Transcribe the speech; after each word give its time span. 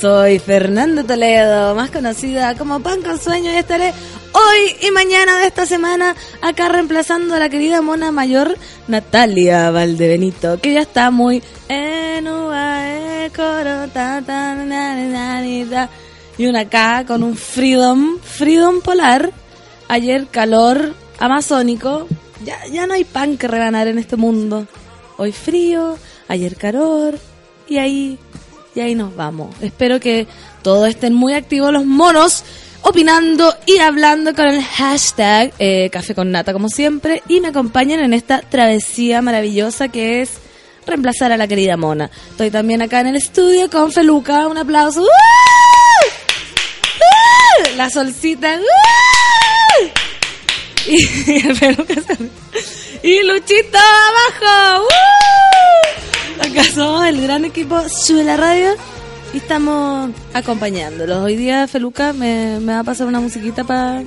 Soy 0.00 0.38
Fernando 0.38 1.04
Toledo, 1.04 1.74
más 1.74 1.90
conocida 1.90 2.54
como 2.56 2.78
Pan 2.78 3.02
con 3.02 3.18
Sueño, 3.18 3.50
y 3.50 3.56
estaré 3.56 3.92
hoy 4.32 4.76
y 4.86 4.92
mañana 4.92 5.38
de 5.38 5.48
esta 5.48 5.66
semana 5.66 6.14
acá 6.40 6.68
reemplazando 6.68 7.34
a 7.34 7.40
la 7.40 7.48
querida 7.48 7.82
mona 7.82 8.12
mayor 8.12 8.56
Natalia 8.86 9.72
Valdebenito, 9.72 10.60
que 10.60 10.74
ya 10.74 10.82
está 10.82 11.10
muy 11.10 11.42
en 11.68 12.24
na. 14.68 15.44
y 16.38 16.46
una 16.46 16.60
acá 16.60 17.04
con 17.04 17.24
un 17.24 17.36
freedom, 17.36 18.20
freedom 18.20 18.80
polar. 18.80 19.32
Ayer 19.88 20.28
calor 20.28 20.94
amazónico, 21.18 22.06
ya, 22.44 22.64
ya 22.70 22.86
no 22.86 22.94
hay 22.94 23.02
pan 23.02 23.36
que 23.36 23.48
rebanar 23.48 23.88
en 23.88 23.98
este 23.98 24.14
mundo. 24.16 24.68
Hoy 25.16 25.32
frío, 25.32 25.98
ayer 26.28 26.54
calor, 26.54 27.18
y 27.68 27.78
ahí, 27.78 28.18
y 28.78 28.80
ahí 28.80 28.94
nos 28.94 29.16
vamos. 29.16 29.56
Espero 29.60 29.98
que 29.98 30.28
todos 30.62 30.88
estén 30.88 31.12
muy 31.12 31.34
activos 31.34 31.72
los 31.72 31.84
monos, 31.84 32.44
opinando 32.82 33.52
y 33.66 33.78
hablando 33.78 34.34
con 34.36 34.46
el 34.46 34.62
hashtag 34.62 35.52
eh, 35.58 35.90
Café 35.90 36.14
con 36.14 36.30
Nata, 36.30 36.52
como 36.52 36.68
siempre, 36.68 37.24
y 37.26 37.40
me 37.40 37.48
acompañen 37.48 37.98
en 37.98 38.14
esta 38.14 38.40
travesía 38.40 39.20
maravillosa 39.20 39.88
que 39.88 40.22
es 40.22 40.30
reemplazar 40.86 41.32
a 41.32 41.36
la 41.36 41.48
querida 41.48 41.76
Mona. 41.76 42.08
Estoy 42.30 42.52
también 42.52 42.80
acá 42.80 43.00
en 43.00 43.08
el 43.08 43.16
estudio 43.16 43.68
con 43.68 43.90
Feluca, 43.90 44.46
un 44.46 44.58
aplauso. 44.58 45.02
¡Uh! 45.02 45.06
¡Uh! 47.00 47.76
La 47.76 47.90
solcita. 47.90 48.60
¡Uh! 48.60 49.86
Y, 50.86 51.46
el 51.48 51.56
Feluca 51.56 51.94
y 53.02 53.22
Luchito 53.24 53.78
abajo. 53.78 54.86
Acá 56.40 56.64
somos 56.64 57.06
el 57.06 57.20
gran 57.20 57.44
equipo 57.44 57.88
Sube 57.88 58.24
la 58.24 58.36
Radio 58.36 58.74
y 59.34 59.38
estamos 59.38 60.10
acompañándolos. 60.32 61.18
Hoy 61.18 61.36
día 61.36 61.66
Feluca 61.68 62.12
me, 62.12 62.60
me 62.60 62.72
va 62.72 62.80
a 62.80 62.84
pasar 62.84 63.06
una 63.06 63.20
musiquita 63.20 63.64
para 63.64 64.02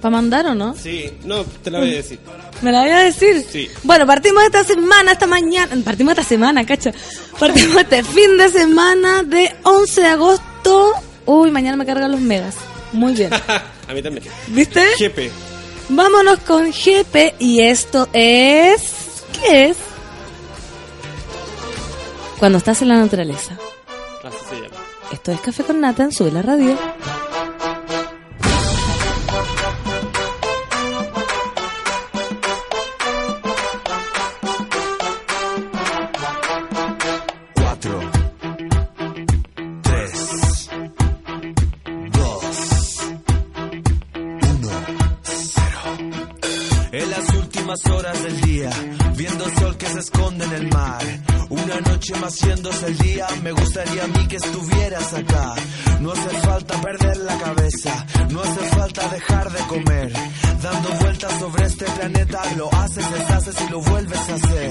para 0.00 0.12
mandar 0.12 0.46
o 0.46 0.54
no? 0.54 0.76
Sí, 0.76 1.10
no, 1.24 1.44
te 1.44 1.70
la 1.70 1.80
voy 1.80 1.92
a 1.92 1.96
decir. 1.96 2.18
¿Me 2.62 2.72
la 2.72 2.82
voy 2.82 2.90
a 2.90 2.98
decir? 3.00 3.44
Sí. 3.50 3.68
Bueno, 3.82 4.06
partimos 4.06 4.44
esta 4.44 4.64
semana, 4.64 5.12
esta 5.12 5.26
mañana. 5.26 5.76
Partimos 5.84 6.12
esta 6.12 6.24
semana, 6.24 6.64
cacho. 6.64 6.90
Partimos 7.38 7.76
este 7.76 8.02
fin 8.04 8.36
de 8.36 8.48
semana 8.48 9.22
de 9.22 9.54
11 9.62 10.00
de 10.00 10.06
agosto. 10.06 10.92
Uy, 11.26 11.50
mañana 11.50 11.76
me 11.76 11.86
cargan 11.86 12.12
los 12.12 12.20
megas. 12.20 12.54
Muy 12.92 13.14
bien. 13.14 13.30
a 13.88 13.92
mí 13.92 14.02
también. 14.02 14.26
¿Viste? 14.48 14.82
Jepe. 14.96 15.30
Vámonos 15.88 16.40
con 16.40 16.70
GP 16.70 17.34
y 17.38 17.60
esto 17.60 18.08
es... 18.12 19.24
¿Qué 19.32 19.70
es? 19.70 19.76
Cuando 22.38 22.58
estás 22.58 22.82
en 22.82 22.88
la 22.88 22.96
naturaleza. 22.98 23.56
Así 24.24 24.36
se 24.48 24.54
llama. 24.54 24.76
Esto 25.10 25.32
es 25.32 25.40
Café 25.40 25.64
con 25.64 25.80
Nata 25.80 26.04
en 26.04 26.12
Sube 26.12 26.30
la 26.30 26.42
Radio. 26.42 26.76
Cuatro, 37.54 38.00
tres, 39.82 40.68
dos, 42.12 43.10
uno, 44.36 44.80
cero. 45.22 45.80
En 46.92 47.10
las 47.10 47.28
últimas 47.34 47.86
horas 47.86 48.22
del 48.22 48.40
día, 48.42 48.70
viendo 49.16 49.44
el 49.44 49.56
sol 49.56 49.76
que 49.76 49.86
se 49.86 49.98
esconde 49.98 50.44
en 50.44 50.52
el 50.52 50.68
mar. 50.68 51.02
Una 51.68 51.80
noche 51.82 52.14
más 52.14 52.32
haciéndose 52.32 52.86
el 52.86 52.96
día, 52.96 53.26
me 53.42 53.52
gustaría 53.52 54.04
a 54.04 54.06
mí 54.06 54.26
que 54.26 54.36
estuvieras 54.36 55.12
acá. 55.12 55.54
No 56.00 56.12
hace 56.12 56.30
falta 56.40 56.80
perder 56.80 57.16
la 57.18 57.36
cabeza, 57.36 58.06
no 58.30 58.40
hace 58.40 58.60
falta 58.70 59.08
dejar 59.08 59.52
de 59.52 59.58
comer. 59.66 60.12
Dando 60.62 60.88
vueltas 61.00 61.38
sobre 61.38 61.66
este 61.66 61.84
planeta, 61.84 62.40
lo 62.56 62.72
haces, 62.72 63.10
deshaces 63.10 63.54
y 63.60 63.70
lo 63.70 63.80
vuelves 63.82 64.18
a 64.30 64.34
hacer. 64.34 64.70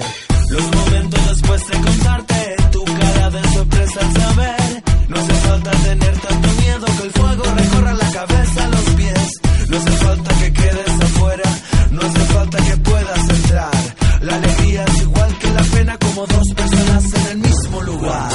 Los 0.49 0.75
momentos 0.75 1.29
después 1.29 1.67
de 1.67 1.73
contarte, 1.81 2.55
tu 2.71 2.83
cara 2.83 3.29
de 3.29 3.43
sorpresa 3.53 3.99
al 3.99 4.13
saber. 4.13 4.83
No 5.07 5.19
hace 5.19 5.33
falta 5.33 5.71
tener 5.71 6.19
tanto 6.19 6.49
miedo 6.61 6.85
que 6.97 7.03
el 7.03 7.11
fuego 7.11 7.43
recorra 7.43 7.93
la 7.93 8.11
cabeza 8.11 8.65
a 8.65 8.69
los 8.69 8.89
pies. 8.95 9.31
No 9.69 9.77
hace 9.77 9.91
falta 9.91 10.35
que 10.39 10.51
quedes 10.51 11.01
afuera, 11.03 11.59
no 11.91 12.01
hace 12.01 12.19
falta 12.33 12.57
que 12.57 12.77
puedas 12.77 13.29
entrar. 13.29 14.06
La 14.21 14.35
alegría 14.35 14.83
es 14.83 15.01
igual 15.01 15.37
que 15.37 15.49
la 15.51 15.63
pena 15.63 15.97
como 15.97 16.25
dos 16.25 16.53
personas 16.55 17.13
en 17.13 17.27
el 17.31 17.37
mismo 17.37 17.81
lugar. 17.83 18.31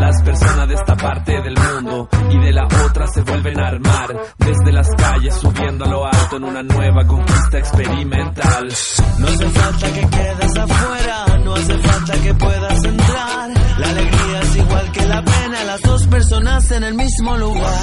Las 0.00 0.22
personas 0.22 0.68
de 0.68 0.74
esta 0.74 0.96
parte 0.96 1.32
del 1.42 1.54
mundo 1.56 2.08
y 2.30 2.38
de 2.38 2.52
la 2.52 2.66
otra 2.66 3.06
se 3.06 3.22
vuelven 3.22 3.60
a 3.60 3.68
armar 3.68 4.16
desde 4.38 4.72
las 4.72 4.88
calles 4.96 5.34
subiendo 5.34 5.84
en 6.36 6.44
una 6.44 6.62
nueva 6.62 7.06
conquista 7.06 7.58
experimental. 7.58 8.68
No 9.18 9.28
hace 9.28 9.48
falta 9.50 9.92
que 9.92 10.00
quedes 10.00 10.56
afuera, 10.56 11.38
no 11.44 11.54
hace 11.54 11.78
falta 11.78 12.12
que 12.22 12.34
puedas 12.34 12.84
entrar. 12.84 13.50
La 13.78 13.88
alegría 13.88 14.40
es 14.40 14.56
igual 14.56 14.92
que 14.92 15.06
la 15.06 15.24
pena, 15.24 15.64
las 15.64 15.82
dos 15.82 16.06
personas 16.06 16.70
en 16.72 16.84
el 16.84 16.94
mismo 16.94 17.36
lugar. 17.36 17.82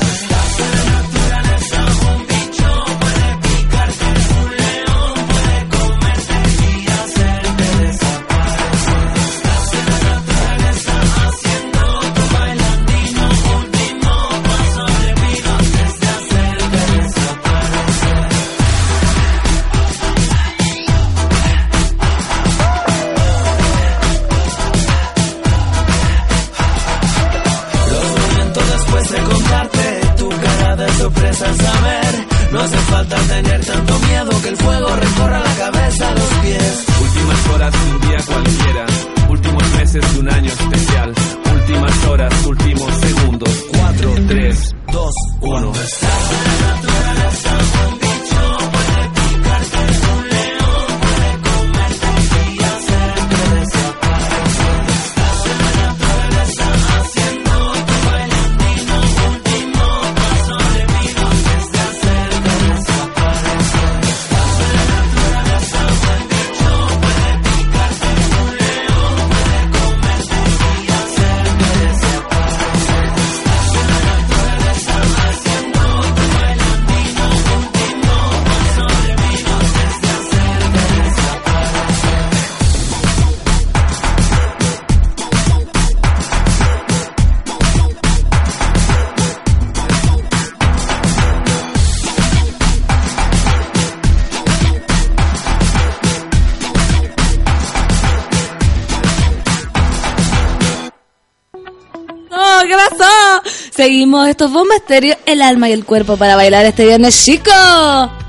compartimos 104.01 104.27
estos 104.29 104.51
bombasterio, 104.51 105.15
el 105.27 105.41
alma 105.41 105.69
y 105.69 105.73
el 105.73 105.85
cuerpo 105.85 106.17
para 106.17 106.35
bailar 106.35 106.65
este 106.65 106.85
viernes, 106.85 107.23
chicos. 107.23 108.20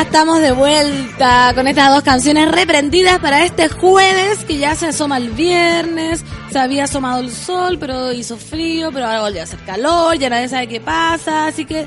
Estamos 0.00 0.40
de 0.40 0.50
vuelta 0.52 1.52
con 1.54 1.68
estas 1.68 1.94
dos 1.94 2.02
canciones 2.02 2.50
reprendidas 2.50 3.18
para 3.18 3.44
este 3.44 3.68
jueves 3.68 4.44
que 4.44 4.56
ya 4.56 4.74
se 4.74 4.86
asoma 4.86 5.18
el 5.18 5.30
viernes. 5.30 6.24
Se 6.50 6.58
había 6.58 6.84
asomado 6.84 7.20
el 7.20 7.30
sol, 7.30 7.76
pero 7.78 8.10
hizo 8.10 8.38
frío, 8.38 8.90
pero 8.92 9.06
ahora 9.06 9.20
volvió 9.20 9.40
a 9.42 9.44
hacer 9.44 9.60
calor, 9.60 10.18
ya 10.18 10.30
nadie 10.30 10.48
sabe 10.48 10.68
qué 10.68 10.80
pasa, 10.80 11.46
así 11.46 11.66
que 11.66 11.86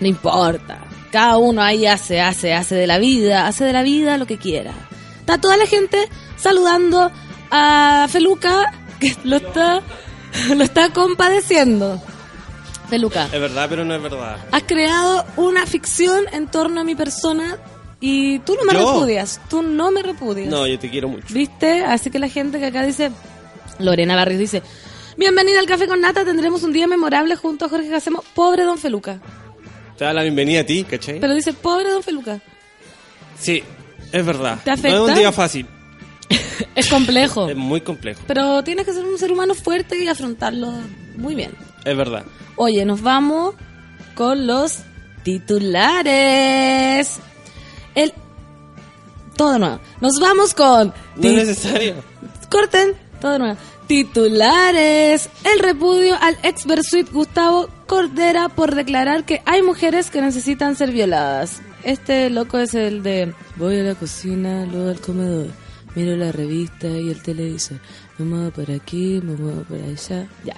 no 0.00 0.06
importa. 0.06 0.80
Cada 1.12 1.36
uno 1.36 1.62
ahí 1.62 1.86
hace, 1.86 2.20
hace, 2.20 2.54
hace 2.54 2.74
de 2.74 2.86
la 2.86 2.98
vida, 2.98 3.46
hace 3.46 3.64
de 3.64 3.74
la 3.74 3.82
vida 3.82 4.16
lo 4.16 4.26
que 4.26 4.38
quiera. 4.38 4.72
Está 5.20 5.38
toda 5.38 5.56
la 5.58 5.66
gente 5.66 6.08
saludando 6.36 7.12
a 7.50 8.08
Feluca, 8.08 8.72
que 8.98 9.14
lo 9.24 9.36
está, 9.36 9.82
lo 10.56 10.64
está 10.64 10.88
compadeciendo. 10.92 12.02
Feluca. 12.90 13.24
Es 13.32 13.40
verdad, 13.40 13.66
pero 13.70 13.84
no 13.84 13.94
es 13.94 14.02
verdad. 14.02 14.36
Has 14.52 14.62
creado 14.64 15.24
una 15.36 15.64
ficción 15.66 16.24
en 16.32 16.48
torno 16.48 16.82
a 16.82 16.84
mi 16.84 16.94
persona 16.94 17.56
y 18.00 18.40
tú 18.40 18.56
no 18.56 18.64
me 18.64 18.74
¿Yo? 18.74 18.92
repudias. 18.92 19.40
Tú 19.48 19.62
no 19.62 19.90
me 19.90 20.02
repudias. 20.02 20.48
No, 20.48 20.66
yo 20.66 20.78
te 20.78 20.90
quiero 20.90 21.08
mucho. 21.08 21.32
¿Viste? 21.32 21.84
Así 21.84 22.10
que 22.10 22.18
la 22.18 22.28
gente 22.28 22.58
que 22.58 22.66
acá 22.66 22.82
dice, 22.82 23.10
Lorena 23.78 24.16
Barrios 24.16 24.40
dice, 24.40 24.62
bienvenida 25.16 25.60
al 25.60 25.66
Café 25.66 25.86
con 25.86 26.00
Nata, 26.00 26.24
tendremos 26.24 26.62
un 26.62 26.72
día 26.72 26.86
memorable 26.86 27.36
junto 27.36 27.64
a 27.64 27.68
Jorge 27.68 27.88
Gacemo. 27.88 28.22
Pobre 28.34 28.64
Don 28.64 28.78
Feluca. 28.78 29.20
Te 29.96 30.04
da 30.04 30.12
la 30.12 30.22
bienvenida 30.22 30.60
a 30.60 30.64
ti, 30.64 30.84
¿cachai? 30.84 31.20
Pero 31.20 31.34
dice, 31.34 31.52
pobre 31.52 31.90
Don 31.90 32.02
Feluca. 32.02 32.40
Sí, 33.38 33.62
es 34.12 34.26
verdad. 34.26 34.58
¿Te 34.64 34.76
No 34.76 34.88
es 34.88 35.10
un 35.10 35.14
día 35.14 35.32
fácil. 35.32 35.66
Es 36.74 36.88
complejo. 36.88 37.48
Es 37.48 37.56
muy 37.56 37.80
complejo. 37.80 38.20
Pero 38.26 38.62
tienes 38.62 38.86
que 38.86 38.92
ser 38.92 39.04
un 39.04 39.18
ser 39.18 39.32
humano 39.32 39.54
fuerte 39.54 40.02
y 40.02 40.06
afrontarlo 40.08 40.72
muy 41.16 41.34
bien. 41.34 41.50
Es 41.84 41.96
verdad. 41.96 42.24
Oye, 42.62 42.84
nos 42.84 43.00
vamos 43.00 43.54
con 44.14 44.46
los 44.46 44.80
titulares. 45.22 47.18
El... 47.94 48.12
Todo 49.34 49.58
nuevo. 49.58 49.80
Nos 50.02 50.20
vamos 50.20 50.52
con... 50.52 50.92
No 51.16 51.28
es 51.30 51.36
necesario. 51.36 51.94
Corten, 52.50 52.92
todo 53.18 53.38
nuevo. 53.38 53.56
Titulares. 53.86 55.30
El 55.42 55.58
repudio 55.60 56.18
al 56.20 56.36
ex 56.42 56.66
Gustavo 57.10 57.70
Cordera 57.86 58.50
por 58.50 58.74
declarar 58.74 59.24
que 59.24 59.40
hay 59.46 59.62
mujeres 59.62 60.10
que 60.10 60.20
necesitan 60.20 60.76
ser 60.76 60.92
violadas. 60.92 61.62
Este 61.82 62.28
loco 62.28 62.58
es 62.58 62.74
el 62.74 63.02
de 63.02 63.32
voy 63.56 63.78
a 63.78 63.84
la 63.84 63.94
cocina, 63.94 64.66
luego 64.66 64.90
al 64.90 65.00
comedor, 65.00 65.46
miro 65.94 66.14
la 66.14 66.30
revista 66.30 66.88
y 66.88 67.08
el 67.08 67.22
televisor, 67.22 67.78
me 68.18 68.26
muevo 68.26 68.50
por 68.50 68.70
aquí, 68.70 69.18
me 69.24 69.34
muevo 69.34 69.62
por 69.62 69.78
allá. 69.78 70.28
Ya. 70.44 70.56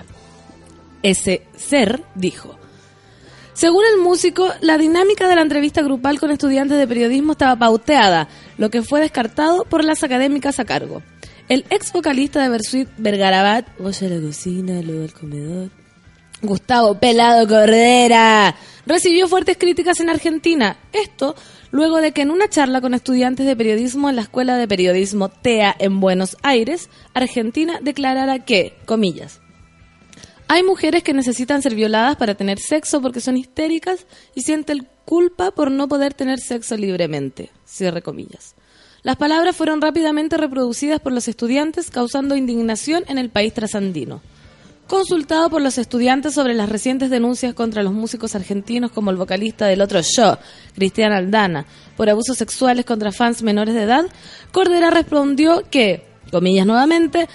Ese 1.03 1.47
ser 1.57 2.05
dijo. 2.15 2.59
Según 3.55 3.85
el 3.93 4.01
músico, 4.01 4.49
la 4.61 4.79
dinámica 4.79 5.29
de 5.29 5.35
la 5.35 5.43
entrevista 5.43 5.83
grupal 5.83 6.19
con 6.19 6.31
estudiantes 6.31 6.79
de 6.79 6.87
periodismo 6.87 7.33
estaba 7.33 7.57
pauteada, 7.57 8.29
lo 8.57 8.71
que 8.71 8.83
fue 8.83 9.01
descartado 9.01 9.65
por 9.65 9.85
las 9.85 10.03
académicas 10.03 10.59
a 10.59 10.65
cargo. 10.65 11.03
El 11.49 11.67
ex 11.69 11.93
vocalista 11.93 12.43
de 12.43 12.49
Versuit, 12.49 12.89
Vergarabat, 12.97 13.67
voy 13.79 13.93
a 14.01 14.05
la 14.05 14.21
cocina, 14.21 14.81
luego 14.81 15.03
al 15.03 15.13
comedor. 15.13 15.71
Gustavo 16.41 16.99
Pelado 16.99 17.47
Cordera 17.47 18.57
recibió 18.87 19.29
fuertes 19.29 19.59
críticas 19.59 20.01
en 20.01 20.09
Argentina. 20.09 20.79
Esto 20.93 21.37
luego 21.71 21.99
de 21.99 22.13
que 22.13 22.23
en 22.23 22.31
una 22.31 22.49
charla 22.49 22.81
con 22.81 22.95
estudiantes 22.95 23.45
de 23.45 23.55
periodismo 23.55 24.09
en 24.09 24.17
la 24.17 24.23
Escuela 24.23 24.57
de 24.57 24.67
Periodismo 24.67 25.29
TEA 25.29 25.77
en 25.79 26.01
Buenos 26.01 26.39
Aires, 26.43 26.89
Argentina 27.13 27.81
declarara 27.83 28.45
que, 28.45 28.75
comillas, 28.87 29.42
hay 30.53 30.63
mujeres 30.63 31.03
que 31.03 31.15
necesitan 31.15 31.63
ser 31.63 31.75
violadas 31.75 32.17
para 32.17 32.35
tener 32.35 32.59
sexo 32.59 33.01
porque 33.01 33.23
son 33.23 33.39
histéricas 33.39 34.05
y 34.35 34.43
sienten 34.43 34.87
culpa 35.07 35.51
por 35.51 35.71
no 35.71 35.89
poder 35.89 36.13
tener 36.13 36.41
sexo 36.41 36.77
libremente. 36.77 37.49
Cierre 37.65 38.03
comillas. 38.03 38.55
Las 39.03 39.17
palabras 39.17 39.57
fueron 39.57 39.81
rápidamente 39.81 40.37
reproducidas 40.37 41.01
por 41.01 41.15
los 41.15 41.27
estudiantes, 41.27 41.91
causando 41.91 42.37
indignación 42.37 43.03
en 43.09 43.17
el 43.17 43.31
país 43.31 43.55
trasandino. 43.55 44.21
Consultado 44.89 45.49
por 45.49 45.63
los 45.63 45.79
estudiantes 45.79 46.35
sobre 46.35 46.53
las 46.53 46.69
recientes 46.69 47.09
denuncias 47.09 47.55
contra 47.55 47.83
los 47.83 47.95
músicos 47.95 48.35
argentinos 48.35 48.93
como 48.93 49.11
el 49.11 49.17
vocalista 49.17 49.65
del 49.69 49.81
otro 49.81 50.03
show, 50.03 50.37
Cristian 50.75 51.15
Aldana, 51.15 51.65
por 51.97 52.11
abusos 52.11 52.37
sexuales 52.37 52.85
contra 52.85 53.11
fans 53.11 53.43
menores 53.43 53.75
de 53.75 53.85
edad, 53.85 54.05
Cordera 54.53 54.91
respondió 54.91 55.63
que, 55.71 56.05
comillas 56.31 56.67
nuevamente, 56.67 57.27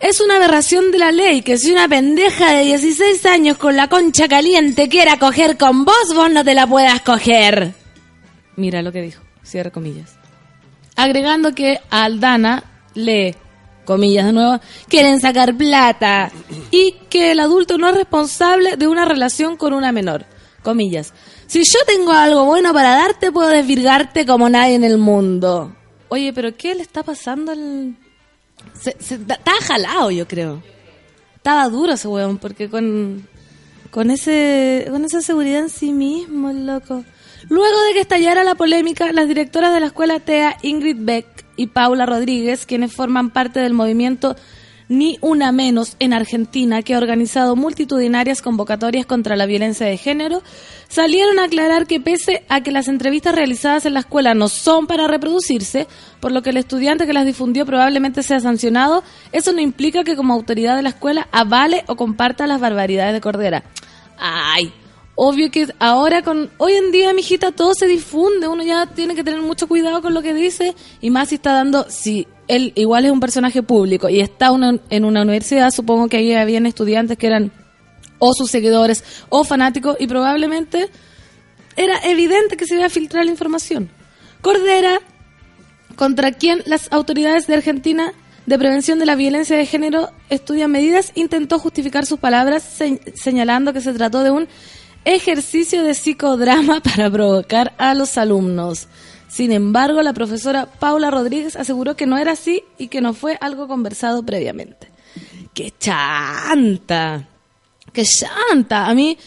es 0.00 0.20
una 0.20 0.36
aberración 0.36 0.90
de 0.90 0.98
la 0.98 1.12
ley 1.12 1.42
que 1.42 1.56
si 1.56 1.72
una 1.72 1.88
pendeja 1.88 2.52
de 2.52 2.64
16 2.64 3.24
años 3.26 3.56
con 3.56 3.76
la 3.76 3.88
concha 3.88 4.28
caliente 4.28 4.88
quiera 4.88 5.18
coger 5.18 5.56
con 5.56 5.84
vos, 5.84 6.14
vos 6.14 6.30
no 6.30 6.44
te 6.44 6.54
la 6.54 6.66
puedas 6.66 7.00
coger. 7.02 7.72
Mira 8.56 8.82
lo 8.82 8.92
que 8.92 9.02
dijo, 9.02 9.22
cierre 9.42 9.70
comillas. 9.70 10.16
Agregando 10.96 11.54
que 11.54 11.80
a 11.90 12.04
Aldana 12.04 12.64
le, 12.94 13.34
comillas 13.84 14.26
de 14.26 14.32
nuevo, 14.32 14.60
quieren 14.88 15.20
sacar 15.20 15.56
plata 15.56 16.30
y 16.70 16.96
que 17.08 17.32
el 17.32 17.40
adulto 17.40 17.78
no 17.78 17.88
es 17.88 17.94
responsable 17.94 18.76
de 18.76 18.86
una 18.86 19.04
relación 19.04 19.56
con 19.56 19.72
una 19.72 19.92
menor. 19.92 20.26
Comillas. 20.62 21.12
Si 21.46 21.62
yo 21.62 21.78
tengo 21.86 22.12
algo 22.12 22.46
bueno 22.46 22.72
para 22.72 22.90
darte, 22.90 23.30
puedo 23.30 23.48
desvirgarte 23.48 24.24
como 24.24 24.48
nadie 24.48 24.76
en 24.76 24.84
el 24.84 24.98
mundo. 24.98 25.74
Oye, 26.08 26.32
pero 26.32 26.56
¿qué 26.56 26.74
le 26.74 26.82
está 26.82 27.02
pasando 27.02 27.52
al, 27.52 27.96
se, 28.78 28.96
se- 29.00 29.18
ta- 29.18 29.34
estaba 29.34 29.58
jalado, 29.60 30.10
yo 30.10 30.26
creo. 30.28 30.62
Estaba 31.36 31.68
duro 31.68 31.92
ese 31.92 32.08
weón, 32.08 32.38
porque 32.38 32.68
con, 32.70 33.26
con, 33.90 34.10
ese, 34.10 34.86
con 34.90 35.04
esa 35.04 35.20
seguridad 35.20 35.60
en 35.60 35.70
sí 35.70 35.92
mismo, 35.92 36.50
el 36.50 36.66
loco. 36.66 37.04
Luego 37.50 37.78
de 37.88 37.92
que 37.94 38.00
estallara 38.00 38.42
la 38.44 38.54
polémica, 38.54 39.12
las 39.12 39.28
directoras 39.28 39.74
de 39.74 39.80
la 39.80 39.86
escuela 39.86 40.20
TEA, 40.20 40.56
Ingrid 40.62 40.96
Beck 41.00 41.26
y 41.56 41.66
Paula 41.66 42.06
Rodríguez, 42.06 42.64
quienes 42.64 42.92
forman 42.94 43.30
parte 43.30 43.60
del 43.60 43.74
movimiento 43.74 44.34
Ni 44.88 45.18
Una 45.22 45.50
Menos 45.50 45.96
en 45.98 46.12
Argentina, 46.12 46.82
que 46.82 46.94
ha 46.94 46.98
organizado 46.98 47.56
multitudinarias 47.56 48.42
convocatorias 48.42 49.06
contra 49.06 49.34
la 49.36 49.46
violencia 49.46 49.86
de 49.86 49.96
género, 49.96 50.42
salieron 50.88 51.38
a 51.38 51.44
aclarar 51.44 51.86
que 51.86 52.00
pese 52.00 52.44
a 52.48 52.60
que 52.60 52.70
las 52.70 52.88
entrevistas 52.88 53.34
realizadas 53.34 53.86
en 53.86 53.94
la 53.94 54.00
escuela 54.00 54.34
no 54.34 54.48
son 54.48 54.86
para 54.86 55.08
reproducirse, 55.08 55.86
por 56.20 56.32
lo 56.32 56.42
que 56.42 56.50
el 56.50 56.58
estudiante 56.58 57.06
que 57.06 57.14
las 57.14 57.24
difundió 57.26 57.64
probablemente 57.64 58.22
sea 58.22 58.40
sancionado, 58.40 59.02
eso 59.32 59.52
no 59.52 59.60
implica 59.60 60.04
que 60.04 60.16
como 60.16 60.34
autoridad 60.34 60.76
de 60.76 60.82
la 60.82 60.90
escuela 60.90 61.28
avale 61.32 61.84
o 61.86 61.96
comparta 61.96 62.46
las 62.46 62.60
barbaridades 62.60 63.14
de 63.14 63.20
Cordera. 63.20 63.64
Ay, 64.18 64.72
obvio 65.16 65.50
que 65.50 65.68
ahora 65.78 66.22
con 66.22 66.50
hoy 66.58 66.72
en 66.74 66.90
día, 66.90 67.12
mijita, 67.12 67.52
todo 67.52 67.74
se 67.74 67.86
difunde, 67.86 68.48
uno 68.48 68.62
ya 68.64 68.86
tiene 68.86 69.14
que 69.14 69.22
tener 69.24 69.40
mucho 69.40 69.68
cuidado 69.68 70.02
con 70.02 70.12
lo 70.14 70.22
que 70.22 70.34
dice 70.34 70.74
y 71.00 71.10
más 71.10 71.28
si 71.28 71.36
está 71.36 71.52
dando 71.52 71.86
si 71.88 72.26
él 72.48 72.72
igual 72.74 73.04
es 73.06 73.12
un 73.12 73.20
personaje 73.20 73.62
público 73.62 74.08
y 74.08 74.20
está 74.20 74.50
en 74.90 75.04
una 75.04 75.22
universidad, 75.22 75.70
supongo 75.70 76.08
que 76.08 76.16
ahí 76.18 76.34
habían 76.34 76.66
estudiantes 76.66 77.16
que 77.16 77.26
eran 77.28 77.52
o 78.18 78.32
sus 78.34 78.50
seguidores 78.50 79.04
o 79.28 79.44
fanáticos 79.44 79.96
y 80.00 80.06
probablemente 80.06 80.88
era 81.76 81.98
evidente 82.04 82.56
que 82.56 82.66
se 82.66 82.74
iba 82.76 82.86
a 82.86 82.90
filtrar 82.90 83.24
la 83.24 83.30
información. 83.30 83.90
Cordera, 84.40 85.00
contra 85.96 86.32
quien 86.32 86.62
las 86.66 86.92
autoridades 86.92 87.46
de 87.46 87.54
Argentina 87.54 88.12
de 88.46 88.58
prevención 88.58 88.98
de 88.98 89.06
la 89.06 89.14
violencia 89.14 89.56
de 89.56 89.64
género 89.64 90.10
estudian 90.28 90.70
medidas, 90.70 91.12
intentó 91.14 91.58
justificar 91.58 92.04
sus 92.04 92.18
palabras 92.18 92.62
se- 92.62 93.00
señalando 93.14 93.72
que 93.72 93.80
se 93.80 93.92
trató 93.94 94.22
de 94.22 94.30
un 94.30 94.48
ejercicio 95.04 95.82
de 95.82 95.94
psicodrama 95.94 96.80
para 96.82 97.10
provocar 97.10 97.74
a 97.78 97.94
los 97.94 98.18
alumnos. 98.18 98.88
Sin 99.28 99.50
embargo, 99.50 100.00
la 100.02 100.12
profesora 100.12 100.66
Paula 100.66 101.10
Rodríguez 101.10 101.56
aseguró 101.56 101.96
que 101.96 102.06
no 102.06 102.18
era 102.18 102.32
así 102.32 102.62
y 102.78 102.88
que 102.88 103.00
no 103.00 103.14
fue 103.14 103.36
algo 103.40 103.66
conversado 103.66 104.22
previamente. 104.22 104.88
¡Qué 105.52 105.72
chanta! 105.78 107.28
¡Qué 107.92 108.04
chanta! 108.04 108.86
A 108.86 108.94
mí, 108.94 109.18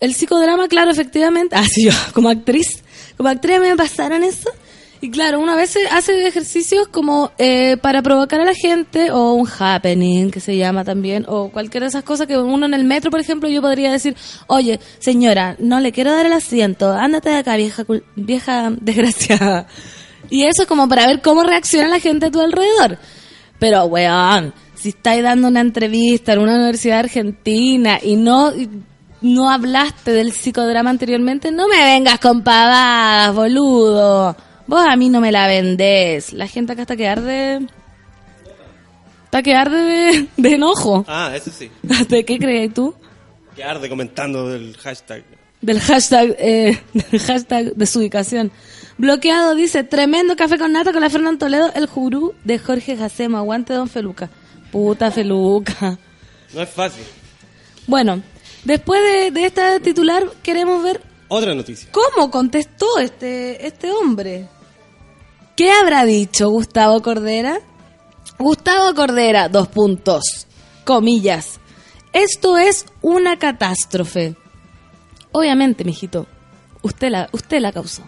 el 0.00 0.14
psicodrama, 0.14 0.68
claro, 0.68 0.90
efectivamente, 0.90 1.56
así 1.56 1.84
yo, 1.84 1.92
como 2.12 2.28
actriz, 2.28 2.82
como 3.16 3.28
actriz 3.28 3.60
me 3.60 3.76
pasaron 3.76 4.22
eso. 4.22 4.50
Y 5.00 5.10
claro, 5.10 5.38
una 5.38 5.54
vez 5.54 5.78
hace 5.92 6.26
ejercicios 6.26 6.88
como 6.88 7.30
eh, 7.38 7.76
para 7.76 8.02
provocar 8.02 8.40
a 8.40 8.44
la 8.44 8.54
gente, 8.54 9.12
o 9.12 9.34
un 9.34 9.46
happening, 9.46 10.30
que 10.30 10.40
se 10.40 10.56
llama 10.56 10.82
también, 10.82 11.24
o 11.28 11.50
cualquiera 11.50 11.84
de 11.84 11.90
esas 11.90 12.02
cosas 12.02 12.26
que 12.26 12.36
uno 12.36 12.66
en 12.66 12.74
el 12.74 12.82
metro, 12.82 13.10
por 13.10 13.20
ejemplo, 13.20 13.48
yo 13.48 13.62
podría 13.62 13.92
decir, 13.92 14.16
oye, 14.48 14.80
señora, 14.98 15.54
no 15.60 15.78
le 15.78 15.92
quiero 15.92 16.10
dar 16.10 16.26
el 16.26 16.32
asiento, 16.32 16.92
ándate 16.92 17.30
de 17.30 17.36
acá, 17.36 17.56
vieja, 17.56 17.84
vieja 18.16 18.72
desgraciada. 18.80 19.68
Y 20.30 20.44
eso 20.44 20.62
es 20.62 20.68
como 20.68 20.88
para 20.88 21.06
ver 21.06 21.22
cómo 21.22 21.44
reacciona 21.44 21.88
la 21.88 22.00
gente 22.00 22.26
a 22.26 22.30
tu 22.32 22.40
alrededor. 22.40 22.98
Pero, 23.60 23.84
weón, 23.84 24.52
si 24.74 24.90
estáis 24.90 25.22
dando 25.22 25.46
una 25.46 25.60
entrevista 25.60 26.32
en 26.32 26.40
una 26.40 26.56
universidad 26.56 26.98
argentina 27.00 27.98
y 28.02 28.16
no, 28.16 28.52
no 29.22 29.48
hablaste 29.48 30.12
del 30.12 30.32
psicodrama 30.32 30.90
anteriormente, 30.90 31.52
no 31.52 31.68
me 31.68 31.84
vengas 31.84 32.18
con 32.18 32.42
pavadas, 32.42 33.32
boludo. 33.34 34.47
Vos 34.68 34.84
a 34.86 34.94
mí 34.96 35.08
no 35.08 35.20
me 35.20 35.32
la 35.32 35.48
vendés. 35.48 36.32
La 36.32 36.46
gente 36.46 36.72
acá 36.74 36.82
está 36.82 36.94
que 36.96 37.08
arde... 37.08 37.66
Está 39.24 39.42
que 39.42 39.54
arde 39.54 39.76
de, 39.76 40.28
de 40.36 40.54
enojo. 40.54 41.04
Ah, 41.08 41.32
eso 41.34 41.50
sí. 41.50 41.70
¿De 42.08 42.24
qué 42.24 42.38
crees 42.38 42.72
tú? 42.72 42.94
Que 43.56 43.64
arde 43.64 43.88
comentando 43.88 44.48
del 44.48 44.76
hashtag. 44.76 45.24
del 45.60 45.80
hashtag, 45.80 46.36
eh, 46.38 46.80
del 46.94 47.20
hashtag 47.20 47.74
de 47.74 47.86
su 47.86 47.98
ubicación. 47.98 48.52
Bloqueado 48.96 49.54
dice, 49.54 49.84
tremendo 49.84 50.34
café 50.36 50.58
con 50.58 50.72
nata 50.72 50.92
con 50.92 51.00
la 51.02 51.10
Fernando 51.10 51.38
Toledo, 51.38 51.70
el 51.74 51.86
jurú 51.86 52.34
de 52.44 52.58
Jorge 52.58 52.96
Jacemo. 52.96 53.36
Aguante 53.38 53.72
don 53.74 53.88
Feluca. 53.88 54.30
Puta 54.72 55.10
Feluca. 55.10 55.98
No 56.54 56.62
es 56.62 56.68
fácil. 56.70 57.04
Bueno, 57.86 58.22
después 58.64 59.00
de, 59.02 59.30
de 59.30 59.46
esta 59.46 59.78
titular 59.80 60.24
queremos 60.42 60.82
ver 60.82 61.00
Otra 61.28 61.54
noticia. 61.54 61.88
cómo 61.92 62.30
contestó 62.30 62.98
este, 62.98 63.66
este 63.66 63.90
hombre. 63.92 64.46
¿Qué 65.58 65.72
habrá 65.72 66.04
dicho 66.04 66.50
Gustavo 66.50 67.02
Cordera? 67.02 67.58
Gustavo 68.38 68.94
Cordera, 68.94 69.48
dos 69.48 69.66
puntos, 69.66 70.46
comillas. 70.84 71.58
Esto 72.12 72.56
es 72.56 72.86
una 73.02 73.40
catástrofe. 73.40 74.36
Obviamente, 75.32 75.82
mijito, 75.82 76.28
usted 76.82 77.10
la, 77.10 77.28
usted 77.32 77.58
la 77.58 77.72
causó. 77.72 78.04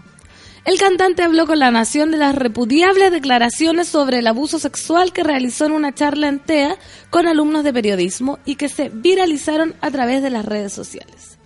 El 0.65 0.79
cantante 0.79 1.25
habló 1.25 1.45
con 1.49 1.59
la 1.59 1.73
nación 1.73 2.13
de 2.13 2.19
las 2.19 2.37
repudiables 2.37 3.11
declaraciones 3.11 3.89
sobre 3.89 4.21
el 4.21 4.29
abuso 4.29 4.61
sexual 4.61 5.13
que 5.13 5.25
realizó 5.25 5.67
en 5.67 5.73
una 5.73 5.93
charla 5.93 6.29
en 6.29 6.39
TEA 6.39 6.77
con 7.11 7.27
alumnos 7.27 7.65
de 7.65 7.73
periodismo 7.73 8.39
y 8.45 8.55
que 8.55 8.69
se 8.69 8.91
viralizaron 8.91 9.75
a 9.81 9.91
través 9.91 10.23
de 10.23 10.31
las 10.31 10.45
redes 10.45 10.73
sociales. 10.73 11.37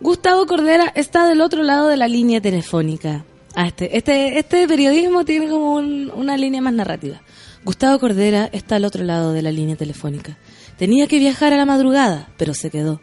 Gustavo 0.00 0.46
Cordera 0.46 0.92
está 0.96 1.28
del 1.28 1.40
otro 1.42 1.62
lado 1.62 1.86
de 1.86 1.96
la 1.96 2.08
línea 2.08 2.40
telefónica. 2.40 3.24
Ah, 3.60 3.66
este, 3.66 3.96
este, 3.96 4.38
este 4.38 4.68
periodismo 4.68 5.24
tiene 5.24 5.48
como 5.48 5.74
un- 5.74 6.12
una 6.14 6.36
línea 6.36 6.60
más 6.60 6.72
narrativa. 6.74 7.20
Gustavo 7.64 7.98
Cordera 7.98 8.48
está 8.52 8.76
al 8.76 8.84
otro 8.84 9.02
lado 9.02 9.32
de 9.32 9.42
la 9.42 9.50
línea 9.50 9.74
telefónica. 9.74 10.38
Tenía 10.76 11.08
que 11.08 11.18
viajar 11.18 11.52
a 11.52 11.56
la 11.56 11.64
madrugada, 11.66 12.28
pero 12.36 12.54
se 12.54 12.70
quedó. 12.70 13.00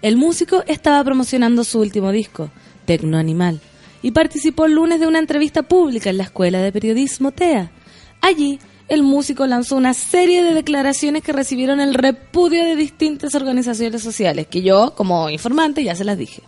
El 0.00 0.16
músico 0.16 0.62
estaba 0.68 1.02
promocionando 1.02 1.64
su 1.64 1.80
último 1.80 2.12
disco, 2.12 2.48
Tecno 2.84 3.18
Animal, 3.18 3.58
y 4.00 4.12
participó 4.12 4.66
el 4.66 4.74
lunes 4.74 5.00
de 5.00 5.08
una 5.08 5.18
entrevista 5.18 5.64
pública 5.64 6.10
en 6.10 6.18
la 6.18 6.22
Escuela 6.24 6.60
de 6.60 6.70
Periodismo 6.70 7.32
TEA. 7.32 7.72
Allí, 8.20 8.60
el 8.86 9.02
músico 9.02 9.48
lanzó 9.48 9.74
una 9.74 9.94
serie 9.94 10.44
de 10.44 10.54
declaraciones 10.54 11.24
que 11.24 11.32
recibieron 11.32 11.80
el 11.80 11.94
repudio 11.94 12.62
de 12.64 12.76
distintas 12.76 13.34
organizaciones 13.34 14.00
sociales, 14.00 14.46
que 14.46 14.62
yo, 14.62 14.94
como 14.96 15.28
informante, 15.28 15.82
ya 15.82 15.96
se 15.96 16.04
las 16.04 16.16
dije. 16.16 16.42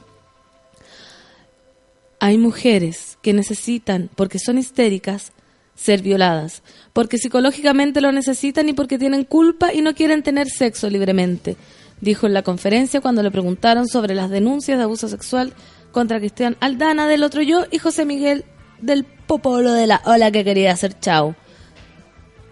Hay 2.21 2.39
mujeres 2.39 3.19
que 3.23 3.33
necesitan, 3.33 4.11
porque 4.15 4.39
son 4.39 4.59
histéricas, 4.59 5.33
ser 5.75 6.03
violadas, 6.03 6.63
porque 6.93 7.17
psicológicamente 7.17 8.03
lo 8.03 8.13
necesitan 8.13 8.69
y 8.69 8.75
porque 8.75 8.99
tienen 8.99 9.25
culpa 9.25 9.73
y 9.73 9.81
no 9.81 9.95
quieren 9.95 10.23
tener 10.23 10.51
sexo 10.51 10.91
libremente, 10.91 11.57
dijo 12.03 12.27
en 12.27 12.35
la 12.35 12.43
conferencia 12.43 13.01
cuando 13.01 13.23
le 13.23 13.31
preguntaron 13.31 13.89
sobre 13.89 14.15
las 14.15 14.29
denuncias 14.29 14.77
de 14.77 14.85
abuso 14.85 15.09
sexual 15.09 15.55
contra 15.93 16.19
Cristian 16.19 16.59
Aldana 16.61 17.09
del 17.09 17.23
otro 17.23 17.41
yo 17.41 17.65
y 17.71 17.79
José 17.79 18.05
Miguel 18.05 18.45
del 18.83 19.05
Popolo 19.05 19.73
de 19.73 19.87
la 19.87 20.03
Ola 20.05 20.31
que 20.31 20.45
quería 20.45 20.73
hacer 20.73 20.99
chau. 21.01 21.35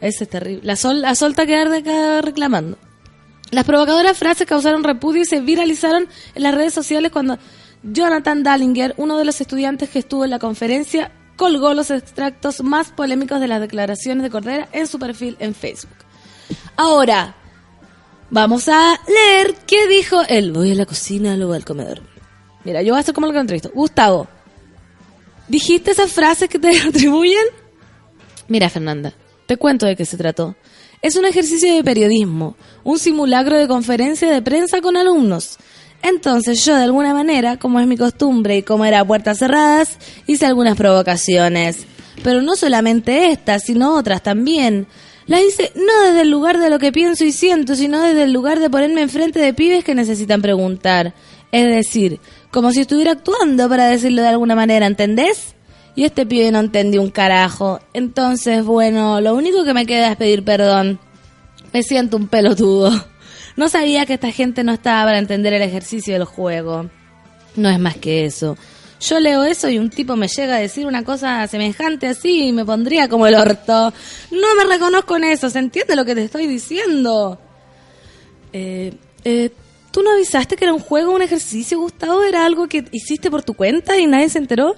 Ese 0.00 0.24
es 0.24 0.30
terrible. 0.30 0.62
La 0.64 0.76
Sol, 0.76 1.02
la 1.02 1.14
Sol 1.14 1.32
está 1.32 1.44
que 1.44 1.56
arde 1.56 1.78
acá 1.78 2.22
reclamando. 2.22 2.78
Las 3.50 3.64
provocadoras 3.64 4.16
frases 4.16 4.46
causaron 4.46 4.84
repudio 4.84 5.22
y 5.22 5.26
se 5.26 5.40
viralizaron 5.40 6.06
en 6.34 6.42
las 6.42 6.54
redes 6.54 6.74
sociales 6.74 7.10
cuando 7.10 7.38
Jonathan 7.82 8.42
Dallinger, 8.42 8.94
uno 8.96 9.18
de 9.18 9.24
los 9.24 9.40
estudiantes 9.40 9.88
que 9.90 10.00
estuvo 10.00 10.24
en 10.24 10.30
la 10.30 10.38
conferencia, 10.38 11.12
colgó 11.36 11.72
los 11.74 11.90
extractos 11.90 12.62
más 12.62 12.90
polémicos 12.90 13.40
de 13.40 13.48
las 13.48 13.60
declaraciones 13.60 14.24
de 14.24 14.30
Cordera 14.30 14.68
en 14.72 14.86
su 14.86 14.98
perfil 14.98 15.36
en 15.38 15.54
Facebook. 15.54 15.96
Ahora, 16.76 17.34
vamos 18.30 18.68
a 18.68 18.98
leer 19.06 19.54
qué 19.66 19.86
dijo 19.86 20.20
él. 20.28 20.52
Voy 20.52 20.72
a 20.72 20.74
la 20.74 20.86
cocina, 20.86 21.36
luego 21.36 21.54
al 21.54 21.64
comedor. 21.64 22.02
Mira, 22.64 22.82
yo 22.82 22.92
voy 22.92 22.98
a 22.98 23.00
hacer 23.00 23.14
como 23.14 23.28
lo 23.30 23.46
que. 23.46 23.70
Gustavo, 23.74 24.26
¿dijiste 25.46 25.92
esas 25.92 26.12
frases 26.12 26.48
que 26.48 26.58
te 26.58 26.76
atribuyen? 26.88 27.44
Mira, 28.48 28.68
Fernanda, 28.68 29.12
te 29.46 29.56
cuento 29.56 29.86
de 29.86 29.94
qué 29.94 30.04
se 30.04 30.16
trató. 30.16 30.56
Es 31.00 31.14
un 31.14 31.24
ejercicio 31.24 31.72
de 31.72 31.84
periodismo, 31.84 32.56
un 32.82 32.98
simulacro 32.98 33.56
de 33.56 33.68
conferencia 33.68 34.32
de 34.32 34.42
prensa 34.42 34.80
con 34.80 34.96
alumnos. 34.96 35.56
Entonces 36.02 36.64
yo, 36.64 36.76
de 36.76 36.84
alguna 36.84 37.12
manera, 37.12 37.56
como 37.56 37.80
es 37.80 37.86
mi 37.86 37.96
costumbre 37.96 38.58
y 38.58 38.62
como 38.62 38.84
era 38.84 39.04
puertas 39.04 39.38
cerradas, 39.38 39.98
hice 40.26 40.46
algunas 40.46 40.76
provocaciones. 40.76 41.86
Pero 42.22 42.42
no 42.42 42.56
solamente 42.56 43.30
estas, 43.30 43.64
sino 43.64 43.94
otras 43.94 44.22
también. 44.22 44.86
Las 45.26 45.42
hice 45.42 45.72
no 45.74 46.06
desde 46.06 46.22
el 46.22 46.30
lugar 46.30 46.58
de 46.58 46.70
lo 46.70 46.78
que 46.78 46.90
pienso 46.92 47.24
y 47.24 47.32
siento, 47.32 47.74
sino 47.76 48.00
desde 48.00 48.22
el 48.22 48.32
lugar 48.32 48.60
de 48.60 48.70
ponerme 48.70 49.02
enfrente 49.02 49.40
de 49.40 49.52
pibes 49.52 49.84
que 49.84 49.94
necesitan 49.94 50.40
preguntar. 50.40 51.14
Es 51.52 51.66
decir, 51.66 52.20
como 52.50 52.72
si 52.72 52.80
estuviera 52.80 53.12
actuando 53.12 53.68
para 53.68 53.88
decirlo 53.88 54.22
de 54.22 54.28
alguna 54.28 54.54
manera, 54.54 54.86
¿entendés? 54.86 55.54
Y 55.94 56.04
este 56.04 56.26
pibe 56.26 56.50
no 56.50 56.60
entendió 56.60 57.02
un 57.02 57.10
carajo. 57.10 57.80
Entonces, 57.92 58.64
bueno, 58.64 59.20
lo 59.20 59.34
único 59.34 59.64
que 59.64 59.74
me 59.74 59.84
queda 59.84 60.12
es 60.12 60.16
pedir 60.16 60.44
perdón. 60.44 60.98
Me 61.72 61.82
siento 61.82 62.16
un 62.16 62.28
pelotudo. 62.28 62.90
No 63.58 63.68
sabía 63.68 64.06
que 64.06 64.14
esta 64.14 64.30
gente 64.30 64.62
no 64.62 64.72
estaba 64.72 65.06
para 65.06 65.18
entender 65.18 65.52
el 65.52 65.62
ejercicio 65.62 66.14
del 66.14 66.22
juego. 66.22 66.88
No 67.56 67.68
es 67.68 67.80
más 67.80 67.96
que 67.96 68.24
eso. 68.24 68.56
Yo 69.00 69.18
leo 69.18 69.42
eso 69.42 69.68
y 69.68 69.78
un 69.78 69.90
tipo 69.90 70.14
me 70.14 70.28
llega 70.28 70.54
a 70.54 70.60
decir 70.60 70.86
una 70.86 71.02
cosa 71.02 71.44
semejante 71.48 72.06
así 72.06 72.46
y 72.46 72.52
me 72.52 72.64
pondría 72.64 73.08
como 73.08 73.26
el 73.26 73.34
orto. 73.34 73.92
No 74.30 74.54
me 74.56 74.64
reconozco 74.72 75.16
en 75.16 75.24
eso, 75.24 75.50
¿se 75.50 75.58
entiende 75.58 75.96
lo 75.96 76.04
que 76.04 76.14
te 76.14 76.22
estoy 76.22 76.46
diciendo? 76.46 77.40
Eh, 78.52 78.94
eh, 79.24 79.50
¿Tú 79.90 80.04
no 80.04 80.12
avisaste 80.12 80.54
que 80.54 80.64
era 80.64 80.72
un 80.72 80.78
juego, 80.78 81.12
un 81.12 81.22
ejercicio, 81.22 81.80
Gustavo? 81.80 82.22
¿Era 82.22 82.46
algo 82.46 82.68
que 82.68 82.84
hiciste 82.92 83.28
por 83.28 83.42
tu 83.42 83.54
cuenta 83.54 83.98
y 83.98 84.06
nadie 84.06 84.28
se 84.28 84.38
enteró? 84.38 84.76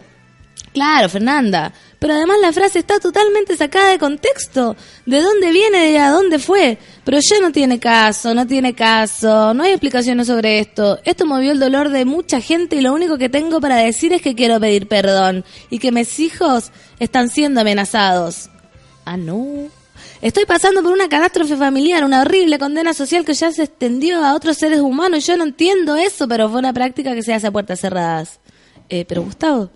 Claro, 0.72 1.08
Fernanda. 1.08 1.72
Pero 1.98 2.14
además 2.14 2.38
la 2.40 2.52
frase 2.52 2.78
está 2.78 3.00
totalmente 3.00 3.56
sacada 3.56 3.90
de 3.90 3.98
contexto. 3.98 4.76
¿De 5.04 5.20
dónde 5.20 5.50
viene 5.50 5.90
y 5.90 5.96
a 5.96 6.10
dónde 6.10 6.38
fue? 6.38 6.78
Pero 7.04 7.18
ya 7.20 7.40
no 7.40 7.50
tiene 7.50 7.80
caso, 7.80 8.34
no 8.34 8.46
tiene 8.46 8.74
caso. 8.74 9.52
No 9.52 9.64
hay 9.64 9.72
explicaciones 9.72 10.28
sobre 10.28 10.60
esto. 10.60 11.00
Esto 11.04 11.26
movió 11.26 11.50
el 11.52 11.58
dolor 11.58 11.90
de 11.90 12.04
mucha 12.04 12.40
gente 12.40 12.76
y 12.76 12.80
lo 12.80 12.94
único 12.94 13.18
que 13.18 13.28
tengo 13.28 13.60
para 13.60 13.76
decir 13.76 14.12
es 14.12 14.22
que 14.22 14.34
quiero 14.34 14.60
pedir 14.60 14.86
perdón. 14.86 15.44
Y 15.70 15.78
que 15.78 15.92
mis 15.92 16.20
hijos 16.20 16.70
están 17.00 17.28
siendo 17.30 17.60
amenazados. 17.60 18.48
Ah, 19.04 19.16
no. 19.16 19.68
Estoy 20.22 20.44
pasando 20.44 20.82
por 20.82 20.92
una 20.92 21.08
catástrofe 21.08 21.56
familiar, 21.56 22.04
una 22.04 22.20
horrible 22.20 22.58
condena 22.58 22.94
social 22.94 23.24
que 23.24 23.34
ya 23.34 23.50
se 23.50 23.64
extendió 23.64 24.24
a 24.24 24.34
otros 24.34 24.56
seres 24.56 24.80
humanos. 24.80 25.26
Yo 25.26 25.36
no 25.36 25.44
entiendo 25.44 25.96
eso, 25.96 26.28
pero 26.28 26.48
fue 26.48 26.60
una 26.60 26.72
práctica 26.72 27.14
que 27.14 27.22
se 27.22 27.34
hace 27.34 27.48
a 27.48 27.50
puertas 27.50 27.80
cerradas. 27.80 28.38
Eh, 28.88 29.04
pero 29.06 29.22
Gustavo, 29.22 29.70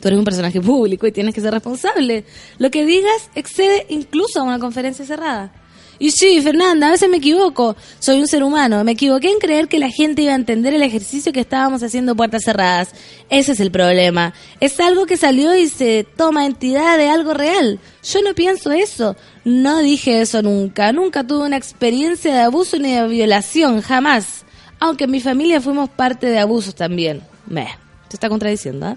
tú 0.00 0.08
eres 0.08 0.18
un 0.18 0.24
personaje 0.24 0.60
público 0.60 1.06
y 1.06 1.12
tienes 1.12 1.34
que 1.34 1.40
ser 1.40 1.52
responsable. 1.52 2.24
Lo 2.58 2.70
que 2.70 2.84
digas 2.84 3.30
excede 3.34 3.86
incluso 3.88 4.40
a 4.40 4.42
una 4.42 4.58
conferencia 4.58 5.04
cerrada. 5.04 5.52
Y 5.98 6.10
sí, 6.10 6.40
Fernanda, 6.42 6.88
a 6.88 6.90
veces 6.90 7.08
me 7.08 7.16
equivoco. 7.16 7.74
Soy 7.98 8.20
un 8.20 8.26
ser 8.26 8.42
humano. 8.42 8.84
Me 8.84 8.92
equivoqué 8.92 9.30
en 9.30 9.38
creer 9.38 9.68
que 9.68 9.78
la 9.78 9.90
gente 9.90 10.22
iba 10.22 10.32
a 10.32 10.36
entender 10.36 10.74
el 10.74 10.82
ejercicio 10.82 11.32
que 11.32 11.40
estábamos 11.40 11.82
haciendo 11.82 12.14
puertas 12.14 12.42
cerradas. 12.44 12.90
Ese 13.30 13.52
es 13.52 13.60
el 13.60 13.70
problema. 13.70 14.34
Es 14.60 14.78
algo 14.78 15.06
que 15.06 15.16
salió 15.16 15.56
y 15.56 15.68
se 15.68 16.06
toma 16.16 16.44
entidad 16.44 16.98
de 16.98 17.08
algo 17.08 17.32
real. 17.32 17.80
Yo 18.02 18.20
no 18.22 18.34
pienso 18.34 18.72
eso. 18.72 19.16
No 19.44 19.78
dije 19.78 20.20
eso 20.20 20.42
nunca. 20.42 20.92
Nunca 20.92 21.26
tuve 21.26 21.46
una 21.46 21.56
experiencia 21.56 22.34
de 22.34 22.40
abuso 22.40 22.78
ni 22.78 22.92
de 22.92 23.08
violación. 23.08 23.80
Jamás. 23.80 24.44
Aunque 24.78 25.04
en 25.04 25.10
mi 25.12 25.20
familia 25.20 25.62
fuimos 25.62 25.88
parte 25.88 26.26
de 26.26 26.38
abusos 26.38 26.74
también. 26.74 27.22
Meh. 27.46 27.68
Se 28.10 28.16
está 28.16 28.28
contradiciendo, 28.28 28.90
¿eh? 28.90 28.96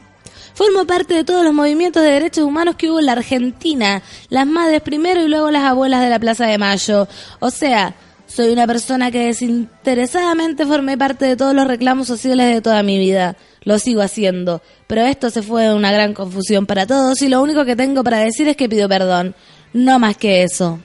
Formo 0.54 0.86
parte 0.86 1.14
de 1.14 1.24
todos 1.24 1.44
los 1.44 1.54
movimientos 1.54 2.04
de 2.04 2.12
derechos 2.12 2.44
humanos 2.44 2.76
que 2.76 2.90
hubo 2.90 3.00
en 3.00 3.06
la 3.06 3.14
Argentina. 3.14 4.02
Las 4.30 4.46
madres 4.46 4.82
primero 4.82 5.22
y 5.24 5.28
luego 5.28 5.52
las 5.52 5.64
abuelas 5.64 6.02
de 6.02 6.10
la 6.10 6.20
Plaza 6.20 6.46
de 6.46 6.58
Mayo. 6.58 7.08
O 7.40 7.50
sea, 7.50 7.96
soy 8.28 8.52
una 8.52 8.68
persona 8.68 9.10
que 9.12 9.26
desinteresadamente 9.26 10.66
formé 10.66 10.98
parte 10.98 11.26
de 11.26 11.36
todos 11.36 11.56
los 11.56 11.68
reclamos 11.68 12.08
sociales 12.08 12.54
de 12.54 12.62
toda 12.62 12.84
mi 12.84 13.00
vida. 13.00 13.36
Lo 13.64 13.80
sigo 13.80 14.02
haciendo. 14.02 14.62
Pero 14.88 15.02
esto 15.02 15.30
se 15.30 15.42
fue 15.42 15.74
una 15.74 15.92
gran 15.92 16.14
confusión 16.14 16.66
para 16.66 16.86
todos 16.86 17.22
y 17.22 17.28
lo 17.28 17.42
único 17.42 17.66
que 17.66 17.76
tengo 17.76 18.04
para 18.04 18.20
decir 18.20 18.48
es 18.48 18.56
que 18.56 18.70
pido 18.70 18.88
perdón. 18.88 19.36
No 19.74 20.00
más 20.00 20.18
que 20.18 20.44
eso. 20.44 20.80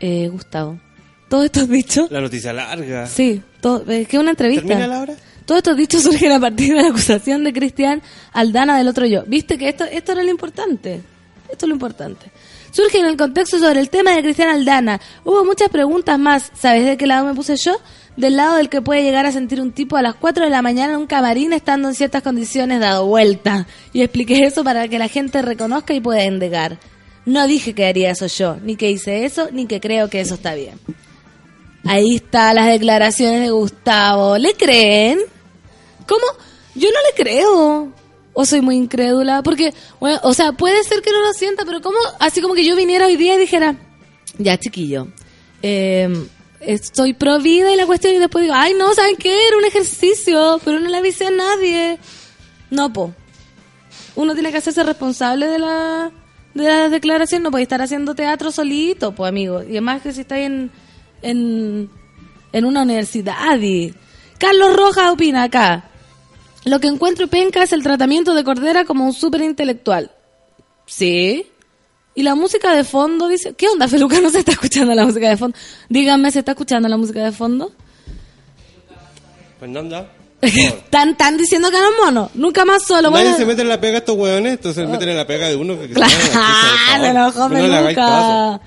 Eh, 0.00 0.28
Gustavo. 0.28 0.78
Todos 1.28 1.44
estos 1.44 1.68
dichos... 1.68 2.10
La 2.10 2.20
noticia 2.20 2.52
larga. 2.52 3.06
Sí, 3.06 3.42
todo, 3.60 3.84
es 3.90 4.08
que 4.08 4.16
es 4.16 4.20
una 4.20 4.30
entrevista. 4.30 4.66
¿Termina 4.66 4.86
la 4.86 5.00
hora? 5.00 5.14
Todos 5.48 5.60
estos 5.60 5.78
dichos 5.78 6.02
surgen 6.04 6.32
a 6.32 6.38
partir 6.38 6.74
de 6.74 6.82
la 6.82 6.88
acusación 6.90 7.42
de 7.42 7.54
Cristian 7.54 8.02
Aldana 8.34 8.76
del 8.76 8.86
otro 8.86 9.06
yo. 9.06 9.24
¿Viste 9.26 9.56
que 9.56 9.70
esto, 9.70 9.84
esto 9.84 10.12
era 10.12 10.22
lo 10.22 10.30
importante? 10.30 11.00
Esto 11.50 11.64
es 11.64 11.68
lo 11.68 11.74
importante. 11.74 12.30
Surge 12.70 12.98
en 12.98 13.06
el 13.06 13.16
contexto 13.16 13.58
sobre 13.58 13.80
el 13.80 13.88
tema 13.88 14.14
de 14.14 14.20
Cristian 14.20 14.50
Aldana. 14.50 15.00
Hubo 15.24 15.46
muchas 15.46 15.70
preguntas 15.70 16.18
más. 16.18 16.52
¿Sabes 16.52 16.84
de 16.84 16.98
qué 16.98 17.06
lado 17.06 17.24
me 17.24 17.32
puse 17.34 17.56
yo? 17.56 17.80
Del 18.14 18.36
lado 18.36 18.56
del 18.56 18.68
que 18.68 18.82
puede 18.82 19.02
llegar 19.02 19.24
a 19.24 19.32
sentir 19.32 19.62
un 19.62 19.72
tipo 19.72 19.96
a 19.96 20.02
las 20.02 20.16
4 20.16 20.44
de 20.44 20.50
la 20.50 20.60
mañana 20.60 20.92
en 20.92 20.98
un 20.98 21.06
camarín 21.06 21.54
estando 21.54 21.88
en 21.88 21.94
ciertas 21.94 22.22
condiciones 22.22 22.80
dado 22.80 23.06
vuelta. 23.06 23.66
Y 23.94 24.02
expliqué 24.02 24.44
eso 24.44 24.62
para 24.64 24.86
que 24.88 24.98
la 24.98 25.08
gente 25.08 25.40
reconozca 25.40 25.94
y 25.94 26.00
pueda 26.02 26.24
endegar. 26.24 26.78
No 27.24 27.46
dije 27.46 27.72
que 27.72 27.86
haría 27.86 28.10
eso 28.10 28.26
yo, 28.26 28.58
ni 28.62 28.76
que 28.76 28.90
hice 28.90 29.24
eso, 29.24 29.48
ni 29.50 29.64
que 29.64 29.80
creo 29.80 30.10
que 30.10 30.20
eso 30.20 30.34
está 30.34 30.54
bien. 30.54 30.78
Ahí 31.86 32.16
están 32.16 32.56
las 32.56 32.66
declaraciones 32.66 33.40
de 33.40 33.50
Gustavo. 33.50 34.36
¿Le 34.36 34.52
creen? 34.52 35.20
¿Cómo? 36.08 36.24
Yo 36.74 36.88
no 36.88 36.98
le 37.06 37.22
creo. 37.22 37.92
O 38.32 38.44
soy 38.44 38.60
muy 38.60 38.76
incrédula. 38.76 39.42
Porque, 39.42 39.74
bueno, 40.00 40.18
o 40.22 40.34
sea, 40.34 40.52
puede 40.52 40.82
ser 40.84 41.02
que 41.02 41.12
no 41.12 41.20
lo 41.20 41.32
sienta, 41.32 41.64
pero 41.64 41.80
como, 41.80 41.98
así 42.18 42.40
como 42.40 42.54
que 42.54 42.64
yo 42.64 42.74
viniera 42.74 43.06
hoy 43.06 43.16
día 43.16 43.34
y 43.34 43.38
dijera, 43.38 43.76
ya 44.38 44.58
chiquillo, 44.58 45.08
eh, 45.62 46.08
estoy 46.60 47.14
pro 47.14 47.40
vida 47.40 47.72
y 47.72 47.76
la 47.76 47.86
cuestión 47.86 48.14
y 48.14 48.18
después 48.18 48.42
digo, 48.42 48.54
ay 48.56 48.74
no, 48.74 48.94
¿saben 48.94 49.16
qué? 49.16 49.48
Era 49.48 49.56
un 49.56 49.64
ejercicio, 49.64 50.60
pero 50.64 50.80
no 50.80 50.88
le 50.88 50.96
avisé 50.96 51.26
a 51.26 51.30
nadie. 51.30 51.98
No, 52.70 52.92
po. 52.92 53.12
Uno 54.14 54.34
tiene 54.34 54.50
que 54.50 54.58
hacerse 54.58 54.82
responsable 54.82 55.46
de 55.46 55.58
la 55.58 56.10
de 56.54 56.64
la 56.64 56.88
declaración, 56.88 57.42
no 57.42 57.50
puede 57.50 57.62
estar 57.62 57.82
haciendo 57.82 58.14
teatro 58.14 58.50
solito, 58.50 59.14
pues 59.14 59.28
amigo. 59.28 59.62
Y 59.62 59.72
además 59.72 60.02
que 60.02 60.12
si 60.12 60.22
estáis 60.22 60.46
en, 60.46 60.70
en, 61.22 61.90
en 62.52 62.64
una 62.64 62.82
universidad 62.82 63.60
y... 63.60 63.94
Carlos 64.38 64.76
Rojas 64.76 65.10
opina 65.10 65.44
acá. 65.44 65.90
Lo 66.64 66.80
que 66.80 66.88
encuentro 66.88 67.28
penca 67.28 67.62
es 67.62 67.72
el 67.72 67.82
tratamiento 67.82 68.34
de 68.34 68.44
Cordera 68.44 68.84
como 68.84 69.04
un 69.04 69.12
súper 69.12 69.42
intelectual. 69.42 70.10
Sí. 70.86 71.46
Y 72.14 72.22
la 72.22 72.34
música 72.34 72.74
de 72.74 72.84
fondo 72.84 73.28
dice, 73.28 73.54
¿qué 73.54 73.68
onda, 73.68 73.86
Feluca? 73.86 74.20
No 74.20 74.30
se 74.30 74.40
está 74.40 74.52
escuchando 74.52 74.94
la 74.94 75.04
música 75.04 75.28
de 75.28 75.36
fondo. 75.36 75.56
Díganme, 75.88 76.30
¿se 76.32 76.40
está 76.40 76.52
escuchando 76.52 76.88
la 76.88 76.96
música 76.96 77.24
de 77.24 77.32
fondo? 77.32 77.72
Fernanda. 79.60 80.10
Están, 80.40 81.08
están 81.10 81.36
diciendo 81.36 81.70
que 81.70 81.78
no 81.78 81.90
es 81.90 81.96
mono. 82.04 82.30
Nunca 82.34 82.64
más 82.64 82.84
solo. 82.84 83.10
Nadie 83.10 83.24
Bueno, 83.24 83.36
se 83.38 83.44
mete 83.46 83.62
en 83.62 83.68
la 83.68 83.80
pega 83.80 83.96
a 83.96 83.98
estos 83.98 84.16
hueones, 84.16 84.52
entonces 84.54 84.84
se 84.84 84.90
meten 84.90 85.10
en 85.10 85.16
la 85.16 85.26
pega 85.26 85.48
de 85.48 85.56
uno 85.56 85.78
que, 85.78 85.88
se 85.88 85.94
Claro, 85.94 86.12
le 87.00 87.08
hagáis 87.08 87.34
caso. 87.34 87.48
Feluca. 87.48 88.60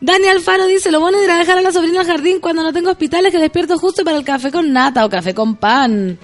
Dani 0.00 0.28
Alfaro 0.28 0.66
dice, 0.66 0.92
lo 0.92 1.00
bueno 1.00 1.18
de 1.18 1.24
ir 1.24 1.30
a 1.30 1.38
dejar 1.38 1.58
a 1.58 1.60
la 1.60 1.72
sobrina 1.72 2.00
al 2.00 2.06
jardín 2.06 2.38
cuando 2.38 2.62
no 2.62 2.72
tengo 2.72 2.90
hospitales 2.90 3.32
que 3.32 3.38
despierto 3.38 3.78
justo 3.78 4.04
para 4.04 4.16
el 4.16 4.24
café 4.24 4.52
con 4.52 4.72
nata 4.72 5.04
o 5.04 5.10
café 5.10 5.34
con 5.34 5.56
pan. 5.56 6.18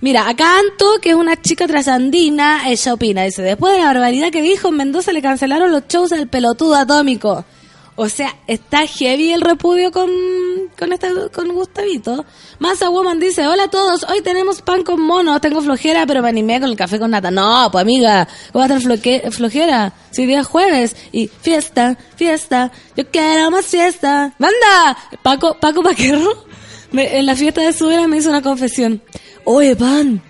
Mira, 0.00 0.28
acá 0.28 0.58
Anto, 0.58 0.86
que 1.00 1.10
es 1.10 1.14
una 1.16 1.40
chica 1.40 1.66
trasandina, 1.66 2.68
ella 2.68 2.94
opina, 2.94 3.24
dice, 3.24 3.42
después 3.42 3.72
de 3.72 3.78
la 3.78 3.86
barbaridad 3.86 4.30
que 4.30 4.42
dijo, 4.42 4.68
en 4.68 4.76
Mendoza 4.76 5.12
le 5.12 5.22
cancelaron 5.22 5.72
los 5.72 5.84
shows 5.88 6.12
al 6.12 6.28
pelotudo 6.28 6.74
atómico. 6.76 7.44
O 7.98 8.10
sea, 8.10 8.36
está 8.46 8.86
heavy 8.86 9.32
el 9.32 9.40
repudio 9.40 9.90
con, 9.90 10.10
con, 10.78 10.92
esta, 10.92 11.08
con 11.32 11.48
Gustavito. 11.48 12.26
Masa 12.58 12.90
Woman 12.90 13.18
dice, 13.18 13.46
hola 13.46 13.64
a 13.64 13.70
todos, 13.70 14.04
hoy 14.10 14.20
tenemos 14.20 14.60
pan 14.60 14.82
con 14.82 15.00
mono, 15.00 15.40
tengo 15.40 15.62
flojera, 15.62 16.04
pero 16.06 16.20
me 16.20 16.28
animé 16.28 16.60
con 16.60 16.68
el 16.68 16.76
café 16.76 16.98
con 16.98 17.12
nata. 17.12 17.30
No, 17.30 17.70
pues 17.72 17.80
amiga, 17.80 18.28
¿cómo 18.52 18.68
va 18.68 18.74
a 18.74 18.78
estar 18.78 19.32
flojera? 19.32 19.94
Si 20.10 20.26
día 20.26 20.40
es 20.40 20.46
jueves 20.46 20.94
y 21.10 21.28
fiesta, 21.28 21.96
fiesta, 22.16 22.70
yo 22.98 23.06
quiero 23.10 23.50
más 23.50 23.64
fiesta. 23.64 24.34
¡Banda! 24.38 24.98
Paco, 25.22 25.56
Paco 25.58 25.82
Paquerro, 25.82 26.44
me- 26.92 27.16
en 27.18 27.24
la 27.24 27.34
fiesta 27.34 27.62
de 27.62 27.72
su 27.72 27.86
vera 27.86 28.06
me 28.06 28.18
hizo 28.18 28.28
una 28.28 28.42
confesión. 28.42 29.00
Oye, 29.46 29.74
pan, 29.76 30.20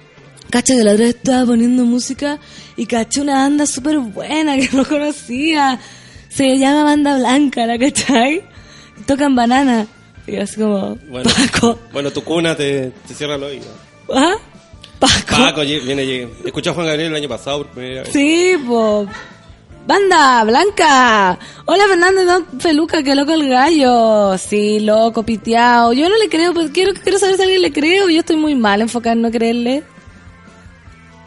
Cacha 0.51 0.75
que 0.77 0.85
la 0.85 0.93
otra 0.93 1.07
vez 1.07 1.17
estaba 1.17 1.45
poniendo 1.47 1.85
música 1.85 2.39
y 2.77 2.87
caché 2.87 3.21
una 3.21 3.35
banda 3.35 3.67
súper 3.67 3.99
buena 3.99 4.57
que 4.57 4.69
no 4.73 4.85
conocía. 4.85 5.81
Se 6.29 6.57
llama 6.59 6.85
Banda 6.85 7.17
Blanca, 7.19 7.67
¿la 7.67 7.79
cachai? 7.79 8.43
Tocan 9.07 9.35
banana. 9.35 9.87
Y 10.27 10.37
así 10.37 10.61
como, 10.61 10.97
Bueno, 11.09 11.29
Paco. 11.35 11.79
bueno, 11.93 12.11
tu 12.13 12.23
cuna 12.23 12.55
te, 12.57 12.93
te 13.09 13.15
cierra 13.15 13.35
el 13.37 13.43
oído. 13.43 13.67
¿Ah? 14.15 14.35
Paco. 15.01 15.15
Paco 15.43 15.61
viene, 15.63 16.07
llega. 16.07 16.29
Escuché 16.45 16.71
a 16.71 16.75
Juan 16.75 16.87
Gabriel 16.87 17.11
el 17.11 17.17
año 17.17 17.29
pasado 17.29 17.59
por 17.59 17.69
primera 17.69 18.03
vez. 18.03 18.13
Sí, 18.13 18.53
po. 18.67 19.07
Banda 19.87 20.43
Blanca. 20.43 21.39
Hola 21.65 21.85
Fernando 21.87 22.25
Don 22.25 22.61
Feluca, 22.61 23.05
que 23.05 23.15
loco 23.15 23.33
el 23.33 23.49
gallo. 23.49 24.37
Sí, 24.37 24.81
loco, 24.81 25.23
piteado. 25.23 25.93
Yo 25.93 26.09
no 26.09 26.19
le 26.19 26.29
creo, 26.29 26.53
pero 26.53 26.73
quiero, 26.73 26.93
quiero 26.95 27.21
saber 27.21 27.37
si 27.37 27.43
alguien 27.43 27.63
le 27.63 27.73
creo. 27.73 28.09
Yo 28.09 28.19
estoy 28.19 28.35
muy 28.35 28.57
mal 28.57 28.81
enfocada 28.81 29.13
en 29.13 29.23
no 29.23 29.31
creerle. 29.31 29.85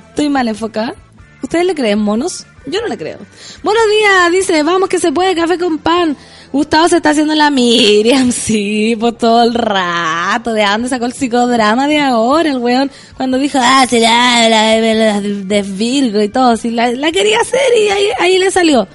Estoy 0.09 0.27
mal 0.27 0.49
enfocada. 0.49 0.93
¿Ustedes 1.41 1.65
le 1.65 1.73
creen, 1.73 1.99
monos? 1.99 2.45
Yo 2.65 2.81
no 2.81 2.87
le 2.87 2.97
creo. 2.97 3.19
Buenos 3.63 3.83
días, 3.89 4.31
dice, 4.31 4.61
vamos 4.63 4.89
que 4.89 4.99
se 4.99 5.13
puede, 5.13 5.35
café 5.35 5.57
con 5.57 5.77
pan. 5.77 6.17
Gustavo 6.51 6.87
se 6.87 6.97
está 6.97 7.11
haciendo 7.11 7.35
la 7.35 7.51
Miriam, 7.51 8.31
sí, 8.33 8.95
por 8.99 9.13
todo 9.13 9.43
el 9.43 9.53
rato. 9.53 10.53
¿De 10.53 10.65
dónde 10.65 10.89
sacó 10.89 11.05
el 11.05 11.13
psicodrama 11.13 11.87
de 11.87 11.99
ahora, 11.99 12.49
el 12.49 12.57
weón? 12.57 12.89
Cuando 13.17 13.37
dijo, 13.37 13.59
ah, 13.61 13.85
será 13.87 14.49
la, 14.49 14.77
la- 14.79 16.23
y 16.23 16.29
todo. 16.29 16.57
Sí, 16.57 16.71
la, 16.71 17.11
quería 17.11 17.39
hacer 17.39 17.59
y 17.79 17.89
ahí, 17.89 18.05
ahí 18.19 18.37
le 18.39 18.49
salió. 18.51 18.87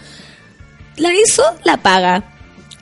La 0.97 1.11
hizo, 1.15 1.43
la 1.65 1.77
paga. 1.77 2.31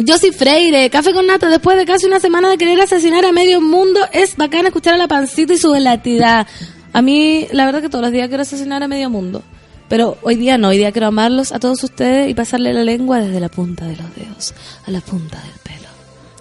Josie 0.06 0.32
Freire, 0.32 0.88
café 0.90 1.12
con 1.12 1.26
nata, 1.26 1.48
después 1.48 1.76
de 1.76 1.84
casi 1.84 2.06
una 2.06 2.18
semana 2.18 2.48
de 2.48 2.58
querer 2.58 2.80
asesinar 2.80 3.24
a 3.24 3.32
medio 3.32 3.60
mundo, 3.60 4.00
es 4.12 4.36
bacán 4.36 4.66
escuchar 4.66 4.94
a 4.94 4.98
la 4.98 5.06
pancita 5.06 5.52
y 5.52 5.58
su 5.58 5.70
velatidad. 5.70 6.46
A 6.92 7.02
mí, 7.02 7.46
la 7.52 7.66
verdad 7.66 7.82
que 7.82 7.88
todos 7.88 8.02
los 8.02 8.12
días 8.12 8.28
quiero 8.28 8.42
asesinar 8.42 8.82
a 8.82 8.88
medio 8.88 9.10
mundo. 9.10 9.42
Pero 9.92 10.16
hoy 10.22 10.36
día 10.36 10.56
no, 10.56 10.68
hoy 10.68 10.78
día 10.78 10.90
quiero 10.90 11.08
amarlos 11.08 11.52
a 11.52 11.60
todos 11.60 11.84
ustedes 11.84 12.30
y 12.30 12.32
pasarle 12.32 12.72
la 12.72 12.82
lengua 12.82 13.20
desde 13.20 13.38
la 13.40 13.50
punta 13.50 13.84
de 13.84 13.94
los 13.94 14.16
dedos 14.16 14.54
a 14.86 14.90
la 14.90 15.02
punta 15.02 15.38
del 15.38 15.52
pelo. 15.62 15.88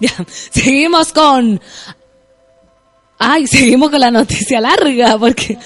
Ya, 0.00 0.26
seguimos 0.50 1.12
con... 1.12 1.60
Ay, 3.18 3.46
seguimos 3.46 3.90
con 3.90 4.00
la 4.00 4.10
noticia 4.10 4.58
larga, 4.58 5.18
porque... 5.18 5.58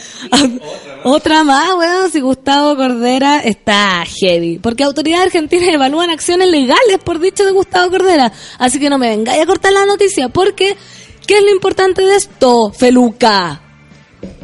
Otra 1.05 1.45
más, 1.45 1.75
weón, 1.79 2.11
si 2.11 2.19
Gustavo 2.19 2.75
Cordera 2.75 3.39
está 3.39 4.05
heavy. 4.05 4.59
Porque 4.59 4.83
autoridades 4.83 5.27
argentinas 5.27 5.69
evalúan 5.69 6.11
acciones 6.11 6.51
legales 6.51 6.99
por 7.05 7.21
dicho 7.21 7.45
de 7.45 7.53
Gustavo 7.53 7.89
Cordera. 7.93 8.33
Así 8.59 8.81
que 8.81 8.91
no 8.91 8.99
me 8.99 9.11
vengáis 9.11 9.45
a 9.45 9.47
cortar 9.47 9.73
la 9.73 9.87
noticia, 9.87 10.29
porque... 10.29 10.77
¿Qué 11.25 11.35
es 11.35 11.43
lo 11.43 11.51
importante 11.51 12.03
de 12.03 12.17
esto, 12.17 12.73
Feluca? 12.73 13.66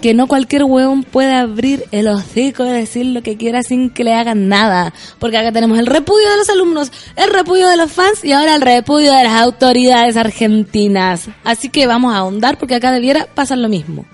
Que 0.00 0.14
no 0.14 0.26
cualquier 0.26 0.64
hueón 0.64 1.04
puede 1.04 1.32
abrir 1.32 1.84
el 1.92 2.08
hocico 2.08 2.66
y 2.66 2.70
decir 2.70 3.06
lo 3.06 3.22
que 3.22 3.36
quiera 3.36 3.62
sin 3.62 3.90
que 3.90 4.04
le 4.04 4.14
hagan 4.14 4.48
nada. 4.48 4.92
Porque 5.18 5.38
acá 5.38 5.52
tenemos 5.52 5.78
el 5.78 5.86
repudio 5.86 6.28
de 6.28 6.36
los 6.36 6.48
alumnos, 6.50 6.92
el 7.16 7.30
repudio 7.30 7.68
de 7.68 7.76
los 7.76 7.90
fans 7.90 8.24
y 8.24 8.32
ahora 8.32 8.54
el 8.54 8.62
repudio 8.62 9.12
de 9.12 9.22
las 9.22 9.40
autoridades 9.40 10.16
argentinas. 10.16 11.28
Así 11.44 11.68
que 11.68 11.86
vamos 11.86 12.12
a 12.12 12.18
ahondar 12.18 12.58
porque 12.58 12.74
acá 12.74 12.92
debiera 12.92 13.26
pasar 13.26 13.58
lo 13.58 13.68
mismo. 13.68 14.04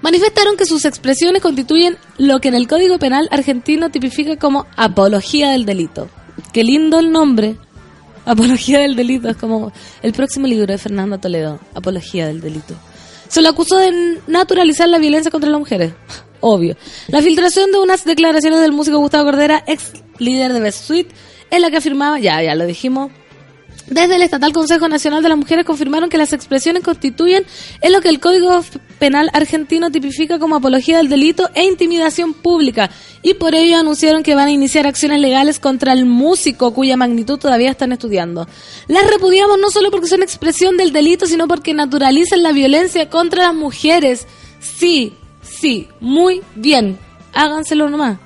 Manifestaron 0.00 0.56
que 0.56 0.64
sus 0.64 0.84
expresiones 0.84 1.42
constituyen 1.42 1.96
lo 2.18 2.40
que 2.40 2.48
en 2.48 2.54
el 2.54 2.68
Código 2.68 2.98
Penal 2.98 3.28
argentino 3.32 3.90
tipifica 3.90 4.36
como 4.36 4.66
apología 4.76 5.50
del 5.50 5.66
delito. 5.66 6.08
Qué 6.52 6.62
lindo 6.62 7.00
el 7.00 7.10
nombre. 7.10 7.56
Apología 8.24 8.78
del 8.78 8.94
delito 8.94 9.28
es 9.28 9.36
como 9.36 9.72
el 10.02 10.12
próximo 10.12 10.46
libro 10.46 10.66
de 10.66 10.78
Fernando 10.78 11.18
Toledo, 11.18 11.58
Apología 11.74 12.26
del 12.28 12.40
delito. 12.40 12.76
Se 13.28 13.42
lo 13.42 13.50
acusó 13.50 13.76
de 13.76 14.20
naturalizar 14.26 14.88
la 14.88 14.98
violencia 14.98 15.30
contra 15.30 15.50
las 15.50 15.58
mujeres. 15.58 15.92
Obvio. 16.40 16.76
La 17.08 17.20
filtración 17.20 17.72
de 17.72 17.78
unas 17.78 18.04
declaraciones 18.04 18.60
del 18.60 18.72
músico 18.72 18.98
Gustavo 18.98 19.24
Cordera, 19.24 19.64
ex 19.66 19.92
líder 20.18 20.52
de 20.52 20.60
Best 20.60 20.84
Suite, 20.84 21.14
en 21.50 21.62
la 21.62 21.70
que 21.70 21.78
afirmaba, 21.78 22.18
ya, 22.18 22.42
ya 22.42 22.54
lo 22.54 22.66
dijimos, 22.66 23.10
desde 23.90 24.16
el 24.16 24.22
Estatal 24.22 24.52
Consejo 24.52 24.88
Nacional 24.88 25.22
de 25.22 25.30
las 25.30 25.38
Mujeres 25.38 25.64
confirmaron 25.64 26.10
que 26.10 26.18
las 26.18 26.32
expresiones 26.32 26.82
constituyen 26.82 27.44
en 27.80 27.92
lo 27.92 28.00
que 28.00 28.10
el 28.10 28.20
Código 28.20 28.62
Penal 28.98 29.30
argentino 29.32 29.90
tipifica 29.90 30.38
como 30.38 30.56
apología 30.56 30.98
del 30.98 31.08
delito 31.08 31.48
e 31.54 31.64
intimidación 31.64 32.34
pública 32.34 32.90
y 33.22 33.34
por 33.34 33.54
ello 33.54 33.78
anunciaron 33.78 34.22
que 34.22 34.34
van 34.34 34.48
a 34.48 34.52
iniciar 34.52 34.86
acciones 34.86 35.20
legales 35.20 35.58
contra 35.58 35.92
el 35.92 36.04
músico 36.06 36.74
cuya 36.74 36.96
magnitud 36.96 37.38
todavía 37.38 37.70
están 37.70 37.92
estudiando. 37.92 38.46
Las 38.86 39.08
repudiamos 39.08 39.58
no 39.58 39.70
solo 39.70 39.90
porque 39.90 40.08
son 40.08 40.22
expresión 40.22 40.76
del 40.76 40.92
delito, 40.92 41.26
sino 41.26 41.46
porque 41.46 41.74
naturalizan 41.74 42.42
la 42.42 42.52
violencia 42.52 43.08
contra 43.08 43.44
las 43.44 43.54
mujeres. 43.54 44.26
Sí, 44.60 45.14
sí, 45.42 45.88
muy 46.00 46.42
bien. 46.54 46.98
Háganselo 47.32 47.88
nomás 47.88 48.18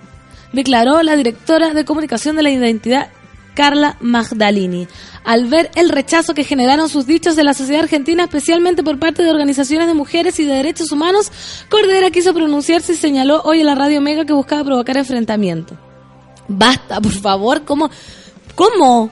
declaró 0.53 1.03
la 1.03 1.17
directora 1.17 1.75
de 1.75 1.85
comunicación 1.85 2.37
de 2.37 2.43
la 2.43 2.51
identidad 2.51 3.11
Carla 3.55 3.97
Magdalini, 4.01 4.89
al 5.25 5.47
ver 5.47 5.71
el 5.75 5.89
rechazo 5.89 6.35
que 6.35 6.45
generaron 6.45 6.89
sus 6.89 7.07
dichos 7.07 7.37
de 7.37 7.45
la 7.45 7.55
sociedad 7.55 7.83
argentina, 7.83 8.25
especialmente 8.25 8.83
por 8.83 8.99
parte 8.99 9.23
de 9.23 9.31
organizaciones 9.31 9.87
de 9.87 9.95
mujeres 9.95 10.39
y 10.41 10.45
de 10.45 10.55
derechos 10.55 10.93
humanos, 10.93 11.31
Cordera 11.69 12.11
quiso 12.11 12.35
pronunciarse 12.35 12.93
y 12.93 12.97
señaló 12.97 13.43
hoy 13.45 13.61
en 13.61 13.67
la 13.67 13.75
radio 13.75 14.01
Mega 14.01 14.25
que 14.25 14.33
buscaba 14.33 14.65
provocar 14.65 14.97
enfrentamiento. 14.97 15.77
Basta, 16.49 17.01
por 17.01 17.13
favor, 17.13 17.65
¿cómo? 17.65 17.91
¿Cómo? 18.55 19.11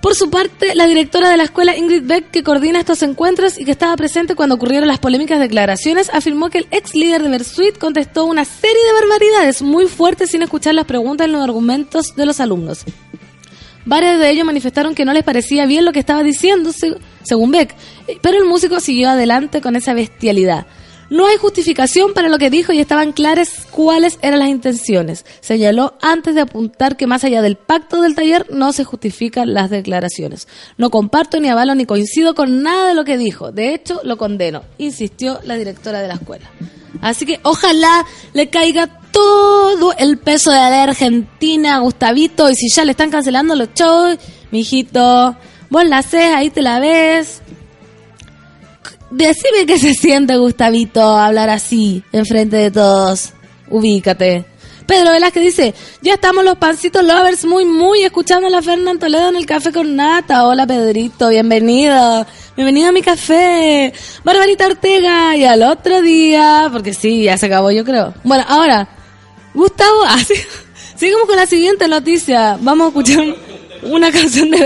Por 0.00 0.14
su 0.14 0.30
parte, 0.30 0.76
la 0.76 0.86
directora 0.86 1.28
de 1.28 1.36
la 1.36 1.42
escuela 1.42 1.76
Ingrid 1.76 2.04
Beck, 2.04 2.30
que 2.30 2.44
coordina 2.44 2.78
estos 2.78 3.02
encuentros 3.02 3.58
y 3.58 3.64
que 3.64 3.72
estaba 3.72 3.96
presente 3.96 4.36
cuando 4.36 4.54
ocurrieron 4.54 4.86
las 4.86 5.00
polémicas 5.00 5.40
declaraciones, 5.40 6.08
afirmó 6.14 6.50
que 6.50 6.58
el 6.58 6.68
ex 6.70 6.94
líder 6.94 7.24
de 7.24 7.30
Versuit 7.30 7.76
contestó 7.78 8.24
una 8.24 8.44
serie 8.44 8.78
de 8.86 9.00
barbaridades 9.00 9.60
muy 9.60 9.86
fuertes 9.86 10.30
sin 10.30 10.42
escuchar 10.42 10.76
las 10.76 10.84
preguntas 10.84 11.26
y 11.26 11.32
los 11.32 11.42
argumentos 11.42 12.14
de 12.14 12.26
los 12.26 12.38
alumnos. 12.38 12.84
Varios 13.88 14.18
de 14.20 14.30
ellos 14.30 14.44
manifestaron 14.44 14.94
que 14.94 15.04
no 15.06 15.14
les 15.14 15.24
parecía 15.24 15.64
bien 15.64 15.84
lo 15.86 15.92
que 15.92 15.98
estaba 15.98 16.22
diciendo, 16.22 16.72
se- 16.72 16.96
según 17.22 17.50
Beck, 17.50 17.74
pero 18.22 18.36
el 18.36 18.44
músico 18.44 18.80
siguió 18.80 19.08
adelante 19.08 19.62
con 19.62 19.76
esa 19.76 19.94
bestialidad. 19.94 20.66
No 21.10 21.26
hay 21.26 21.38
justificación 21.38 22.12
para 22.12 22.28
lo 22.28 22.36
que 22.36 22.50
dijo 22.50 22.70
y 22.74 22.80
estaban 22.80 23.12
claras 23.12 23.66
cuáles 23.70 24.18
eran 24.20 24.40
las 24.40 24.50
intenciones. 24.50 25.24
Señaló 25.40 25.94
antes 26.02 26.34
de 26.34 26.42
apuntar 26.42 26.98
que 26.98 27.06
más 27.06 27.24
allá 27.24 27.40
del 27.40 27.56
pacto 27.56 28.02
del 28.02 28.14
taller 28.14 28.44
no 28.50 28.74
se 28.74 28.84
justifican 28.84 29.54
las 29.54 29.70
declaraciones. 29.70 30.48
No 30.76 30.90
comparto 30.90 31.40
ni 31.40 31.48
avalo 31.48 31.74
ni 31.74 31.86
coincido 31.86 32.34
con 32.34 32.62
nada 32.62 32.88
de 32.88 32.94
lo 32.94 33.06
que 33.06 33.16
dijo. 33.16 33.52
De 33.52 33.72
hecho, 33.72 34.02
lo 34.04 34.18
condeno, 34.18 34.64
insistió 34.76 35.40
la 35.44 35.56
directora 35.56 36.02
de 36.02 36.08
la 36.08 36.14
escuela. 36.14 36.50
Así 37.00 37.24
que 37.24 37.40
ojalá 37.42 38.04
le 38.34 38.50
caiga 38.50 38.97
todo 39.12 39.94
el 39.98 40.18
peso 40.18 40.50
de 40.50 40.56
la 40.56 40.82
Argentina 40.84 41.78
Gustavito 41.78 42.50
y 42.50 42.54
si 42.54 42.68
ya 42.68 42.84
le 42.84 42.92
están 42.92 43.10
cancelando 43.10 43.54
los 43.54 43.70
shows, 43.74 44.18
mijito, 44.50 45.36
vos 45.70 45.84
la 45.84 45.98
haces, 45.98 46.34
ahí 46.34 46.50
te 46.50 46.62
la 46.62 46.80
ves. 46.80 47.42
Decime 49.10 49.66
qué 49.66 49.78
se 49.78 49.94
siente, 49.94 50.36
Gustavito, 50.36 51.02
hablar 51.02 51.50
así, 51.50 52.02
enfrente 52.12 52.56
de 52.56 52.70
todos. 52.70 53.32
Ubícate. 53.70 54.44
Pedro 54.88 55.12
Velázquez 55.12 55.42
dice, 55.42 55.74
ya 56.00 56.14
estamos 56.14 56.42
los 56.44 56.56
pancitos 56.56 57.04
lovers 57.04 57.44
muy, 57.44 57.66
muy 57.66 58.04
escuchando 58.04 58.46
a 58.46 58.50
la 58.50 58.62
Fernán 58.62 58.98
Toledo 58.98 59.28
en 59.28 59.36
el 59.36 59.44
café 59.44 59.70
con 59.70 59.94
nata. 59.94 60.46
Hola 60.46 60.66
Pedrito, 60.66 61.28
bienvenido. 61.28 62.26
Bienvenido 62.56 62.88
a 62.88 62.92
mi 62.92 63.02
café. 63.02 63.92
Barbarita 64.24 64.66
Ortega. 64.66 65.36
Y 65.36 65.44
al 65.44 65.62
otro 65.62 66.00
día, 66.00 66.70
porque 66.72 66.94
sí, 66.94 67.24
ya 67.24 67.36
se 67.36 67.46
acabó 67.46 67.70
yo 67.70 67.84
creo. 67.84 68.14
Bueno, 68.24 68.46
ahora, 68.48 68.88
Gustavo, 69.54 70.02
así, 70.08 70.34
sigamos 70.96 71.26
con 71.26 71.36
la 71.36 71.46
siguiente 71.46 71.88
noticia. 71.88 72.58
Vamos 72.60 72.86
a 72.86 72.88
escuchar 72.88 73.24
una 73.82 74.10
canción 74.12 74.50
de 74.50 74.58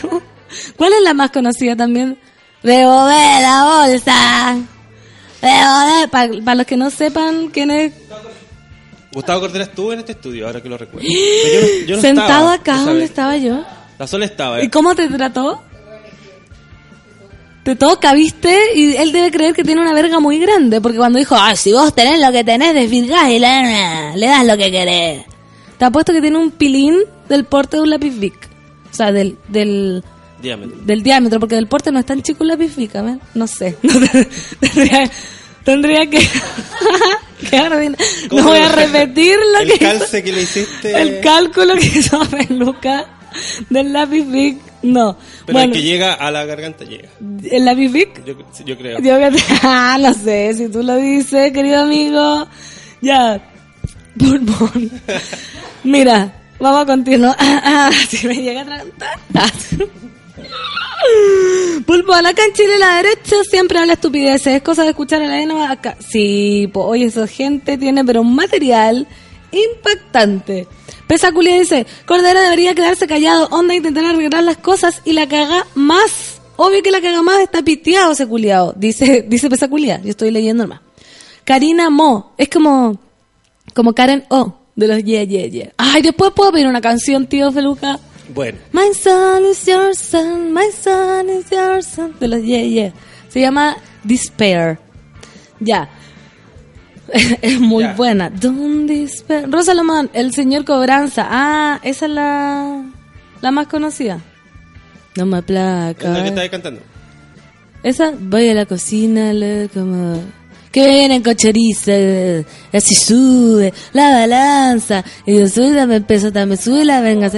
como- 0.00 0.22
¿Cuál 0.76 0.92
es 0.94 1.02
la 1.02 1.14
más 1.14 1.30
conocida 1.30 1.76
también? 1.76 2.18
Rebobé 2.62 3.40
la 3.42 3.64
bolsa. 3.86 4.56
Rebobé. 5.42 6.08
Para 6.42 6.54
los 6.56 6.66
que 6.66 6.76
no 6.76 6.90
sepan 6.90 7.48
quién 7.48 7.70
es 7.70 7.92
Gustavo 9.12 9.40
Cordera 9.40 9.64
estuvo 9.64 9.92
en 9.92 10.00
este 10.00 10.12
estudio, 10.12 10.46
ahora 10.46 10.62
que 10.62 10.68
lo 10.68 10.76
recuerdo. 10.78 11.08
Pero 11.08 11.66
yo 11.66 11.80
no- 11.80 11.86
yo 11.86 11.96
no 11.96 12.02
Sentado 12.02 12.28
estaba, 12.30 12.52
acá 12.54 12.76
donde 12.84 13.04
estaba 13.04 13.36
yo. 13.36 13.64
La 13.98 14.06
sola 14.06 14.24
estaba. 14.26 14.62
¿Y 14.62 14.66
eh. 14.66 14.70
cómo 14.70 14.94
te 14.94 15.08
trató? 15.08 15.62
Te 17.68 17.76
toca, 17.76 18.14
¿viste? 18.14 18.56
Y 18.76 18.96
él 18.96 19.12
debe 19.12 19.30
creer 19.30 19.52
que 19.54 19.62
tiene 19.62 19.82
una 19.82 19.92
verga 19.92 20.20
muy 20.20 20.38
grande, 20.38 20.80
porque 20.80 20.96
cuando 20.96 21.18
dijo, 21.18 21.34
ah, 21.38 21.54
si 21.54 21.70
vos 21.70 21.94
tenés 21.94 22.18
lo 22.18 22.32
que 22.32 22.42
tenés, 22.42 22.72
desvirgás 22.72 23.28
y 23.28 23.38
le, 23.38 24.16
le 24.16 24.26
das 24.26 24.46
lo 24.46 24.56
que 24.56 24.70
querés. 24.70 25.24
Te 25.76 25.84
apuesto 25.84 26.14
que 26.14 26.22
tiene 26.22 26.38
un 26.38 26.50
pilín 26.50 26.96
del 27.28 27.44
porte 27.44 27.76
de 27.76 27.82
un 27.82 27.90
lápiz 27.90 28.18
Bic. 28.18 28.48
O 28.90 28.94
sea, 28.94 29.12
del, 29.12 29.36
del, 29.48 30.02
Diámetro. 30.40 30.78
del 30.82 31.02
diámetro, 31.02 31.40
porque 31.40 31.56
del 31.56 31.66
porte 31.66 31.92
no 31.92 31.98
es 31.98 32.06
tan 32.06 32.22
chico 32.22 32.38
un 32.42 32.48
lápiz 32.48 32.74
Bic, 32.74 32.96
a 32.96 33.02
ver, 33.02 33.18
no 33.34 33.46
sé. 33.46 33.76
Tendría, 34.60 35.10
tendría 35.62 36.06
que... 36.08 36.20
no 37.52 37.96
¿Cómo 38.30 38.44
voy 38.44 38.58
a 38.60 38.68
repetir 38.72 39.36
lo 39.52 39.58
el 39.58 39.68
que 39.68 39.74
hizo- 39.74 39.98
calce 39.98 40.24
que 40.24 40.32
le 40.32 40.40
hiciste. 40.40 40.98
el 41.02 41.20
cálculo 41.20 41.74
que 41.74 41.84
hizo 41.86 42.18
Peluca 42.30 43.04
del 43.68 43.92
lápiz 43.92 44.24
Bic, 44.24 44.58
no. 44.82 45.16
Pero 45.46 45.58
bueno, 45.58 45.72
el 45.72 45.78
que 45.78 45.82
llega 45.82 46.14
a 46.14 46.30
la 46.30 46.44
garganta 46.44 46.84
llega. 46.84 47.08
el 47.50 47.64
lápiz 47.64 47.92
Yo, 48.24 48.34
yo 48.64 48.78
creo. 48.78 49.00
yo 49.00 49.14
ah, 49.62 49.98
no 50.00 50.14
sé, 50.14 50.54
si 50.54 50.68
tú 50.68 50.82
lo 50.82 50.96
dices, 50.96 51.52
querido 51.52 51.82
amigo. 51.82 52.46
Ya, 53.00 53.40
pulmón. 54.18 54.90
Mira, 55.84 56.32
vamos 56.58 56.82
a 56.82 56.86
continuar. 56.86 57.36
Ah, 57.38 57.60
ah, 57.64 57.90
si 58.08 58.26
me 58.26 58.36
llega 58.36 58.60
a 58.60 58.62
atragantar. 58.62 59.52
Pulmón, 61.86 62.26
acá 62.26 62.44
en 62.44 62.52
Chile 62.52 62.78
la 62.78 62.96
derecha 62.96 63.36
siempre 63.48 63.78
habla 63.78 63.94
estupideces, 63.94 64.54
es 64.54 64.62
cosa 64.62 64.82
de 64.82 64.90
escuchar 64.90 65.22
a 65.22 65.26
la 65.26 65.40
ENA 65.40 65.70
acá. 65.70 65.96
Sí, 66.00 66.68
pues 66.72 66.84
oye, 66.86 67.04
esa 67.06 67.26
gente 67.26 67.78
tiene 67.78 68.04
pero 68.04 68.20
un 68.20 68.34
material 68.34 69.06
impactante. 69.52 70.66
Pesa 71.08 71.32
Culia 71.32 71.58
dice, 71.58 71.86
Cordero 72.06 72.40
debería 72.40 72.74
quedarse 72.74 73.06
callado, 73.06 73.48
onda 73.50 73.74
intentar 73.74 74.04
arreglar 74.04 74.44
las 74.44 74.58
cosas 74.58 75.00
y 75.04 75.14
la 75.14 75.26
caga 75.26 75.66
más. 75.74 76.40
Obvio 76.56 76.82
que 76.82 76.90
la 76.90 77.00
caga 77.00 77.22
más 77.22 77.40
está 77.40 77.62
piteado 77.62 78.12
ese 78.12 78.26
culiao, 78.26 78.74
dice, 78.76 79.22
dice 79.28 79.48
Pesa 79.48 79.68
Culia, 79.68 80.00
yo 80.02 80.10
estoy 80.10 80.30
leyendo 80.30 80.68
más. 80.68 80.80
Karina 81.44 81.88
Mo, 81.88 82.34
es 82.36 82.50
como, 82.50 83.00
como 83.74 83.94
Karen 83.94 84.24
O, 84.28 84.54
de 84.76 84.86
los 84.86 85.02
Yeah 85.02 85.24
Yeah 85.24 85.46
Yeah. 85.46 85.72
Ay, 85.78 86.02
después 86.02 86.30
puedo 86.32 86.52
pedir 86.52 86.66
una 86.66 86.80
canción, 86.80 87.26
tío 87.26 87.50
Feluca. 87.50 87.98
Bueno, 88.34 88.58
My 88.72 88.92
son 88.92 89.46
is 89.46 89.64
your 89.64 89.94
son, 89.96 90.52
my 90.52 90.70
son 90.78 91.30
is 91.30 91.48
your 91.50 91.82
son. 91.82 92.14
De 92.20 92.28
los 92.28 92.42
Yeah 92.42 92.62
Yeah. 92.62 92.92
Se 93.28 93.40
llama 93.40 93.78
Despair. 94.04 94.78
Ya. 95.58 95.88
es 97.42 97.60
muy 97.60 97.84
Ya. 97.84 97.94
buena. 97.94 98.30
Despair. 98.30 99.50
Rosa 99.50 99.74
Lomán, 99.74 100.10
el 100.12 100.32
señor 100.32 100.64
Cobranza. 100.64 101.26
Ah, 101.28 101.80
esa 101.82 102.06
es 102.06 102.12
la, 102.12 102.84
la 103.40 103.50
más 103.50 103.66
conocida. 103.66 104.20
No 105.16 105.26
me 105.26 105.38
es 105.38 105.44
placa. 105.44 106.08
la 106.08 106.22
que 106.22 106.28
estaba 106.28 106.48
cantando. 106.48 106.80
Esa, 107.82 108.12
voy 108.18 108.48
a 108.48 108.54
la 108.54 108.66
cocina, 108.66 109.32
le- 109.32 109.68
como... 109.72 110.20
Que 110.70 110.86
viene 110.86 111.22
con 111.22 111.34
chorizo, 111.34 111.90
eh, 111.90 112.44
así 112.74 112.94
sube, 112.94 113.72
la 113.94 114.10
balanza, 114.12 115.02
y 115.24 115.38
yo 115.38 115.48
sube, 115.48 115.72
dame 115.72 116.02
peso, 116.02 116.30
dame 116.30 116.58
sube 116.58 116.84
la 116.84 117.00
venga. 117.00 117.30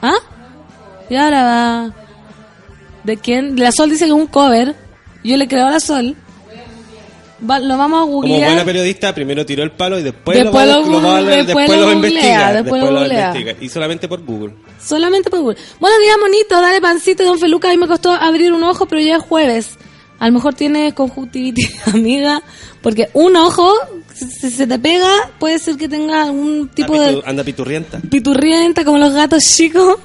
¿Ah? 0.00 0.14
Y 1.10 1.16
ahora 1.16 1.42
va... 1.42 1.94
¿De 3.04 3.18
quién? 3.18 3.58
La 3.60 3.72
Sol 3.72 3.90
dice 3.90 4.06
que 4.06 4.10
es 4.10 4.16
un 4.16 4.26
cover, 4.26 4.74
yo 5.22 5.36
le 5.36 5.46
creo 5.48 5.66
a 5.66 5.70
la 5.72 5.80
Sol. 5.80 6.16
Va- 7.48 7.60
lo 7.60 7.76
vamos 7.78 7.98
a 7.98 8.00
Como 8.02 8.12
googlear. 8.16 8.48
buena 8.50 8.64
periodista, 8.64 9.14
primero 9.14 9.46
tiró 9.46 9.62
el 9.62 9.70
palo 9.70 9.98
y 9.98 10.02
después, 10.02 10.36
Después 10.38 10.66
lo, 10.66 10.72
lo 10.86 11.00
lo 11.00 11.24
después 11.24 11.46
después 11.46 11.68
lo 11.68 11.76
googlea, 11.76 11.94
investigar. 11.94 12.54
después 12.54 12.82
lo 12.82 12.86
lo 12.88 12.92
va 12.94 13.00
a 13.00 13.02
googlea. 13.04 13.26
investigar. 13.28 13.56
Y 13.62 13.68
solamente 13.68 14.08
por 14.08 14.24
Google. 14.24 14.54
Solamente 14.84 15.30
por 15.30 15.40
Google. 15.40 15.56
Buenos 15.78 15.98
días, 16.00 16.16
monito. 16.20 16.60
Dale 16.60 16.80
pancito, 16.80 17.24
don 17.24 17.38
Feluca. 17.38 17.68
A 17.68 17.70
mí 17.72 17.76
me 17.76 17.86
costó 17.86 18.10
abrir 18.12 18.52
un 18.52 18.62
ojo, 18.64 18.86
pero 18.86 19.00
ya 19.00 19.16
es 19.16 19.22
jueves. 19.22 19.76
A 20.18 20.26
lo 20.26 20.32
mejor 20.32 20.54
tiene 20.54 20.94
conjuntivitis, 20.94 21.70
amiga. 21.94 22.42
Porque 22.82 23.08
un 23.12 23.36
ojo, 23.36 23.72
si 24.14 24.50
se 24.50 24.66
te 24.66 24.78
pega, 24.80 25.08
puede 25.38 25.60
ser 25.60 25.76
que 25.76 25.88
tenga 25.88 26.22
algún 26.24 26.68
tipo 26.70 26.94
anda, 26.94 27.06
de 27.06 27.16
pitu- 27.18 27.22
anda 27.24 27.44
piturrienta. 27.44 28.00
piturrienta, 28.10 28.84
como 28.84 28.98
los 28.98 29.12
gatos 29.12 29.44
chicos. 29.44 29.96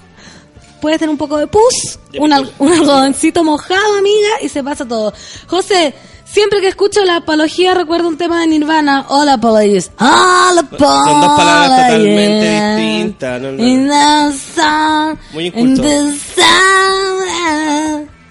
Puede 0.82 0.98
tener 1.00 1.12
un 1.12 1.18
poco 1.18 1.38
de 1.38 1.48
pus, 1.48 1.98
un, 2.20 2.34
un 2.60 2.74
algodoncito 2.74 3.42
mojado, 3.44 3.98
amiga, 3.98 4.28
y 4.42 4.50
se 4.50 4.62
pasa 4.62 4.86
todo. 4.86 5.14
José, 5.48 5.94
siempre 6.34 6.60
que 6.62 6.68
escucho 6.68 7.06
la 7.06 7.18
apología 7.18 7.74
recuerdo 7.74 8.08
un 8.08 8.18
tema 8.18 8.42
de 8.42 8.48
Nirvana. 8.48 9.06
All 9.08 9.30
apologies. 9.30 9.92
All 10.00 10.58
apologies. 10.58 10.90
Son 10.90 11.22
dos 11.22 11.38
palabras 11.38 11.88
totalmente 11.88 12.76
distintas, 12.76 13.42
no, 13.42 13.52
no. 13.52 13.64
In 13.64 13.88
the 13.88 14.38
sun, 14.56 15.20
Muy 15.34 15.48
in 15.48 15.54
inculto. 15.54 15.84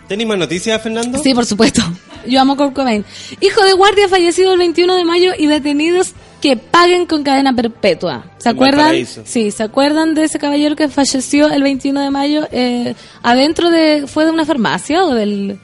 ¿Tenés 0.09 0.27
más 0.27 0.39
noticias, 0.39 0.83
Fernando? 0.83 1.19
Sí, 1.23 1.33
por 1.33 1.47
supuesto. 1.47 1.81
Yo 2.27 2.41
amo 2.41 2.57
Kurt 2.57 2.75
Cobain. 2.75 3.05
Hijo 3.41 3.65
de 3.65 3.73
guardia 3.73 4.09
fallecido 4.09 4.53
el 4.53 4.59
21 4.59 4.95
de 4.97 5.05
mayo 5.05 5.33
y 5.39 5.47
detenidos 5.47 6.13
que 6.41 6.57
paguen 6.57 7.07
con 7.07 7.23
cadena 7.23 7.55
perpetua. 7.55 8.27
¿Se 8.39 8.49
acuerdan? 8.49 8.95
Sí, 9.25 9.51
¿se 9.53 9.63
acuerdan 9.63 10.15
de 10.15 10.25
ese 10.25 10.39
caballero 10.39 10.77
que 10.77 10.89
falleció 10.89 11.49
el 11.49 11.63
21 11.63 12.01
de 12.01 12.11
mayo 12.11 12.49
eh, 12.51 12.95
adentro 13.23 13.71
de 13.71 14.07
fue 14.07 14.25
de 14.25 14.33
una 14.33 14.45
farmacia 14.45 15.05
o 15.05 15.15
del 15.15 15.59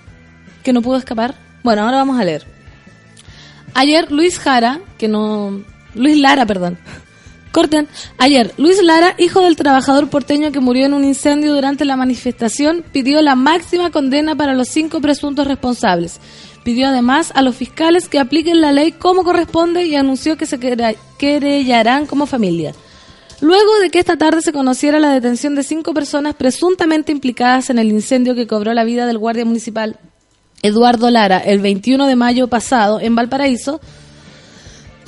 que 0.62 0.72
no 0.72 0.80
pudo 0.80 0.96
escapar? 0.96 1.47
Bueno, 1.62 1.82
ahora 1.82 1.98
vamos 1.98 2.18
a 2.20 2.24
leer. 2.24 2.44
Ayer 3.74 4.10
Luis 4.10 4.38
Jara, 4.38 4.80
que 4.96 5.08
no 5.08 5.62
Luis 5.94 6.16
Lara, 6.18 6.46
perdón. 6.46 6.78
Corten. 7.52 7.88
Ayer, 8.18 8.52
Luis 8.58 8.82
Lara, 8.82 9.14
hijo 9.18 9.40
del 9.40 9.56
trabajador 9.56 10.10
porteño 10.10 10.52
que 10.52 10.60
murió 10.60 10.86
en 10.86 10.94
un 10.94 11.04
incendio 11.04 11.54
durante 11.54 11.84
la 11.86 11.96
manifestación, 11.96 12.84
pidió 12.92 13.22
la 13.22 13.34
máxima 13.36 13.90
condena 13.90 14.36
para 14.36 14.54
los 14.54 14.68
cinco 14.68 15.00
presuntos 15.00 15.46
responsables. 15.46 16.20
Pidió 16.62 16.88
además 16.88 17.32
a 17.34 17.40
los 17.42 17.56
fiscales 17.56 18.08
que 18.08 18.18
apliquen 18.18 18.60
la 18.60 18.72
ley 18.72 18.92
como 18.92 19.24
corresponde 19.24 19.84
y 19.86 19.96
anunció 19.96 20.36
que 20.36 20.44
se 20.46 20.58
quere- 20.60 20.96
querellarán 21.18 22.06
como 22.06 22.26
familia. 22.26 22.74
Luego 23.40 23.78
de 23.80 23.90
que 23.90 24.00
esta 24.00 24.18
tarde 24.18 24.42
se 24.42 24.52
conociera 24.52 24.98
la 24.98 25.10
detención 25.10 25.54
de 25.54 25.62
cinco 25.62 25.94
personas 25.94 26.34
presuntamente 26.34 27.12
implicadas 27.12 27.70
en 27.70 27.78
el 27.78 27.88
incendio 27.90 28.34
que 28.34 28.46
cobró 28.46 28.74
la 28.74 28.84
vida 28.84 29.06
del 29.06 29.16
guardia 29.18 29.44
municipal 29.46 29.96
Eduardo 30.62 31.10
Lara 31.10 31.38
el 31.38 31.60
21 31.60 32.06
de 32.06 32.16
mayo 32.16 32.48
pasado 32.48 33.00
en 33.00 33.14
Valparaíso, 33.14 33.80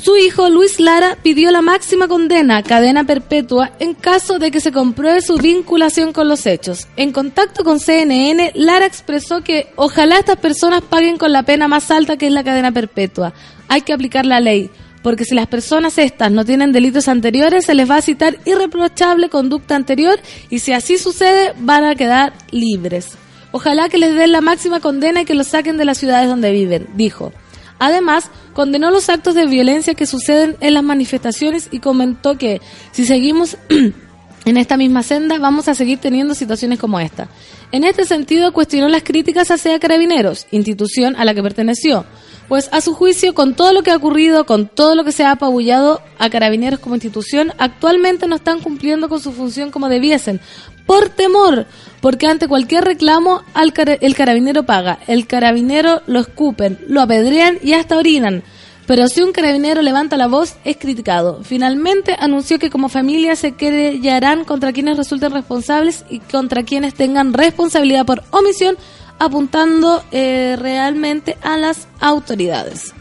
su 0.02 0.16
hijo 0.16 0.48
Luis 0.48 0.80
Lara 0.80 1.18
pidió 1.22 1.50
la 1.50 1.60
máxima 1.60 2.08
condena, 2.08 2.62
cadena 2.62 3.04
perpetua, 3.04 3.72
en 3.80 3.92
caso 3.92 4.38
de 4.38 4.50
que 4.50 4.60
se 4.60 4.72
compruebe 4.72 5.20
su 5.20 5.36
vinculación 5.36 6.14
con 6.14 6.26
los 6.26 6.46
hechos. 6.46 6.88
En 6.96 7.12
contacto 7.12 7.64
con 7.64 7.80
CNN, 7.80 8.52
Lara 8.54 8.86
expresó 8.86 9.42
que 9.42 9.70
ojalá 9.76 10.18
estas 10.18 10.38
personas 10.38 10.80
paguen 10.80 11.18
con 11.18 11.32
la 11.32 11.42
pena 11.42 11.68
más 11.68 11.90
alta 11.90 12.16
que 12.16 12.28
es 12.28 12.32
la 12.32 12.44
cadena 12.44 12.72
perpetua. 12.72 13.34
Hay 13.68 13.82
que 13.82 13.92
aplicar 13.92 14.24
la 14.24 14.40
ley, 14.40 14.70
porque 15.02 15.26
si 15.26 15.34
las 15.34 15.48
personas 15.48 15.98
estas 15.98 16.32
no 16.32 16.46
tienen 16.46 16.72
delitos 16.72 17.06
anteriores, 17.06 17.66
se 17.66 17.74
les 17.74 17.90
va 17.90 17.96
a 17.96 18.02
citar 18.02 18.38
irreprochable 18.46 19.28
conducta 19.28 19.76
anterior 19.76 20.18
y 20.48 20.60
si 20.60 20.72
así 20.72 20.96
sucede, 20.96 21.52
van 21.58 21.84
a 21.84 21.94
quedar 21.94 22.32
libres. 22.50 23.18
Ojalá 23.52 23.88
que 23.88 23.98
les 23.98 24.14
den 24.14 24.32
la 24.32 24.40
máxima 24.40 24.80
condena 24.80 25.22
y 25.22 25.24
que 25.24 25.34
los 25.34 25.48
saquen 25.48 25.76
de 25.76 25.84
las 25.84 25.98
ciudades 25.98 26.28
donde 26.28 26.52
viven, 26.52 26.88
dijo. 26.94 27.32
Además, 27.78 28.30
condenó 28.52 28.90
los 28.90 29.08
actos 29.08 29.34
de 29.34 29.46
violencia 29.46 29.94
que 29.94 30.06
suceden 30.06 30.56
en 30.60 30.74
las 30.74 30.84
manifestaciones 30.84 31.68
y 31.70 31.80
comentó 31.80 32.36
que 32.36 32.60
si 32.92 33.04
seguimos 33.06 33.56
en 34.44 34.56
esta 34.56 34.76
misma 34.76 35.02
senda 35.02 35.38
vamos 35.38 35.68
a 35.68 35.74
seguir 35.74 35.98
teniendo 35.98 36.34
situaciones 36.34 36.78
como 36.78 37.00
esta. 37.00 37.28
En 37.72 37.84
este 37.84 38.04
sentido, 38.04 38.52
cuestionó 38.52 38.88
las 38.88 39.02
críticas 39.02 39.50
hacia 39.50 39.78
Carabineros, 39.78 40.46
institución 40.50 41.16
a 41.16 41.24
la 41.24 41.34
que 41.34 41.42
perteneció, 41.42 42.04
pues 42.48 42.68
a 42.72 42.80
su 42.80 42.94
juicio, 42.94 43.32
con 43.32 43.54
todo 43.54 43.72
lo 43.72 43.82
que 43.82 43.92
ha 43.92 43.96
ocurrido, 43.96 44.44
con 44.44 44.66
todo 44.66 44.94
lo 44.94 45.04
que 45.04 45.12
se 45.12 45.24
ha 45.24 45.30
apabullado 45.30 46.02
a 46.18 46.28
Carabineros 46.30 46.80
como 46.80 46.96
institución, 46.96 47.52
actualmente 47.58 48.26
no 48.26 48.36
están 48.36 48.60
cumpliendo 48.60 49.08
con 49.08 49.20
su 49.20 49.32
función 49.32 49.70
como 49.70 49.88
debiesen, 49.88 50.40
por 50.84 51.08
temor, 51.08 51.66
porque 52.00 52.26
ante 52.26 52.48
cualquier 52.48 52.84
reclamo 52.84 53.42
al 53.54 53.72
cara- 53.72 53.98
el 54.00 54.14
carabinero 54.14 54.64
paga, 54.64 54.98
el 55.06 55.26
carabinero 55.26 56.02
lo 56.06 56.20
escupen, 56.20 56.78
lo 56.88 57.00
apedrean 57.00 57.58
y 57.62 57.74
hasta 57.74 57.96
orinan. 57.96 58.42
Pero 58.86 59.06
si 59.06 59.20
un 59.22 59.30
carabinero 59.32 59.82
levanta 59.82 60.16
la 60.16 60.26
voz, 60.26 60.56
es 60.64 60.76
criticado. 60.76 61.40
Finalmente 61.44 62.16
anunció 62.18 62.58
que 62.58 62.70
como 62.70 62.88
familia 62.88 63.36
se 63.36 63.52
querellarán 63.52 64.44
contra 64.44 64.72
quienes 64.72 64.96
resulten 64.96 65.30
responsables 65.30 66.04
y 66.10 66.18
contra 66.18 66.64
quienes 66.64 66.94
tengan 66.94 67.32
responsabilidad 67.32 68.04
por 68.04 68.24
omisión, 68.30 68.76
apuntando 69.20 70.02
eh, 70.10 70.56
realmente 70.58 71.36
a 71.42 71.56
las 71.56 71.86
autoridades. 72.00 72.92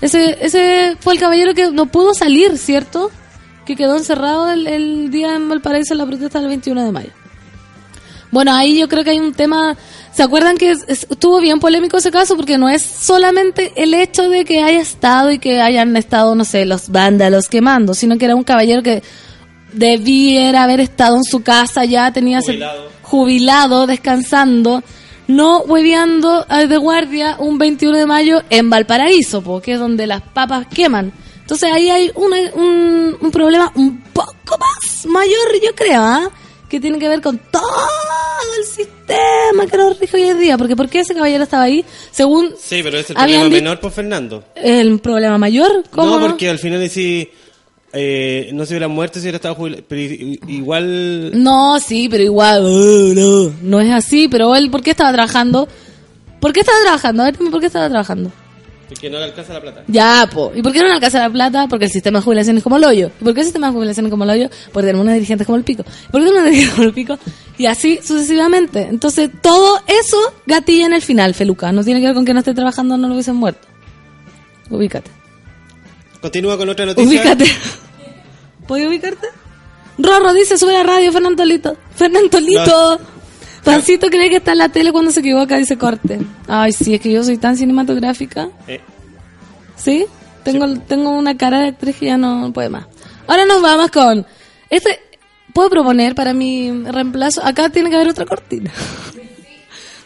Ese, 0.00 0.38
ese 0.40 0.96
fue 1.00 1.14
el 1.14 1.20
caballero 1.20 1.52
que 1.54 1.72
no 1.72 1.86
pudo 1.86 2.14
salir, 2.14 2.56
¿cierto? 2.56 3.10
Que 3.66 3.76
quedó 3.76 3.96
encerrado 3.96 4.48
el, 4.50 4.66
el 4.66 5.10
día 5.10 5.34
en 5.34 5.48
Valparaíso 5.48 5.92
en 5.92 5.98
la 5.98 6.06
protesta 6.06 6.38
del 6.38 6.48
21 6.48 6.84
de 6.84 6.92
mayo. 6.92 7.10
Bueno, 8.30 8.52
ahí 8.54 8.78
yo 8.78 8.88
creo 8.88 9.04
que 9.04 9.10
hay 9.10 9.18
un 9.20 9.32
tema. 9.32 9.76
¿Se 10.12 10.22
acuerdan 10.22 10.56
que 10.56 10.72
es- 10.72 10.84
es- 10.88 11.06
estuvo 11.10 11.40
bien 11.40 11.60
polémico 11.60 11.96
ese 11.96 12.10
caso? 12.10 12.36
Porque 12.36 12.58
no 12.58 12.68
es 12.68 12.82
solamente 12.82 13.72
el 13.76 13.94
hecho 13.94 14.28
de 14.28 14.44
que 14.44 14.62
haya 14.62 14.80
estado 14.80 15.30
y 15.30 15.38
que 15.38 15.60
hayan 15.60 15.96
estado, 15.96 16.34
no 16.34 16.44
sé, 16.44 16.64
los 16.66 16.90
vándalos 16.90 17.48
quemando, 17.48 17.94
sino 17.94 18.18
que 18.18 18.24
era 18.26 18.34
un 18.36 18.44
caballero 18.44 18.82
que 18.82 19.02
debiera 19.72 20.64
haber 20.64 20.80
estado 20.80 21.16
en 21.16 21.24
su 21.24 21.42
casa 21.42 21.84
ya, 21.84 22.12
tenía 22.12 22.40
Jubilado. 22.40 22.88
jubilado, 23.02 23.86
descansando, 23.86 24.82
no 25.26 25.60
hueveando 25.60 26.44
de 26.68 26.76
guardia 26.78 27.36
un 27.38 27.58
21 27.58 27.96
de 27.98 28.06
mayo 28.06 28.42
en 28.50 28.70
Valparaíso, 28.70 29.42
porque 29.42 29.74
es 29.74 29.78
donde 29.78 30.06
las 30.06 30.22
papas 30.22 30.66
queman. 30.66 31.12
Entonces 31.40 31.70
ahí 31.72 31.90
hay 31.90 32.10
una- 32.14 32.52
un, 32.54 33.16
un 33.20 33.30
problema 33.30 33.70
un 33.74 34.00
poco 34.12 34.58
más 34.58 35.06
mayor, 35.06 35.52
yo 35.62 35.74
creo, 35.74 36.02
¿ah? 36.02 36.30
Que 36.68 36.80
tiene 36.80 36.98
que 36.98 37.08
ver 37.08 37.20
con 37.20 37.38
todo 37.50 37.62
el 38.58 38.64
sistema 38.64 39.66
que 39.70 39.76
nos 39.76 39.98
rige 39.98 40.16
hoy 40.16 40.22
en 40.24 40.38
día. 40.38 40.58
Porque 40.58 40.76
¿por 40.76 40.88
qué 40.88 41.00
ese 41.00 41.14
caballero 41.14 41.44
estaba 41.44 41.64
ahí? 41.64 41.84
Según 42.10 42.54
Sí, 42.58 42.80
pero 42.82 42.98
es 42.98 43.10
el 43.10 43.16
problema 43.16 43.48
menor 43.48 43.80
por 43.80 43.92
Fernando. 43.92 44.44
el 44.54 44.98
problema 45.00 45.38
mayor, 45.38 45.84
¿cómo 45.90 46.18
No, 46.18 46.26
porque 46.26 46.48
al 46.48 46.58
final 46.58 46.88
si 46.88 47.30
eh, 47.92 48.50
no 48.52 48.66
se 48.66 48.74
hubiera 48.74 48.88
muerto 48.88 49.18
si 49.18 49.24
hubiera 49.24 49.36
estado 49.36 49.54
jubilado. 49.54 49.82
Pero 49.88 50.00
igual... 50.46 51.30
No, 51.42 51.78
sí, 51.80 52.08
pero 52.10 52.22
igual, 52.22 52.62
uh, 52.64 53.14
no, 53.14 53.52
no 53.62 53.80
es 53.80 53.90
así, 53.92 54.28
pero 54.28 54.54
él, 54.54 54.70
¿por 54.70 54.82
qué 54.82 54.90
estaba 54.90 55.12
trabajando? 55.12 55.68
¿Por 56.40 56.52
qué 56.52 56.60
estaba 56.60 56.78
trabajando? 56.82 57.22
A 57.22 57.26
ver, 57.26 57.38
dime, 57.38 57.50
¿por 57.50 57.60
qué 57.60 57.66
estaba 57.66 57.88
trabajando? 57.88 58.30
Porque 58.88 59.10
no 59.10 59.18
le 59.18 59.24
alcanza 59.24 59.52
la 59.52 59.60
plata. 59.60 59.84
Ya, 59.86 60.28
po. 60.32 60.52
¿Y 60.54 60.62
por 60.62 60.72
qué 60.72 60.80
no 60.80 60.86
le 60.86 60.94
alcanza 60.94 61.18
la 61.18 61.30
plata? 61.30 61.66
Porque 61.68 61.84
el 61.84 61.90
sistema 61.90 62.20
de 62.20 62.24
jubilación 62.24 62.56
es 62.56 62.62
como 62.62 62.78
el 62.78 62.84
hoyo. 62.84 63.10
¿Y 63.20 63.24
por 63.24 63.34
qué 63.34 63.40
el 63.40 63.46
sistema 63.46 63.66
de 63.66 63.74
jubilación 63.74 64.06
es 64.06 64.10
como 64.10 64.24
el 64.24 64.30
hoyo? 64.30 64.48
Porque 64.72 64.86
tenemos 64.86 65.02
unos 65.02 65.14
dirigentes 65.14 65.46
como 65.46 65.56
el 65.56 65.64
pico. 65.64 65.82
¿Por 65.82 66.20
qué 66.20 66.26
tenemos 66.26 66.40
unos 66.40 66.44
dirigentes 66.44 66.74
como 66.74 66.88
el 66.88 66.94
pico? 66.94 67.18
Y 67.58 67.66
así 67.66 67.98
sucesivamente. 68.02 68.82
Entonces, 68.82 69.30
todo 69.42 69.80
eso 69.86 70.16
gatilla 70.46 70.86
en 70.86 70.94
el 70.94 71.02
final, 71.02 71.34
Feluca. 71.34 71.70
No 71.72 71.84
tiene 71.84 72.00
que 72.00 72.06
ver 72.06 72.14
con 72.14 72.24
que 72.24 72.32
no 72.32 72.40
esté 72.40 72.54
trabajando 72.54 72.96
no 72.96 73.08
lo 73.08 73.14
hubiesen 73.14 73.36
muerto. 73.36 73.68
Ubícate. 74.70 75.10
Continúa 76.20 76.56
con 76.56 76.68
otra 76.68 76.86
noticia. 76.86 77.08
Ubícate. 77.08 77.44
¿Puedes 78.66 78.88
ubicarte? 78.88 79.26
Rorro 79.98 80.32
dice, 80.32 80.56
sube 80.58 80.72
la 80.72 80.82
radio, 80.82 81.10
Fernandolito. 81.12 81.76
Fernandolito. 81.94 83.00
Pancito 83.64 84.08
cree 84.08 84.30
que 84.30 84.36
está 84.36 84.52
en 84.52 84.58
la 84.58 84.68
tele 84.68 84.92
cuando 84.92 85.10
se 85.10 85.20
equivoca, 85.20 85.56
dice 85.56 85.76
corte. 85.76 86.20
Ay, 86.46 86.72
sí, 86.72 86.94
es 86.94 87.00
que 87.00 87.12
yo 87.12 87.22
soy 87.24 87.38
tan 87.38 87.56
cinematográfica. 87.56 88.48
Eh, 88.66 88.80
¿Sí? 89.76 90.06
Tengo, 90.42 90.78
tengo 90.80 91.10
una 91.10 91.36
cara 91.36 91.60
de 91.60 91.68
actriz 91.68 91.96
que 91.96 92.06
ya 92.06 92.16
no 92.16 92.52
puede 92.52 92.68
más. 92.68 92.86
Ahora 93.26 93.44
nos 93.44 93.60
vamos 93.60 93.90
con... 93.90 94.26
Este, 94.70 95.00
¿Puedo 95.52 95.70
proponer 95.70 96.14
para 96.14 96.32
mi 96.34 96.70
reemplazo? 96.84 97.44
Acá 97.44 97.68
tiene 97.70 97.90
que 97.90 97.96
haber 97.96 98.08
otra 98.08 98.26
cortina. 98.26 98.72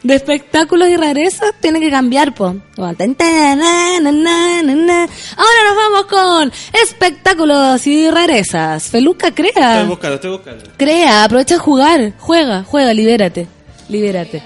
De 0.02 0.16
espectáculos 0.16 0.88
y 0.88 0.96
rarezas 0.96 1.54
tiene 1.60 1.78
que 1.78 1.88
cambiar, 1.88 2.34
po. 2.34 2.46
Ahora 2.46 2.96
nos 2.96 3.16
vamos 5.76 6.06
con 6.10 6.52
espectáculos 6.82 7.86
y 7.86 8.10
rarezas. 8.10 8.88
Feluca, 8.88 9.28
estoy 9.28 9.52
crea. 9.52 9.84
buscando, 9.84 10.16
estoy 10.16 10.32
buscando. 10.32 10.64
Crea, 10.76 11.22
aprovecha 11.24 11.54
a 11.54 11.60
jugar. 11.60 12.14
Juega, 12.18 12.64
juega, 12.64 12.92
libérate. 12.92 13.46
Libérate. 13.88 14.42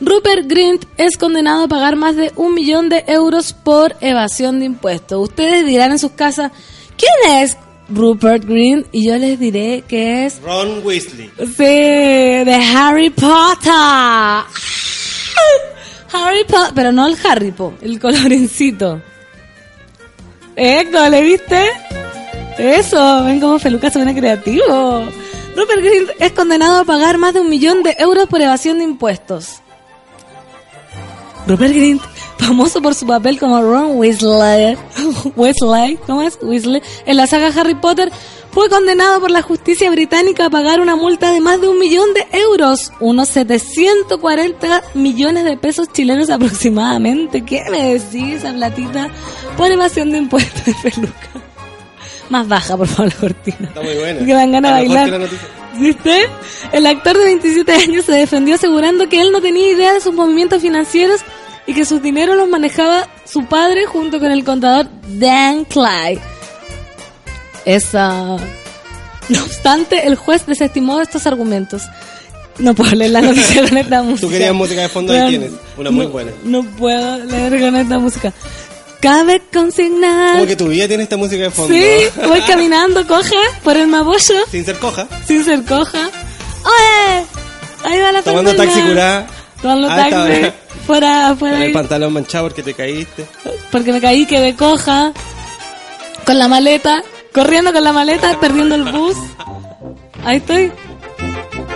Rupert 0.00 0.46
Grint 0.46 0.84
es 0.96 1.16
condenado 1.16 1.64
a 1.64 1.68
pagar 1.68 1.96
más 1.96 2.14
de 2.14 2.30
un 2.36 2.54
millón 2.54 2.88
de 2.88 3.02
euros 3.08 3.52
por 3.52 3.96
evasión 4.00 4.60
de 4.60 4.66
impuestos. 4.66 5.20
Ustedes 5.20 5.64
dirán 5.64 5.90
en 5.90 5.98
sus 5.98 6.12
casas, 6.12 6.52
¿quién 6.96 7.42
es 7.42 7.56
Rupert 7.88 8.44
Grint? 8.44 8.86
Y 8.92 9.08
yo 9.08 9.16
les 9.16 9.38
diré 9.38 9.82
que 9.88 10.26
es, 10.26 10.40
Ron 10.42 10.84
Weasley. 10.84 11.30
sí, 11.38 11.64
de 11.64 12.54
Harry 12.74 13.10
Potter. 13.10 13.72
Harry 16.12 16.44
Potter, 16.46 16.72
pero 16.74 16.92
no 16.92 17.06
el 17.06 17.16
Harry 17.24 17.50
Po, 17.50 17.74
el 17.80 17.98
colorencito. 17.98 19.00
Eco, 20.56 21.08
¿le 21.08 21.22
viste? 21.22 21.68
Eso, 22.58 23.24
ven 23.24 23.40
cómo 23.40 23.58
Feluca 23.58 23.90
suena 23.90 24.14
creativo. 24.14 25.04
Rupert 25.54 25.82
Grint 25.82 26.10
es 26.18 26.32
condenado 26.32 26.80
a 26.80 26.84
pagar 26.84 27.18
más 27.18 27.34
de 27.34 27.40
un 27.40 27.48
millón 27.48 27.82
de 27.82 27.94
euros 27.98 28.26
por 28.28 28.40
evasión 28.40 28.78
de 28.78 28.84
impuestos. 28.84 29.60
Rupert 31.48 31.72
Grint, 31.74 32.02
famoso 32.36 32.82
por 32.82 32.94
su 32.94 33.06
papel 33.06 33.38
como 33.38 33.62
Ron 33.62 33.96
Weasley, 33.96 34.76
Weasley, 35.36 35.98
¿cómo 36.06 36.20
es? 36.20 36.38
Weasley, 36.42 36.82
en 37.06 37.16
la 37.16 37.26
saga 37.26 37.48
Harry 37.56 37.74
Potter, 37.74 38.12
fue 38.50 38.68
condenado 38.68 39.18
por 39.18 39.30
la 39.30 39.40
justicia 39.40 39.90
británica 39.90 40.46
a 40.46 40.50
pagar 40.50 40.80
una 40.80 40.94
multa 40.94 41.32
de 41.32 41.40
más 41.40 41.58
de 41.60 41.68
un 41.68 41.78
millón 41.78 42.12
de 42.12 42.26
euros, 42.38 42.92
unos 43.00 43.28
740 43.30 44.82
millones 44.92 45.44
de 45.44 45.56
pesos 45.56 45.90
chilenos 45.90 46.28
aproximadamente. 46.28 47.42
¿Qué 47.44 47.64
me 47.70 47.94
decís 47.94 48.36
esa 48.36 48.52
platita? 48.52 49.08
Por 49.56 49.72
evasión 49.72 50.10
de 50.10 50.18
impuestos 50.18 50.64
de 50.66 50.74
peluca. 50.82 51.28
Más 52.28 52.46
baja, 52.46 52.76
por 52.76 52.88
favor, 52.88 53.10
la 53.10 53.20
cortina. 53.20 53.68
Está 53.68 53.80
muy 53.80 53.94
buena. 53.94 54.26
Que 54.26 54.34
dan 54.34 54.52
ganas 54.52 54.76
de 54.76 54.88
bailar. 54.88 55.28
¿Viste? 55.78 56.28
El 56.72 56.86
actor 56.86 57.16
de 57.16 57.24
27 57.24 57.72
años 57.72 58.04
se 58.04 58.12
defendió 58.12 58.56
asegurando 58.56 59.08
que 59.08 59.20
él 59.20 59.30
no 59.30 59.40
tenía 59.40 59.70
idea 59.70 59.94
de 59.94 60.00
sus 60.00 60.12
movimientos 60.12 60.60
financieros 60.60 61.20
y 61.68 61.74
que 61.74 61.84
sus 61.84 62.02
dineros 62.02 62.36
los 62.36 62.48
manejaba 62.48 63.06
su 63.24 63.44
padre 63.46 63.86
junto 63.86 64.18
con 64.18 64.32
el 64.32 64.42
contador 64.42 64.88
Dan 65.06 65.64
Clyde. 65.66 66.20
Esa. 67.64 68.36
No 69.28 69.42
obstante, 69.44 70.06
el 70.06 70.16
juez 70.16 70.46
desestimó 70.46 71.02
estos 71.02 71.26
argumentos. 71.26 71.82
No 72.58 72.74
puedo 72.74 72.94
leer 72.96 73.10
la 73.10 73.20
noticia 73.20 73.60
con 73.68 73.76
esta 73.76 74.02
música. 74.02 74.32
querías 74.32 74.54
música 74.54 74.80
de 74.80 74.88
fondo, 74.88 75.12
ahí 75.12 75.20
No, 75.20 75.28
tienes. 75.28 75.50
Una 75.76 75.90
muy 75.90 76.06
no- 76.06 76.12
buena. 76.12 76.30
No 76.44 76.62
puedo 76.62 77.24
leer 77.26 77.60
con 77.60 77.76
esta 77.76 77.98
música. 77.98 78.32
Cabe 79.00 79.42
consignar. 79.52 80.32
Como 80.36 80.46
que 80.46 80.56
tu 80.56 80.68
vida 80.68 80.88
tiene 80.88 81.02
esta 81.02 81.18
música 81.18 81.42
de 81.42 81.50
fondo. 81.50 81.74
Sí, 81.74 82.04
voy 82.26 82.40
caminando 82.40 83.06
coja 83.06 83.36
por 83.62 83.76
el 83.76 83.86
Mapocho 83.88 84.32
Sin 84.50 84.64
ser 84.64 84.78
coja. 84.78 85.06
sin 85.26 85.44
ser 85.44 85.62
coja. 85.64 86.08
¡Oye! 86.64 87.26
Ahí 87.84 88.00
va 88.00 88.10
la 88.12 88.22
Tomando 88.22 88.56
taxi 88.56 88.80
curada. 88.80 89.26
Tomando 89.62 89.88
Ah, 89.90 90.06
está 90.08 90.16
taxi. 90.24 90.38
bien. 90.40 90.54
Fuera, 90.86 91.36
fuera. 91.36 91.56
Con 91.56 91.62
el 91.66 91.72
pantalón 91.72 92.12
manchado 92.14 92.44
porque 92.44 92.62
te 92.62 92.72
caíste. 92.72 93.26
porque 93.70 93.92
me 93.92 94.00
caí, 94.00 94.24
quedé 94.24 94.54
coja. 94.56 95.12
Con 96.24 96.38
la 96.38 96.48
maleta. 96.48 97.02
Corriendo 97.32 97.72
con 97.72 97.84
la 97.84 97.92
maleta, 97.92 98.38
perdiendo 98.40 98.74
el 98.74 98.84
bus. 98.84 99.16
Ahí 100.24 100.38
estoy. 100.38 100.72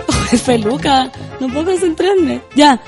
Oh, 0.07 0.25
es 0.35 0.41
peluca. 0.41 1.11
No 1.39 1.47
puedo 1.47 1.65
concentrarme. 1.65 2.41
Ya. 2.55 2.81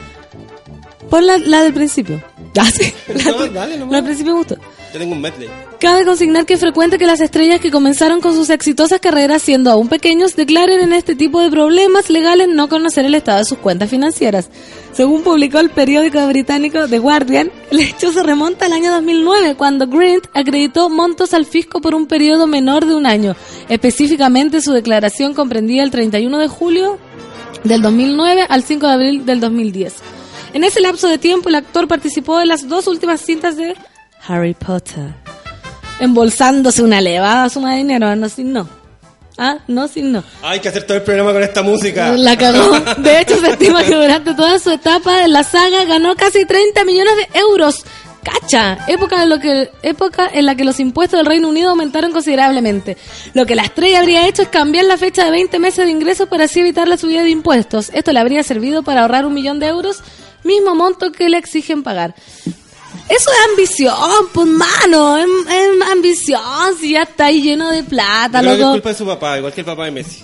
Pon 1.10 1.26
la, 1.28 1.38
la 1.38 1.62
del 1.62 1.74
principio. 1.74 2.22
Ya, 2.54 2.66
sí. 2.72 2.94
La, 3.08 3.24
No, 3.32 3.48
dale 3.48 3.78
nomás. 3.78 3.92
la 3.92 3.98
del 3.98 4.06
principio 4.06 4.34
me 4.34 4.40
gustó. 4.40 4.56
Yo 4.98 5.06
un 5.06 5.20
medley. 5.20 5.50
Cabe 5.82 6.06
consignar 6.06 6.46
que 6.46 6.54
es 6.54 6.60
frecuente 6.62 6.98
que 6.98 7.06
las 7.06 7.20
estrellas 7.20 7.60
que 7.60 7.70
comenzaron 7.70 8.22
con 8.22 8.34
sus 8.34 8.50
exitosas 8.50 9.02
carreras 9.02 9.42
siendo 9.42 9.70
aún 9.70 9.90
pequeños 9.90 10.38
declaren 10.38 10.80
en 10.80 10.94
este 10.94 11.16
tipo 11.16 11.42
de 11.42 11.50
problemas 11.50 12.10
legales 12.10 12.48
no 12.48 12.70
conocer 12.70 13.06
el 13.06 13.14
estado 13.14 13.40
de 13.40 13.46
sus 13.46 13.58
cuentas 13.58 13.90
financieras. 13.90 14.50
Según 14.94 15.22
publicó 15.22 15.60
el 15.60 15.70
periódico 15.70 16.26
británico 16.28 16.88
The 16.88 17.00
Guardian, 17.00 17.52
el 17.72 17.80
hecho 17.82 18.14
se 18.14 18.24
remonta 18.24 18.68
al 18.68 18.72
año 18.72 18.90
2009, 18.94 19.56
cuando 19.56 19.86
Grint 19.86 20.28
acreditó 20.34 20.90
montos 20.90 21.34
al 21.34 21.46
fisco 21.46 21.82
por 21.82 21.94
un 21.94 22.08
periodo 22.08 22.48
menor 22.48 22.86
de 22.86 22.96
un 22.96 23.06
año. 23.06 23.36
Específicamente, 23.68 24.62
su 24.62 24.72
declaración 24.72 25.34
comprendía 25.34 25.84
el 25.84 25.92
31 25.92 26.38
de 26.38 26.48
julio 26.48 27.00
del 27.66 27.82
2009 27.82 28.46
al 28.48 28.64
5 28.64 28.88
de 28.88 28.94
abril 28.94 29.26
del 29.26 29.42
2010. 29.42 29.94
En 30.54 30.64
ese 30.64 30.80
lapso 30.80 31.10
de 31.10 31.18
tiempo, 31.18 31.50
el 31.50 31.56
actor 31.56 31.86
participó 31.90 32.40
en 32.40 32.48
las 32.48 32.70
dos 32.70 32.88
últimas 32.88 33.20
cintas 33.20 33.58
de 33.58 33.76
Harry 34.28 34.54
Potter, 34.54 35.14
embolsándose 36.00 36.82
una 36.82 37.00
elevada 37.00 37.50
suma 37.50 37.72
de 37.72 37.78
dinero, 37.78 38.16
no 38.16 38.30
sin 38.30 38.54
no. 38.54 38.68
Ah, 39.38 39.58
no 39.68 39.88
sin 39.88 40.14
no. 40.14 40.24
Hay 40.44 40.60
que 40.60 40.70
hacer 40.70 40.84
todo 40.84 40.98
el 40.98 41.04
programa 41.04 41.34
con 41.34 41.44
esta 41.44 41.62
música. 41.62 42.14
La 42.14 42.38
cagó. 42.38 42.80
De 42.98 43.20
hecho, 43.20 43.38
se 43.38 43.50
estima 43.50 43.84
que 43.84 43.94
durante 43.94 44.34
toda 44.34 44.58
su 44.60 44.72
etapa 44.72 45.26
en 45.26 45.34
la 45.34 45.44
saga 45.44 45.84
ganó 45.84 46.16
casi 46.16 46.46
30 46.46 46.86
millones 46.86 47.14
de 47.18 47.40
euros. 47.40 47.84
¡Cacha! 48.24 48.86
Época 48.88 49.22
en, 49.22 49.30
lo 49.30 49.40
que, 49.40 49.70
época 49.84 50.28
en 50.34 50.48
la 50.48 50.56
que 50.56 50.64
los 50.64 50.80
impuestos 50.80 51.20
del 51.20 51.28
Reino 51.28 51.50
Unido 51.50 51.70
aumentaron 51.70 52.12
considerablemente. 52.12 52.98
Lo 53.34 53.46
que 53.46 53.56
la 53.56 53.64
estrella 53.64 54.00
habría 54.00 54.28
hecho 54.28 54.42
es 54.42 54.48
cambiar 54.48 54.86
la 54.86 54.98
fecha 54.98 55.26
de 55.26 55.32
20 55.32 55.60
meses 55.60 55.86
de 55.86 55.92
ingresos 55.92 56.28
para 56.28 56.46
así 56.46 56.62
evitar 56.62 56.88
la 56.88 56.98
subida 56.98 57.22
de 57.22 57.30
impuestos. 57.30 57.92
Esto 57.94 58.14
le 58.14 58.20
habría 58.20 58.42
servido 58.42 58.84
para 58.84 59.02
ahorrar 59.02 59.26
un 59.26 59.34
millón 59.34 59.60
de 59.60 59.68
euros, 59.68 60.02
mismo 60.44 60.74
monto 60.74 61.12
que 61.12 61.30
le 61.30 61.38
exigen 61.38 61.84
pagar. 61.84 62.16
Eso 63.08 63.30
es 63.32 63.50
ambición, 63.52 63.94
pues 64.34 64.48
mano, 64.48 65.18
es, 65.18 65.26
es 65.26 65.90
ambición, 65.92 66.42
si 66.80 66.94
ya 66.94 67.04
está 67.04 67.26
ahí 67.28 67.42
lleno 67.42 67.70
de 67.70 67.84
plata, 67.84 68.42
Yo 68.42 68.48
que 68.50 68.54
es 68.54 68.60
loco. 68.60 68.72
culpa 68.74 68.90
de 68.90 68.96
su 68.96 69.06
papá, 69.06 69.38
igual 69.38 69.54
que 69.54 69.62
el 69.62 69.66
papá 69.66 69.86
de 69.86 69.92
Messi. 69.92 70.24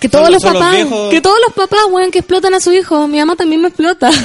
Que 0.00 0.08
todos 0.08 0.24
Son- 0.24 0.32
los 0.34 0.42
son 0.42 0.52
papás, 0.54 0.76
que 1.10 1.20
todos 1.20 1.38
los 1.46 1.54
papás, 1.54 1.80
weón, 1.90 2.10
que 2.10 2.18
explotan 2.18 2.52
a 2.54 2.60
su 2.60 2.72
hijo. 2.72 3.06
Mi 3.08 3.18
mamá 3.18 3.36
también 3.36 3.60
me 3.62 3.68
explota. 3.68 4.10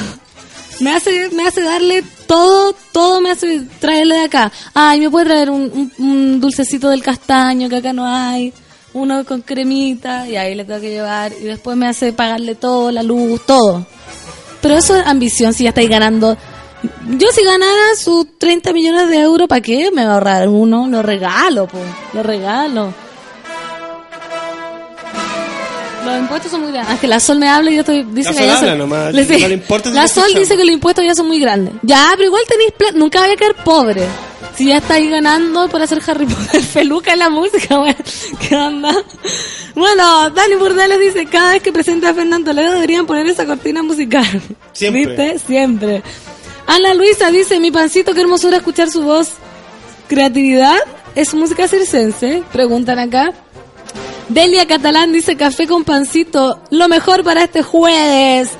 Me 0.79 0.91
hace, 0.95 1.29
me 1.29 1.47
hace 1.47 1.61
darle 1.61 2.03
todo, 2.25 2.73
todo 2.91 3.21
me 3.21 3.29
hace 3.29 3.61
traerle 3.79 4.15
de 4.15 4.23
acá. 4.23 4.51
Ay, 4.73 4.99
me 4.99 5.11
puede 5.11 5.27
traer 5.27 5.51
un, 5.51 5.61
un- 5.71 5.91
un 6.03 6.41
dulcecito 6.41 6.89
del 6.89 7.03
castaño 7.03 7.69
que 7.69 7.75
acá 7.75 7.93
no 7.93 8.07
hay, 8.07 8.51
uno 8.93 9.23
con 9.23 9.43
cremita 9.43 10.27
y 10.27 10.37
ahí 10.37 10.55
le 10.55 10.65
tengo 10.65 10.81
que 10.81 10.89
llevar 10.89 11.33
y 11.39 11.43
después 11.43 11.77
me 11.77 11.87
hace 11.87 12.13
pagarle 12.13 12.55
todo, 12.55 12.89
la 12.91 13.03
luz, 13.03 13.41
todo. 13.45 13.85
Pero 14.59 14.75
eso 14.75 14.95
es 14.97 15.05
ambición, 15.05 15.53
si 15.53 15.65
ya 15.65 15.69
estáis 15.69 15.87
ganando. 15.89 16.35
Yo 17.17 17.27
si 17.31 17.43
ganara 17.43 17.95
sus 17.95 18.25
30 18.37 18.73
millones 18.73 19.09
de 19.09 19.19
euros, 19.19 19.47
¿para 19.47 19.61
qué? 19.61 19.91
Me 19.93 20.03
va 20.05 20.11
a 20.11 20.13
ahorrar 20.15 20.47
uno, 20.49 20.87
lo 20.87 21.01
regalo, 21.03 21.67
pues, 21.67 21.83
lo 22.13 22.23
regalo. 22.23 22.93
Los 26.05 26.17
impuestos 26.19 26.49
son 26.51 26.61
muy 26.61 26.71
grandes. 26.71 26.95
Ah, 26.95 26.99
que 26.99 27.07
la 27.07 27.19
Sol 27.19 27.37
me 27.37 27.47
habla 27.47 27.69
y 27.69 27.75
yo 27.75 27.81
estoy... 27.81 28.03
Dice 28.03 28.31
La 28.33 28.35
que 28.39 28.41
Sol 28.47 28.49
habla 28.55 28.69
son- 28.69 28.77
nomás, 28.79 29.13
le- 29.13 29.23
no 29.39 29.47
le 29.47 29.53
importa 29.53 29.89
si 29.89 29.95
La 29.95 30.07
Sol 30.07 30.23
escuchamos. 30.23 30.39
dice 30.39 30.57
que 30.57 30.65
los 30.65 30.73
impuestos 30.73 31.05
ya 31.05 31.13
son 31.13 31.27
muy 31.27 31.39
grandes. 31.39 31.73
Ya, 31.83 32.07
pero 32.13 32.25
igual 32.25 32.41
tenéis 32.47 32.71
plata. 32.71 32.93
Nunca 32.97 33.19
vaya 33.19 33.33
a 33.33 33.37
quedar 33.37 33.55
pobre. 33.63 34.03
Si 34.55 34.65
ya 34.65 34.77
estáis 34.77 35.09
ganando 35.11 35.69
por 35.69 35.79
hacer 35.81 36.01
Harry 36.07 36.25
Potter, 36.25 36.61
peluca 36.73 37.13
en 37.13 37.19
la 37.19 37.29
música, 37.29 37.79
weón. 37.79 37.95
¿Qué 38.47 38.55
onda? 38.55 38.91
Bueno, 39.75 40.29
Dani 40.31 40.55
Burdeles 40.55 40.99
dice, 40.99 41.27
cada 41.27 41.51
vez 41.53 41.61
que 41.61 41.71
presenta 41.71 42.09
a 42.09 42.13
Fernando 42.15 42.49
Toledo 42.51 42.73
deberían 42.73 43.05
poner 43.05 43.27
esa 43.27 43.45
cortina 43.45 43.83
musical. 43.83 44.25
Siempre. 44.73 45.05
¿Viste? 45.05 45.39
Siempre. 45.45 46.01
Ana 46.71 46.93
Luisa 46.93 47.29
dice, 47.31 47.59
mi 47.59 47.69
pancito, 47.69 48.13
qué 48.13 48.21
hermosura 48.21 48.55
escuchar 48.55 48.89
su 48.89 49.03
voz. 49.03 49.33
¿Creatividad? 50.07 50.77
¿Es 51.15 51.33
música 51.33 51.67
circense? 51.67 52.43
Preguntan 52.53 52.97
acá. 52.97 53.33
Delia 54.29 54.65
Catalán 54.65 55.11
dice 55.11 55.35
café 55.35 55.67
con 55.67 55.83
pancito, 55.83 56.61
lo 56.69 56.87
mejor 56.87 57.25
para 57.25 57.43
este 57.43 57.61
jueves. 57.61 58.51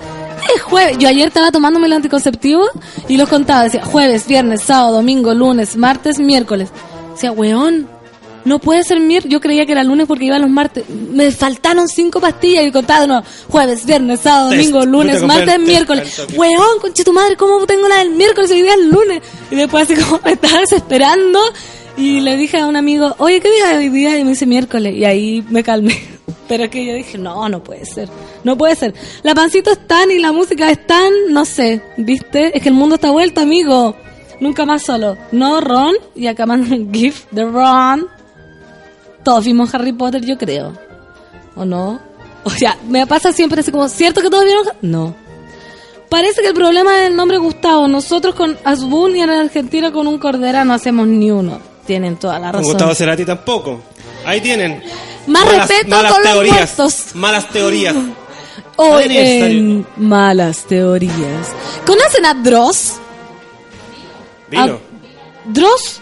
Es 0.53 0.61
jueves. 0.61 0.97
Yo 0.97 1.07
ayer 1.07 1.29
estaba 1.29 1.53
tomándome 1.53 1.87
el 1.87 1.93
anticonceptivo 1.93 2.65
y 3.07 3.15
los 3.15 3.29
contaba. 3.29 3.63
Decía 3.63 3.85
jueves, 3.85 4.27
viernes, 4.27 4.61
sábado, 4.63 4.95
domingo, 4.95 5.33
lunes, 5.33 5.77
martes, 5.77 6.19
miércoles. 6.19 6.67
Decía, 7.13 7.31
weón, 7.31 7.87
no 8.45 8.59
puede 8.59 8.83
ser 8.83 8.99
miércoles. 8.99 9.31
Yo 9.31 9.39
creía 9.39 9.65
que 9.65 9.71
era 9.71 9.83
lunes 9.83 10.07
porque 10.07 10.25
iba 10.25 10.39
los 10.39 10.49
martes. 10.49 10.83
Me 10.89 11.31
faltaron 11.31 11.87
cinco 11.87 12.19
pastillas 12.19 12.65
y 12.65 12.71
contaba, 12.71 13.07
no, 13.07 13.23
jueves, 13.49 13.85
viernes, 13.85 14.21
sábado, 14.21 14.49
domingo, 14.49 14.85
lunes, 14.85 15.21
martes, 15.23 15.59
miércoles. 15.59 16.21
Weón, 16.35 16.79
conche 16.79 17.03
tu 17.03 17.13
madre, 17.13 17.35
¿cómo 17.35 17.65
tengo 17.65 17.87
la 17.87 17.97
del 17.99 18.11
miércoles 18.11 18.49
y 18.51 18.53
hoy 18.53 18.61
día 18.63 18.73
es 18.73 18.85
lunes? 18.85 19.21
Y 19.49 19.55
después 19.55 19.89
así 19.89 20.01
como 20.01 20.19
me 20.25 20.31
estaba 20.31 20.59
desesperando 20.59 21.39
y 21.97 22.21
le 22.21 22.37
dije 22.37 22.57
a 22.57 22.67
un 22.67 22.75
amigo, 22.75 23.15
oye, 23.19 23.39
¿qué 23.39 23.49
día 23.51 23.71
es 23.73 23.77
hoy 23.77 23.89
día? 23.89 24.17
Y 24.17 24.23
me 24.23 24.31
dice 24.31 24.45
miércoles. 24.45 24.95
Y 24.95 25.05
ahí 25.05 25.43
me 25.49 25.63
calmé. 25.63 26.01
Pero 26.47 26.65
es 26.65 26.69
que 26.69 26.85
yo 26.85 26.93
dije, 26.93 27.17
no, 27.17 27.47
no 27.47 27.63
puede 27.63 27.85
ser. 27.85 28.09
No 28.43 28.57
puede 28.57 28.75
ser. 28.75 28.93
La 29.23 29.35
pancito 29.35 29.71
es 29.71 29.87
tan 29.87 30.11
y 30.11 30.19
la 30.19 30.31
música 30.31 30.69
es 30.69 30.85
tan, 30.85 31.11
no 31.29 31.45
sé, 31.45 31.81
¿viste? 31.97 32.55
Es 32.55 32.63
que 32.63 32.69
el 32.69 32.75
mundo 32.75 32.95
está 32.95 33.11
vuelto, 33.11 33.41
amigo. 33.41 33.95
Nunca 34.39 34.65
más 34.65 34.81
solo. 34.81 35.17
No, 35.31 35.61
Ron. 35.61 35.95
Y 36.15 36.27
acá 36.27 36.45
mandan 36.45 36.73
un 36.73 36.93
GIF 36.93 37.25
de 37.31 37.45
Ron. 37.45 38.07
Todos 39.23 39.45
vimos 39.45 39.73
Harry 39.73 39.93
Potter, 39.93 40.23
yo 40.25 40.37
creo. 40.37 40.73
¿O 41.55 41.65
no? 41.65 41.99
O 42.43 42.49
sea, 42.49 42.77
me 42.87 43.05
pasa 43.05 43.31
siempre 43.31 43.61
así 43.61 43.71
como, 43.71 43.87
¿cierto 43.87 44.21
que 44.21 44.29
todos 44.29 44.43
vieron? 44.45 44.65
No. 44.81 45.15
Parece 46.09 46.41
que 46.41 46.47
el 46.49 46.53
problema 46.53 46.99
es 46.99 47.07
el 47.09 47.15
nombre 47.15 47.37
Gustavo. 47.37 47.87
Nosotros 47.87 48.35
con 48.35 48.57
Asbun 48.63 49.15
y 49.15 49.21
en 49.21 49.29
Argentina 49.29 49.91
con 49.91 50.07
un 50.07 50.17
Cordera 50.17 50.65
no 50.65 50.73
hacemos 50.73 51.07
ni 51.07 51.31
uno. 51.31 51.59
Tienen 51.85 52.17
toda 52.17 52.33
la 52.39 52.47
Con 52.47 52.53
razón. 52.59 52.71
Gustavo 52.73 52.95
Cerati 52.95 53.25
tampoco. 53.25 53.81
Ahí 54.25 54.41
tienen. 54.41 54.83
Más 55.27 55.45
respeto 55.49 55.87
malas 55.89 56.11
con 56.13 56.23
los 56.23 56.31
teorías. 56.33 56.55
muertos. 56.77 57.15
Malas 57.15 57.49
teorías. 57.49 57.95
Necesario. 58.77 59.45
en 59.45 59.87
Malas 59.97 60.65
Teorías. 60.67 61.47
¿Conocen 61.85 62.25
a 62.25 62.33
Dross? 62.33 62.93
Vino. 64.49 64.63
Ah, 64.63 64.77
Dross, 65.45 66.00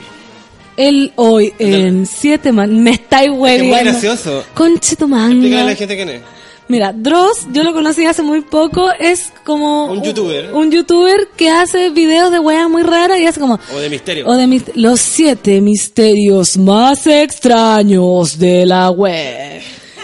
el 0.80 1.11
hoy 1.17 1.53
en 1.59 2.05
Siete 2.05 2.51
Man. 2.51 2.82
Me 2.82 2.91
estáis 2.91 3.30
Es 3.32 3.38
hueviando. 3.38 3.75
muy 3.75 3.84
gracioso. 3.84 4.43
Tu 4.55 4.63
Explícale 4.65 5.03
a 5.03 5.07
manga. 5.07 5.63
la 5.65 5.75
gente 5.75 5.95
quién 5.95 6.09
es. 6.09 6.21
Mira, 6.69 6.93
Dross, 6.93 7.47
yo 7.51 7.63
lo 7.63 7.73
conocí 7.73 8.05
hace 8.05 8.21
muy 8.21 8.41
poco, 8.41 8.91
es 8.99 9.34
como... 9.43 9.86
Un 9.91 10.03
youtuber. 10.03 10.53
Un, 10.53 10.69
youtuber 10.71 11.27
que 11.36 11.49
hace 11.49 11.89
videos 11.89 12.32
de 12.32 12.38
weas 12.38 12.69
muy 12.69 12.84
raras 12.84 13.19
y 13.19 13.25
hace 13.25 13.39
como... 13.39 13.59
O 13.75 13.80
de 13.80 13.89
misterio. 13.89 14.27
O 14.27 14.36
de 14.38 14.45
mis- 14.45 14.75
los 14.75 14.99
siete 15.01 15.61
misterios 15.61 16.57
más 16.57 17.07
extraños 17.07 18.38
de 18.38 18.67
la 18.67 18.91
web. 18.91 19.61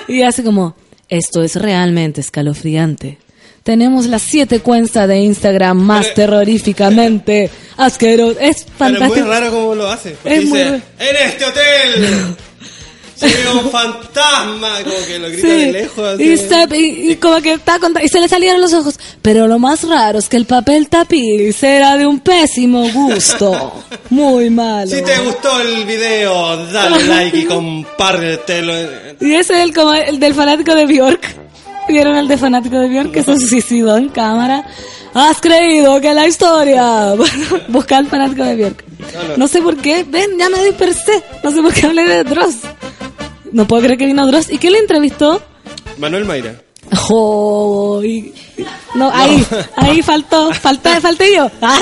Y 0.07 0.23
hace 0.23 0.43
como, 0.43 0.75
esto 1.07 1.43
es 1.43 1.55
realmente 1.55 2.21
escalofriante. 2.21 3.19
Tenemos 3.65 4.05
las 4.05 4.21
siete 4.21 4.59
cuentas 4.59 5.07
de 5.07 5.17
Instagram 5.21 5.75
más 5.79 6.05
Pero- 6.13 6.15
terroríficamente 6.33 7.49
asqueroso. 7.77 8.39
Es 8.39 8.57
Pero 8.61 8.61
es 8.61 8.65
fantástico. 8.77 9.15
muy 9.25 9.27
raro 9.33 9.49
cómo 9.49 9.73
lo 9.73 9.89
hace. 9.89 10.11
Porque 10.11 10.37
Es 10.37 10.45
muy 10.45 10.59
dice, 10.59 10.69
raro. 10.69 10.83
en 10.99 11.15
este 11.27 11.45
hotel 11.45 12.35
se 13.15 13.25
ve 13.25 13.33
un 13.59 13.71
fantasma. 13.71 14.83
Como 14.83 15.07
que 15.07 15.17
lo 15.17 15.29
grita 15.29 15.47
de 15.47 15.71
lejos. 15.71 16.19
Y, 16.19 16.37
se- 16.37 16.77
y- 16.77 17.11
y 17.11 17.15
como 17.15 17.41
que 17.41 17.53
está 17.53 17.79
cont- 17.79 18.03
y 18.03 18.07
se 18.07 18.19
le 18.19 18.27
salieron 18.27 18.61
los 18.61 18.71
ojos. 18.71 18.99
Pero 19.23 19.47
lo 19.47 19.57
más 19.57 19.81
raro 19.83 20.19
es 20.19 20.29
que 20.29 20.37
el 20.37 20.45
papel 20.45 20.87
tapiz 20.87 21.63
era 21.63 21.97
de 21.97 22.05
un 22.05 22.19
pésimo 22.19 22.87
gusto. 22.91 23.83
Muy 24.11 24.51
malo. 24.51 24.91
Si 24.91 25.01
te 25.01 25.17
gustó 25.21 25.59
el 25.61 25.85
video, 25.85 26.67
dale 26.67 27.03
like 27.07 27.35
y 27.39 27.45
compártelo. 27.45 28.73
Y 29.19 29.33
ese 29.33 29.53
es 29.55 29.59
el, 29.63 29.73
como 29.73 29.91
el 29.91 30.19
del 30.19 30.35
fanático 30.35 30.75
de 30.75 30.85
Bjork. 30.85 31.35
¿Vieron 31.87 32.17
el 32.17 32.27
de 32.27 32.37
fanático 32.37 32.79
de 32.79 32.89
Bjork 32.89 33.11
que 33.11 33.23
se 33.23 33.39
suicidó 33.39 33.97
en 33.97 34.09
cámara? 34.09 34.65
¿Has 35.13 35.39
creído 35.39 36.01
que 36.01 36.13
la 36.13 36.27
historia? 36.27 37.13
Bueno, 37.15 37.45
busca 37.69 37.97
al 37.97 38.07
fanático 38.07 38.43
de 38.43 38.55
Bjork. 38.55 38.83
No 39.37 39.47
sé 39.47 39.61
por 39.61 39.77
qué, 39.77 40.03
ven, 40.03 40.37
ya 40.37 40.49
me 40.49 40.63
dispersé. 40.65 41.23
No 41.43 41.51
sé 41.51 41.61
por 41.61 41.73
qué 41.73 41.85
hablé 41.85 42.05
de 42.07 42.23
Dross. 42.23 42.55
No 43.51 43.67
puedo 43.67 43.83
creer 43.83 43.97
que 43.97 44.05
vino 44.07 44.25
Dross. 44.27 44.51
¿Y 44.51 44.57
quién 44.57 44.73
le 44.73 44.79
entrevistó? 44.79 45.41
Manuel 45.97 46.25
Mayra. 46.25 46.64
Oh, 47.09 48.01
y- 48.03 48.33
no, 48.93 49.11
ahí, 49.13 49.45
ahí 49.75 50.01
faltó, 50.01 50.53
falté, 50.53 50.99
falté 51.01 51.35
yo. 51.35 51.49
Ah. 51.61 51.81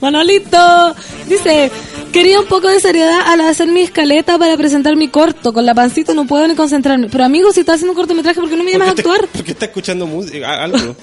Manolito 0.00 0.94
dice, 1.28 1.70
quería 2.12 2.40
un 2.40 2.46
poco 2.46 2.68
de 2.68 2.78
seriedad 2.80 3.20
al 3.26 3.40
hacer 3.40 3.68
mi 3.68 3.80
escaleta 3.80 4.38
para 4.38 4.56
presentar 4.56 4.96
mi 4.96 5.08
corto. 5.08 5.52
Con 5.52 5.66
la 5.66 5.74
pancita 5.74 6.14
no 6.14 6.26
puedo 6.26 6.46
ni 6.46 6.54
concentrarme. 6.54 7.08
Pero 7.10 7.24
amigo, 7.24 7.52
si 7.52 7.60
estás 7.60 7.76
haciendo 7.76 7.92
un 7.92 7.96
cortometraje, 7.96 8.40
¿por 8.40 8.48
qué 8.48 8.56
no 8.56 8.64
me 8.64 8.72
llamas 8.72 8.88
a 8.88 8.94
¿Por 8.94 9.02
qué 9.02 9.08
actuar? 9.10 9.28
¿Por 9.28 9.44
qué 9.44 9.52
está 9.52 9.64
escuchando 9.66 10.06
música? 10.06 10.62
Algo. 10.64 10.94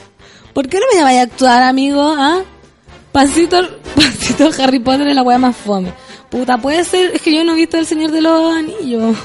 ¿Por 0.53 0.67
qué 0.69 0.79
no 0.79 0.85
me 0.91 0.97
llamas 0.99 1.13
a 1.15 1.21
actuar, 1.23 1.63
amigo? 1.63 2.15
¿Ah? 2.17 2.41
Pancito, 3.11 3.57
pancito 3.95 4.49
Harry 4.61 4.79
Potter 4.79 5.07
es 5.07 5.15
la 5.15 5.23
wea 5.23 5.37
más 5.37 5.55
fome. 5.55 5.93
Puta, 6.29 6.57
puede 6.57 6.83
ser, 6.83 7.11
es 7.15 7.21
que 7.21 7.33
yo 7.35 7.43
no 7.43 7.53
he 7.53 7.55
visto 7.55 7.77
El 7.77 7.85
Señor 7.85 8.11
de 8.11 8.21
los 8.21 8.53
Anillos. 8.55 9.15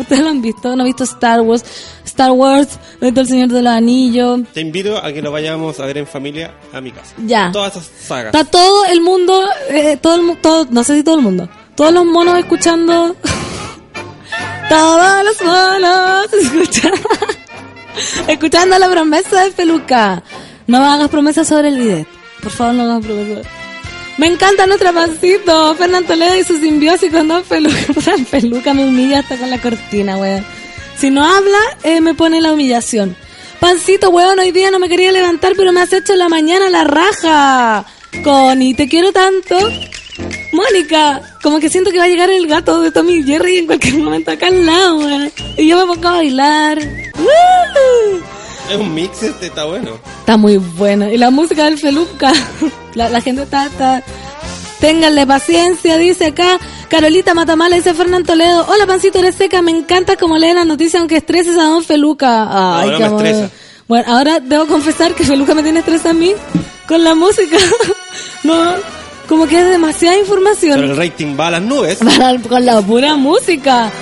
Ustedes 0.00 0.22
lo 0.22 0.30
han 0.30 0.40
visto, 0.40 0.74
no 0.74 0.82
he 0.82 0.86
visto 0.86 1.04
Star 1.04 1.42
Wars, 1.42 1.62
Star 2.06 2.30
Wars, 2.30 2.78
no 3.00 3.06
he 3.06 3.10
visto 3.10 3.20
El 3.20 3.28
Señor 3.28 3.48
de 3.48 3.60
los 3.60 3.72
Anillos. 3.72 4.40
Te 4.54 4.62
invito 4.62 4.96
a 4.96 5.12
que 5.12 5.20
lo 5.20 5.30
vayamos 5.30 5.78
a 5.78 5.84
ver 5.84 5.98
en 5.98 6.06
familia 6.06 6.54
a 6.72 6.80
mi 6.80 6.90
casa. 6.90 7.14
Ya. 7.18 7.50
Todas 7.52 7.76
esas 7.76 7.90
sagas. 8.00 8.34
Está 8.34 8.50
todo 8.50 8.86
el 8.86 9.02
mundo, 9.02 9.46
eh, 9.68 9.98
todo 9.98 10.14
el 10.14 10.38
todo, 10.38 10.66
no 10.70 10.84
sé 10.84 10.96
si 10.96 11.02
todo 11.02 11.16
el 11.16 11.20
mundo, 11.20 11.50
todos 11.74 11.92
los 11.92 12.06
monos 12.06 12.38
escuchando, 12.38 13.14
todos 14.70 15.24
los 15.24 15.42
monos 15.42 16.32
escuchando, 16.32 17.08
escuchando 18.26 18.78
la 18.78 18.88
promesa 18.88 19.44
de 19.44 19.50
Peluca. 19.50 20.22
No 20.66 20.78
hagas 20.78 21.10
promesas 21.10 21.46
sobre 21.46 21.68
el 21.68 21.78
bidet. 21.78 22.08
Por 22.42 22.52
favor, 22.52 22.72
no 22.72 22.84
hagas 22.84 23.04
promesas. 23.04 23.59
Me 24.20 24.26
encanta 24.26 24.66
nuestro 24.66 24.92
pancito, 24.92 25.74
Fernando 25.76 26.08
Toledo 26.08 26.36
y 26.36 26.44
su 26.44 26.58
simbiosis 26.58 27.10
con 27.10 27.26
Don 27.26 27.42
Peluca. 27.42 27.74
Puta, 27.94 28.12
Peluca 28.30 28.74
me 28.74 28.84
humilla 28.84 29.20
hasta 29.20 29.38
con 29.38 29.48
la 29.48 29.58
cortina, 29.58 30.18
weón. 30.18 30.44
Si 30.98 31.08
no 31.08 31.24
habla, 31.24 31.58
eh, 31.84 32.02
me 32.02 32.12
pone 32.12 32.42
la 32.42 32.52
humillación. 32.52 33.16
Pancito, 33.60 34.10
weón, 34.10 34.38
hoy 34.38 34.52
día 34.52 34.70
no 34.70 34.78
me 34.78 34.90
quería 34.90 35.10
levantar, 35.10 35.54
pero 35.56 35.72
me 35.72 35.80
has 35.80 35.94
hecho 35.94 36.12
en 36.12 36.18
la 36.18 36.28
mañana 36.28 36.68
la 36.68 36.84
raja. 36.84 37.86
Connie, 38.22 38.74
te 38.74 38.90
quiero 38.90 39.10
tanto. 39.10 39.56
Mónica, 40.52 41.38
como 41.42 41.58
que 41.58 41.70
siento 41.70 41.90
que 41.90 41.96
va 41.96 42.04
a 42.04 42.08
llegar 42.08 42.28
el 42.28 42.46
gato 42.46 42.82
de 42.82 42.92
Tommy 42.92 43.22
Jerry 43.22 43.56
en 43.56 43.66
cualquier 43.66 43.94
momento 43.94 44.32
acá 44.32 44.48
al 44.48 44.66
lado, 44.66 44.98
weón. 44.98 45.32
Y 45.56 45.66
yo 45.66 45.78
me 45.78 45.94
pongo 45.94 46.08
a 46.08 46.12
bailar. 46.16 46.78
¡Woo! 47.16 48.20
Es 48.70 48.76
un 48.76 48.94
mix 48.94 49.22
este, 49.22 49.46
está 49.46 49.64
bueno. 49.64 49.90
Está 50.20 50.36
muy 50.36 50.56
buena. 50.56 51.12
Y 51.12 51.18
la 51.18 51.30
música 51.30 51.64
del 51.64 51.78
Feluca. 51.78 52.32
La, 52.94 53.08
la 53.08 53.20
gente 53.20 53.42
está, 53.42 53.66
está. 53.66 54.02
Ténganle 54.80 55.26
paciencia, 55.26 55.96
dice 55.96 56.26
acá. 56.26 56.58
Carolita 56.88 57.34
Matamala 57.34 57.76
dice 57.76 57.94
Fernando 57.94 58.32
Toledo. 58.32 58.66
Hola, 58.68 58.86
pancito, 58.86 59.18
eres 59.20 59.36
seca. 59.36 59.62
Me 59.62 59.70
encanta 59.70 60.16
como 60.16 60.36
lee 60.36 60.52
la 60.52 60.64
noticia, 60.64 60.98
aunque 60.98 61.18
estreses 61.18 61.56
a 61.56 61.64
don 61.64 61.84
Feluca. 61.84 62.80
Ay, 62.80 62.98
me 62.98 63.04
amor. 63.04 63.24
estresa. 63.24 63.50
Bueno, 63.86 64.04
ahora 64.12 64.40
debo 64.40 64.66
confesar 64.66 65.14
que 65.14 65.24
Feluca 65.24 65.54
me 65.54 65.62
tiene 65.62 65.80
estrés 65.80 66.06
a 66.06 66.12
mí 66.12 66.32
con 66.86 67.04
la 67.04 67.14
música. 67.14 67.56
no, 68.44 68.74
como 69.28 69.46
que 69.46 69.60
es 69.60 69.70
demasiada 69.70 70.18
información. 70.18 70.80
Pero 70.80 70.92
el 70.92 70.96
rating 70.96 71.36
va 71.38 71.46
a 71.46 71.50
las 71.52 71.62
nubes. 71.62 71.98
Con 72.48 72.66
la 72.66 72.82
pura 72.82 73.14
música. 73.14 73.92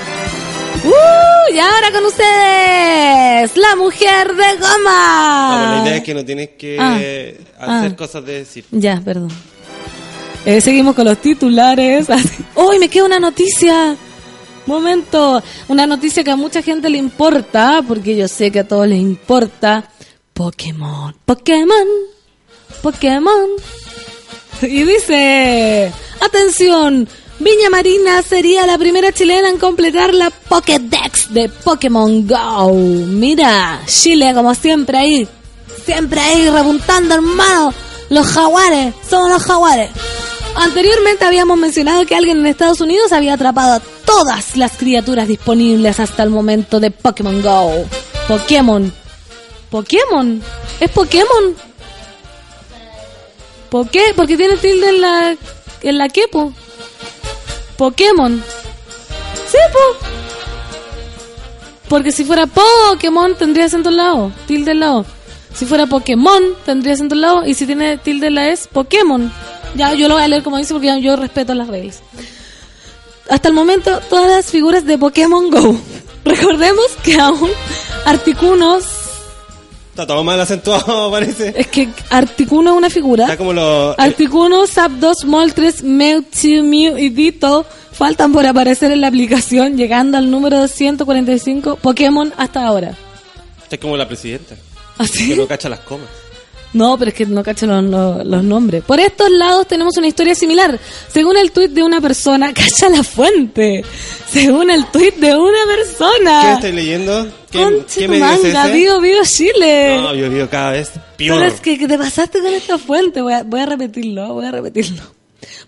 ¡Uh! 0.85 1.55
Y 1.55 1.59
ahora 1.59 1.91
con 1.93 2.05
ustedes, 2.07 3.57
la 3.57 3.77
mujer 3.77 4.35
de 4.35 4.45
Ah, 4.45 4.55
goma. 4.61 5.57
bueno, 5.59 5.77
la 5.77 5.83
idea 5.89 5.97
es 5.99 6.05
que 6.05 6.14
no 6.14 6.25
tienes 6.25 6.49
que 6.59 6.77
Ah. 6.79 6.95
hacer 6.95 7.93
Ah. 7.93 7.97
cosas 7.97 8.25
de 8.25 8.33
decir. 8.41 8.64
Ya, 8.71 9.01
perdón. 9.05 9.31
Eh, 10.45 10.61
seguimos 10.61 10.95
con 10.95 11.05
los 11.07 11.19
titulares. 11.19 12.07
¡Uy, 12.55 12.79
me 12.79 12.89
queda 12.89 13.05
una 13.05 13.19
noticia! 13.19 13.97
Momento. 14.66 15.43
Una 15.69 15.87
noticia 15.87 16.23
que 16.23 16.31
a 16.31 16.37
mucha 16.37 16.61
gente 16.62 16.91
le 16.91 16.99
importa, 16.99 17.83
porque 17.87 18.14
yo 18.16 18.29
sé 18.29 18.51
que 18.51 18.61
a 18.61 18.69
todos 18.69 18.87
les 18.87 18.99
importa. 19.01 19.89
Pokémon. 20.35 21.14
Pokémon. 21.25 21.89
Pokémon. 22.83 23.49
Y 24.62 24.85
dice, 24.85 25.91
atención, 26.21 27.09
Viña 27.41 27.70
Marina 27.70 28.20
sería 28.22 28.66
la 28.66 28.76
primera 28.78 29.12
chilena 29.12 29.49
en 29.49 29.59
completar 29.59 30.12
la 30.12 30.28
Pokédex 30.30 31.32
de 31.32 31.49
Pokémon 31.49 32.26
Go. 32.26 32.74
Mira, 32.74 33.80
Chile 33.86 34.32
como 34.34 34.55
siempre 34.57 34.99
ahí, 34.99 35.28
siempre 35.84 36.20
ahí 36.20 36.51
repuntando 36.51 37.14
hermano, 37.14 37.72
los 38.11 38.26
jaguares, 38.26 38.93
somos 39.09 39.30
los 39.30 39.43
jaguares. 39.45 39.91
Anteriormente 40.57 41.24
habíamos 41.24 41.57
mencionado 41.57 42.05
que 42.07 42.16
alguien 42.16 42.39
en 42.39 42.47
Estados 42.47 42.80
Unidos 42.80 43.12
había 43.12 43.34
atrapado 43.34 43.74
a 43.74 43.80
todas 44.05 44.57
las 44.57 44.72
criaturas 44.72 45.28
disponibles 45.28 46.01
hasta 46.01 46.24
el 46.24 46.30
momento 46.30 46.80
de 46.80 46.91
Pokémon 46.91 47.41
Go. 47.41 47.86
Pokémon. 48.26 48.93
Pokémon. 49.70 50.43
Es 50.80 50.91
Pokémon. 50.91 51.55
¿Por 53.70 53.89
qué? 53.91 54.12
Porque 54.16 54.36
tiene 54.36 54.57
tilde 54.57 54.89
en 54.89 55.01
la 55.01 55.36
en 55.82 55.99
la 55.99 56.09
quepo. 56.09 56.53
Pokémon. 57.79 58.43
Sí, 59.51 59.59
po. 59.72 60.07
Porque 61.89 62.12
si 62.12 62.24
fuera 62.24 62.47
Pokémon 62.47 63.35
tendría 63.37 63.64
acento 63.64 63.89
al 63.89 63.97
lado, 63.97 64.33
tilde 64.47 64.72
al 64.72 64.81
lado. 64.81 65.07
Si 65.55 65.64
fuera 65.64 65.87
Pokémon 65.87 66.43
tendría 66.66 66.93
acento 66.93 67.14
al 67.14 67.22
lado 67.22 67.47
y 67.47 67.55
si 67.55 67.64
tiene 67.64 67.97
tilde 67.97 68.26
en 68.26 68.35
la 68.35 68.49
es 68.51 68.66
Pokémon. 68.66 69.33
Ya 69.74 69.95
yo 69.95 70.09
lo 70.09 70.14
voy 70.14 70.24
a 70.24 70.29
leer 70.29 70.43
como 70.43 70.59
dice 70.59 70.74
porque 70.74 70.89
yo, 70.89 70.99
yo 70.99 71.16
respeto 71.16 71.55
las 71.55 71.68
reglas. 71.68 72.03
Hasta 73.31 73.49
el 73.49 73.55
momento 73.55 74.01
todas 74.11 74.29
las 74.29 74.47
figuras 74.47 74.85
de 74.85 74.99
Pokémon 74.99 75.49
Go. 75.49 75.81
Recordemos 76.24 76.87
que 77.03 77.18
aún 77.18 77.51
Articunos 78.05 78.85
Está 79.99 80.15
todo 80.15 80.23
mal 80.23 80.41
acentuado, 80.41 81.11
parece. 81.11 81.53
es 81.57 81.67
que 81.67 81.89
Articuno 82.11 82.71
es 82.71 82.77
una 82.77 82.89
figura. 82.89 83.25
Está 83.25 83.37
como 83.37 83.53
los... 83.53 83.99
Articuno, 83.99 84.65
Zapdos, 84.69 85.25
Moltres, 85.25 85.83
Mewtwo, 85.83 86.63
Mew 86.63 86.97
y 86.97 87.09
Ditto 87.09 87.67
faltan 87.91 88.33
por 88.33 88.47
aparecer 88.47 88.93
en 88.93 89.01
la 89.01 89.09
aplicación, 89.09 89.77
llegando 89.77 90.17
al 90.17 90.31
número 90.31 90.69
145 90.69 91.81
Pokémon 91.83 92.33
hasta 92.37 92.65
ahora. 92.65 92.95
Está 93.61 93.77
como 93.79 93.97
la 93.97 94.07
presidenta. 94.07 94.55
¿Así? 94.99 95.31
Que 95.31 95.37
no 95.37 95.49
cacha 95.49 95.69
las 95.69 95.81
comas. 95.81 96.07
No, 96.75 96.99
pero 96.99 97.09
es 97.09 97.14
que 97.14 97.25
no 97.25 97.43
cacho 97.43 97.66
los, 97.66 97.83
los- 97.85 98.27
los 98.27 98.45
nombres. 98.45 98.85
Por 98.85 99.01
estos 99.01 99.31
lados 99.31 99.66
tenemos 99.66 99.97
una 99.97 100.07
historia 100.07 100.35
similar. 100.35 100.79
Según 101.11 101.37
el 101.39 101.51
tuit 101.51 101.71
de 101.73 101.83
una 101.83 102.01
persona, 102.01 102.53
cacha 102.55 102.89
la 102.91 103.03
fuente. 103.03 103.83
Según 104.31 104.71
el 104.71 104.85
tuit 104.87 105.14
de 105.16 105.35
una 105.35 105.59
¿Qué 105.66 105.75
persona. 105.77 106.53
estoy 106.55 106.73
leyendo? 106.73 107.27
¿Qué, 107.51 107.62
Conche 107.62 108.07
qué 108.07 108.14
es 108.14 108.21
manga, 108.21 108.64
ese? 108.66 108.73
vivo, 108.77 109.01
vivo 109.01 109.21
Chile. 109.25 109.97
No, 110.03 110.14
yo 110.14 110.29
vivo 110.29 110.47
cada 110.51 110.73
vez 110.73 110.91
peor. 111.16 111.39
Pero 111.39 111.45
es 111.55 111.61
que, 111.62 111.79
que 111.79 111.89
te 111.89 111.97
pasaste 111.97 112.41
con 112.41 112.53
esta 112.53 112.77
fuente. 112.77 113.23
Voy 113.23 113.33
a, 113.33 113.43
voy 113.45 113.61
a 113.61 113.66
repetirlo, 113.66 114.35
voy 114.35 114.45
a 114.45 114.51
repetirlo. 114.51 115.03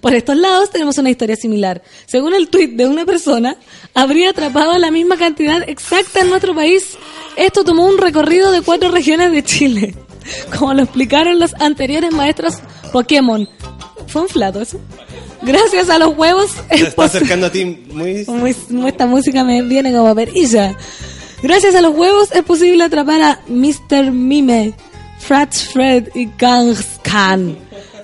Por 0.03 0.15
estos 0.15 0.37
lados 0.37 0.69
tenemos 0.71 0.99
una 0.99 1.09
historia 1.09 1.37
similar. 1.37 1.81
Según 2.05 2.35
el 2.35 2.49
tuit 2.49 2.73
de 2.73 2.87
una 2.87 3.07
persona, 3.07 3.57
habría 3.95 4.31
atrapado 4.31 4.77
la 4.77 4.91
misma 4.91 5.17
cantidad 5.17 5.67
exacta 5.67 6.21
en 6.21 6.29
nuestro 6.29 6.55
país. 6.55 6.99
Esto 7.37 7.65
tomó 7.65 7.87
un 7.87 7.97
recorrido 7.97 8.51
de 8.53 8.61
cuatro 8.61 8.91
regiones 8.91 9.33
de 9.33 9.43
Chile. 9.43 9.95
Como 10.59 10.75
lo 10.75 10.83
explicaron 10.83 11.39
los 11.39 11.55
anteriores 11.61 12.13
maestros 12.13 12.59
Pokémon. 12.93 13.49
¿Fue 14.07 14.23
un 14.23 14.29
flato 14.29 14.61
eso? 14.61 14.81
Gracias 15.43 15.89
a 15.89 15.99
los 15.99 16.17
huevos 16.17 16.51
Se 16.69 16.75
es 16.77 16.83
está 16.83 17.05
acercando 17.05 17.47
a 17.47 17.51
ti 17.51 17.65
muy... 17.93 18.25
muy- 18.27 18.89
esta 18.89 19.07
música 19.07 19.45
me 19.45 19.63
viene 19.63 19.93
como 19.93 20.15
perilla. 20.15 20.77
Gracias 21.43 21.75
a 21.75 21.81
los 21.81 21.95
huevos 21.97 22.31
es 22.33 22.43
posible 22.43 22.85
atrapar 22.85 23.23
a 23.23 23.41
Mr. 23.49 24.11
Mime, 24.13 24.75
Frats 25.19 25.69
Fred 25.73 26.09
y 26.15 26.27
Kangs 26.27 26.85
Khan, 27.03 27.57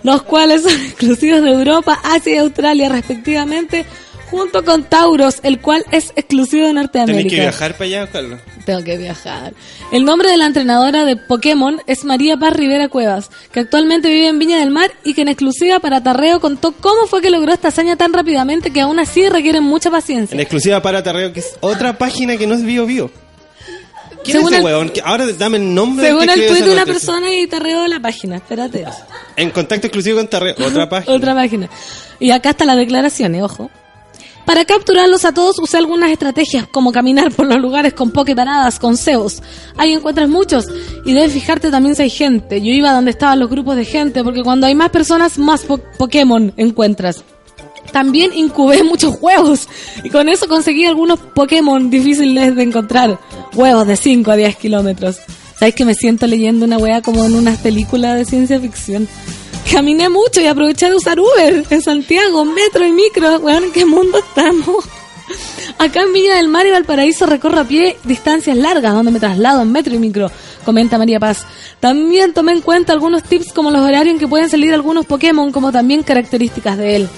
los 0.02 0.22
cuales 0.22 0.62
son 0.62 0.72
exclusivos 0.86 1.42
de 1.42 1.50
Europa, 1.50 2.00
Asia 2.02 2.34
y 2.34 2.38
Australia 2.38 2.88
respectivamente, 2.88 3.84
junto 4.30 4.64
con 4.64 4.84
Tauros, 4.84 5.38
el 5.42 5.60
cual 5.60 5.84
es 5.92 6.12
exclusivo 6.16 6.66
de 6.66 6.72
Norteamérica. 6.72 7.18
Tenés 7.18 7.32
que 7.32 7.40
viajar 7.40 7.72
para 7.74 7.84
allá, 7.84 8.06
Carlos. 8.10 8.40
Tengo 8.64 8.82
que 8.82 8.98
viajar. 8.98 9.54
El 9.92 10.04
nombre 10.04 10.28
de 10.30 10.36
la 10.36 10.46
entrenadora 10.46 11.04
de 11.04 11.16
Pokémon 11.16 11.80
es 11.86 12.04
María 12.04 12.36
Paz 12.36 12.52
Rivera 12.54 12.88
Cuevas, 12.88 13.30
que 13.52 13.60
actualmente 13.60 14.08
vive 14.08 14.28
en 14.28 14.38
Viña 14.38 14.58
del 14.58 14.70
Mar 14.70 14.90
y 15.04 15.14
que 15.14 15.22
en 15.22 15.28
exclusiva 15.28 15.78
para 15.80 16.02
Tarreo 16.02 16.40
contó 16.40 16.72
cómo 16.72 17.06
fue 17.06 17.22
que 17.22 17.30
logró 17.30 17.52
esta 17.52 17.68
hazaña 17.68 17.96
tan 17.96 18.12
rápidamente 18.12 18.72
que 18.72 18.80
aún 18.80 18.98
así 18.98 19.28
requiere 19.28 19.60
mucha 19.60 19.90
paciencia. 19.90 20.34
En 20.34 20.40
exclusiva 20.40 20.82
para 20.82 21.02
Tarreo, 21.02 21.32
que 21.32 21.40
es 21.40 21.56
otra 21.60 21.96
página 21.96 22.36
que 22.36 22.46
no 22.46 22.54
es 22.54 22.64
Bio 22.64 22.86
Bio. 22.86 23.10
¿Quién 24.24 24.38
Según 24.38 24.54
es 24.54 24.58
ese 24.60 24.98
el- 24.98 25.02
Ahora 25.04 25.26
dame 25.38 25.58
el 25.58 25.72
nombre. 25.72 26.04
Según 26.08 26.28
el 26.28 26.46
tuit 26.48 26.64
de 26.64 26.72
una 26.72 26.84
persona 26.84 27.32
y 27.32 27.46
Tarreo 27.46 27.86
la 27.86 28.00
página, 28.00 28.36
espérate. 28.36 28.84
En 29.36 29.50
contacto 29.50 29.86
exclusivo 29.86 30.18
con 30.18 30.26
Tarreo. 30.26 30.56
Otra 30.66 30.88
página. 30.90 31.14
Otra 31.14 31.34
página. 31.34 31.70
Y 32.18 32.32
acá 32.32 32.50
está 32.50 32.64
las 32.64 32.76
declaraciones, 32.76 33.42
ojo. 33.42 33.70
Para 34.46 34.64
capturarlos 34.64 35.24
a 35.24 35.34
todos 35.34 35.58
usé 35.58 35.76
algunas 35.76 36.10
estrategias, 36.12 36.68
como 36.68 36.92
caminar 36.92 37.32
por 37.32 37.46
los 37.46 37.60
lugares 37.60 37.92
con 37.94 38.12
pokeparadas, 38.12 38.78
con 38.78 38.96
cebos. 38.96 39.42
Ahí 39.76 39.92
encuentras 39.92 40.28
muchos, 40.28 40.66
y 41.04 41.12
debes 41.14 41.32
fijarte 41.32 41.70
también 41.70 41.96
si 41.96 42.02
hay 42.02 42.10
gente. 42.10 42.60
Yo 42.62 42.70
iba 42.72 42.92
donde 42.92 43.10
estaban 43.10 43.40
los 43.40 43.50
grupos 43.50 43.74
de 43.74 43.84
gente, 43.84 44.22
porque 44.22 44.42
cuando 44.44 44.68
hay 44.68 44.74
más 44.76 44.90
personas, 44.90 45.36
más 45.36 45.62
po- 45.62 45.80
Pokémon 45.98 46.52
encuentras. 46.56 47.24
También 47.92 48.32
incubé 48.34 48.82
muchos 48.84 49.16
huevos, 49.20 49.68
y 50.04 50.10
con 50.10 50.28
eso 50.28 50.46
conseguí 50.46 50.84
algunos 50.86 51.18
Pokémon 51.18 51.90
difíciles 51.90 52.54
de 52.54 52.62
encontrar. 52.62 53.18
Huevos 53.54 53.86
de 53.88 53.96
5 53.96 54.30
a 54.30 54.36
10 54.36 54.56
kilómetros. 54.56 55.16
¿Sabes 55.58 55.74
que 55.74 55.84
me 55.84 55.94
siento 55.94 56.26
leyendo 56.28 56.66
una 56.66 56.76
wea 56.78 57.02
como 57.02 57.24
en 57.24 57.34
unas 57.34 57.58
películas 57.58 58.16
de 58.18 58.24
ciencia 58.26 58.60
ficción? 58.60 59.08
Caminé 59.70 60.08
mucho 60.08 60.40
y 60.40 60.46
aproveché 60.46 60.88
de 60.88 60.96
usar 60.96 61.18
Uber 61.18 61.64
en 61.68 61.82
Santiago, 61.82 62.44
metro 62.44 62.86
y 62.86 62.92
micro. 62.92 63.38
Weón, 63.38 63.64
¿en 63.64 63.72
qué 63.72 63.84
mundo 63.84 64.18
estamos? 64.18 64.84
Acá 65.78 66.02
en 66.02 66.12
Villa 66.12 66.36
del 66.36 66.48
Mar 66.48 66.66
y 66.66 66.70
Valparaíso 66.70 67.26
recorro 67.26 67.60
a 67.60 67.64
pie 67.64 67.96
distancias 68.04 68.56
largas 68.56 68.94
donde 68.94 69.10
me 69.10 69.20
traslado 69.20 69.62
en 69.62 69.72
metro 69.72 69.94
y 69.94 69.98
micro, 69.98 70.30
comenta 70.64 70.98
María 70.98 71.18
Paz. 71.18 71.44
También 71.80 72.32
tomé 72.32 72.52
en 72.52 72.62
cuenta 72.62 72.92
algunos 72.92 73.24
tips 73.24 73.52
como 73.52 73.70
los 73.70 73.82
horarios 73.82 74.14
en 74.14 74.18
que 74.20 74.28
pueden 74.28 74.48
salir 74.48 74.72
algunos 74.72 75.04
Pokémon, 75.04 75.52
como 75.52 75.72
también 75.72 76.02
características 76.02 76.78
de 76.78 76.96
él. 76.96 77.08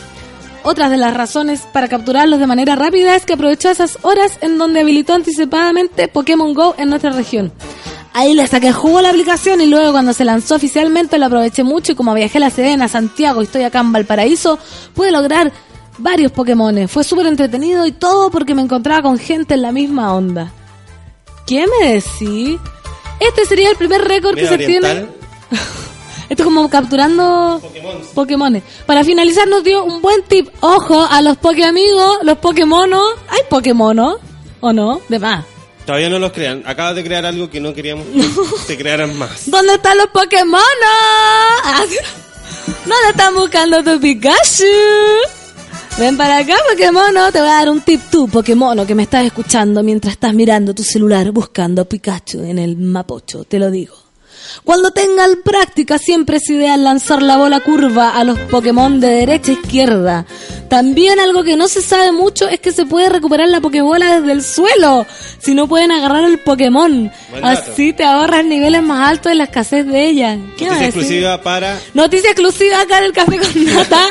Otras 0.65 0.91
de 0.91 0.97
las 0.97 1.15
razones 1.15 1.61
para 1.73 1.89
capturarlos 1.89 2.41
de 2.41 2.47
manera 2.47 2.75
rápida 2.75 3.15
es 3.15 3.25
que 3.25 3.35
aprovechó 3.35 3.71
esas 3.71 3.99
horas 4.03 4.39
en 4.41 4.59
donde 4.59 4.81
habilitó 4.81 5.15
anticipadamente 5.15 6.09
Pokémon 6.09 6.53
Go 6.55 6.75
en 6.79 6.89
nuestra 6.91 7.11
región. 7.11 7.53
Ahí 8.13 8.35
le 8.35 8.47
saqué 8.47 8.73
jugo 8.73 9.01
la 9.01 9.11
aplicación 9.11 9.61
y 9.61 9.67
luego 9.67 9.93
cuando 9.93 10.13
se 10.13 10.25
lanzó 10.25 10.57
oficialmente 10.57 11.19
lo 11.19 11.27
aproveché 11.27 11.63
mucho 11.63 11.93
y 11.93 11.95
como 11.95 12.15
viajé 12.15 12.39
a 12.39 12.43
La 12.43 12.51
Serena, 12.51 12.89
Santiago 12.89 13.41
y 13.41 13.45
estoy 13.45 13.63
acá 13.63 13.81
en 13.81 13.93
Valparaíso, 13.93 14.59
pude 14.95 15.13
lograr 15.13 15.53
varios 15.99 16.33
Pokémones. 16.33 16.91
Fue 16.91 17.05
súper 17.05 17.27
entretenido 17.27 17.87
y 17.87 17.93
todo 17.93 18.31
porque 18.31 18.55
me 18.55 18.63
encontraba 18.63 19.03
con 19.03 19.19
gente 19.19 19.55
en 19.55 19.63
la 19.63 19.73
misma 19.73 20.15
onda. 20.15 20.53
¿Qué 21.47 21.67
me 21.67 21.93
decís? 21.93 22.59
Este 23.21 23.45
sería 23.47 23.71
el 23.71 23.77
primer 23.77 24.03
récord 24.03 24.37
que 24.37 24.47
se 24.47 24.59
tiene... 24.59 25.07
Esto 26.29 26.43
es 26.43 26.45
como 26.45 26.69
capturando 26.69 27.59
Pokémon. 27.63 27.97
Pokémones. 28.15 28.63
Para 28.85 29.03
finalizar 29.03 29.49
nos 29.49 29.65
dio 29.65 29.83
un 29.83 30.03
buen 30.03 30.23
tip. 30.25 30.49
Ojo 30.61 31.07
a 31.11 31.23
los 31.23 31.39
Pokéamigos, 31.39 32.19
los 32.23 32.37
Pokémonos. 32.37 33.15
¿Hay 33.31 33.41
Pokémonos? 33.49 34.17
¿O 34.61 34.73
no? 34.75 35.01
De 35.09 35.19
más. 35.19 35.47
Todavía 35.89 36.11
no 36.11 36.19
los 36.19 36.33
crean. 36.33 36.63
Acabas 36.67 36.97
de 36.97 37.03
crear 37.03 37.25
algo 37.25 37.49
que 37.49 37.61
no 37.63 37.73
queríamos 37.73 38.05
que 38.09 38.67
se 38.67 38.77
crearan 38.77 39.17
más. 39.17 39.51
¿Dónde 39.51 39.73
están 39.73 39.97
los 39.97 40.09
Pokémon? 40.09 40.61
Ah, 41.65 41.83
¿Dónde 42.67 43.09
están 43.09 43.35
buscando 43.35 43.83
tu 43.83 43.99
Pikachu? 43.99 44.65
Ven 45.99 46.19
para 46.19 46.41
acá, 46.41 46.57
Pokémon. 46.71 47.33
Te 47.33 47.41
voy 47.41 47.49
a 47.49 47.55
dar 47.55 47.71
un 47.71 47.81
tip 47.81 48.03
tú, 48.11 48.29
Pokémon, 48.29 48.87
que 48.87 48.95
me 48.95 49.05
estás 49.05 49.25
escuchando 49.25 49.83
mientras 49.83 50.13
estás 50.13 50.35
mirando 50.35 50.75
tu 50.75 50.83
celular 50.83 51.31
buscando 51.31 51.87
Pikachu 51.87 52.43
en 52.43 52.59
el 52.59 52.77
Mapocho. 52.77 53.45
Te 53.45 53.59
lo 53.59 53.71
digo. 53.71 54.08
Cuando 54.65 54.91
tengan 54.91 55.43
práctica, 55.45 55.99
siempre 55.99 56.39
es 56.39 56.49
ideal 56.51 56.85
lanzar 56.85 57.23
la 57.23 57.37
bola 57.37 57.61
curva 57.61 58.11
a 58.11 58.25
los 58.25 58.39
Pokémon 58.39 59.01
de 59.01 59.09
derecha 59.09 59.53
a 59.53 59.55
izquierda. 59.55 60.27
También 60.69 61.19
algo 61.19 61.45
que 61.45 61.57
no 61.57 61.67
se 61.67 61.81
sabe 61.81 62.13
mucho 62.13 62.49
es 62.49 62.61
que 62.61 62.73
se 62.73 62.85
puede 62.85 63.09
recuperar 63.09 63.49
la 63.49 63.61
Pokébola 63.61 64.21
desde 64.21 64.33
el 64.33 64.43
suelo, 64.43 65.07
si 65.39 65.55
no 65.55 65.67
pueden 65.67 65.91
agarrar 65.91 66.25
el 66.25 66.39
Pokémon. 66.41 67.11
Así 67.43 67.93
te 67.93 68.05
ahorras 68.05 68.45
niveles 68.45 68.83
más 68.83 69.09
altos 69.09 69.31
de 69.31 69.37
la 69.37 69.45
escasez 69.45 69.87
de 69.87 70.07
ella. 70.07 70.39
¿Qué 70.57 70.67
Noticia 70.67 70.87
exclusiva 70.87 71.43
para 71.43 71.79
Noticia 71.95 72.31
exclusiva 72.31 72.81
acá 72.83 72.99
en 72.99 73.05
el 73.05 73.13
Café 73.13 73.39
con 73.39 73.65
Nata, 73.65 74.03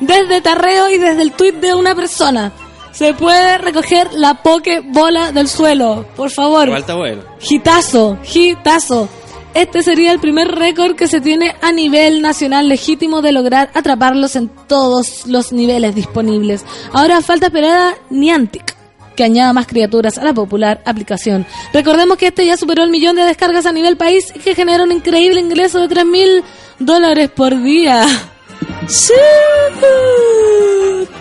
desde 0.00 0.40
Tarreo 0.42 0.90
y 0.90 0.98
desde 0.98 1.22
el 1.22 1.32
tweet 1.32 1.52
de 1.52 1.74
una 1.74 1.94
persona. 1.94 2.52
Se 2.92 3.12
puede 3.14 3.58
recoger 3.58 4.12
la 4.12 4.34
Pokébola 4.42 5.32
del 5.32 5.48
suelo, 5.48 6.06
por 6.14 6.30
favor. 6.30 6.68
Está 6.68 6.94
bueno. 6.94 7.22
Gitazo, 7.40 8.18
gitazo. 8.22 9.08
Este 9.54 9.84
sería 9.84 10.10
el 10.10 10.18
primer 10.18 10.48
récord 10.48 10.96
que 10.96 11.06
se 11.06 11.20
tiene 11.20 11.54
a 11.62 11.70
nivel 11.70 12.22
nacional 12.22 12.68
legítimo 12.68 13.22
de 13.22 13.30
lograr 13.30 13.70
atraparlos 13.74 14.34
en 14.34 14.48
todos 14.48 15.26
los 15.28 15.52
niveles 15.52 15.94
disponibles. 15.94 16.64
Ahora 16.92 17.22
falta 17.22 17.46
esperar 17.46 17.94
a 17.94 17.94
Niantic 18.10 18.74
que 19.14 19.22
añada 19.22 19.52
más 19.52 19.68
criaturas 19.68 20.18
a 20.18 20.24
la 20.24 20.34
popular 20.34 20.82
aplicación. 20.84 21.46
Recordemos 21.72 22.16
que 22.18 22.26
este 22.26 22.44
ya 22.44 22.56
superó 22.56 22.82
el 22.82 22.90
millón 22.90 23.14
de 23.14 23.22
descargas 23.22 23.64
a 23.64 23.72
nivel 23.72 23.96
país 23.96 24.32
y 24.34 24.40
que 24.40 24.56
genera 24.56 24.82
un 24.82 24.90
increíble 24.90 25.40
ingreso 25.40 25.80
de 25.80 25.88
3 25.88 26.04
mil 26.04 26.42
dólares 26.80 27.30
por 27.30 27.62
día. 27.62 28.04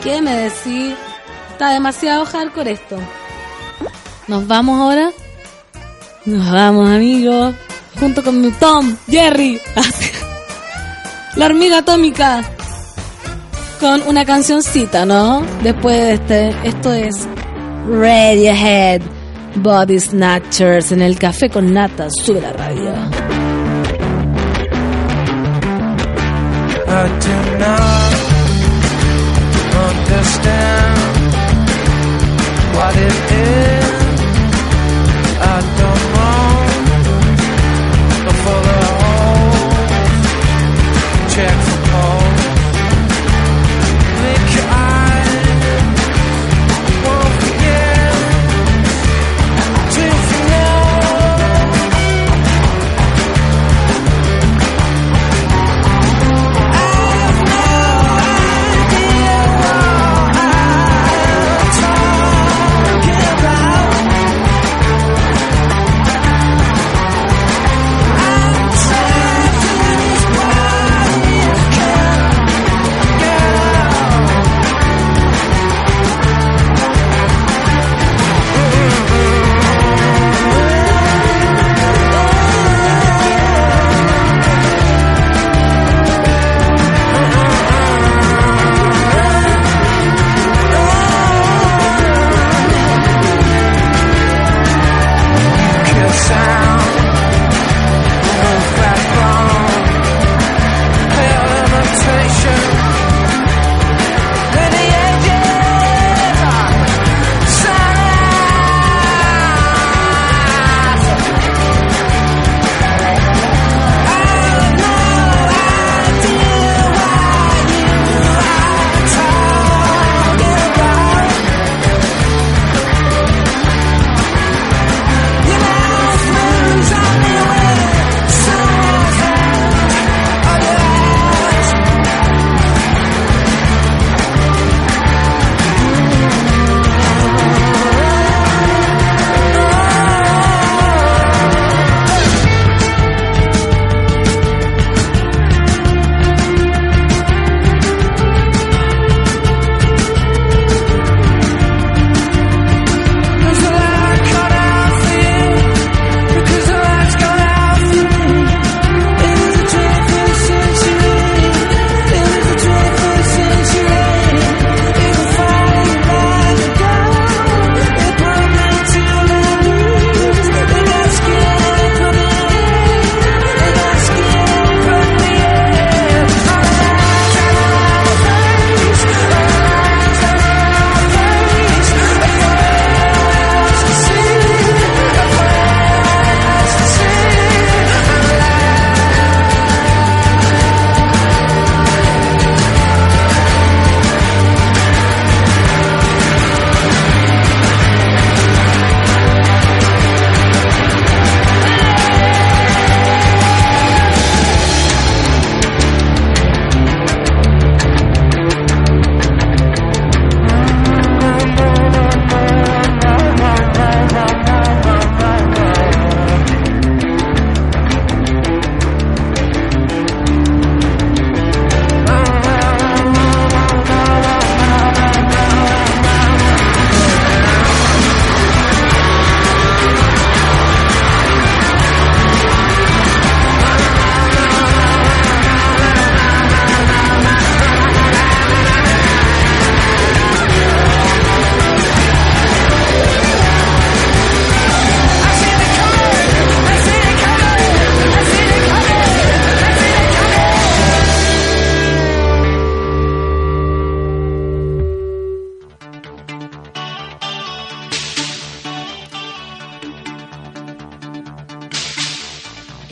¿Qué 0.01 0.21
me 0.23 0.35
decís? 0.35 0.95
Está 1.51 1.69
demasiado 1.69 2.25
hardcore 2.25 2.71
esto. 2.71 2.97
¿Nos 4.27 4.47
vamos 4.47 4.79
ahora? 4.79 5.11
Nos 6.25 6.51
vamos, 6.51 6.89
amigos. 6.89 7.53
Junto 7.99 8.23
con 8.23 8.41
mi 8.41 8.51
Tom, 8.51 8.95
Jerry. 9.07 9.59
La 11.35 11.45
hormiga 11.45 11.79
atómica. 11.79 12.43
Con 13.79 14.01
una 14.03 14.25
cancioncita, 14.25 15.05
¿no? 15.05 15.43
Después 15.61 15.97
de 15.97 16.13
este. 16.13 16.67
Esto 16.67 16.93
es 16.93 17.27
Radiohead. 17.87 19.01
Body 19.55 19.99
Snatchers 19.99 20.91
en 20.91 21.01
el 21.01 21.17
café 21.17 21.49
con 21.49 21.73
nata. 21.73 22.07
Sube 22.09 22.41
la 22.41 22.53
radio. 22.53 22.93
I 26.95 27.07
do 27.07 27.57
not 27.57 28.13
understand 29.89 31.33
what 32.75 32.95
it 32.95 33.31
is. 33.31 33.82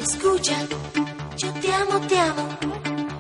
Escucha, 0.02 0.66
yo 1.38 1.52
te 1.54 1.74
amo, 1.74 1.99
te 2.08 2.18
amo. 2.18 2.58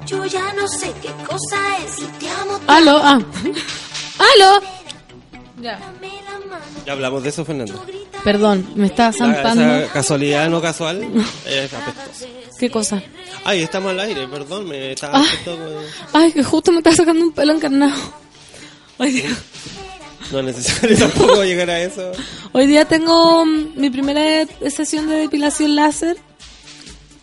Yo 0.05 0.25
ya 0.25 0.51
no 0.53 0.67
sé 0.67 0.91
qué 1.01 1.09
cosa 1.25 1.57
es 1.85 1.99
y 1.99 2.05
te 2.19 2.29
amo. 2.29 2.57
Te 2.59 2.71
Aló, 2.71 2.97
ah. 2.97 3.19
Aló. 4.19 4.61
Ya. 5.61 5.79
Ya 6.85 6.93
hablamos 6.93 7.23
de 7.23 7.29
eso, 7.29 7.45
Fernando. 7.45 7.85
Perdón, 8.23 8.67
me 8.75 8.87
estaba 8.87 9.11
La- 9.11 9.17
zampando. 9.17 9.75
esa 9.75 9.93
casualidad 9.93 10.49
no 10.49 10.61
casual 10.61 11.03
es 11.45 11.73
apestosa. 11.73 12.25
¿Qué 12.59 12.69
cosa? 12.69 13.01
Ay, 13.43 13.63
estamos 13.63 13.91
al 13.91 13.99
aire, 13.99 14.27
perdón, 14.27 14.67
me 14.67 14.91
estaba 14.91 15.19
Ah. 15.19 15.25
Ay, 16.13 16.31
que 16.31 16.43
justo 16.43 16.71
me 16.71 16.79
está 16.79 16.93
sacando 16.93 17.23
un 17.25 17.31
pelo 17.31 17.53
encarnado. 17.53 17.95
Hoy 18.97 19.11
día, 19.11 19.29
No 20.31 20.39
es 20.39 20.45
necesario 20.45 20.97
tampoco 20.99 21.43
llegar 21.43 21.69
a 21.69 21.79
eso. 21.81 22.11
hoy 22.51 22.67
día 22.67 22.85
tengo 22.85 23.45
mm, 23.45 23.73
mi 23.79 23.89
primera 23.89 24.45
sesión 24.69 25.07
de 25.07 25.15
depilación 25.15 25.75
láser. 25.75 26.17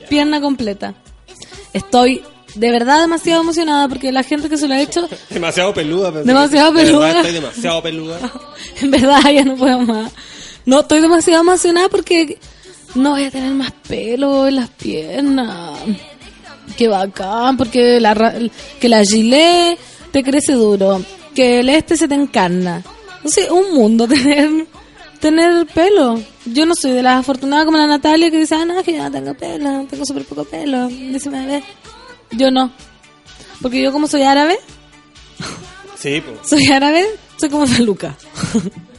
Pierna 0.09 0.41
completa. 0.41 0.95
Estoy 1.73 2.23
de 2.55 2.71
verdad 2.71 3.03
demasiado 3.03 3.43
emocionada 3.43 3.89
porque 3.89 4.11
la 4.11 4.23
gente 4.23 4.49
que 4.49 4.57
se 4.57 4.67
lo 4.69 4.75
ha 4.75 4.81
hecho, 4.81 5.09
Demasiado 5.31 5.73
peluda. 5.75 6.11
pero- 6.13 6.25
Demasiado 6.25 6.73
de 6.73 6.85
verdad 6.85 6.93
peluda. 6.93 7.17
Estoy 7.21 7.33
demasiado 7.33 7.83
peluda. 7.83 8.19
en 8.83 8.91
verdad 8.91 9.21
ya 9.33 9.45
no 9.45 9.57
puedo 9.57 9.81
más. 9.81 10.13
No, 10.65 10.81
estoy 10.81 11.01
demasiado 11.01 11.43
emocionada 11.43 11.89
porque 11.89 12.39
no 12.95 13.11
voy 13.11 13.25
a 13.25 13.31
tener 13.31 13.53
más 13.55 13.73
pelo 13.87 14.47
en 14.49 14.57
las 14.57 14.69
piernas. 14.71 15.79
Qué 16.77 16.89
bacán, 16.89 17.57
porque 17.57 18.01
la, 18.01 18.35
que 18.79 18.89
la 18.89 19.03
gilet 19.03 19.79
te 20.11 20.23
crece 20.23 20.53
duro, 20.53 21.03
que 21.35 21.61
el 21.61 21.69
este 21.71 21.97
se 21.97 22.07
te 22.09 22.15
encarna. 22.15 22.83
No 23.25 23.31
sé, 23.31 23.51
un 23.51 23.75
mundo 23.75 24.07
tener 24.09 24.67
tener 25.21 25.67
pelo. 25.67 26.21
Yo 26.47 26.67
no 26.67 26.75
soy 26.75 26.93
de 26.93 27.03
las 27.03 27.21
afortunadas 27.21 27.65
como 27.65 27.79
la 27.79 27.87
Natalia 27.87 28.31
que 28.31 28.39
dice, 28.39 28.55
ah, 28.55 28.65
no, 28.65 28.83
que 28.83 28.93
yo 28.95 29.03
no 29.03 29.11
tengo 29.11 29.35
pelo, 29.35 29.87
tengo 29.89 30.05
súper 30.05 30.25
poco 30.25 30.45
pelo. 30.45 30.89
Yo 32.33 32.51
no. 32.51 32.73
Porque 33.61 33.83
yo 33.83 33.93
como 33.93 34.07
soy 34.07 34.23
árabe, 34.23 34.59
Sí, 35.97 36.21
pues. 36.21 36.49
soy 36.49 36.67
árabe, 36.73 37.07
soy 37.37 37.49
como 37.51 37.67
Feluca. 37.67 38.17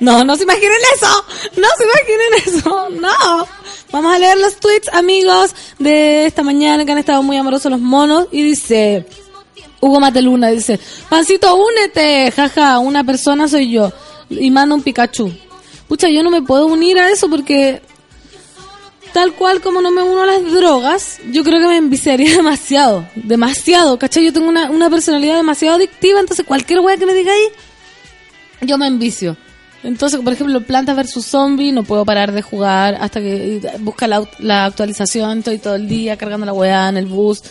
No, 0.00 0.24
no 0.24 0.34
se 0.34 0.44
imaginen 0.44 0.78
eso. 0.94 1.24
No 1.56 1.68
se 1.76 1.84
imaginen 1.84 2.58
eso. 2.58 2.88
No. 3.00 3.46
Vamos 3.92 4.14
a 4.14 4.18
leer 4.18 4.38
los 4.38 4.56
tweets, 4.56 4.88
amigos, 4.94 5.54
de 5.78 6.24
esta 6.24 6.42
mañana 6.42 6.86
que 6.86 6.92
han 6.92 6.98
estado 6.98 7.22
muy 7.22 7.36
amorosos 7.36 7.70
los 7.70 7.80
monos. 7.80 8.26
Y 8.32 8.42
dice, 8.42 9.06
Hugo 9.80 10.00
Mateluna, 10.00 10.48
dice, 10.48 10.80
Pancito, 11.10 11.54
únete. 11.54 12.32
Jaja, 12.32 12.78
una 12.78 13.04
persona 13.04 13.46
soy 13.46 13.70
yo. 13.72 13.92
Y 14.30 14.50
manda 14.50 14.74
un 14.74 14.82
Pikachu. 14.82 15.32
Pucha, 15.88 16.08
yo 16.08 16.22
no 16.22 16.30
me 16.30 16.40
puedo 16.40 16.66
unir 16.66 16.98
a 16.98 17.10
eso 17.10 17.28
porque 17.28 17.82
tal 19.12 19.32
cual 19.34 19.60
como 19.60 19.82
no 19.82 19.90
me 19.90 20.02
uno 20.02 20.22
a 20.22 20.26
las 20.26 20.52
drogas, 20.52 21.18
yo 21.30 21.42
creo 21.42 21.60
que 21.60 21.66
me 21.66 21.76
enviciaría 21.76 22.36
demasiado. 22.36 23.06
Demasiado, 23.14 23.98
¿cachai? 23.98 24.24
Yo 24.24 24.32
tengo 24.32 24.48
una, 24.48 24.70
una 24.70 24.88
personalidad 24.88 25.36
demasiado 25.36 25.76
adictiva, 25.76 26.20
entonces 26.20 26.46
cualquier 26.46 26.80
wea 26.80 26.96
que 26.96 27.06
me 27.06 27.14
diga 27.14 27.32
ahí, 27.32 28.66
yo 28.66 28.78
me 28.78 28.86
envicio. 28.86 29.36
Entonces, 29.82 30.20
por 30.20 30.32
ejemplo, 30.32 30.60
Plantas 30.60 30.94
versus 30.94 31.24
Zombie, 31.24 31.72
no 31.72 31.84
puedo 31.84 32.04
parar 32.04 32.32
de 32.32 32.42
jugar 32.42 32.96
hasta 33.00 33.20
que 33.20 33.62
busca 33.80 34.06
la, 34.06 34.28
la 34.38 34.66
actualización, 34.66 35.38
estoy 35.38 35.58
todo 35.58 35.74
el 35.74 35.88
día 35.88 36.18
cargando 36.18 36.44
la 36.44 36.52
weá 36.52 36.88
en 36.90 36.98
el 36.98 37.06
bus, 37.06 37.42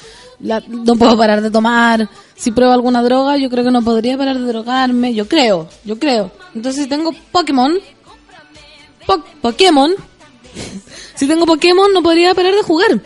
la- 0.42 0.64
no 0.68 0.96
puedo 0.96 1.18
parar 1.18 1.42
de 1.42 1.52
tomar. 1.52 2.08
Si 2.36 2.52
pruebo 2.52 2.74
alguna 2.74 3.02
droga, 3.04 3.38
yo 3.38 3.50
creo 3.50 3.64
que 3.64 3.72
no 3.72 3.82
podría 3.82 4.18
parar 4.18 4.38
de 4.40 4.46
drogarme, 4.46 5.14
yo 5.14 5.28
creo, 5.28 5.68
yo 5.86 6.00
creo. 6.00 6.32
Entonces, 6.56 6.84
si 6.84 6.90
tengo 6.90 7.12
Pokémon, 7.32 7.78
Po- 9.06 9.24
Pokémon, 9.42 9.94
si 11.16 11.28
tengo 11.28 11.46
Pokémon, 11.46 11.92
no 11.94 12.02
podría 12.04 12.34
parar 12.34 12.54
de 12.54 12.62
jugar. 12.64 13.00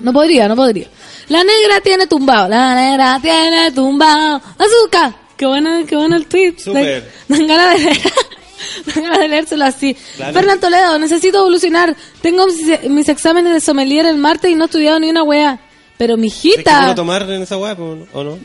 No 0.00 0.12
podría, 0.12 0.46
no 0.48 0.56
podría. 0.56 0.86
La 1.28 1.42
negra 1.44 1.80
tiene 1.82 2.06
tumbado, 2.06 2.48
la 2.48 2.74
negra 2.74 3.18
tiene 3.20 3.70
tumbado. 3.72 4.40
Azúcar. 4.58 5.14
Qué 5.36 5.46
bueno, 5.46 5.70
qué 5.86 5.94
bueno 5.96 6.16
el 6.16 6.26
tweet. 6.26 6.54
Súper. 6.58 7.10
Dan 7.28 7.46
ganas 7.46 7.74
de 7.78 7.84
leer. 7.84 8.12
Dan 8.94 9.04
ganas 9.04 9.18
de 9.18 9.28
leérselo 9.28 9.64
así. 9.64 9.94
Claro. 10.16 10.32
Fernando 10.32 10.60
Toledo, 10.62 10.98
necesito 10.98 11.38
evolucionar. 11.38 11.94
Tengo 12.22 12.46
mis, 12.46 12.88
mis 12.90 13.08
exámenes 13.08 13.52
de 13.52 13.60
sommelier 13.60 14.06
el 14.06 14.16
martes 14.18 14.50
y 14.50 14.54
no 14.54 14.64
he 14.64 14.66
estudiado 14.66 14.98
ni 15.00 15.10
una 15.10 15.22
wea. 15.22 15.60
Pero 15.98 16.14
¿Es 16.14 16.16
que 16.16 16.20
mijita, 16.22 16.80
puedo 16.80 16.94
tomar 16.94 17.22
en 17.30 17.42
esa 17.42 17.58
web 17.58 17.78
o 18.12 18.24
no? 18.24 18.38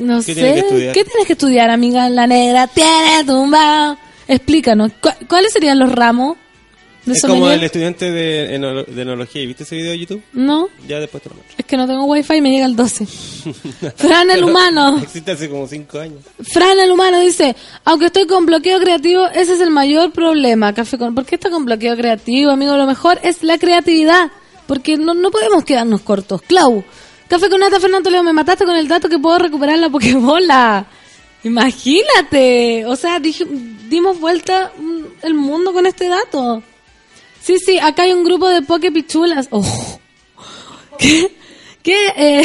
no 0.00 0.22
¿Qué 0.22 0.34
sé. 0.34 0.40
que? 0.70 0.92
¿Qué 0.94 1.04
tienes 1.04 1.26
que 1.26 1.32
estudiar, 1.34 1.68
amiga? 1.70 2.08
La 2.08 2.26
negra 2.26 2.66
tiene 2.68 3.24
tumbado. 3.26 3.98
Explícanos, 4.28 4.92
¿cu- 5.00 5.26
¿cuáles 5.28 5.52
serían 5.52 5.78
los 5.80 5.90
ramos 5.92 6.36
de 7.04 7.14
Es 7.14 7.22
como 7.22 7.50
el 7.50 7.64
estudiante 7.64 8.12
de, 8.12 8.58
de 8.86 9.02
enología. 9.02 9.44
¿Viste 9.46 9.64
ese 9.64 9.74
video 9.74 9.90
de 9.90 9.98
YouTube? 9.98 10.22
No, 10.34 10.68
Ya 10.86 11.00
después 11.00 11.20
te 11.22 11.30
lo 11.30 11.34
muestro. 11.34 11.56
es 11.58 11.64
que 11.66 11.76
no 11.76 11.86
tengo 11.88 12.04
wifi 12.04 12.34
y 12.36 12.40
me 12.40 12.50
llega 12.52 12.66
el 12.66 12.76
12. 12.76 13.06
Fran 13.96 14.30
el 14.30 14.44
humano. 14.44 14.98
Existe 15.02 15.32
hace 15.32 15.48
como 15.48 15.66
5 15.66 15.98
años. 15.98 16.18
Fran 16.42 16.78
el 16.78 16.92
humano 16.92 17.18
dice, 17.20 17.56
aunque 17.84 18.06
estoy 18.06 18.26
con 18.26 18.46
bloqueo 18.46 18.78
creativo, 18.78 19.26
ese 19.34 19.54
es 19.54 19.60
el 19.60 19.70
mayor 19.70 20.12
problema. 20.12 20.72
Café 20.74 20.96
con... 20.98 21.14
¿Por 21.14 21.24
qué 21.24 21.34
está 21.36 21.50
con 21.50 21.64
bloqueo 21.64 21.96
creativo, 21.96 22.52
amigo? 22.52 22.76
Lo 22.76 22.86
mejor 22.86 23.18
es 23.24 23.42
la 23.42 23.58
creatividad, 23.58 24.30
porque 24.70 24.96
no, 24.96 25.14
no 25.14 25.32
podemos 25.32 25.64
quedarnos 25.64 26.02
cortos. 26.02 26.42
Clau, 26.42 26.84
Café 27.26 27.50
con 27.50 27.58
Nata, 27.58 27.80
Fernando 27.80 28.08
Leo, 28.08 28.22
me 28.22 28.32
mataste 28.32 28.64
con 28.64 28.76
el 28.76 28.86
dato 28.86 29.08
que 29.08 29.18
puedo 29.18 29.36
recuperar 29.40 29.76
la 29.80 29.90
Pokébola. 29.90 30.86
Imagínate, 31.42 32.86
o 32.86 32.94
sea, 32.94 33.18
dije- 33.18 33.48
dimos 33.88 34.20
vuelta 34.20 34.70
el 35.22 35.34
mundo 35.34 35.72
con 35.72 35.86
este 35.86 36.08
dato. 36.08 36.62
Sí, 37.42 37.58
sí, 37.58 37.80
acá 37.80 38.02
hay 38.04 38.12
un 38.12 38.22
grupo 38.22 38.48
de 38.48 38.62
Pokepichulas. 38.62 39.48
Oh. 39.50 39.64
¿Qué? 41.00 41.32
¿Qué? 41.82 41.98
Eh, 42.16 42.42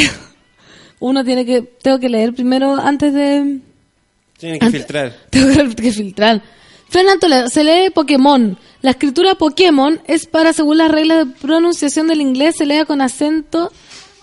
uno 0.98 1.24
tiene 1.24 1.46
que, 1.46 1.62
tengo 1.62 2.00
que 2.00 2.08
leer 2.08 2.34
primero 2.34 2.74
antes 2.74 3.14
de... 3.14 3.60
Tienen 4.36 4.58
que 4.58 4.66
Antes- 4.66 4.80
filtrar. 4.82 5.16
Tengo 5.30 5.74
que 5.76 5.92
filtrar. 5.92 6.42
Fernando 6.88 7.20
Toledo, 7.20 7.48
se 7.48 7.64
lee 7.64 7.90
Pokémon. 7.90 8.58
La 8.82 8.92
escritura 8.92 9.34
Pokémon 9.34 10.00
es 10.06 10.26
para, 10.26 10.52
según 10.52 10.78
las 10.78 10.90
reglas 10.90 11.26
de 11.26 11.34
pronunciación 11.34 12.06
del 12.08 12.20
inglés, 12.20 12.56
se 12.56 12.66
lea 12.66 12.84
con 12.84 13.00
acento 13.00 13.72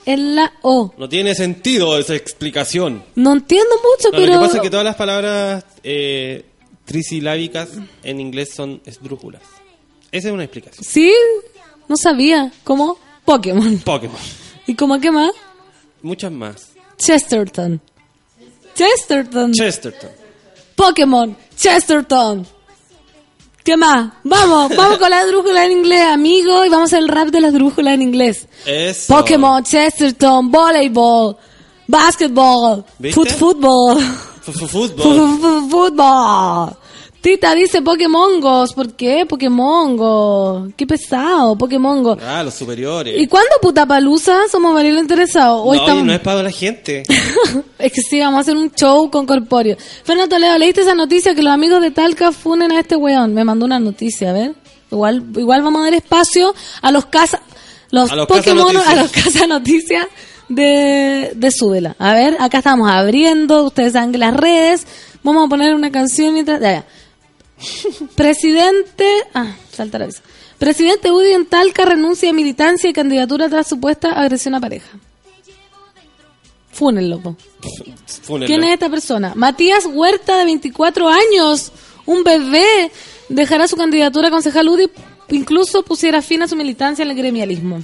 en 0.05 0.35
la 0.35 0.53
O. 0.61 0.93
No 0.97 1.09
tiene 1.09 1.35
sentido 1.35 1.97
esa 1.97 2.15
explicación. 2.15 3.03
No 3.15 3.33
entiendo 3.33 3.75
mucho, 3.75 4.09
No, 4.11 4.17
pero... 4.17 4.33
Lo 4.33 4.39
que 4.39 4.45
pasa 4.45 4.57
es 4.57 4.63
que 4.63 4.69
todas 4.69 4.85
las 4.85 4.95
palabras 4.95 5.65
eh, 5.83 6.45
trisilábicas 6.85 7.69
en 8.03 8.19
inglés 8.19 8.53
son 8.53 8.81
esdrújulas. 8.85 9.41
Esa 10.11 10.27
es 10.27 10.33
una 10.33 10.43
explicación. 10.43 10.83
Sí, 10.83 11.13
no 11.87 11.97
sabía. 11.97 12.51
¿Cómo? 12.63 12.97
Pokémon. 13.25 13.77
Pokémon. 13.79 14.17
¿Y 14.67 14.75
cómo 14.75 14.99
qué 14.99 15.11
más? 15.11 15.31
Muchas 16.01 16.31
más. 16.31 16.69
Chesterton. 16.97 17.81
Chesterton. 18.75 19.51
Chesterton. 19.51 20.09
Pokémon. 20.75 21.35
Chesterton. 21.55 22.47
¿Qué 23.63 23.77
más? 23.77 24.11
Vamos, 24.23 24.75
vamos 24.75 24.97
con 24.97 25.09
la 25.09 25.21
esdrújula 25.21 25.65
en 25.65 25.71
inglés, 25.71 26.03
amigo, 26.07 26.65
y 26.65 26.69
vamos 26.69 26.91
a 26.91 26.97
hacer 26.97 26.99
el 26.99 27.07
rap 27.07 27.29
de 27.29 27.39
la 27.41 27.47
esdrújula 27.47 27.93
en 27.93 28.01
inglés. 28.01 28.47
Eso. 28.65 29.15
Pokémon, 29.15 29.63
Chesterton, 29.63 30.51
voleibol, 30.51 31.37
basketball, 31.87 32.83
foot 33.13 33.29
Fútbol. 33.31 34.01
fu- 35.03 35.37
fu- 35.37 35.69
fútbol. 35.69 36.75
Tita 37.23 37.55
dice 37.55 37.81
Pokémongos, 37.81 38.73
¿por 38.73 38.95
qué 38.97 39.25
Pokémongo? 39.25 40.67
Qué 40.75 40.85
pesado, 40.85 41.57
Pokémongo. 41.57 42.17
Ah, 42.21 42.43
los 42.43 42.53
superiores. 42.53 43.15
¿Y 43.17 43.27
cuándo 43.27 43.49
puta 43.61 43.85
palusa? 43.85 44.41
Somos 44.51 44.73
varios 44.73 44.99
interesados. 44.99 45.61
Hoy 45.63 45.77
no, 45.77 45.83
estamos... 45.83 46.03
y 46.03 46.07
no 46.07 46.13
es 46.13 46.19
para 46.19 46.43
la 46.43 46.51
gente. 46.51 47.03
Es 47.79 47.93
que 47.93 48.01
sí, 48.01 48.19
vamos 48.19 48.39
a 48.39 48.41
hacer 48.41 48.57
un 48.57 48.71
show 48.71 49.09
con 49.09 49.25
Corpóreo. 49.25 49.77
Fernando 50.03 50.35
Toledo, 50.35 50.57
¿leíste 50.57 50.81
esa 50.81 50.95
noticia 50.95 51.33
que 51.33 51.41
los 51.41 51.53
amigos 51.53 51.81
de 51.81 51.91
Talca 51.91 52.33
funen 52.33 52.73
a 52.73 52.81
este 52.81 52.97
weón? 52.97 53.33
Me 53.33 53.45
mandó 53.45 53.65
una 53.65 53.79
noticia, 53.79 54.31
a 54.31 54.33
ver. 54.33 54.55
Igual, 54.91 55.23
igual 55.37 55.61
vamos 55.63 55.81
a 55.81 55.83
dar 55.85 55.93
espacio 55.93 56.53
a 56.81 56.91
los 56.91 57.05
casa, 57.05 57.41
los, 57.89 58.11
A 58.11 58.17
los 58.17 58.27
Pokémon, 58.27 58.75
a 58.75 58.95
los 58.95 59.11
casa 59.11 59.47
noticias 59.47 60.07
de, 60.49 61.31
de 61.35 61.51
Súbela. 61.51 61.95
A 61.99 62.13
ver, 62.13 62.35
acá 62.41 62.57
estamos 62.57 62.89
abriendo, 62.91 63.63
ustedes 63.63 63.93
saben 63.93 64.11
que 64.11 64.17
las 64.17 64.35
redes, 64.35 64.85
vamos 65.23 65.45
a 65.45 65.49
poner 65.49 65.73
una 65.73 65.89
canción 65.89 66.33
mientras, 66.33 66.59
ya, 66.59 66.71
ya. 66.71 66.85
Presidente, 68.15 69.05
ah, 69.33 69.55
salta 69.71 69.99
la 69.99 70.07
visa. 70.07 70.21
Presidente 70.57 71.11
Udi 71.11 71.31
en 71.31 71.45
Talca 71.45 71.85
renuncia 71.85 72.29
a 72.29 72.33
militancia 72.33 72.89
y 72.89 72.93
candidatura 72.93 73.49
tras 73.49 73.67
supuesta 73.67 74.11
agresión 74.11 74.55
a 74.55 74.61
pareja. 74.61 74.97
Fúnenlo. 76.71 77.19
Fúnenlo. 78.21 78.47
¿Quién 78.47 78.63
es 78.63 78.73
esta 78.73 78.89
persona? 78.89 79.33
Matías 79.35 79.85
Huerta, 79.85 80.37
de 80.37 80.45
24 80.45 81.07
años, 81.09 81.71
un 82.05 82.23
bebé, 82.23 82.91
dejará 83.29 83.67
su 83.67 83.75
candidatura 83.75 84.29
a 84.29 84.31
concejal 84.31 84.69
UDI, 84.69 84.89
incluso 85.29 85.83
pusiera 85.83 86.21
fin 86.21 86.41
a 86.41 86.47
su 86.47 86.55
militancia 86.55 87.03
en 87.03 87.11
el 87.11 87.17
gremialismo. 87.17 87.81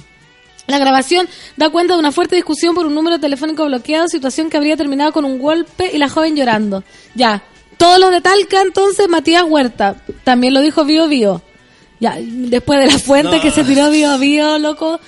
La 0.66 0.78
grabación 0.78 1.28
da 1.56 1.70
cuenta 1.70 1.94
de 1.94 2.00
una 2.00 2.12
fuerte 2.12 2.36
discusión 2.36 2.74
por 2.74 2.86
un 2.86 2.94
número 2.94 3.18
telefónico 3.18 3.64
bloqueado, 3.66 4.08
situación 4.08 4.50
que 4.50 4.56
habría 4.56 4.76
terminado 4.76 5.12
con 5.12 5.24
un 5.24 5.38
golpe 5.38 5.90
y 5.92 5.98
la 5.98 6.08
joven 6.08 6.36
llorando. 6.36 6.84
Ya, 7.14 7.42
todos 7.80 7.98
los 7.98 8.10
de 8.12 8.20
Talca, 8.20 8.60
entonces, 8.60 9.08
Matías 9.08 9.42
Huerta, 9.48 9.96
también 10.22 10.52
lo 10.54 10.60
dijo 10.60 10.84
Bio 10.84 11.08
Bio. 11.08 11.40
Ya, 11.98 12.16
después 12.20 12.78
de 12.78 12.86
la 12.92 12.98
fuente 12.98 13.36
No. 13.36 13.42
que 13.42 13.50
se 13.50 13.64
tiró 13.64 13.90
Bio 13.90 14.18
Bio, 14.18 14.58
loco. 14.58 15.00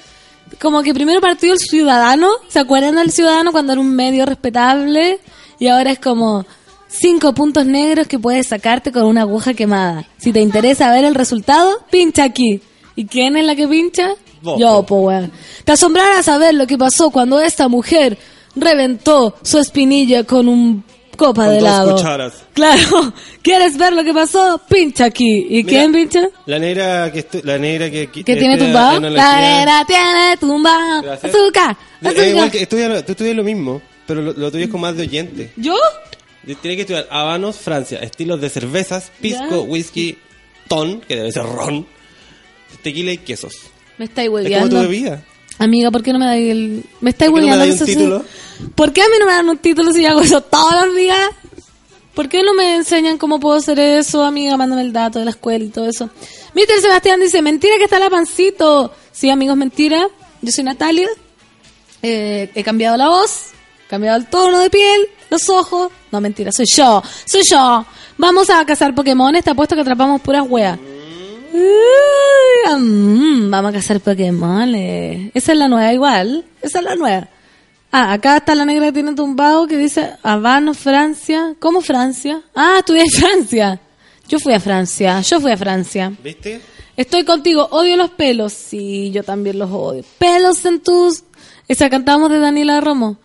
Como 0.61 0.83
que 0.83 0.93
primero 0.95 1.21
partió 1.21 1.53
el 1.53 1.59
ciudadano, 1.59 2.29
¿se 2.49 2.59
acuerdan 2.59 2.97
del 2.97 3.11
ciudadano 3.13 3.53
cuando 3.53 3.73
era 3.73 3.81
un 3.81 3.95
medio 3.95 4.25
respetable? 4.27 5.21
Y 5.59 5.69
ahora 5.69 5.91
es 5.93 5.99
como 5.99 6.45
cinco 6.89 7.33
puntos 7.35 7.65
negros 7.67 8.07
que 8.09 8.19
puedes 8.19 8.49
sacarte 8.49 8.91
con 8.91 9.05
una 9.05 9.21
aguja 9.23 9.55
quemada. 9.55 10.05
Si 10.19 10.33
te 10.33 10.41
interesa 10.41 10.91
ver 10.91 11.05
el 11.05 11.15
resultado, 11.15 11.71
pincha 11.91 12.25
aquí. 12.25 12.61
¿Y 12.97 13.07
quién 13.07 13.37
es 13.37 13.47
la 13.47 13.55
que 13.55 13.69
pincha? 13.69 14.11
Vos, 14.43 14.59
Yo, 14.59 14.83
po. 14.83 14.87
po, 14.87 14.97
weón. 15.09 15.31
Te 15.65 15.73
asombrará 15.73 16.23
saber 16.23 16.55
lo 16.55 16.67
que 16.67 16.77
pasó 16.79 17.11
cuando 17.11 17.39
esta 17.41 17.69
mujer 17.69 18.19
reventó 18.57 19.37
su 19.43 19.59
espinilla 19.59 20.25
con 20.25 20.49
un 20.49 20.85
copa 21.27 21.45
Con 21.45 21.55
de 21.55 21.61
dos 21.61 21.69
helado. 21.69 21.95
cucharas. 21.97 22.33
Claro. 22.53 23.15
¿Quieres 23.43 23.77
ver 23.77 23.93
lo 23.93 24.03
que 24.05 24.13
pasó? 24.13 24.61
Pincha 24.69 25.05
aquí. 25.07 25.47
¿Y 25.51 25.63
Mira, 25.63 25.69
quién 25.69 25.93
pincha? 25.93 26.29
La 26.47 26.59
negra 26.59 27.13
que 27.13 27.27
la 27.45 27.59
negra 27.59 27.91
que, 27.91 28.09
que 28.11 28.25
tiene 28.37 28.59
tumbado. 28.59 29.01
La 29.11 29.41
nena 29.41 29.85
tiene 29.87 30.37
tumbado. 30.39 31.03
Gracias. 31.03 31.35
Azúcar. 31.35 31.77
Azúcar. 32.03 32.29
igual 32.29 32.51
que 32.51 32.63
estudia, 32.63 33.05
tú 33.05 33.13
estudias 33.13 33.37
lo 33.37 33.45
mismo, 33.45 33.81
pero 34.07 34.21
lo, 34.23 34.33
lo 34.33 34.51
tuyo 34.51 34.65
es 34.65 34.71
con 34.71 34.81
más 34.81 34.97
de 34.97 35.03
oyente. 35.03 35.53
¿Yo? 35.57 35.77
Tienes 36.45 36.61
que 36.77 36.81
estudiar 36.81 37.07
habanos, 37.11 37.57
Francia, 37.57 37.99
estilos 38.01 38.41
de 38.41 38.49
cervezas, 38.49 39.13
pisco, 39.21 39.49
Ya. 39.51 39.59
whisky, 39.61 40.19
ton, 40.67 41.01
que 41.03 41.15
debe 41.15 41.31
ser 41.31 41.45
ron, 41.45 41.87
tequila 42.83 43.13
y 43.13 43.19
quesos. 43.19 43.55
Me 43.99 44.07
estáis 44.07 44.29
Es 44.45 44.59
como 44.59 44.69
tu 44.69 44.81
bebida. 44.81 45.23
Amiga, 45.59 45.91
¿por 45.91 46.03
qué 46.03 46.13
no 46.13 46.19
me 46.19 46.27
dais 46.27 46.51
el...? 46.51 46.85
Me 47.01 47.11
estáis 47.11 47.31
¿Por 47.31 47.41
qué 47.41 47.47
no 47.47 47.57
me 47.57 47.73
un 47.73 47.79
título? 47.79 48.25
¿Por 48.75 48.93
qué 48.93 49.03
a 49.03 49.07
mí 49.07 49.15
no 49.19 49.27
me 49.27 49.33
dan 49.33 49.49
un 49.49 49.59
título 49.59 49.93
si 49.93 50.07
hago 50.07 50.21
eso 50.21 50.41
todos 50.41 50.87
los 50.87 50.97
días? 50.97 51.29
¿Por 52.15 52.29
qué 52.29 52.43
no 52.43 52.53
me 52.53 52.77
enseñan 52.77 53.17
cómo 53.17 53.41
puedo 53.41 53.57
hacer 53.57 53.79
eso, 53.79 54.23
amiga? 54.23 54.57
Mándame 54.57 54.83
el 54.83 54.93
dato 54.93 55.19
de 55.19 55.25
la 55.25 55.31
escuela 55.31 55.65
y 55.65 55.69
todo 55.69 55.89
eso. 55.89 56.11
Mister 56.55 56.79
Sebastián 56.81 57.21
dice, 57.21 57.41
mentira 57.41 57.79
que 57.79 57.85
está 57.85 57.99
la 57.99 58.11
pancito. 58.11 58.93
Sí, 59.13 59.31
amigos, 59.31 59.57
mentira. 59.57 60.09
Yo 60.43 60.53
soy 60.53 60.65
Natalia. 60.65 61.09
Eh, 62.03 62.51
he 62.55 62.63
cambiado 62.65 62.97
la 62.97 63.09
voz, 63.09 63.51
cambiado 63.89 64.19
el 64.19 64.27
tono 64.27 64.59
de 64.59 64.69
piel, 64.69 65.09
los 65.31 65.49
ojos. 65.49 65.91
No, 66.11 66.21
mentira, 66.21 66.53
soy 66.53 66.67
yo. 66.77 67.03
Soy 67.25 67.43
yo. 67.49 67.87
Vamos 68.19 68.51
a 68.51 68.65
cazar 68.67 68.95
Pokémon. 68.95 69.33
Te 69.41 69.51
apuesto 69.51 69.75
que 69.75 69.81
atrapamos 69.81 70.21
puras 70.21 70.45
weas. 70.47 70.79
Mm, 72.79 73.51
vamos 73.51 73.71
a 73.71 73.73
cazar 73.75 74.01
Pokémon. 74.01 74.75
Esa 74.75 75.53
es 75.53 75.59
la 75.59 75.69
nueva 75.69 75.93
igual. 75.93 76.45
Esa 76.63 76.79
es 76.79 76.85
la 76.85 76.95
nueva. 76.95 77.29
Ah, 77.91 78.15
acá 78.15 78.39
está 78.39 78.55
la 78.55 78.65
negra 78.65 78.87
que 78.87 78.93
tiene 78.93 79.15
tumbado 79.15 79.67
que 79.67 79.77
dice 79.77 80.13
Habano, 80.23 80.73
Francia. 80.73 81.55
¿Cómo 81.59 81.83
Francia? 81.83 82.41
Ah, 82.55 82.77
estudié 82.79 83.03
en 83.03 83.11
Francia. 83.21 83.81
Yo 84.29 84.39
fui 84.39 84.55
a 84.55 84.61
Francia. 84.61 85.21
Yo 85.21 85.41
fui 85.41 85.51
a 85.53 85.57
Francia. 85.57 86.13
¿Viste? 86.23 86.61
Estoy 86.97 87.25
contigo, 87.25 87.69
odio 87.71 87.97
los 87.97 88.11
pelos. 88.11 88.53
Sí, 88.53 89.11
yo 89.11 89.23
también 89.23 89.59
los 89.59 89.71
odio. 89.71 90.05
Pelos 90.19 90.65
en 90.65 90.81
tus... 90.81 91.25
Esa 91.69 91.91
cantamos 91.91 92.31
de 92.31 92.39
Daniela 92.39 92.81
Romo. 92.81 93.19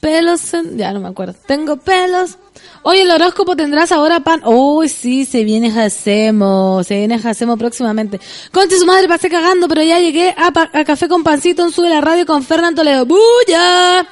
Pelos 0.00 0.54
en... 0.54 0.78
Ya 0.78 0.92
no 0.92 1.00
me 1.00 1.08
acuerdo. 1.08 1.34
Tengo 1.46 1.76
pelos. 1.76 2.38
Oye, 2.82 3.02
el 3.02 3.10
horóscopo 3.10 3.56
tendrás 3.56 3.92
ahora 3.92 4.20
pan. 4.20 4.42
Uy, 4.44 4.88
sí, 4.88 5.24
se 5.24 5.42
viene 5.44 5.70
Jacemo. 5.70 6.82
Se 6.84 6.96
viene 6.98 7.18
Jacemo 7.18 7.56
próximamente. 7.56 8.20
Conche 8.52 8.78
su 8.78 8.86
madre, 8.86 9.08
pasé 9.08 9.28
cagando, 9.30 9.68
pero 9.68 9.82
ya 9.82 9.98
llegué 10.00 10.34
a, 10.36 10.50
pa- 10.52 10.70
a 10.72 10.84
Café 10.84 11.08
con 11.08 11.22
Pancito 11.24 11.62
en 11.64 11.70
Sube 11.72 11.88
la 11.88 12.00
Radio 12.00 12.26
con 12.26 12.42
Fernando 12.42 12.82
Toledo. 12.82 13.06
¡Bulla! 13.06 14.06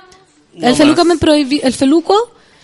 No 0.55 0.68
el 0.68 0.74
feluco 0.76 1.05
me 1.05 1.16
prohibió... 1.18 1.61
El 1.62 1.72
feluco 1.72 2.14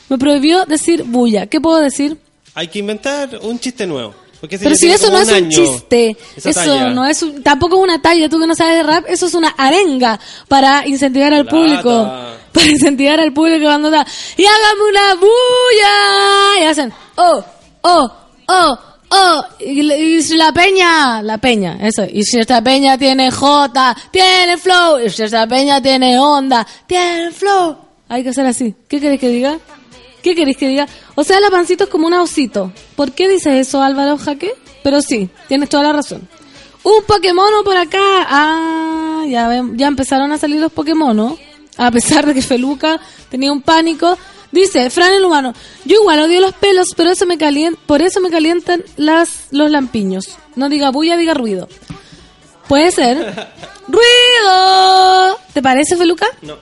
me 0.09 0.18
prohibió 0.18 0.64
decir 0.66 1.03
bulla. 1.05 1.47
¿Qué 1.47 1.61
puedo 1.61 1.78
decir? 1.78 2.16
Hay 2.55 2.68
que 2.68 2.78
inventar 2.78 3.39
un 3.43 3.59
chiste 3.61 3.86
nuevo. 3.86 4.14
Porque 4.41 4.55
ese 4.57 4.64
Pero 4.64 4.76
si 4.76 4.89
eso 4.89 5.11
no 5.11 5.18
es 5.18 5.30
un 5.32 5.49
chiste, 5.49 6.16
eso 6.36 6.53
talla. 6.53 6.91
no 6.91 7.05
es 7.05 7.22
un- 7.22 7.43
tampoco 7.43 7.76
es 7.76 7.82
una 7.82 8.01
talla, 8.01 8.28
tú 8.28 8.39
que 8.39 8.47
no 8.47 8.55
sabes 8.55 8.76
de 8.76 8.82
rap, 8.84 9.05
eso 9.09 9.26
es 9.26 9.34
una 9.34 9.49
arenga 9.49 10.20
para 10.47 10.86
incentivar 10.86 11.34
al 11.34 11.45
Plata. 11.45 11.57
público, 11.57 12.12
para 12.53 12.66
incentivar 12.66 13.20
al 13.20 13.32
público 13.32 13.64
cuando 13.64 13.88
está, 13.88 14.07
y 14.36 14.44
hágame 14.44 14.90
una 14.90 15.14
bulla, 15.14 16.61
y 16.61 16.64
hacen, 16.64 16.92
oh, 17.16 17.44
oh, 17.82 18.12
oh, 18.46 18.78
oh, 19.11 19.44
y, 19.61 20.22
si 20.22 20.36
la 20.36 20.53
peña, 20.53 21.22
la 21.22 21.38
peña, 21.38 21.78
eso, 21.80 22.05
y 22.11 22.22
si 22.22 22.38
esta 22.38 22.62
peña 22.62 22.96
tiene 22.99 23.30
J, 23.30 23.96
tiene 24.11 24.57
flow, 24.57 25.01
y 25.01 25.11
si 25.11 25.22
esta 25.22 25.46
peña 25.46 25.80
tiene 25.82 26.18
onda, 26.18 26.66
tiene 26.86 27.30
flow, 27.30 27.76
hay 28.09 28.22
que 28.22 28.30
hacer 28.30 28.46
así, 28.46 28.74
¿qué 28.88 29.01
querés 29.01 29.20
que 29.20 29.28
diga? 29.28 29.59
¿Qué 30.22 30.34
queréis 30.34 30.57
que 30.57 30.68
diga? 30.68 30.86
O 31.14 31.24
sea, 31.24 31.40
la 31.40 31.49
pancito 31.49 31.84
es 31.84 31.90
como 31.90 32.07
un 32.07 32.12
osito. 32.14 32.72
¿Por 32.96 33.12
qué 33.12 33.28
dices 33.28 33.55
eso, 33.55 33.80
Álvaro 33.80 34.18
Jaque? 34.18 34.53
Pero 34.82 35.01
sí, 35.01 35.30
tienes 35.46 35.68
toda 35.68 35.84
la 35.84 35.92
razón. 35.92 36.28
Un 36.82 37.05
Pokémon 37.07 37.64
por 37.64 37.76
acá. 37.76 37.99
Ah, 38.28 39.24
ya, 39.28 39.49
ya 39.74 39.86
empezaron 39.86 40.32
a 40.32 40.38
salir 40.38 40.61
los 40.61 40.72
Pokémon, 40.72 41.36
A 41.79 41.91
pesar 41.91 42.26
de 42.26 42.35
que 42.35 42.43
Feluca 42.43 43.01
tenía 43.31 43.51
un 43.53 43.62
pánico. 43.62 44.18
Dice, 44.51 44.89
Fran 44.91 45.12
el 45.12 45.24
humano, 45.24 45.53
yo 45.85 46.01
igual 46.01 46.20
odio 46.20 46.41
los 46.41 46.55
pelos, 46.55 46.89
pero 46.97 47.11
eso 47.11 47.26
me 47.26 47.37
calien- 47.39 47.76
por 47.87 48.01
eso 48.03 48.20
me 48.20 48.31
calientan 48.31 48.83
las, 48.97 49.49
los 49.51 49.70
lampiños. 49.70 50.24
No 50.57 50.68
diga 50.70 50.91
bulla, 50.91 51.16
diga 51.18 51.35
ruido. 51.35 51.68
Puede 52.66 52.91
ser. 52.91 53.49
¡Ruido! 53.89 55.39
¿Te 55.53 55.62
parece, 55.62 55.97
Feluca? 55.97 56.26
No. 56.43 56.57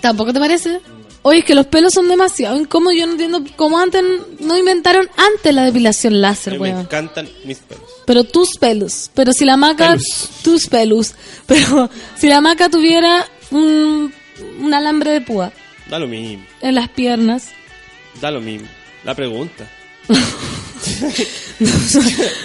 ¿Tampoco 0.00 0.32
te 0.32 0.38
parece? 0.40 0.80
Oye, 1.22 1.38
es 1.38 1.44
que 1.46 1.54
los 1.54 1.66
pelos 1.66 1.94
son 1.94 2.08
demasiado 2.08 2.56
incómodos. 2.58 2.98
Yo 2.98 3.06
no 3.06 3.12
entiendo 3.12 3.42
cómo 3.56 3.78
antes 3.78 4.02
no 4.40 4.56
inventaron 4.58 5.08
antes 5.16 5.54
la 5.54 5.64
depilación 5.64 6.20
láser, 6.20 6.54
mí 6.54 6.58
me 6.60 6.68
weón. 6.70 6.80
encantan 6.82 7.26
mis 7.44 7.58
pelos. 7.58 7.84
Pero 8.04 8.24
tus 8.24 8.58
pelos. 8.58 9.10
Pero 9.14 9.32
si 9.32 9.46
la 9.46 9.56
maca... 9.56 9.96
Tus 10.42 10.66
pelos. 10.66 11.14
Pero 11.46 11.88
si 12.18 12.28
la 12.28 12.42
maca 12.42 12.68
tuviera 12.68 13.26
un, 13.50 14.12
un 14.60 14.72
alambre 14.74 15.10
de 15.12 15.20
púa 15.20 15.52
Da 15.88 15.98
lo 15.98 16.06
mismo. 16.06 16.44
en 16.60 16.74
las 16.74 16.88
piernas. 16.88 17.48
Da 18.20 18.30
lo 18.30 18.40
mismo. 18.40 18.68
La 19.04 19.14
pregunta. 19.14 19.68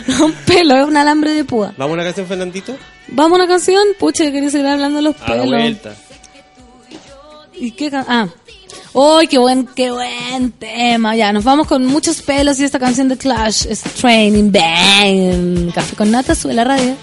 No, 0.08 0.26
un 0.26 0.34
pelo, 0.46 0.78
es 0.78 0.88
un 0.88 0.96
alambre 0.98 1.34
de 1.34 1.44
púa. 1.44 1.74
¿Vamos 1.78 1.92
a 1.92 1.94
una 1.96 2.04
canción, 2.04 2.28
Fernandito? 2.28 2.78
Vamos 3.10 3.40
a 3.40 3.44
una 3.44 3.48
canción. 3.52 3.84
Pucha, 3.98 4.32
quería 4.32 4.50
seguir 4.50 4.68
hablando 4.68 4.98
de 4.98 5.02
los 5.04 5.16
A 5.22 5.36
la 5.36 5.42
pelos. 5.42 5.48
vuelta. 5.62 5.96
¿Y 7.54 7.72
qué 7.72 7.90
can- 7.92 8.06
Ah. 8.08 8.28
¡Uy, 8.94 9.28
qué 9.28 9.38
buen, 9.38 9.68
qué 9.76 9.92
buen 9.92 10.52
tema! 10.54 11.16
Ya, 11.16 11.32
nos 11.34 11.44
vamos 11.44 11.68
con 11.68 11.86
muchos 11.86 12.22
pelos 12.22 12.60
y 12.60 12.64
esta 12.64 12.80
canción 12.80 13.08
de 13.08 13.18
Clash 13.18 13.66
es 13.70 13.82
Training 13.82 14.52
Bang. 14.52 15.74
Café 15.74 15.96
con 15.96 16.10
nata, 16.12 16.34
sube 16.36 16.54
la 16.54 16.64
radio. 16.64 16.96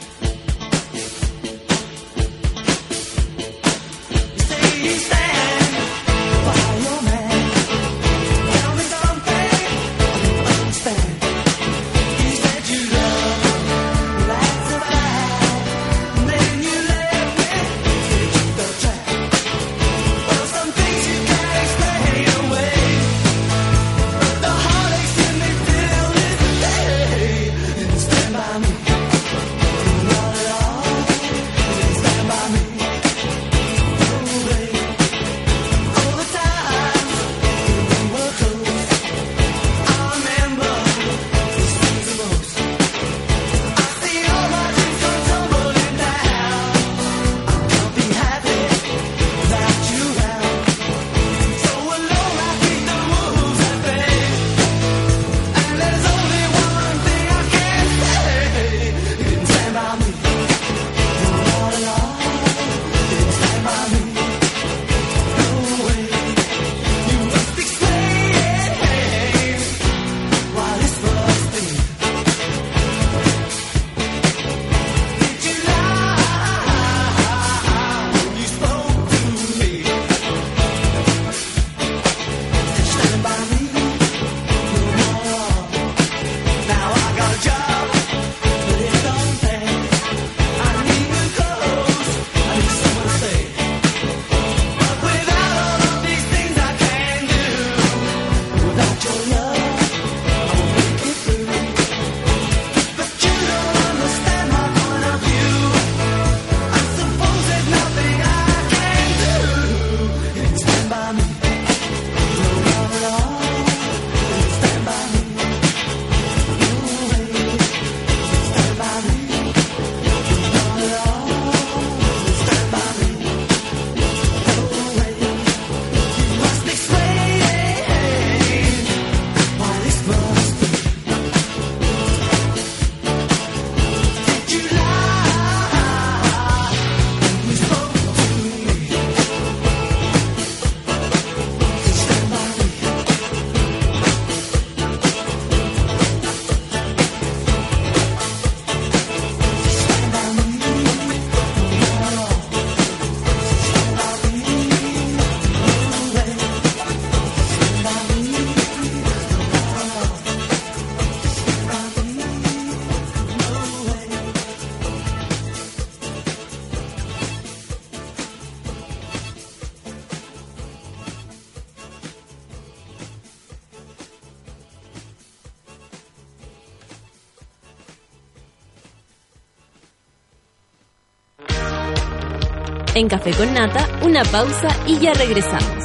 En 182.98 183.08
Café 183.08 183.30
con 183.32 183.52
Nata, 183.52 183.86
una 184.06 184.24
pausa 184.24 184.68
y 184.86 184.98
ya 184.98 185.12
regresamos. 185.12 185.84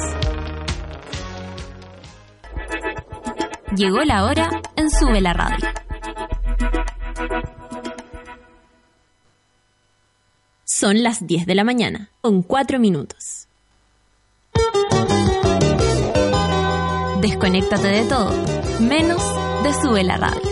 Llegó 3.76 4.00
la 4.00 4.24
hora 4.24 4.48
en 4.76 4.90
Sube 4.90 5.20
la 5.20 5.34
Radio. 5.34 5.68
Son 10.64 11.02
las 11.02 11.26
10 11.26 11.44
de 11.44 11.54
la 11.54 11.64
mañana, 11.64 12.08
con 12.22 12.42
4 12.42 12.78
minutos. 12.78 13.46
Desconéctate 17.20 17.88
de 17.88 18.04
todo, 18.08 18.32
menos 18.80 19.22
de 19.64 19.74
Sube 19.74 20.02
la 20.02 20.16
Radio. 20.16 20.51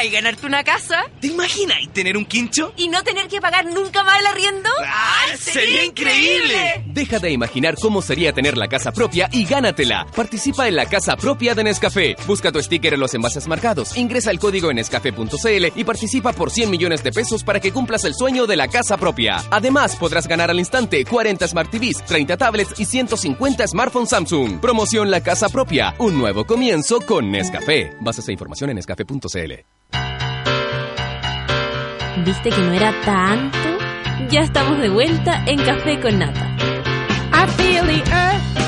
¿Te 0.00 0.06
imaginas 0.06 0.22
ganarte 0.22 0.46
una 0.46 0.64
casa 0.64 1.04
¿Te 1.20 1.26
imaginas 1.26 1.78
tener 1.92 2.16
un 2.16 2.24
quincho? 2.24 2.72
y 2.76 2.88
no 2.88 3.02
tener 3.02 3.28
que 3.28 3.38
pagar 3.38 3.66
nunca 3.66 4.02
más 4.02 4.18
el 4.20 4.26
arriendo? 4.26 4.70
¡Ah, 4.82 5.26
sería 5.38 5.84
increíble! 5.84 6.84
Deja 6.86 7.18
de 7.18 7.30
imaginar 7.30 7.74
cómo 7.78 8.00
sería 8.00 8.32
tener 8.32 8.56
la 8.56 8.68
casa 8.68 8.92
propia 8.92 9.28
y 9.30 9.44
gánatela. 9.44 10.06
Participa 10.16 10.68
en 10.68 10.76
la 10.76 10.86
casa 10.86 11.16
propia 11.16 11.54
de 11.54 11.64
Nescafé. 11.64 12.16
Busca 12.26 12.50
tu 12.50 12.62
sticker 12.62 12.94
en 12.94 13.00
los 13.00 13.12
envases 13.12 13.46
marcados. 13.46 13.94
Ingresa 13.96 14.30
el 14.30 14.38
código 14.38 14.70
en 14.70 14.76
nescafé.cl 14.76 15.66
y 15.76 15.84
participa 15.84 16.32
por 16.32 16.50
100 16.50 16.70
millones 16.70 17.04
de 17.04 17.12
pesos 17.12 17.44
para 17.44 17.60
que 17.60 17.72
cumplas 17.72 18.04
el 18.04 18.14
sueño 18.14 18.46
de 18.46 18.56
la 18.56 18.68
casa 18.68 18.96
propia. 18.96 19.42
Además, 19.50 19.96
podrás 19.96 20.26
ganar 20.26 20.50
al 20.50 20.58
instante 20.58 21.04
40 21.04 21.46
Smart 21.46 21.70
TVs, 21.70 22.06
30 22.06 22.36
tablets 22.38 22.80
y 22.80 22.86
150 22.86 23.66
smartphones 23.68 24.08
Samsung. 24.08 24.60
Promoción 24.60 25.10
La 25.10 25.22
Casa 25.22 25.50
Propia. 25.50 25.94
Un 25.98 26.16
nuevo 26.16 26.46
comienzo 26.46 27.00
con 27.00 27.30
Nescafé. 27.30 27.92
Bases 28.00 28.26
e 28.28 28.32
información 28.32 28.70
en 28.70 28.76
nescafé.cl. 28.76 29.89
¿Viste 32.18 32.50
que 32.50 32.60
no 32.60 32.72
era 32.72 32.92
tanto? 33.04 33.56
Ya 34.28 34.40
estamos 34.40 34.78
de 34.80 34.88
vuelta 34.88 35.42
en 35.46 35.58
Café 35.58 36.00
con 36.00 36.18
Nata. 36.18 36.46
I 37.32 37.46
feel 37.56 37.84
the 37.86 38.02
earth 38.12 38.59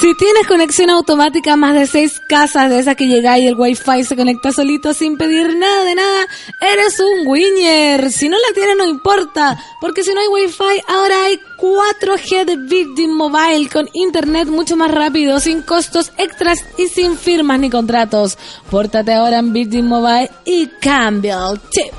Si 0.00 0.14
tienes 0.14 0.46
conexión 0.46 0.90
automática 0.90 1.56
más 1.56 1.74
de 1.74 1.84
seis 1.88 2.20
casas 2.28 2.70
de 2.70 2.78
esas 2.78 2.94
que 2.94 3.08
llegáis 3.08 3.42
y 3.42 3.48
el 3.48 3.56
wifi 3.56 4.04
se 4.04 4.14
conecta 4.14 4.52
solito 4.52 4.94
sin 4.94 5.16
pedir 5.16 5.56
nada 5.56 5.82
de 5.82 5.96
nada, 5.96 6.28
eres 6.60 7.00
un 7.00 7.26
winner. 7.26 8.12
Si 8.12 8.28
no 8.28 8.36
la 8.36 8.54
tienes 8.54 8.76
no 8.76 8.86
importa, 8.86 9.58
porque 9.80 10.04
si 10.04 10.14
no 10.14 10.20
hay 10.20 10.28
wifi 10.28 10.82
ahora 10.86 11.24
hay 11.24 11.40
4G 11.58 12.44
de 12.44 12.56
Virgin 12.56 13.12
Mobile 13.12 13.68
con 13.68 13.88
internet 13.92 14.46
mucho 14.46 14.76
más 14.76 14.92
rápido, 14.92 15.40
sin 15.40 15.62
costos 15.62 16.12
extras 16.16 16.64
y 16.76 16.86
sin 16.86 17.18
firmas 17.18 17.58
ni 17.58 17.68
contratos. 17.68 18.38
Pórtate 18.70 19.12
ahora 19.14 19.40
en 19.40 19.52
Virgin 19.52 19.88
Mobile 19.88 20.30
y 20.44 20.68
cambia 20.80 21.38
el 21.50 21.60
chip. 21.70 21.92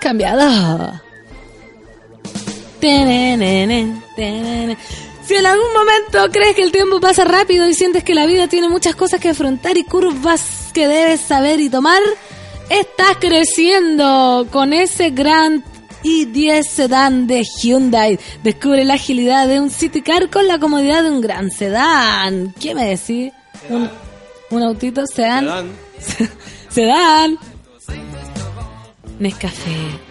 Cambiado. 0.00 1.02
Tenenene, 2.80 4.02
tenene. 4.16 4.78
Si 5.28 5.34
en 5.34 5.44
algún 5.44 5.70
momento 5.74 6.32
crees 6.32 6.56
que 6.56 6.62
el 6.62 6.72
tiempo 6.72 7.00
pasa 7.00 7.22
rápido 7.22 7.68
y 7.68 7.74
sientes 7.74 8.02
que 8.02 8.14
la 8.14 8.24
vida 8.24 8.48
tiene 8.48 8.70
muchas 8.70 8.96
cosas 8.96 9.20
que 9.20 9.28
afrontar 9.28 9.76
y 9.76 9.84
curvas 9.84 10.70
que 10.72 10.88
debes 10.88 11.20
saber 11.20 11.60
y 11.60 11.68
tomar, 11.68 12.00
estás 12.70 13.18
creciendo 13.20 14.48
con 14.50 14.72
ese 14.72 15.10
gran 15.10 15.62
i10 16.02 16.62
sedán 16.66 17.26
de 17.26 17.44
Hyundai. 17.44 18.18
Descubre 18.42 18.86
la 18.86 18.94
agilidad 18.94 19.46
de 19.46 19.60
un 19.60 19.68
City 19.68 20.00
Car 20.00 20.30
con 20.30 20.48
la 20.48 20.58
comodidad 20.58 21.02
de 21.02 21.10
un 21.10 21.20
gran 21.20 21.50
sedán. 21.50 22.54
¿Qué 22.58 22.74
me 22.74 22.86
decís? 22.96 23.30
Un, 23.68 23.90
un 24.48 24.62
autito 24.62 25.06
sedán. 25.06 25.44
Dan. 25.44 25.72
Sedán. 26.70 27.38
Nescafé. 29.18 30.07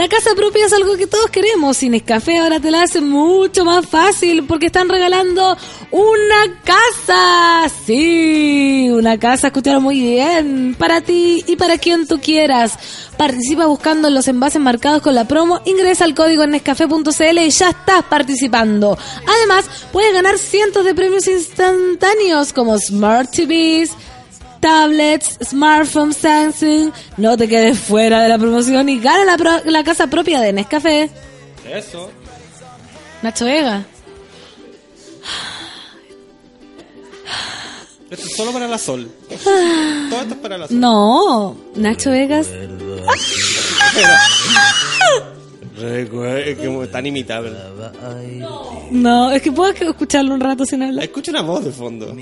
La 0.00 0.08
casa 0.08 0.34
propia 0.34 0.64
es 0.64 0.72
algo 0.72 0.96
que 0.96 1.06
todos 1.06 1.28
queremos 1.28 1.82
y 1.82 1.90
Nescafé 1.90 2.38
ahora 2.38 2.58
te 2.58 2.70
la 2.70 2.84
hace 2.84 3.02
mucho 3.02 3.66
más 3.66 3.84
fácil 3.86 4.46
porque 4.46 4.64
están 4.64 4.88
regalando 4.88 5.58
una 5.90 6.62
casa. 6.64 7.70
Sí, 7.84 8.88
una 8.90 9.18
casa, 9.18 9.48
escucharon 9.48 9.82
muy 9.82 10.00
bien. 10.00 10.74
Para 10.78 11.02
ti 11.02 11.44
y 11.46 11.56
para 11.56 11.76
quien 11.76 12.06
tú 12.06 12.18
quieras. 12.18 12.78
Participa 13.18 13.66
buscando 13.66 14.08
los 14.08 14.26
envases 14.26 14.62
marcados 14.62 15.02
con 15.02 15.14
la 15.14 15.28
promo, 15.28 15.60
ingresa 15.66 16.06
al 16.06 16.14
código 16.14 16.44
en 16.44 16.52
nescafé.cl 16.52 17.38
y 17.38 17.50
ya 17.50 17.68
estás 17.68 18.02
participando. 18.08 18.96
Además, 19.26 19.66
puedes 19.92 20.14
ganar 20.14 20.38
cientos 20.38 20.86
de 20.86 20.94
premios 20.94 21.26
instantáneos 21.26 22.54
como 22.54 22.78
Smart 22.78 23.30
TVs, 23.30 23.90
tablets, 24.60 25.38
smartphones, 25.44 26.16
Samsung. 26.16 26.92
No 27.16 27.36
te 27.36 27.48
quedes 27.48 27.78
fuera 27.78 28.22
de 28.22 28.28
la 28.28 28.38
promoción 28.38 28.88
y 28.88 29.00
gana 29.00 29.24
la, 29.24 29.36
pro- 29.36 29.62
la 29.64 29.84
casa 29.84 30.06
propia 30.06 30.40
de 30.40 30.52
Nescafé. 30.52 31.10
Eso. 31.68 32.10
Nacho 33.22 33.44
Vega. 33.44 33.84
Esto 38.10 38.26
es 38.26 38.36
solo 38.36 38.52
para 38.52 38.66
la 38.66 38.78
sol. 38.78 39.08
Ah. 39.46 40.06
Todo 40.10 40.20
esto 40.22 40.34
es 40.34 40.40
para 40.40 40.58
la 40.58 40.66
sol. 40.66 40.80
No, 40.80 41.56
Nacho 41.76 42.10
Vegas. 42.10 42.48
Recuerda- 45.80 46.40
Es 46.40 46.58
como 46.58 46.86
tan 46.86 47.06
imitable. 47.06 47.52
No, 48.90 49.30
es 49.30 49.42
que 49.42 49.52
puedo 49.52 49.70
escucharlo 49.72 50.34
un 50.34 50.40
rato 50.40 50.64
sin 50.66 50.82
hablar. 50.82 51.04
Escucha 51.04 51.30
una 51.30 51.42
voz 51.42 51.64
de 51.64 51.70
fondo. 51.72 52.14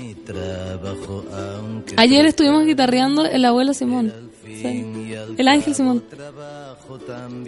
Ayer 1.97 2.25
estuvimos 2.25 2.65
guitarreando 2.65 3.25
el 3.25 3.43
abuelo 3.45 3.73
Simón. 3.73 4.13
Sí. 4.45 4.85
El 5.37 5.47
ángel 5.47 5.75
Simón. 5.75 6.03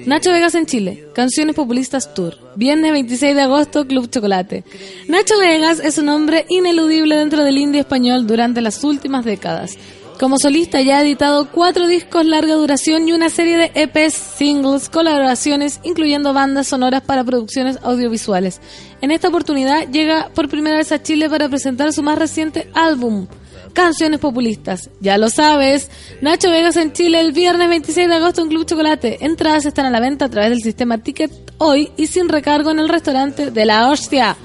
Nacho 0.05 0.32
Vegas 0.32 0.55
en 0.55 0.66
Chile. 0.66 1.07
Canciones 1.14 1.55
Populistas 1.55 2.14
Tour. 2.14 2.38
Viernes 2.55 2.91
26 2.91 3.36
de 3.36 3.41
agosto, 3.41 3.86
Club 3.88 4.09
Chocolate. 4.09 4.64
Nacho 5.07 5.38
Vegas 5.39 5.80
es 5.80 5.97
un 5.97 6.09
hombre 6.09 6.45
ineludible 6.49 7.16
dentro 7.18 7.43
del 7.43 7.57
indie 7.57 7.82
español 7.82 8.28
durante 8.28 8.62
las 8.62 8.84
últimas 8.84 9.26
décadas. 9.26 9.78
Como 10.22 10.38
solista 10.38 10.80
ya 10.82 10.99
ha 10.99 11.01
editado 11.01 11.49
cuatro 11.49 11.88
discos 11.88 12.28
larga 12.28 12.53
duración 12.53 13.07
y 13.07 13.11
una 13.11 13.32
serie 13.32 13.57
de 13.57 13.72
EPs, 13.74 14.13
singles, 14.13 14.88
colaboraciones, 14.88 15.80
incluyendo 15.82 16.32
bandas 16.32 16.67
sonoras 16.67 17.01
para 17.01 17.24
producciones 17.24 17.80
audiovisuales. 17.82 18.61
En 19.01 19.09
esta 19.09 19.30
oportunidad 19.30 19.89
llega 19.89 20.30
por 20.36 20.47
primera 20.47 20.78
vez 20.78 20.91
a 20.91 21.01
Chile 21.01 21.28
para 21.28 21.49
presentar 21.49 21.91
su 21.91 22.03
más 22.03 22.19
reciente 22.19 22.69
álbum, 22.76 23.26
Canciones 23.74 24.19
Populistas. 24.19 24.91
Ya 24.99 25.17
lo 25.17 25.28
sabes, 25.28 25.89
Nacho 26.22 26.51
Vegas 26.51 26.76
en 26.76 26.93
Chile 26.93 27.19
el 27.19 27.32
viernes 27.32 27.67
26 27.69 28.07
de 28.07 28.13
agosto 28.13 28.43
en 28.43 28.49
Club 28.49 28.67
Chocolate. 28.67 29.26
Entradas 29.26 29.65
están 29.65 29.88
a 29.88 29.89
la 29.89 29.99
venta 29.99 30.26
a 30.26 30.30
través 30.30 30.51
del 30.51 30.61
sistema 30.61 30.99
Ticket 30.99 31.32
hoy 31.57 31.91
y 31.97 32.05
sin 32.05 32.30
recargo 32.30 32.69
en 32.69 32.78
el 32.78 32.89
restaurante 32.89 33.49
de 33.49 33.65
la 33.65 33.89
hostia. 33.89 34.38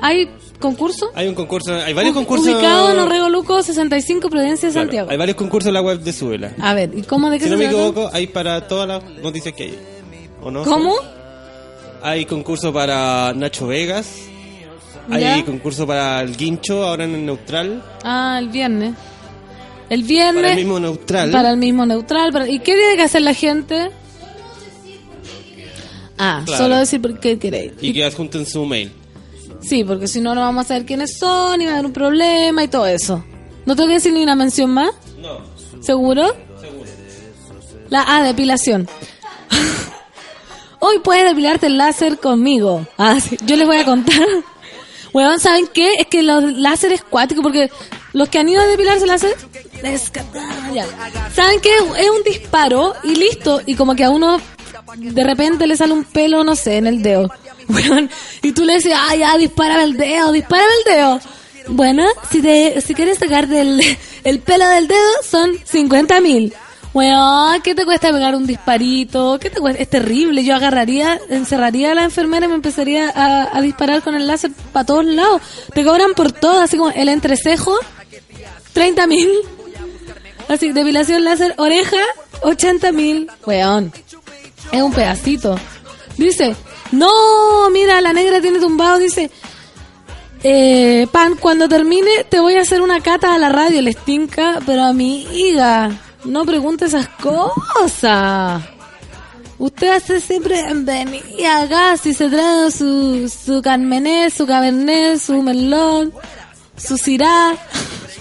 ¿Hay 0.00 0.28
concurso? 0.62 1.10
Hay 1.14 1.28
un 1.28 1.34
concurso, 1.34 1.74
hay 1.74 1.92
varios 1.92 2.12
U- 2.12 2.18
concursos. 2.20 2.46
Ubicado 2.46 2.90
en 2.92 2.98
Orrego 2.98 3.28
Luco 3.28 3.62
65 3.62 4.30
Providencia 4.30 4.68
de 4.68 4.72
Claro, 4.72 4.86
Santiago. 4.86 5.10
Hay 5.10 5.16
varios 5.18 5.36
concursos 5.36 5.68
en 5.68 5.74
la 5.74 5.82
web 5.82 6.00
de 6.00 6.12
Suela. 6.14 6.54
A 6.58 6.72
ver, 6.72 6.90
¿y 6.96 7.02
cómo 7.02 7.28
de 7.28 7.38
qué 7.38 7.44
Si 7.44 7.50
no 7.50 7.58
se 7.58 7.64
me 7.64 7.68
trata? 7.68 7.86
equivoco, 7.88 8.10
hay 8.14 8.26
para 8.28 8.66
todas 8.66 8.88
las 8.88 9.04
noticias 9.22 9.54
que 9.54 9.64
hay. 9.64 9.78
¿O 10.42 10.50
no? 10.50 10.62
¿Cómo? 10.64 10.94
Hay 12.02 12.24
concurso 12.24 12.72
para 12.72 13.32
Nacho 13.34 13.66
Vegas. 13.66 14.08
¿Ya? 15.10 15.34
Hay 15.34 15.42
concurso 15.42 15.86
para 15.86 16.20
el 16.22 16.36
Guincho, 16.36 16.84
ahora 16.84 17.04
en 17.04 17.14
el 17.14 17.26
Neutral. 17.26 17.82
Ah, 18.04 18.36
el 18.40 18.48
viernes. 18.48 18.94
El 19.90 20.04
viernes. 20.04 20.42
Para 20.42 20.50
el 20.52 20.58
mismo 20.58 20.80
Neutral. 20.80 21.30
Para 21.32 21.50
el 21.50 21.56
mismo 21.58 21.84
neutral. 21.84 22.32
para- 22.32 22.48
¿Y 22.48 22.60
qué 22.60 22.74
tiene 22.74 22.96
que 22.96 23.02
hacer 23.02 23.20
la 23.22 23.34
gente? 23.34 23.90
Ah, 26.18 26.42
Claro. 26.46 26.62
solo 26.64 26.76
decir 26.78 27.00
por 27.02 27.18
qué 27.18 27.38
queréis. 27.38 27.72
Y 27.80 27.92
que 27.92 28.04
adjunten 28.04 28.46
su 28.46 28.64
mail. 28.64 28.92
Sí, 29.62 29.84
porque 29.84 30.08
si 30.08 30.20
no, 30.20 30.34
no 30.34 30.40
vamos 30.40 30.64
a 30.64 30.68
saber 30.68 30.84
quiénes 30.84 31.18
son 31.18 31.60
y 31.60 31.66
va 31.66 31.72
a 31.72 31.74
haber 31.74 31.86
un 31.86 31.92
problema 31.92 32.64
y 32.64 32.68
todo 32.68 32.86
eso. 32.86 33.24
¿No 33.64 33.76
tengo 33.76 33.88
que 33.88 33.94
decir 33.94 34.12
ni 34.12 34.22
una 34.22 34.34
mención 34.34 34.70
más? 34.70 34.90
No. 35.18 35.38
¿Seguro? 35.80 36.26
Seguro. 36.60 36.90
La 37.88 38.16
A, 38.16 38.22
depilación. 38.22 38.88
Hoy 40.80 40.98
puedes 40.98 41.24
depilarte 41.24 41.66
el 41.66 41.78
láser 41.78 42.18
conmigo. 42.18 42.86
Ah, 42.98 43.20
sí, 43.20 43.36
yo 43.44 43.56
les 43.56 43.66
voy 43.66 43.76
a 43.78 43.84
contar. 43.84 44.20
Weón, 45.12 45.38
¿saben 45.38 45.68
qué? 45.72 45.94
Es 45.94 46.06
que 46.06 46.22
los 46.22 46.42
láseres 46.54 47.02
cuáticos, 47.02 47.42
porque 47.42 47.70
los 48.14 48.28
que 48.28 48.38
han 48.38 48.48
ido 48.48 48.62
a 48.62 48.66
depilarse 48.66 49.06
láser 49.06 49.36
ya. 50.72 50.86
¿Saben 51.34 51.60
qué? 51.60 51.74
Es 51.98 52.10
un 52.10 52.22
disparo 52.24 52.94
y 53.02 53.14
listo. 53.16 53.60
Y 53.66 53.74
como 53.74 53.94
que 53.94 54.04
a 54.04 54.10
uno 54.10 54.40
de 54.96 55.24
repente 55.24 55.66
le 55.66 55.76
sale 55.76 55.92
un 55.92 56.04
pelo, 56.04 56.44
no 56.44 56.56
sé, 56.56 56.76
en 56.76 56.86
el 56.86 57.02
dedo. 57.02 57.30
Weón, 57.74 58.10
y 58.42 58.52
tú 58.52 58.64
le 58.64 58.74
dices, 58.76 58.92
ah, 58.96 59.14
ya, 59.16 59.36
dispara 59.36 59.82
el 59.82 59.96
dedo, 59.96 60.32
dispara 60.32 60.64
el 60.64 60.94
dedo. 60.94 61.20
Bueno, 61.68 62.04
si, 62.30 62.42
te, 62.42 62.80
si 62.80 62.94
quieres 62.94 63.18
sacarte 63.18 63.60
el, 63.60 63.80
el 64.24 64.38
pelo 64.40 64.66
del 64.68 64.88
dedo, 64.88 65.12
son 65.28 65.52
50 65.64 66.20
mil. 66.20 66.54
Weón, 66.94 67.62
¿qué 67.62 67.74
te 67.74 67.86
cuesta 67.86 68.12
pegar 68.12 68.34
un 68.34 68.46
disparito? 68.46 69.38
¿Qué 69.40 69.48
te 69.48 69.60
cuesta? 69.60 69.80
Es 69.80 69.88
terrible. 69.88 70.44
Yo 70.44 70.54
agarraría, 70.54 71.18
encerraría 71.30 71.92
a 71.92 71.94
la 71.94 72.04
enfermera 72.04 72.44
y 72.44 72.48
me 72.50 72.56
empezaría 72.56 73.08
a, 73.08 73.56
a 73.56 73.60
disparar 73.62 74.02
con 74.02 74.14
el 74.14 74.26
láser 74.26 74.50
para 74.72 74.84
todos 74.84 75.06
lados. 75.06 75.40
Te 75.74 75.84
cobran 75.84 76.12
por 76.14 76.32
todo, 76.32 76.60
así 76.60 76.76
como 76.76 76.90
el 76.90 77.08
entrecejo, 77.08 77.78
30 78.74 79.06
mil. 79.06 79.30
Así, 80.48 80.72
depilación 80.72 81.24
láser, 81.24 81.54
oreja, 81.56 81.96
80 82.42 82.92
mil. 82.92 83.30
Weón, 83.46 83.90
es 84.70 84.82
un 84.82 84.92
pedacito. 84.92 85.58
Dice, 86.18 86.54
no, 86.92 87.70
mira, 87.70 88.00
la 88.00 88.12
negra 88.12 88.40
tiene 88.40 88.60
tumbado, 88.60 88.98
dice, 88.98 89.30
eh, 90.44 91.06
Pan, 91.12 91.36
cuando 91.36 91.68
termine 91.68 92.24
te 92.28 92.40
voy 92.40 92.56
a 92.56 92.62
hacer 92.62 92.80
una 92.80 93.00
cata 93.00 93.34
a 93.34 93.38
la 93.38 93.48
radio, 93.48 93.80
les 93.82 93.96
tinca, 93.96 94.60
pero 94.66 94.82
a 94.82 94.92
mi 94.92 95.22
higa, 95.32 95.90
no 96.24 96.44
pregunte 96.44 96.86
esas 96.86 97.08
cosas. 97.08 98.62
Usted 99.58 99.90
hace 99.90 100.20
siempre 100.20 100.60
venía 100.74 101.62
acá 101.62 101.96
si 101.96 102.12
se 102.14 102.28
trae 102.28 102.70
su, 102.72 103.28
su 103.28 103.62
carmenet, 103.62 104.32
su 104.32 104.44
cabernet, 104.44 105.20
su 105.20 105.40
melón, 105.40 106.12
su 106.76 106.98
cirá, 106.98 107.56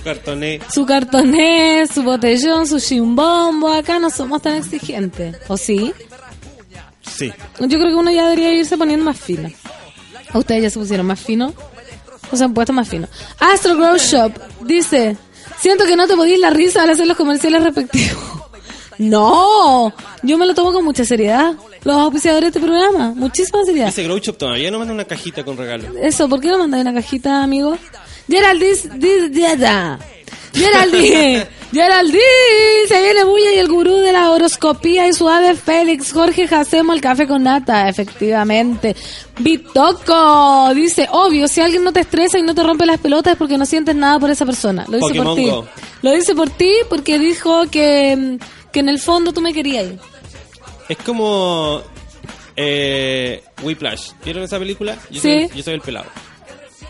Cartoné. 0.04 0.60
su 0.72 0.86
cartoné, 0.86 1.88
su 1.92 2.04
botellón, 2.04 2.68
su 2.68 2.80
chimbombo. 2.80 3.74
Acá 3.74 3.98
no 3.98 4.12
somos 4.12 4.44
tan 4.44 4.58
exigentes, 4.58 5.38
¿o 5.48 5.58
sí? 5.58 5.92
Sí. 7.02 7.32
Yo 7.60 7.68
creo 7.80 7.90
que 7.90 7.96
uno 7.96 8.12
ya 8.12 8.24
debería 8.30 8.54
irse 8.54 8.78
poniendo 8.78 9.06
más 9.06 9.20
fino. 9.20 9.50
¿A 10.32 10.38
ustedes 10.38 10.64
ya 10.64 10.70
se 10.70 10.80
pusieron 10.80 11.06
más 11.06 11.20
fino? 11.20 11.54
¿O 12.32 12.36
se 12.38 12.44
han 12.44 12.54
puesto 12.54 12.72
más 12.74 12.88
fino? 12.88 13.08
Astro 13.40 13.76
Grow 13.76 13.98
Shop 13.98 14.32
dice: 14.62 15.18
Siento 15.60 15.86
que 15.86 15.96
no 15.96 16.08
te 16.08 16.16
podís 16.16 16.40
la 16.40 16.50
risa 16.50 16.84
al 16.84 16.90
hacer 16.92 17.08
los 17.08 17.18
comerciales 17.18 17.64
respectivos. 17.64 18.24
No, 18.98 19.92
yo 20.22 20.38
me 20.38 20.46
lo 20.46 20.54
tomo 20.54 20.72
con 20.72 20.86
mucha 20.86 21.04
seriedad. 21.04 21.56
Los 21.84 21.96
auspiciadores 21.96 22.54
de 22.54 22.60
este 22.60 22.60
programa, 22.60 23.14
muchísima 23.16 23.66
seriedad. 23.66 23.90
Ese 23.90 24.04
Grow 24.04 24.20
Shop 24.20 24.38
todavía 24.38 24.70
no 24.70 24.78
manda 24.78 24.94
una 24.94 25.06
cajita 25.06 25.44
con 25.44 25.58
regalo. 25.58 25.98
Eso, 25.98 26.30
¿por 26.30 26.40
qué 26.40 26.50
no 26.50 26.60
mandáis 26.60 26.84
una 26.84 26.94
cajita, 26.94 27.42
amigo? 27.42 27.76
Gerald 28.30 28.62
dice, 28.62 28.90
dice, 31.72 31.84
dice, 31.84 31.84
Gerald 31.84 32.12
dice, 32.12 32.20
Gerald 32.22 32.82
dice, 32.82 32.88
se 32.96 33.02
viene 33.02 33.24
Bulla 33.24 33.54
y 33.54 33.58
el 33.60 33.68
gurú 33.68 33.96
de 33.98 34.12
la 34.12 34.32
horoscopía 34.32 35.08
y 35.08 35.14
suave 35.14 35.56
Félix, 35.56 36.12
Jorge 36.14 36.48
Jacemo, 36.48 36.94
el 36.94 37.02
café 37.02 37.28
con 37.28 37.44
nata, 37.44 37.88
efectivamente. 37.90 38.96
Bitoco 39.40 40.74
dice, 40.74 41.08
obvio, 41.12 41.48
si 41.48 41.62
alguien 41.62 41.84
no 41.84 41.92
te 41.94 42.02
estresa 42.02 42.38
y 42.38 42.44
no 42.44 42.54
te 42.56 42.64
rompe 42.64 42.86
las 42.86 43.00
pelotas 43.00 43.34
es 43.34 43.38
porque 43.38 43.58
no 43.58 43.66
sientes 43.66 43.96
nada 43.96 44.20
por 44.20 44.30
esa 44.30 44.46
persona. 44.46 44.86
Lo 44.88 44.98
dice 44.98 45.22
por 45.24 45.36
ti. 45.36 45.50
Go. 45.50 45.68
Lo 46.02 46.12
dice 46.12 46.36
por 46.36 46.50
ti 46.50 46.72
porque 46.90 47.18
dijo 47.20 47.70
que, 47.70 48.38
que 48.72 48.80
en 48.80 48.90
el 48.90 49.00
fondo 49.00 49.32
tú 49.34 49.42
me 49.42 49.54
querías 49.54 49.86
ir. 49.86 50.00
Es 50.90 50.98
como. 50.98 51.82
Eh, 52.56 53.44
Whiplash. 53.64 54.12
¿Vieron 54.26 54.44
esa 54.44 54.60
película? 54.60 54.98
Yo, 55.10 55.22
Sí. 55.22 55.48
soy, 55.48 55.58
yo 55.58 55.64
soy 55.64 55.74
el 55.76 55.82
pelado. 55.82 56.08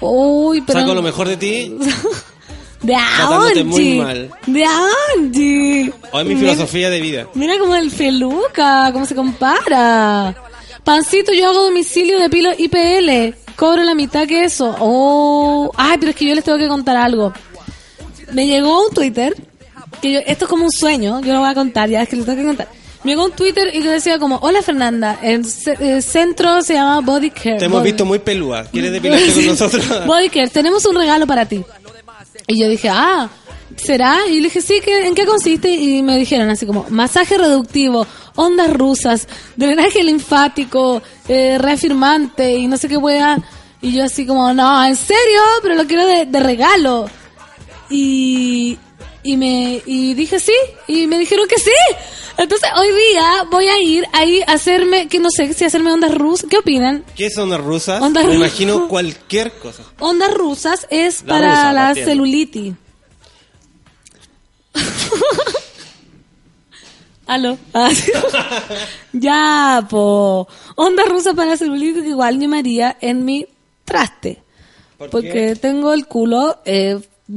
Uy, 0.02 0.62
pero... 0.62 0.80
Saco 0.80 0.94
lo 0.96 1.02
mejor 1.04 1.28
de 1.28 1.38
ti. 1.38 1.78
De 2.82 3.64
muy 3.64 3.96
mal. 4.00 4.30
De 4.48 4.66
Angie. 5.16 5.94
O 6.12 6.20
es 6.20 6.26
mi 6.26 6.36
Mira- 6.36 6.52
filosofía 6.54 6.90
de 6.90 7.00
vida. 7.02 7.28
Mira 7.36 7.58
como 7.60 7.76
el 7.76 7.92
feluca, 7.92 8.90
cómo 8.92 9.06
se 9.06 9.16
compara. 9.16 10.36
Pancito, 10.84 11.32
yo 11.34 11.50
hago 11.50 11.64
domicilio 11.66 12.20
de 12.20 12.30
pilo 12.30 12.50
IPL. 12.58 13.36
Cobro 13.56 13.84
la 13.84 13.94
mitad 13.94 14.28
que 14.28 14.44
eso. 14.46 14.76
Oh, 14.80 15.72
ay, 15.78 15.98
pero 16.00 16.10
es 16.12 16.16
que 16.16 16.26
yo 16.26 16.34
les 16.36 16.44
tengo 16.44 16.58
que 16.58 16.68
contar 16.68 16.98
algo. 16.98 17.32
Me 18.32 18.48
llegó 18.48 18.88
un 18.88 18.94
Twitter, 18.94 19.36
que 20.02 20.12
yo, 20.14 20.20
esto 20.26 20.46
es 20.46 20.50
como 20.50 20.64
un 20.66 20.72
sueño, 20.72 21.22
yo 21.22 21.34
lo 21.34 21.40
voy 21.42 21.50
a 21.50 21.54
contar, 21.54 21.90
ya 21.90 22.02
es 22.02 22.10
que 22.10 22.16
lo 22.16 22.24
tengo 22.24 22.38
que 22.40 22.48
contar. 22.48 22.68
Me 23.04 23.12
llegó 23.12 23.26
un 23.26 23.32
Twitter 23.34 23.70
y 23.76 23.82
que 23.82 23.90
decía 23.90 24.18
como, 24.20 24.38
hola 24.38 24.62
Fernanda, 24.62 25.20
el, 25.22 25.46
el 25.80 26.02
centro 26.02 26.62
se 26.62 26.76
llama 26.76 27.02
Body 27.02 27.30
Care. 27.30 27.58
Te 27.58 27.66
hemos 27.66 27.82
Body- 27.82 27.92
visto 27.92 28.06
muy 28.06 28.20
pelúa. 28.20 28.64
¿Quieres 28.72 28.92
depilarte 28.94 29.34
con 29.34 29.46
nosotros? 29.48 29.86
Body 30.08 30.30
Care, 30.30 30.48
tenemos 30.48 30.86
un 30.86 30.96
regalo 30.96 31.28
para 31.28 31.46
ti. 31.46 31.64
Y 32.48 32.60
yo 32.60 32.70
dije, 32.70 32.90
ah, 32.90 33.30
¿será? 33.76 34.18
Y 34.28 34.38
le 34.38 34.44
dije, 34.44 34.62
sí, 34.62 34.82
¿qué, 34.84 35.08
¿en 35.08 35.16
qué 35.16 35.26
consiste? 35.26 35.70
Y 35.70 36.02
me 36.04 36.18
dijeron 36.18 36.50
así 36.50 36.66
como, 36.66 36.86
masaje 36.90 37.38
reductivo, 37.38 38.06
ondas 38.36 38.72
rusas, 38.74 39.28
drenaje 39.56 40.04
linfático, 40.04 41.02
eh, 41.28 41.58
reafirmante 41.58 42.58
y 42.58 42.68
no 42.68 42.78
sé 42.78 42.88
qué 42.88 42.98
wea. 42.98 43.38
Y 43.82 43.94
yo 43.94 44.04
así 44.04 44.26
como, 44.26 44.54
no, 44.54 44.86
¿en 44.86 44.96
serio? 44.96 45.42
Pero 45.62 45.76
lo 45.76 45.88
quiero 45.88 46.06
de, 46.06 46.26
de 46.26 46.40
regalo. 46.40 47.10
Y, 47.90 48.78
y 49.24 49.38
me 49.38 49.82
y 49.86 50.14
dije 50.14 50.40
sí, 50.40 50.54
y 50.88 51.08
me 51.08 51.18
dijeron 51.20 51.48
que 51.48 51.58
sí. 51.60 51.72
Entonces 52.38 52.70
hoy 52.78 52.88
día 53.12 53.44
voy 53.52 53.68
a 53.68 53.80
ir 53.82 54.06
ahí 54.14 54.42
a 54.48 54.54
hacerme, 54.54 55.08
que 55.08 55.20
no 55.20 55.30
sé 55.30 55.54
si 55.54 55.64
hacerme 55.66 55.92
ondas 55.92 56.14
rusas. 56.16 56.50
¿Qué 56.50 56.58
opinan? 56.58 57.04
¿Qué 57.16 57.30
son 57.30 57.50
las 57.50 57.60
rusas? 57.62 58.02
Ondas 58.02 58.24
Me 58.26 58.34
rusas. 58.36 58.40
imagino 58.50 58.88
cualquier 58.88 59.52
cosa. 59.54 59.84
Ondas 60.00 60.34
rusas 60.34 60.88
es 60.90 61.22
La 61.22 61.28
para 61.28 61.50
rusa, 61.50 61.74
la 61.74 61.94
celulitis. 61.96 62.74
Aló. 67.28 67.58
Ah, 67.74 67.92
sí. 67.94 68.12
ya, 69.14 69.86
po. 69.90 70.48
Ondas 70.76 71.08
rusas 71.08 71.34
para 71.36 71.52
la 71.52 71.58
celulitis 71.58 72.04
que 72.04 72.10
igual 72.10 72.40
yo 72.42 72.50
me 72.50 72.60
haría 72.60 72.98
en 73.00 73.24
mi 73.24 73.46
traste. 73.86 74.42
¿Por 74.98 75.10
porque 75.10 75.32
qué? 75.32 75.56
tengo 75.56 75.94
el 75.94 76.08
culo... 76.08 76.60
eh, 76.66 77.00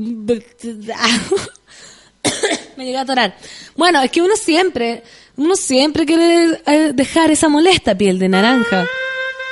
me 2.76 2.84
llegué 2.84 2.98
a 2.98 3.02
atorar. 3.02 3.36
Bueno, 3.76 4.00
es 4.02 4.10
que 4.10 4.22
uno 4.22 4.36
siempre, 4.36 5.02
uno 5.36 5.56
siempre 5.56 6.04
quiere 6.06 6.60
eh, 6.66 6.92
dejar 6.94 7.30
esa 7.30 7.48
molesta 7.48 7.94
piel 7.96 8.18
de 8.18 8.28
naranja. 8.28 8.86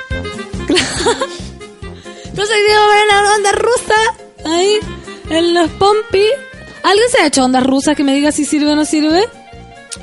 Entonces 2.25 2.55
hoy 2.55 2.63
día 2.63 2.79
voy 2.79 2.91
a 2.91 2.95
ver 2.95 3.07
la 3.07 3.35
onda 3.35 3.51
rusa 3.51 3.95
ahí 4.45 4.79
en 5.29 5.53
los 5.53 5.69
pompis. 5.71 6.29
¿Alguien 6.83 7.09
se 7.09 7.21
ha 7.21 7.27
hecho 7.27 7.43
ondas 7.45 7.63
rusas 7.63 7.95
que 7.95 8.03
me 8.03 8.13
diga 8.15 8.31
si 8.31 8.45
sirve 8.45 8.71
o 8.71 8.75
no 8.75 8.85
sirve? 8.85 9.23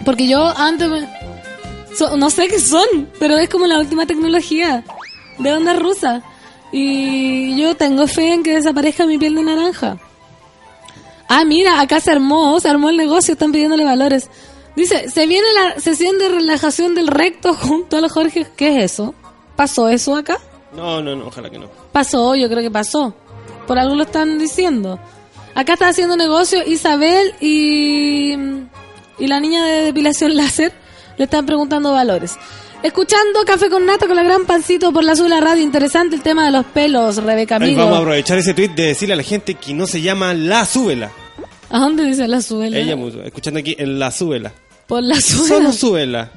Porque 0.04 0.26
yo 0.28 0.46
antes 0.56 0.88
so- 1.96 2.16
no 2.16 2.30
sé 2.30 2.48
qué 2.48 2.58
son, 2.60 2.86
pero 3.18 3.36
es 3.36 3.48
como 3.48 3.66
la 3.66 3.78
última 3.78 4.06
tecnología 4.06 4.84
de 5.38 5.52
ondas 5.52 5.78
rusas. 5.78 6.22
Y 6.72 7.60
yo 7.60 7.74
tengo 7.76 8.06
fe 8.06 8.32
en 8.32 8.42
que 8.44 8.54
desaparezca 8.54 9.04
mi 9.06 9.18
piel 9.18 9.34
de 9.34 9.42
naranja. 9.42 9.98
Ah, 11.32 11.44
mira, 11.44 11.80
acá 11.80 12.00
se 12.00 12.10
armó, 12.10 12.58
se 12.58 12.68
armó 12.68 12.88
el 12.88 12.96
negocio, 12.96 13.34
están 13.34 13.52
pidiéndole 13.52 13.84
valores. 13.84 14.28
Dice, 14.74 15.08
se 15.08 15.28
viene 15.28 15.46
la 15.54 15.80
sesión 15.80 16.18
de 16.18 16.28
relajación 16.28 16.96
del 16.96 17.06
recto 17.06 17.54
junto 17.62 17.96
a 17.96 18.00
los 18.00 18.10
Jorge. 18.10 18.48
¿Qué 18.56 18.76
es 18.76 18.92
eso? 18.92 19.14
¿Pasó 19.54 19.88
eso 19.88 20.16
acá? 20.16 20.38
No, 20.72 21.00
no, 21.00 21.14
no, 21.14 21.28
ojalá 21.28 21.48
que 21.48 21.60
no. 21.60 21.68
Pasó, 21.92 22.34
yo 22.34 22.48
creo 22.48 22.62
que 22.62 22.70
pasó. 22.72 23.14
Por 23.68 23.78
algo 23.78 23.94
lo 23.94 24.02
están 24.02 24.40
diciendo. 24.40 24.98
Acá 25.54 25.74
está 25.74 25.86
haciendo 25.86 26.16
negocio 26.16 26.66
Isabel 26.66 27.32
y, 27.40 28.32
y 29.20 29.26
la 29.28 29.38
niña 29.38 29.64
de 29.66 29.82
depilación 29.82 30.36
láser. 30.36 30.72
Le 31.16 31.26
están 31.26 31.46
preguntando 31.46 31.92
valores. 31.92 32.34
Escuchando 32.82 33.44
Café 33.44 33.68
con 33.68 33.84
Nata 33.84 34.06
con 34.06 34.16
la 34.16 34.22
gran 34.22 34.46
pancito 34.46 34.90
por 34.90 35.04
la 35.04 35.12
Azul 35.12 35.30
Radio. 35.30 35.62
Interesante 35.62 36.16
el 36.16 36.22
tema 36.22 36.46
de 36.46 36.52
los 36.52 36.64
pelos, 36.64 37.16
Rebeca 37.16 37.56
Ahí 37.56 37.64
amigo. 37.64 37.80
vamos 37.82 37.98
a 37.98 38.00
aprovechar 38.00 38.38
ese 38.38 38.54
tweet 38.54 38.70
de 38.70 38.86
decirle 38.86 39.12
a 39.12 39.16
la 39.16 39.22
gente 39.22 39.54
que 39.54 39.74
no 39.74 39.86
se 39.86 40.00
llama 40.00 40.32
La 40.32 40.64
Súbela. 40.64 41.10
¿A 41.68 41.78
dónde 41.78 42.04
dice 42.04 42.26
la 42.26 42.40
suela? 42.40 42.78
Ella 42.78 42.96
escuchando 43.24 43.60
aquí 43.60 43.76
en 43.78 43.98
La 43.98 44.10
Súbela. 44.10 44.52
Por 44.86 45.02
la 45.02 45.20
suela. 45.20 45.48
Solo 45.48 45.72
Súbela. 45.72 46.32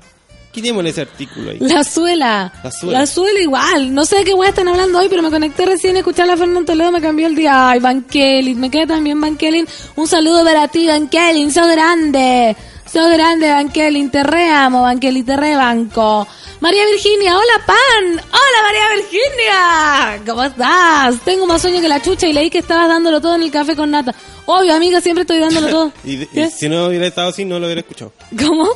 Quitémosle 0.51 0.89
ese 0.91 1.01
artículo 1.01 1.49
ahí. 1.49 1.57
La 1.61 1.83
suela. 1.83 2.53
La 2.61 2.71
suela. 2.71 2.99
La 2.99 3.07
suela 3.07 3.39
igual. 3.39 3.93
No 3.93 4.05
sé 4.05 4.17
de 4.17 4.23
qué 4.25 4.33
voy 4.33 4.47
están 4.47 4.67
hablando 4.67 4.99
hoy, 4.99 5.07
pero 5.09 5.23
me 5.23 5.31
conecté 5.31 5.65
recién 5.65 5.95
a 5.95 5.99
escuchar 5.99 6.29
a 6.29 6.37
Fernando 6.37 6.65
Toledo, 6.65 6.91
me 6.91 7.01
cambió 7.01 7.25
el 7.25 7.35
día. 7.35 7.69
Ay, 7.69 7.79
Van 7.79 8.03
Kelly. 8.03 8.53
Me 8.53 8.69
queda 8.69 8.87
también 8.87 9.19
Van 9.19 9.37
Kelly. 9.37 9.65
Un 9.95 10.07
saludo 10.07 10.43
para 10.43 10.67
ti, 10.67 10.85
Van 10.87 11.07
Kelly. 11.07 11.49
Sos 11.49 11.67
grande. 11.71 12.55
Sos 12.93 13.11
grande, 13.11 13.51
Kelly. 13.73 14.07
Te 14.09 14.21
reamo, 14.21 14.85
Kelly. 15.01 15.23
Te 15.23 15.35
rebanco. 15.35 16.27
María 16.59 16.85
Virginia. 16.85 17.35
Hola, 17.35 17.65
Pan. 17.65 18.05
Hola, 18.11 18.59
María 18.67 19.01
Virginia. 19.01 20.23
¿Cómo 20.27 20.43
estás? 20.43 21.19
Tengo 21.25 21.47
más 21.47 21.59
sueño 21.63 21.81
que 21.81 21.87
la 21.87 22.03
chucha 22.03 22.27
y 22.27 22.33
leí 22.33 22.51
que 22.51 22.59
estabas 22.59 22.87
dándolo 22.87 23.19
todo 23.19 23.33
en 23.33 23.41
el 23.41 23.49
café 23.49 23.75
con 23.75 23.89
nata. 23.89 24.13
Obvio, 24.45 24.75
amiga, 24.75 25.01
siempre 25.01 25.21
estoy 25.23 25.39
dándolo 25.39 25.69
todo. 25.69 25.91
Y, 26.05 26.27
si 26.55 26.69
no 26.69 26.85
hubiera 26.85 27.07
estado 27.07 27.29
así, 27.29 27.45
no 27.45 27.57
lo 27.57 27.65
hubiera 27.65 27.81
escuchado. 27.81 28.13
¿Cómo? 28.37 28.69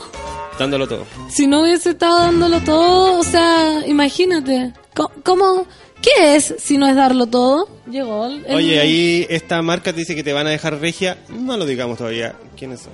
Dándolo 0.57 0.87
todo. 0.87 1.05
Si 1.29 1.45
no 1.45 1.61
hubiese 1.61 1.91
estado 1.91 2.17
dándolo 2.17 2.59
todo, 2.61 3.19
o 3.19 3.23
sea, 3.23 3.83
imagínate. 3.85 4.73
¿Cómo, 4.95 5.11
cómo, 5.23 5.67
¿Qué 6.01 6.35
es 6.35 6.55
si 6.57 6.79
no 6.79 6.87
es 6.87 6.95
darlo 6.95 7.27
todo? 7.27 7.69
Llegó 7.87 8.25
el- 8.25 8.43
Oye, 8.49 8.79
ahí 8.79 9.27
esta 9.29 9.61
marca 9.61 9.93
te 9.93 9.99
dice 9.99 10.15
que 10.15 10.23
te 10.23 10.33
van 10.33 10.47
a 10.47 10.49
dejar 10.49 10.79
regia. 10.79 11.19
No 11.29 11.55
lo 11.55 11.67
digamos 11.67 11.99
todavía. 11.99 12.35
¿Quiénes 12.57 12.81
son? 12.81 12.93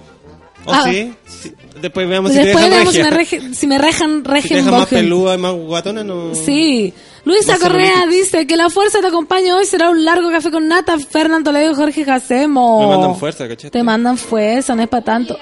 ¿O 0.65 0.73
Ah. 0.73 0.83
sí? 0.85 1.13
Sí. 1.25 1.53
Después 1.81 2.07
veamos 2.07 2.31
si 2.31 2.37
Después 2.37 2.55
te 2.55 2.61
dejan 2.69 2.71
veamos 2.71 2.93
si 2.93 3.03
regia. 3.03 3.53
si 3.53 3.67
me 3.67 3.77
rejan, 3.77 4.17
si 4.17 4.23
te 4.23 4.29
regen 4.31 4.57
dejan 4.57 4.71
más 4.79 4.87
peluda 4.87 5.35
y 5.35 5.37
más 5.37 5.53
guatona, 5.53 6.03
no... 6.03 6.33
Sí. 6.33 6.93
Luisa 7.25 7.53
No 7.55 7.59
Correa 7.59 8.05
dice 8.09 8.45
que 8.47 8.55
la 8.55 8.69
fuerza 8.69 8.99
te 9.01 9.07
acompaña 9.07 9.55
hoy. 9.57 9.65
Será 9.65 9.89
un 9.89 10.03
largo 10.05 10.29
café 10.29 10.51
con 10.51 10.67
nata. 10.67 10.97
Fernando 10.99 11.51
Toledo 11.51 11.71
y 11.71 11.75
Jorge 11.75 12.05
Jacemo. 12.05 12.79
Me 12.81 12.87
mandan 12.87 13.15
fuerza, 13.17 13.47
¿cachai? 13.47 13.69
Te 13.71 13.83
mandan 13.83 14.17
fuerza, 14.17 14.75
no 14.75 14.83
es 14.83 14.89
para 14.89 15.03
tanto. 15.03 15.37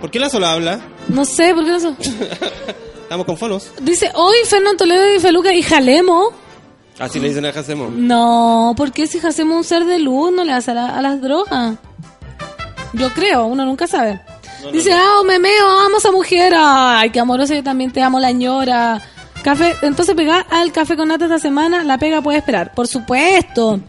¿Por 0.00 0.10
qué 0.10 0.18
la 0.18 0.28
sola 0.28 0.52
habla? 0.52 0.80
No 1.08 1.24
sé, 1.24 1.54
¿por 1.54 1.64
qué 1.64 1.70
no 1.70 1.80
sé? 1.80 1.88
Estamos 3.02 3.26
con 3.26 3.36
fonos. 3.36 3.70
Dice, 3.82 4.10
hoy 4.14 4.36
Fernando 4.46 4.76
Toledo 4.78 5.14
y 5.14 5.20
Feluca 5.20 5.52
y 5.54 5.62
Jalemo. 5.62 6.30
Así 6.98 7.20
le 7.20 7.28
dicen 7.28 7.44
a 7.44 7.52
Jacemo. 7.52 7.90
No, 7.94 8.72
porque 8.76 9.06
si 9.06 9.18
Jacemo 9.18 9.52
es 9.54 9.58
un 9.58 9.64
ser 9.64 9.84
de 9.84 9.98
luz, 9.98 10.32
no 10.32 10.44
le 10.44 10.52
hace 10.52 10.70
a, 10.70 10.74
la- 10.74 10.96
a 10.96 11.02
las 11.02 11.20
drogas. 11.20 11.76
Yo 12.94 13.12
creo, 13.12 13.46
uno 13.46 13.64
nunca 13.64 13.86
sabe. 13.86 14.20
Dice, 14.72 14.92
ah, 14.92 15.22
memeo, 15.26 15.68
amo 15.80 15.96
a 15.96 15.98
esa 15.98 16.10
mujer. 16.10 16.52
Ay, 16.56 17.10
qué 17.10 17.20
amorosa, 17.20 17.54
yo 17.54 17.62
también 17.62 17.92
te 17.92 18.02
amo, 18.02 18.18
la 18.18 18.32
ñora. 18.32 19.02
Café, 19.42 19.74
entonces 19.82 20.14
pega 20.14 20.40
al 20.40 20.72
café 20.72 20.96
con 20.96 21.08
nata 21.08 21.24
esta 21.24 21.38
semana, 21.38 21.84
la 21.84 21.98
pega 21.98 22.22
puede 22.22 22.38
esperar. 22.38 22.72
Por 22.72 22.86
supuesto. 22.86 23.80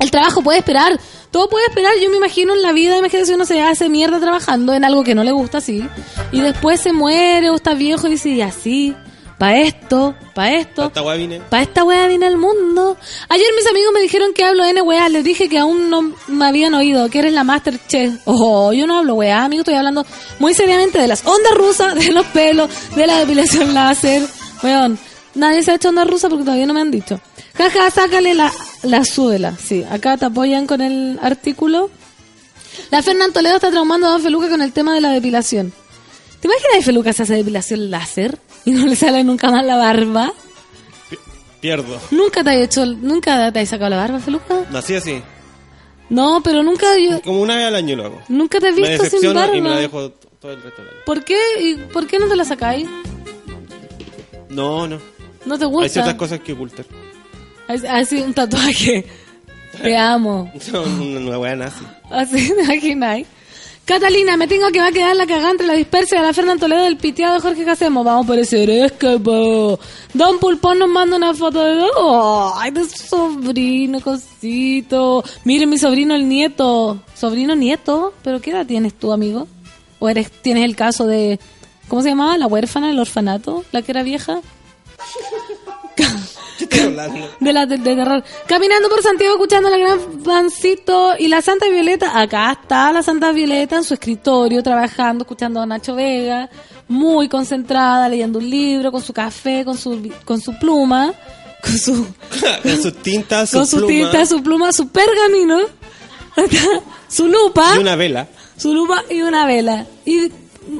El 0.00 0.10
trabajo 0.10 0.42
puede 0.42 0.58
esperar. 0.58 0.98
Todo 1.30 1.48
puede 1.48 1.66
esperar. 1.66 1.92
Yo 2.02 2.08
me 2.10 2.18
imagino 2.18 2.54
en 2.54 2.62
la 2.62 2.72
vida, 2.72 2.98
imagínate 2.98 3.26
si 3.26 3.34
uno 3.34 3.44
se 3.44 3.60
hace 3.60 3.88
mierda 3.88 4.20
trabajando 4.20 4.74
en 4.74 4.84
algo 4.84 5.02
que 5.02 5.14
no 5.14 5.24
le 5.24 5.32
gusta 5.32 5.58
así. 5.58 5.86
Y 6.30 6.40
después 6.40 6.80
se 6.80 6.92
muere 6.92 7.50
o 7.50 7.56
está 7.56 7.74
viejo 7.74 8.06
y 8.06 8.10
dice, 8.10 8.28
y 8.30 8.42
así, 8.42 8.94
para 9.42 9.58
esto, 9.58 10.14
para 10.34 10.54
esto. 10.54 10.84
Esta 10.84 11.02
weá 11.02 11.16
vine. 11.16 11.40
Para 11.40 11.64
esta 11.64 11.82
viene 11.82 12.28
el 12.28 12.36
mundo. 12.36 12.96
Ayer 13.28 13.48
mis 13.56 13.66
amigos 13.66 13.92
me 13.92 14.00
dijeron 14.00 14.32
que 14.34 14.44
hablo 14.44 14.64
N 14.64 14.80
wea. 14.82 15.08
Les 15.08 15.24
dije 15.24 15.48
que 15.48 15.58
aún 15.58 15.90
no 15.90 16.14
me 16.28 16.46
habían 16.46 16.74
oído, 16.74 17.10
que 17.10 17.18
eres 17.18 17.32
la 17.32 17.42
Master 17.42 17.76
Chef. 17.88 18.20
Oh, 18.24 18.72
yo 18.72 18.86
no 18.86 18.98
hablo 18.98 19.16
wea, 19.16 19.42
amigo. 19.42 19.62
Estoy 19.62 19.74
hablando 19.74 20.06
muy 20.38 20.54
seriamente 20.54 21.00
de 21.00 21.08
las 21.08 21.26
ondas 21.26 21.54
rusas, 21.54 21.96
de 21.96 22.12
los 22.12 22.24
pelos, 22.26 22.70
de 22.94 23.04
la 23.04 23.18
depilación 23.18 23.74
láser. 23.74 24.22
Weón, 24.62 24.96
nadie 25.34 25.64
se 25.64 25.72
ha 25.72 25.74
hecho 25.74 25.88
onda 25.88 26.04
rusa 26.04 26.28
porque 26.28 26.44
todavía 26.44 26.66
no 26.66 26.74
me 26.74 26.80
han 26.80 26.92
dicho. 26.92 27.20
Jaja, 27.56 27.90
sácale 27.90 28.34
la, 28.34 28.52
la 28.84 29.04
súbela. 29.04 29.56
Sí, 29.60 29.84
acá 29.90 30.18
te 30.18 30.26
apoyan 30.26 30.68
con 30.68 30.80
el 30.80 31.18
artículo. 31.20 31.90
La 32.92 33.02
Fernán 33.02 33.32
Toledo 33.32 33.56
está 33.56 33.72
traumando 33.72 34.06
a 34.06 34.10
Don 34.10 34.22
Feluca 34.22 34.48
con 34.48 34.62
el 34.62 34.72
tema 34.72 34.94
de 34.94 35.00
la 35.00 35.10
depilación. 35.10 35.72
¿Te 36.42 36.48
imaginas 36.48 36.76
que 36.78 36.82
Feluca 36.82 37.12
se 37.12 37.22
hace 37.22 37.34
depilación 37.36 37.90
láser 37.90 38.36
y 38.64 38.72
no 38.72 38.84
le 38.86 38.96
sale 38.96 39.22
nunca 39.24 39.50
más 39.50 39.64
la 39.64 39.76
barba? 39.76 40.32
Pierdo. 41.60 42.00
¿Nunca 42.10 42.42
te 42.42 42.50
has 42.50 42.56
hecho, 42.56 42.84
nunca 42.84 43.52
te 43.52 43.60
has 43.60 43.68
sacado 43.68 43.90
la 43.90 43.96
barba, 43.98 44.18
Feluca? 44.18 44.66
Nací 44.70 44.94
así. 44.96 45.22
No, 46.10 46.42
pero 46.42 46.62
nunca 46.64 46.86
yo, 46.98 47.22
Como 47.22 47.40
una 47.40 47.56
vez 47.56 47.66
al 47.66 47.76
año 47.76 47.94
lo 47.96 48.04
hago. 48.06 48.22
nunca 48.28 48.58
te 48.58 48.68
he 48.68 48.72
Me 48.72 48.88
visto 48.98 49.04
sin 49.18 49.32
barba. 49.32 49.56
y 49.56 49.60
me 49.60 49.70
la 49.70 49.76
dejo 49.76 50.10
todo 50.10 50.52
el 50.52 50.60
resto 50.62 50.82
del 50.82 50.90
año. 50.90 51.00
¿Por 51.06 51.24
qué? 51.24 51.38
¿Y 51.60 51.74
por 51.76 52.06
qué 52.08 52.18
no 52.18 52.26
te 52.28 52.34
la 52.36 52.44
sacáis? 52.44 52.88
No, 54.48 54.86
no. 54.88 54.98
¿No 55.46 55.58
te 55.58 55.64
Hay 55.64 55.70
gusta? 55.70 55.88
ciertas 55.88 56.14
cosas 56.14 56.40
que 56.40 56.52
ocultar. 56.52 56.84
Así, 57.68 57.86
así 57.86 58.20
un 58.20 58.34
tatuaje. 58.34 59.06
Te 59.80 59.96
amo. 59.96 60.52
Son 60.60 61.00
una 61.00 61.38
weá 61.38 61.56
nazi. 61.56 61.84
Así, 62.10 62.52
¿te 62.54 62.62
imagináis? 62.64 63.26
Catalina, 63.84 64.36
me 64.36 64.46
tengo 64.46 64.70
que 64.70 64.78
va 64.78 64.86
a 64.86 64.92
quedar 64.92 65.16
la 65.16 65.26
cagada 65.26 65.50
entre 65.50 65.66
la 65.66 65.72
dispersa 65.72 66.16
de 66.16 66.22
la 66.22 66.32
Fernán 66.32 66.58
Toledo 66.58 66.84
del 66.84 66.96
piteado 66.96 67.34
de 67.34 67.40
Jorge 67.40 67.64
Casemo. 67.64 68.04
Vamos 68.04 68.26
por 68.26 68.38
ese 68.38 68.84
escapo. 68.84 69.78
Don 70.14 70.38
Pulpón 70.38 70.78
nos 70.78 70.88
manda 70.88 71.16
una 71.16 71.34
foto 71.34 71.64
de... 71.64 71.84
¡Oh! 71.96 72.54
¡Ay, 72.56 72.70
de 72.70 72.88
su 72.88 73.06
sobrino, 73.08 74.00
cosito! 74.00 75.24
Miren, 75.44 75.68
mi 75.68 75.78
sobrino, 75.78 76.14
el 76.14 76.28
nieto. 76.28 77.00
¿Sobrino 77.14 77.56
nieto? 77.56 78.14
¿Pero 78.22 78.40
qué 78.40 78.52
edad 78.52 78.66
tienes 78.66 78.94
tú, 78.94 79.12
amigo? 79.12 79.48
¿O 79.98 80.08
eres 80.08 80.30
tienes 80.30 80.64
el 80.64 80.76
caso 80.76 81.06
de... 81.06 81.40
¿Cómo 81.88 82.02
se 82.02 82.10
llamaba? 82.10 82.38
¿La 82.38 82.46
huérfana, 82.46 82.88
el 82.88 83.00
orfanato? 83.00 83.64
¿La 83.72 83.82
que 83.82 83.90
era 83.90 84.04
vieja? 84.04 84.40
De 87.40 87.52
la 87.52 87.66
de, 87.66 87.78
de 87.78 87.94
terror. 87.96 88.22
Caminando 88.46 88.88
por 88.88 89.02
Santiago 89.02 89.34
escuchando 89.34 89.68
la 89.70 89.78
gran 89.78 89.98
pancito 90.24 91.14
y 91.18 91.28
la 91.28 91.42
Santa 91.42 91.68
Violeta. 91.68 92.20
Acá 92.20 92.58
está 92.60 92.92
la 92.92 93.02
Santa 93.02 93.32
Violeta 93.32 93.76
en 93.76 93.84
su 93.84 93.94
escritorio 93.94 94.62
trabajando, 94.62 95.24
escuchando 95.24 95.60
a 95.60 95.66
Nacho 95.66 95.94
Vega, 95.94 96.48
muy 96.88 97.28
concentrada, 97.28 98.08
leyendo 98.08 98.38
un 98.38 98.48
libro, 98.48 98.92
con 98.92 99.02
su 99.02 99.12
café, 99.12 99.64
con 99.64 99.76
su 99.76 100.10
con 100.24 100.40
su 100.40 100.58
pluma, 100.58 101.12
con 101.62 101.78
su 101.78 102.06
Con 102.62 102.82
sus 102.82 102.94
tintas, 103.02 103.50
su 103.50 103.56
con 103.58 103.66
su 103.66 103.76
pluma. 103.78 103.88
tinta, 103.92 104.26
su 104.26 104.42
pluma, 104.42 104.72
su 104.72 104.88
pergamino, 104.88 105.58
su 107.08 107.28
lupa, 107.28 107.74
y 107.76 107.78
una 107.78 107.96
vela. 107.96 108.28
su 108.56 108.74
lupa 108.74 109.02
y 109.10 109.22
una 109.22 109.46
vela. 109.46 109.86
Y 110.04 110.30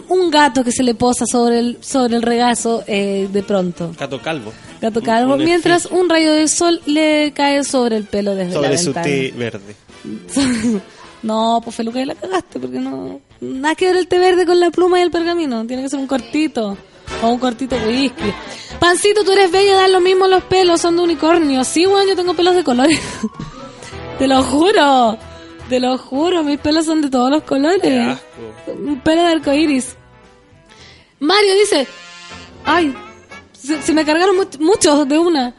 un 0.09 0.31
gato 0.31 0.65
que 0.65 0.73
se 0.73 0.83
le 0.83 0.95
posa 0.95 1.25
sobre 1.27 1.59
el 1.59 1.79
sobre 1.81 2.17
el 2.17 2.23
regazo 2.23 2.85
eh, 2.87 3.29
de 3.33 3.43
pronto. 3.43 3.93
Gato 3.99 4.21
calvo. 4.21 4.53
Gato 4.81 5.01
calvo, 5.01 5.35
Un 5.35 5.45
mientras 5.45 5.87
un 5.87 6.09
rayo 6.09 6.33
de 6.33 6.49
sol 6.49 6.81
le 6.87 7.33
cae 7.35 7.63
sobre 7.65 7.97
el 7.97 8.05
pelo 8.05 8.35
desde 8.35 8.55
Sobre 8.55 8.71
la 8.71 8.79
su 8.79 8.93
té 8.93 9.33
verde. 9.37 9.77
no, 11.23 11.61
pues 11.63 11.77
Feluca 11.77 12.01
ya 12.01 12.07
la 12.07 12.15
cagaste, 12.17 12.59
porque 12.59 12.81
no... 12.81 13.21
Nada 13.41 13.75
que 13.77 13.87
ver 13.87 13.97
el 13.97 14.09
té 14.09 14.19
verde 14.19 14.45
con 14.45 14.59
la 14.59 14.71
pluma 14.71 14.99
y 14.99 15.03
el 15.03 15.11
pergamino. 15.11 15.65
Tiene 15.67 15.85
que 15.85 15.89
ser 15.89 16.01
un 16.01 16.07
cortito. 16.07 16.77
O 17.23 17.29
un 17.29 17.39
cortito 17.39 17.77
whisky. 17.87 18.33
Pancito, 18.81 19.23
tú 19.23 19.33
eres 19.33 19.53
bella, 19.53 19.77
dan 19.77 19.93
lo 19.93 20.01
mismo 20.01 20.27
los 20.27 20.43
pelos, 20.45 20.81
son 20.81 20.97
de 20.97 21.03
unicornio. 21.03 21.63
Sí, 21.63 21.87
bueno, 21.87 22.09
yo 22.09 22.17
tengo 22.17 22.35
pelos 22.35 22.57
de 22.57 22.65
colores. 22.65 23.01
Te 24.19 24.27
lo 24.27 24.43
juro. 24.43 25.17
Te 25.69 25.81
lo 25.81 25.97
juro, 25.99 26.43
mis 26.43 26.59
pelos 26.59 26.87
son 26.87 27.01
de 27.01 27.11
todos 27.11 27.31
los 27.31 27.43
colores. 27.45 27.83
Un 27.85 28.52
pelo 29.05 29.23
de 29.23 29.33
arcoiris. 29.33 29.97
Mario 31.21 31.55
dice, 31.55 31.87
ay, 32.65 32.95
se, 33.53 33.81
se 33.83 33.93
me 33.93 34.05
cargaron 34.05 34.37
much- 34.37 34.59
muchos 34.59 35.09
de 35.09 35.19
una. 35.19 35.55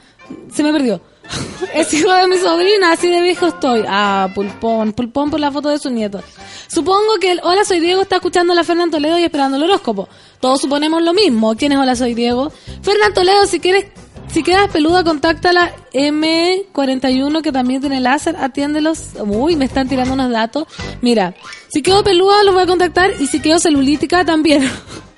Se 0.53 0.63
me 0.63 0.71
perdió. 0.71 1.01
Es 1.73 1.91
hijo 1.93 2.11
de 2.13 2.27
mi 2.27 2.37
sobrina, 2.37 2.91
así 2.91 3.07
de 3.07 3.21
viejo 3.21 3.47
estoy. 3.47 3.83
Ah, 3.87 4.29
pulpón, 4.35 4.91
pulpón 4.93 5.31
por 5.31 5.39
la 5.39 5.51
foto 5.51 5.69
de 5.69 5.79
su 5.79 5.89
nieto. 5.89 6.21
Supongo 6.67 7.15
que 7.19 7.31
el 7.31 7.39
Hola 7.43 7.63
Soy 7.65 7.79
Diego 7.79 8.01
está 8.01 8.17
escuchando 8.17 8.53
a 8.53 8.55
la 8.55 8.63
Fernán 8.63 8.91
Toledo 8.91 9.17
y 9.17 9.23
esperando 9.23 9.57
el 9.57 9.63
horóscopo. 9.63 10.07
Todos 10.39 10.61
suponemos 10.61 11.01
lo 11.01 11.13
mismo. 11.13 11.55
¿Quién 11.55 11.71
es 11.71 11.77
Hola 11.79 11.95
Soy 11.95 12.13
Diego? 12.13 12.51
Fernán 12.81 13.13
Toledo, 13.13 13.45
si 13.47 13.59
quieres, 13.59 13.85
si 14.33 14.41
quedas 14.41 14.67
peluda, 14.71 15.03
contacta 15.03 15.51
a 15.51 15.53
la 15.53 15.75
M41 15.93 17.41
que 17.43 17.51
también 17.51 17.81
tiene 17.81 17.99
láser. 17.99 18.35
Atiéndelos. 18.35 19.09
Uy, 19.19 19.55
me 19.55 19.65
están 19.65 19.87
tirando 19.87 20.15
unos 20.15 20.31
datos. 20.31 20.65
Mira, 21.01 21.35
si 21.71 21.83
quedo 21.83 22.03
peluda, 22.03 22.43
los 22.43 22.55
voy 22.55 22.63
a 22.63 22.67
contactar 22.67 23.11
y 23.19 23.27
si 23.27 23.39
quedo 23.39 23.59
celulítica, 23.59 24.25
también. 24.25 24.67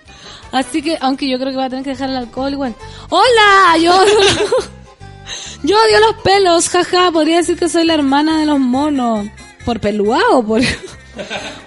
Así 0.51 0.81
que, 0.81 0.97
aunque 0.99 1.29
yo 1.29 1.39
creo 1.39 1.51
que 1.51 1.57
va 1.57 1.65
a 1.65 1.69
tener 1.69 1.85
que 1.85 1.91
dejar 1.91 2.09
el 2.09 2.17
alcohol 2.17 2.51
igual. 2.51 2.75
¡Hola! 3.09 3.77
Yo, 3.81 3.93
yo 5.63 5.77
odio 5.77 5.99
los 6.01 6.21
pelos, 6.21 6.67
jaja. 6.67 7.09
Podría 7.11 7.37
decir 7.37 7.57
que 7.57 7.69
soy 7.69 7.85
la 7.85 7.93
hermana 7.93 8.37
de 8.37 8.45
los 8.45 8.59
monos. 8.59 9.27
¿Por 9.63 9.79
pelúa 9.79 10.21
o 10.31 10.45
por, 10.45 10.61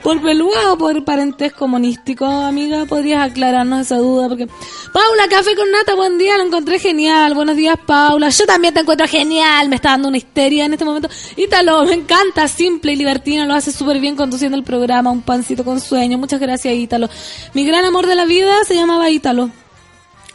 por 0.03 0.23
pelúa 0.23 0.73
o 0.73 0.79
por 0.79 1.05
parentesco 1.05 1.69
monístico, 1.69 2.25
amiga? 2.27 2.87
¿Podrías 2.87 3.31
aclararnos 3.31 3.81
esa 3.83 3.99
duda? 3.99 4.29
Porque, 4.29 4.47
Paula, 4.47 5.29
café 5.29 5.55
con 5.57 5.71
nata, 5.71 5.95
buen 5.95 6.19
día, 6.19 6.37
lo 6.39 6.45
encontré 6.45 6.79
genial. 6.79 7.35
Buenos 7.35 7.57
días, 7.57 7.77
Paula. 7.87 8.29
Yo 8.29 8.47
también 8.47 8.75
te 8.75 8.81
encuentro 8.81 9.07
genial. 9.07 9.69
Me 9.69 9.77
está 9.77 9.91
dando 9.91 10.09
una 10.09 10.17
histeria 10.17 10.65
en 10.65 10.73
este 10.73 10.85
momento. 10.85 11.09
Ítalo, 11.37 11.85
me 11.85 11.95
encanta, 11.95 12.49
simple 12.49 12.93
y 12.93 12.97
libertino. 12.97 13.47
Lo 13.47 13.55
hace 13.55 13.73
súper 13.73 14.01
bien 14.01 14.17
conduciendo 14.17 14.57
el 14.57 14.65
programa. 14.65 15.11
Un 15.11 15.23
pancito 15.23 15.65
con 15.65 15.81
sueño. 15.81 16.19
Muchas 16.19 16.41
gracias, 16.41 16.75
Ítalo. 16.75 17.09
Mi 17.55 17.67
gran 17.67 17.85
amor 17.85 18.07
de 18.07 18.15
la 18.15 18.25
vida 18.25 18.65
se 18.65 18.75
llamaba 18.75 19.11
Ítalo. 19.11 19.51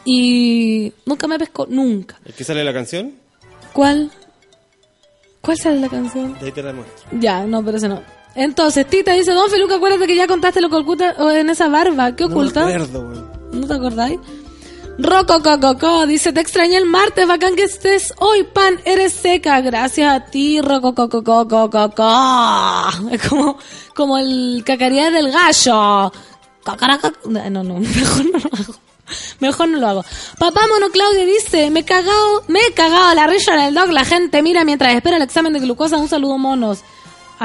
Y 0.05 0.91
nunca 1.05 1.27
me 1.27 1.39
pescó, 1.39 1.65
nunca. 1.69 2.19
¿El 2.25 2.33
que 2.33 2.43
sale 2.43 2.63
la 2.63 2.73
canción? 2.73 3.13
¿Cuál? 3.71 4.11
¿Cuál 5.41 5.57
sale 5.57 5.79
la 5.79 5.89
canción? 5.89 6.37
De 6.39 6.45
ahí 6.45 6.51
te 6.51 6.63
la 6.63 6.73
muestro. 6.73 7.19
Ya, 7.19 7.45
no, 7.45 7.63
pero 7.63 7.77
ese 7.77 7.89
no. 7.89 8.01
Entonces, 8.35 8.87
Tita 8.87 9.13
dice, 9.13 9.31
Don 9.31 9.49
Feluca, 9.49 9.75
acuérdate 9.75 10.07
que 10.07 10.15
ya 10.15 10.27
contaste 10.27 10.61
lo 10.61 10.69
que 10.69 10.77
oculta 10.77 11.15
en 11.39 11.49
esa 11.49 11.67
barba. 11.67 12.15
¿Qué 12.15 12.23
oculta? 12.25 12.61
No 12.61 12.65
me 12.67 12.73
acuerdo, 12.73 12.99
weón. 13.01 13.31
¿No 13.51 13.67
te 13.67 13.73
acordáis? 13.73 14.19
Roco 14.97 15.41
Coco 15.41 16.05
dice, 16.05 16.33
te 16.33 16.41
extrañé 16.41 16.77
el 16.77 16.85
martes, 16.85 17.27
bacán 17.27 17.55
que 17.55 17.63
estés 17.63 18.13
hoy, 18.19 18.43
pan, 18.43 18.79
eres 18.85 19.13
seca. 19.13 19.59
Gracias 19.61 20.11
a 20.11 20.25
ti, 20.25 20.61
Roco 20.61 20.93
Coco 20.93 21.69
Es 23.11 23.27
como, 23.27 23.57
como 23.95 24.17
el 24.17 24.63
cacarear 24.65 25.11
del 25.11 25.31
gallo. 25.31 26.11
No, 27.25 27.63
no, 27.63 27.79
mejor 27.79 28.25
no 28.25 28.39
lo 28.39 28.49
hago. 28.53 28.75
Mejor 29.39 29.67
no 29.67 29.79
lo 29.79 29.87
hago. 29.87 30.05
Papá 30.39 30.61
Mono 30.69 30.89
Claudia 30.91 31.25
dice, 31.25 31.69
me 31.71 31.81
he 31.81 31.85
cagado, 31.85 32.43
me 32.47 32.59
he 32.59 32.73
cagado 32.73 33.13
la 33.15 33.27
risa 33.27 33.53
en 33.55 33.61
el 33.61 33.73
dog, 33.73 33.91
la 33.91 34.05
gente 34.05 34.41
mira 34.41 34.63
mientras 34.63 34.93
espera 34.93 35.17
el 35.17 35.23
examen 35.23 35.53
de 35.53 35.59
glucosa, 35.59 35.97
un 35.97 36.07
saludo 36.07 36.37
monos. 36.37 36.83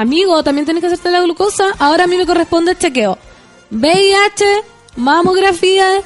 Amigo, 0.01 0.41
también 0.43 0.63
tienes 0.65 0.79
que 0.81 0.87
hacerte 0.87 1.11
la 1.11 1.21
glucosa, 1.21 1.65
ahora 1.77 2.05
a 2.05 2.07
mí 2.07 2.15
me 2.15 2.25
corresponde 2.25 2.71
el 2.71 2.77
chequeo. 2.77 3.17
VIH, 3.69 4.45
mamografía 4.95 6.01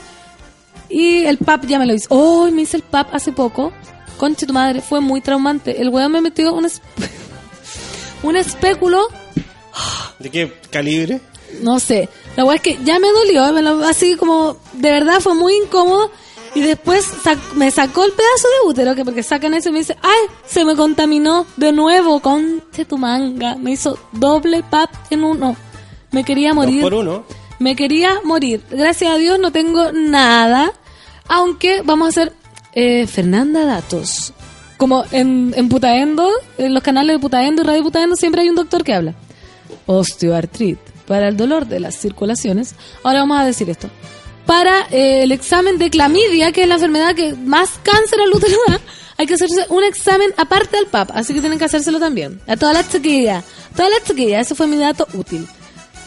y 0.90 1.26
el 1.26 1.38
PAP 1.38 1.66
ya 1.66 1.78
me 1.78 1.86
lo 1.86 1.94
hizo. 1.94 2.08
Oh, 2.10 2.50
me 2.50 2.64
hice 2.64 2.78
el 2.78 2.84
PAP 2.84 3.14
hace 3.14 3.32
poco. 3.32 3.72
conche 4.18 4.46
tu 4.48 4.54
madre, 4.54 4.82
fue 4.82 5.00
muy 5.00 5.22
traumante. 5.22 5.80
El 5.82 5.90
weón 5.90 6.12
me 6.12 6.22
metió 6.22 6.54
un, 6.54 6.66
esp- 6.66 6.82
un 8.24 8.36
espéculo 8.36 9.08
¿De 10.20 10.30
qué 10.32 10.54
calibre? 10.72 11.22
no 11.62 11.80
sé. 11.80 12.10
La 12.36 12.46
weá 12.46 12.56
es 12.56 12.62
que 12.64 12.80
ya 12.84 12.98
me 12.98 13.08
dolió, 13.12 13.54
me 13.54 13.62
lo- 13.62 13.84
así 13.86 14.16
como, 14.16 14.58
de 14.74 14.92
verdad 14.92 15.20
fue 15.20 15.36
muy 15.36 15.54
incómodo. 15.56 16.10
Y 16.56 16.62
después 16.62 17.06
sac- 17.24 17.54
me 17.56 17.72
sacó 17.72 18.04
el 18.06 18.12
pedazo 18.12 18.48
de 18.48 18.70
útero, 18.70 18.96
que 18.96 19.04
porque 19.04 19.24
sacan 19.24 19.54
eso 19.56 19.70
y 19.70 19.72
me 19.72 19.80
dice, 19.80 19.98
ay, 20.04 20.20
se 20.46 20.64
me 20.66 20.76
contaminó 20.76 21.48
de 21.58 21.72
nuevo, 21.72 22.20
conche 22.20 22.86
tu 22.86 22.98
manga. 22.98 23.56
Me 23.56 23.72
hizo 23.72 23.98
doble 24.12 24.62
pap 24.64 24.90
en 25.10 25.24
uno. 25.24 25.56
Me 26.12 26.24
quería 26.24 26.50
Dos 26.50 26.56
morir. 26.58 26.82
por 26.82 26.94
uno. 26.94 27.24
Me 27.60 27.76
quería 27.76 28.20
morir. 28.24 28.62
Gracias 28.70 29.12
a 29.12 29.18
Dios 29.18 29.40
no 29.40 29.52
tengo 29.52 29.92
nada. 29.94 30.72
Aunque 31.28 31.82
vamos 31.82 32.06
a 32.06 32.10
hacer 32.10 32.34
eh, 32.74 33.08
Fernanda 33.08 33.66
Datos. 33.66 34.34
Como 34.78 35.06
en, 35.12 35.54
en 35.56 35.70
Putaendo, 35.70 36.30
en 36.58 36.74
los 36.74 36.84
canales 36.84 37.16
de 37.16 37.20
Putaendo 37.20 37.62
y 37.62 37.66
Radio 37.66 37.84
Putaendo 37.84 38.16
siempre 38.16 38.42
hay 38.42 38.50
un 38.50 38.56
doctor 38.56 38.84
que 38.84 38.94
habla. 38.94 39.16
Osteoartritis. 39.88 40.78
Para 41.08 41.28
el 41.28 41.36
dolor 41.38 41.66
de 41.68 41.80
las 41.82 41.96
circulaciones. 41.98 42.76
Ahora 43.04 43.20
vamos 43.22 43.40
a 43.40 43.46
decir 43.46 43.70
esto. 43.70 43.90
Para 44.46 44.88
eh, 44.92 45.24
el 45.24 45.32
examen 45.32 45.78
de 45.78 45.90
clamidia, 45.90 46.52
que 46.52 46.64
es 46.64 46.68
la 46.68 46.76
enfermedad 46.76 47.16
que 47.16 47.34
más 47.34 47.72
cáncer 47.84 48.20
al 48.22 48.34
útero 48.34 48.58
hay 49.18 49.28
que 49.28 49.36
hacerse 49.36 49.66
un 49.70 49.84
examen 49.84 50.34
aparte 50.38 50.78
del 50.78 50.88
PAP. 50.88 51.12
Así 51.14 51.34
que 51.34 51.40
tienen 51.40 51.60
que 51.60 51.66
hacérselo 51.66 52.00
también. 52.00 52.42
A 52.48 52.58
todas 52.58 52.76
las 52.76 52.90
chiquillas. 52.90 53.44
Todas 53.76 53.92
las 53.92 54.04
chiquillas. 54.04 54.46
Ese 54.46 54.56
fue 54.56 54.68
mi 54.68 54.78
dato 54.78 55.08
útil. 55.14 55.48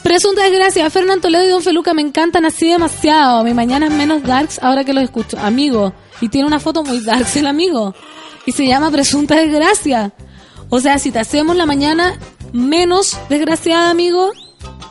Presunta 0.03 0.45
desgracia, 0.45 0.89
Fernán 0.89 1.21
Toledo 1.21 1.45
y 1.45 1.49
Don 1.49 1.63
Feluca 1.63 1.93
me 1.93 2.03
encantan 2.03 2.45
así 2.45 2.69
demasiado. 2.69 3.43
Mi 3.43 3.55
mañana 3.55 3.87
es 3.87 3.93
menos 3.93 4.23
darks 4.23 4.59
ahora 4.63 4.85
que 4.85 4.93
los 4.93 5.05
escucho. 5.05 5.39
Amigo. 5.39 5.93
Y 6.21 6.29
tiene 6.29 6.47
una 6.47 6.61
foto 6.61 6.85
muy 6.85 7.01
darks 7.01 7.37
el 7.37 7.47
amigo. 7.47 7.95
Y 8.45 8.53
se 8.53 8.67
llama 8.67 8.91
Presunta 8.91 9.37
desgracia. 9.37 10.13
O 10.69 10.81
sea, 10.81 10.99
si 10.99 11.11
te 11.11 11.19
hacemos 11.19 11.57
la 11.57 11.67
mañana 11.67 12.19
menos 12.53 13.17
desgraciada, 13.29 13.91
amigo, 13.91 14.33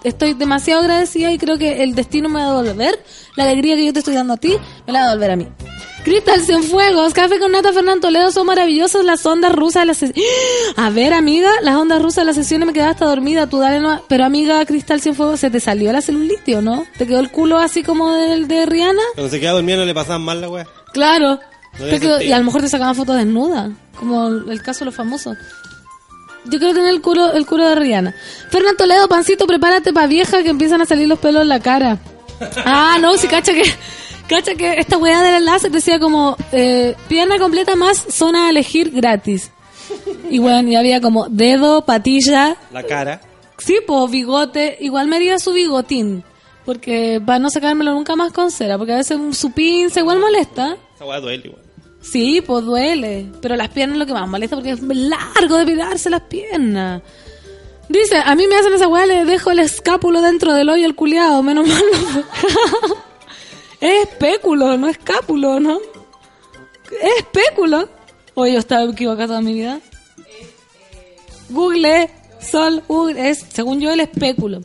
estoy 0.08 0.34
demasiado 0.34 0.82
agradecida 0.82 1.32
y 1.32 1.38
creo 1.38 1.58
que 1.58 1.84
el 1.84 1.96
destino 1.96 2.30
me 2.30 2.40
va 2.42 2.52
a 2.52 2.62
devolver. 2.64 3.00
La 3.36 3.44
alegría 3.44 3.76
que 3.76 3.86
yo 3.86 3.94
te 3.94 4.00
estoy 4.00 4.16
dando 4.16 4.34
a 4.34 4.38
ti, 4.38 4.56
me 4.88 4.94
la 4.94 5.00
va 5.02 5.06
a 5.06 5.10
devolver 5.10 5.32
a 5.32 5.36
mí. 5.36 5.48
Crystal 6.04 6.40
Cienfuegos, 6.40 7.14
Café 7.16 7.40
con 7.40 7.52
Nata 7.52 7.74
Fernán 7.74 8.00
Toledo, 8.00 8.32
son 8.32 8.46
maravillosas 8.46 9.04
las 9.04 9.26
ondas 9.26 9.52
rusas 9.54 9.82
de 9.82 9.86
las 9.88 10.04
A 10.78 10.90
ver, 10.92 11.14
amiga, 11.14 11.50
las 11.64 11.76
ondas 11.76 12.00
rusas 12.02 12.18
de 12.18 12.26
las 12.26 12.36
sesiones 12.36 12.68
me 12.68 12.74
quedaba 12.74 12.92
hasta 12.92 13.06
dormida, 13.06 13.48
tú 13.50 13.58
dale 13.60 13.80
no... 13.80 14.04
Pero 14.08 14.24
amiga, 14.24 14.64
Cristal 14.66 15.02
Cienfuegos, 15.02 15.40
¿se 15.40 15.50
te 15.50 15.60
salió 15.60 15.92
la 15.92 16.02
celulitis 16.02 16.58
o 16.58 16.62
no? 16.62 16.86
¿Te 17.00 17.08
quedó 17.08 17.20
el 17.20 17.32
culo 17.32 17.58
así 17.58 17.82
como 17.82 18.14
del 18.14 18.48
de 18.48 18.68
Rihanna? 18.68 19.02
Cuando 19.16 19.32
se 19.32 19.40
queda 19.40 19.52
dormido 19.54 19.80
no 19.80 19.86
le 19.86 19.96
pasaban 19.96 20.22
mal 20.22 20.42
la 20.42 20.50
weá. 20.50 20.68
Claro. 20.94 21.40
No 21.80 21.86
quedó- 22.00 22.22
y 22.22 22.32
a 22.32 22.38
lo 22.38 22.44
mejor 22.46 22.62
te 22.62 22.70
sacaban 22.70 22.96
fotos 22.96 23.16
desnuda, 23.18 23.72
como 24.00 24.28
el 24.28 24.62
caso 24.62 24.80
de 24.82 24.86
los 24.86 24.96
famosos. 24.96 25.36
Yo 26.50 26.60
quiero 26.60 26.74
tener 26.74 26.90
el 26.90 27.02
culo, 27.02 27.34
el 27.34 27.46
culo 27.46 27.68
de 27.70 27.76
Rihanna. 27.76 28.16
Fernán 28.50 28.78
Toledo, 28.78 29.08
pancito, 29.08 29.48
prepárate 29.48 29.92
pa' 29.94 30.08
vieja 30.08 30.44
que 30.44 30.50
empiezan 30.50 30.82
a 30.82 30.86
salir 30.86 31.08
los 31.08 31.20
pelos 31.20 31.42
en 31.42 31.50
la 31.50 31.60
cara. 31.60 31.98
Ah, 32.66 32.98
no, 33.02 33.18
si 33.18 33.28
cacha 33.28 33.54
que, 33.54 33.64
cacha 34.28 34.56
que 34.56 34.80
esta 34.80 34.98
weá 34.98 35.22
del 35.22 35.36
enlace 35.36 35.70
decía 35.70 36.00
como, 36.00 36.36
eh, 36.52 36.96
pierna 37.08 37.40
completa 37.40 37.76
más 37.76 37.98
zona 38.10 38.48
a 38.48 38.50
elegir 38.50 38.92
gratis. 38.92 39.52
Y 40.30 40.40
bueno, 40.40 40.70
y 40.70 40.76
había 40.76 41.00
como 41.02 41.28
dedo, 41.30 41.86
patilla, 41.86 42.58
La 42.72 42.84
cara. 42.84 43.22
sí, 43.58 43.78
pues 43.86 44.12
bigote, 44.12 44.78
igual 44.82 45.08
me 45.08 45.16
haría 45.16 45.40
su 45.40 45.54
bigotín. 45.54 46.24
Porque 46.66 47.22
para 47.24 47.38
no 47.38 47.50
sacármelo 47.52 47.94
nunca 47.94 48.16
más 48.16 48.32
con 48.34 48.50
cera, 48.50 48.78
porque 48.78 48.94
a 48.94 48.98
veces 48.98 49.20
su 49.38 49.52
pinza 49.52 50.00
igual 50.00 50.20
molesta. 50.20 50.78
Esa 50.96 51.06
weá 51.06 51.20
duele 51.20 51.44
igual. 51.48 51.62
Sí, 52.12 52.42
pues 52.46 52.64
duele. 52.66 53.26
Pero 53.42 53.56
las 53.56 53.70
piernas 53.70 53.96
es 53.96 54.00
lo 54.00 54.06
que 54.06 54.14
más 54.14 54.28
molesta 54.28 54.56
porque 54.56 54.72
es 54.72 54.82
largo 54.82 55.58
depilarse 55.58 56.10
las 56.10 56.22
piernas. 56.22 57.02
Dice, 57.90 58.18
a 58.18 58.34
mí 58.36 58.48
me 58.48 58.56
hacen 58.56 58.74
esa 58.74 58.88
weá, 58.88 59.06
le 59.06 59.26
dejo 59.26 59.52
el 59.52 59.60
escápulo 59.60 60.22
dentro 60.22 60.54
del 60.54 60.70
hoyo 60.70 60.86
al 60.86 60.96
culiado, 60.96 61.44
menos 61.44 61.68
mal. 61.68 61.84
no- 62.88 62.96
es 63.82 64.08
espéculo, 64.10 64.78
no 64.78 64.88
escápulo, 64.88 65.60
¿no? 65.60 65.80
Es 67.02 67.18
espéculo. 67.20 67.90
Oye, 68.34 68.54
yo 68.54 68.60
estaba 68.60 68.84
equivocada 68.84 69.28
toda 69.28 69.42
mi 69.42 69.54
vida. 69.54 69.80
Google, 71.50 72.10
sol, 72.40 72.84
Google, 72.88 73.30
es, 73.30 73.46
según 73.54 73.80
yo, 73.80 73.92
el 73.92 74.00
espéculo. 74.00 74.62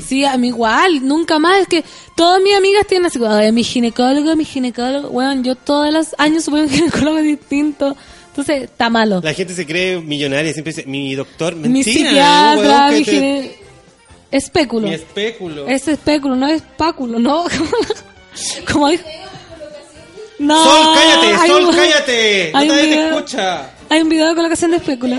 Sí, 0.00 0.24
a 0.24 0.36
mí 0.36 0.48
igual, 0.48 1.06
nunca 1.06 1.38
más. 1.38 1.60
Es 1.62 1.68
que 1.68 1.84
todas 2.16 2.40
mis 2.42 2.54
amigas 2.54 2.86
tienen 2.86 3.06
así, 3.06 3.18
"Ay, 3.26 3.52
mi 3.52 3.64
ginecólogo, 3.64 4.34
mi 4.36 4.44
ginecólogo. 4.44 5.10
Bueno, 5.10 5.42
yo 5.42 5.54
todos 5.56 5.92
los 5.92 6.08
años 6.18 6.44
supe 6.44 6.62
un 6.62 6.68
ginecólogo 6.70 7.18
distinto. 7.18 7.96
Entonces, 8.28 8.62
está 8.64 8.88
malo. 8.90 9.20
La 9.22 9.34
gente 9.34 9.54
se 9.54 9.66
cree 9.66 10.00
millonaria 10.00 10.50
y 10.50 10.54
siempre 10.54 10.72
dice, 10.72 10.86
mi 10.88 11.14
doctor, 11.14 11.54
mentira. 11.56 11.72
mi 11.72 11.82
psiquiatra, 11.84 12.90
mi 12.92 13.04
te- 13.04 13.10
gine... 13.10 13.56
Espéculo. 14.30 14.86
Mi 14.86 14.94
espéculo. 14.94 15.66
Es 15.66 15.88
espéculo, 15.88 16.36
no 16.36 16.46
es 16.46 16.62
páculo, 16.76 17.18
¿no? 17.18 17.44
Como 18.72 18.88
dijo... 18.88 19.02
No, 20.38 20.62
Sol, 20.64 20.86
cállate, 20.94 21.46
Sol, 21.48 21.64
un- 21.66 21.74
cállate. 21.74 22.50
No 22.54 22.60
te 22.60 22.86
video- 22.86 23.10
escucha. 23.18 23.70
Hay 23.90 24.00
un 24.00 24.08
video 24.08 24.28
de 24.28 24.34
colocación 24.36 24.70
de 24.70 24.76
espéculo. 24.78 25.16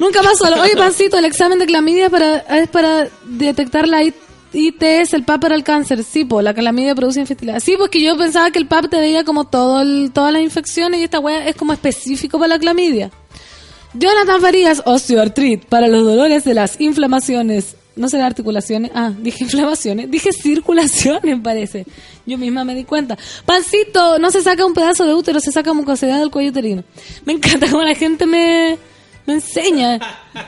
Nunca 0.00 0.22
más 0.22 0.36
solo. 0.38 0.60
Oye, 0.62 0.74
Pancito, 0.76 1.16
el 1.18 1.24
examen 1.26 1.58
de 1.60 1.66
clamidia 1.66 2.10
para, 2.10 2.38
es 2.38 2.68
para 2.68 3.08
detectar 3.26 3.86
la 3.86 4.02
ITS, 4.02 5.12
el 5.14 5.24
PAP 5.24 5.42
para 5.42 5.54
el 5.54 5.62
cáncer. 5.62 6.02
Sí, 6.02 6.24
pues 6.24 6.42
la 6.42 6.54
clamidia 6.54 6.94
produce 6.96 7.20
infertilidad. 7.20 7.60
Sí, 7.60 7.76
porque 7.78 8.00
yo 8.02 8.16
pensaba 8.16 8.50
que 8.50 8.58
el 8.58 8.66
PAP 8.66 8.88
te 8.90 8.98
veía 8.98 9.22
como 9.24 9.44
todo 9.46 9.80
el- 9.82 10.10
todas 10.12 10.32
las 10.32 10.42
infecciones 10.42 11.00
y 11.00 11.04
esta 11.04 11.20
wea 11.20 11.46
es 11.46 11.54
como 11.54 11.72
específico 11.72 12.38
para 12.38 12.48
la 12.48 12.58
clamidia. 12.58 13.10
Jonathan 13.94 14.40
Farías, 14.40 14.82
osteoartritis, 14.84 15.66
para 15.66 15.86
los 15.88 16.04
dolores 16.04 16.44
de 16.44 16.54
las 16.54 16.80
inflamaciones. 16.80 17.76
No 17.96 18.08
será 18.08 18.24
articulaciones. 18.26 18.92
Ah, 18.94 19.12
dije 19.18 19.44
inflamaciones. 19.44 20.10
Dije 20.10 20.32
circulaciones, 20.32 21.38
parece. 21.42 21.84
Yo 22.24 22.38
misma 22.38 22.64
me 22.64 22.74
di 22.74 22.84
cuenta. 22.84 23.18
Pancito, 23.44 24.18
no 24.18 24.30
se 24.30 24.42
saca 24.42 24.64
un 24.64 24.74
pedazo 24.74 25.04
de 25.04 25.12
útero, 25.14 25.40
se 25.40 25.50
saca 25.52 25.72
mucosidad 25.72 26.20
del 26.20 26.30
cuello 26.30 26.50
uterino. 26.50 26.84
Me 27.24 27.32
encanta 27.34 27.68
cómo 27.70 27.82
la 27.82 27.94
gente 27.96 28.26
me, 28.26 28.78
me 29.26 29.34
enseña. 29.34 29.98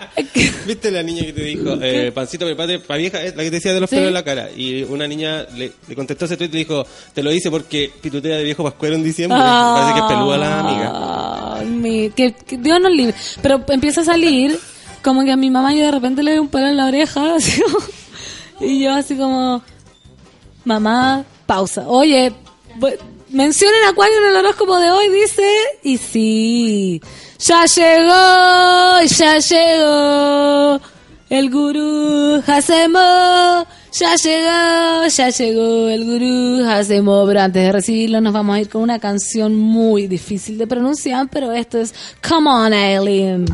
¿Viste 0.66 0.90
la 0.90 1.02
niña 1.02 1.22
que 1.26 1.32
te 1.32 1.42
dijo, 1.44 1.76
eh, 1.80 2.10
pancito, 2.12 2.44
prepárate 2.46 2.78
para 2.80 2.98
vieja? 2.98 3.22
Es 3.22 3.36
la 3.36 3.42
que 3.42 3.50
te 3.50 3.56
decía 3.56 3.72
de 3.74 3.80
los 3.80 3.88
Sí. 3.90 3.96
pelos 3.96 4.08
en 4.08 4.14
la 4.14 4.24
cara. 4.24 4.50
Y 4.56 4.82
una 4.84 5.06
niña 5.06 5.46
le, 5.56 5.72
le 5.88 5.94
contestó 5.94 6.24
ese 6.24 6.36
tweet 6.36 6.48
y 6.48 6.52
le 6.52 6.58
dijo, 6.58 6.86
te 7.14 7.22
lo 7.22 7.32
hice 7.32 7.50
porque 7.50 7.90
pitutea 8.00 8.36
de 8.36 8.44
viejo 8.44 8.62
pascuero 8.64 8.94
en 8.96 9.04
diciembre. 9.04 9.38
Parece 9.38 9.92
que 9.94 10.00
es 10.00 10.06
peluda 10.06 10.36
la 10.38 10.60
amiga. 10.60 11.64
Mi- 11.64 12.10
que, 12.10 12.32
que 12.32 12.56
Dios 12.58 12.80
nos 12.80 12.92
libre. 12.92 13.14
Pero 13.42 13.64
empieza 13.68 14.00
a 14.00 14.04
salir 14.04 14.58
como 15.02 15.24
que 15.24 15.32
a 15.32 15.36
mi 15.36 15.50
mamá 15.50 15.72
yo 15.74 15.84
de 15.84 15.90
repente 15.90 16.22
le 16.22 16.32
veo 16.32 16.42
un 16.42 16.48
pelo 16.48 16.66
en 16.68 16.76
la 16.76 16.86
oreja. 16.86 17.34
así 17.36 17.60
y 18.60 18.82
yo 18.84 18.92
así 18.94 19.16
como, 19.16 19.62
mamá, 20.64 21.24
pausa. 21.46 21.84
Oye, 21.88 22.32
mencionen 23.30 23.84
Acuario 23.88 24.16
en 24.18 24.30
el 24.30 24.36
horóscopo 24.36 24.78
de 24.78 24.90
hoy, 24.90 25.08
dice, 25.08 25.42
y 25.82 25.96
sí, 25.98 27.00
ya 27.42 27.64
llegó, 27.64 29.02
ya 29.18 29.38
llegó. 29.38 30.80
El 31.28 31.50
gurú 31.50 32.42
Hasemo, 32.46 33.66
ya 33.90 34.14
llegó, 34.16 35.06
ya 35.08 35.30
llegó 35.30 35.88
el 35.88 36.04
gurú 36.04 36.68
Hasemo. 36.68 37.24
Pero 37.26 37.40
antes 37.40 37.62
de 37.62 37.72
recibirlo 37.72 38.20
nos 38.20 38.32
vamos 38.32 38.56
a 38.56 38.60
ir 38.60 38.68
con 38.68 38.82
una 38.82 38.98
canción 38.98 39.56
muy 39.56 40.06
difícil 40.06 40.58
de 40.58 40.66
pronunciar, 40.66 41.28
pero 41.30 41.52
esto 41.52 41.78
es 41.78 41.94
Come 42.26 42.50
On 42.50 42.72
Alien. 42.72 43.46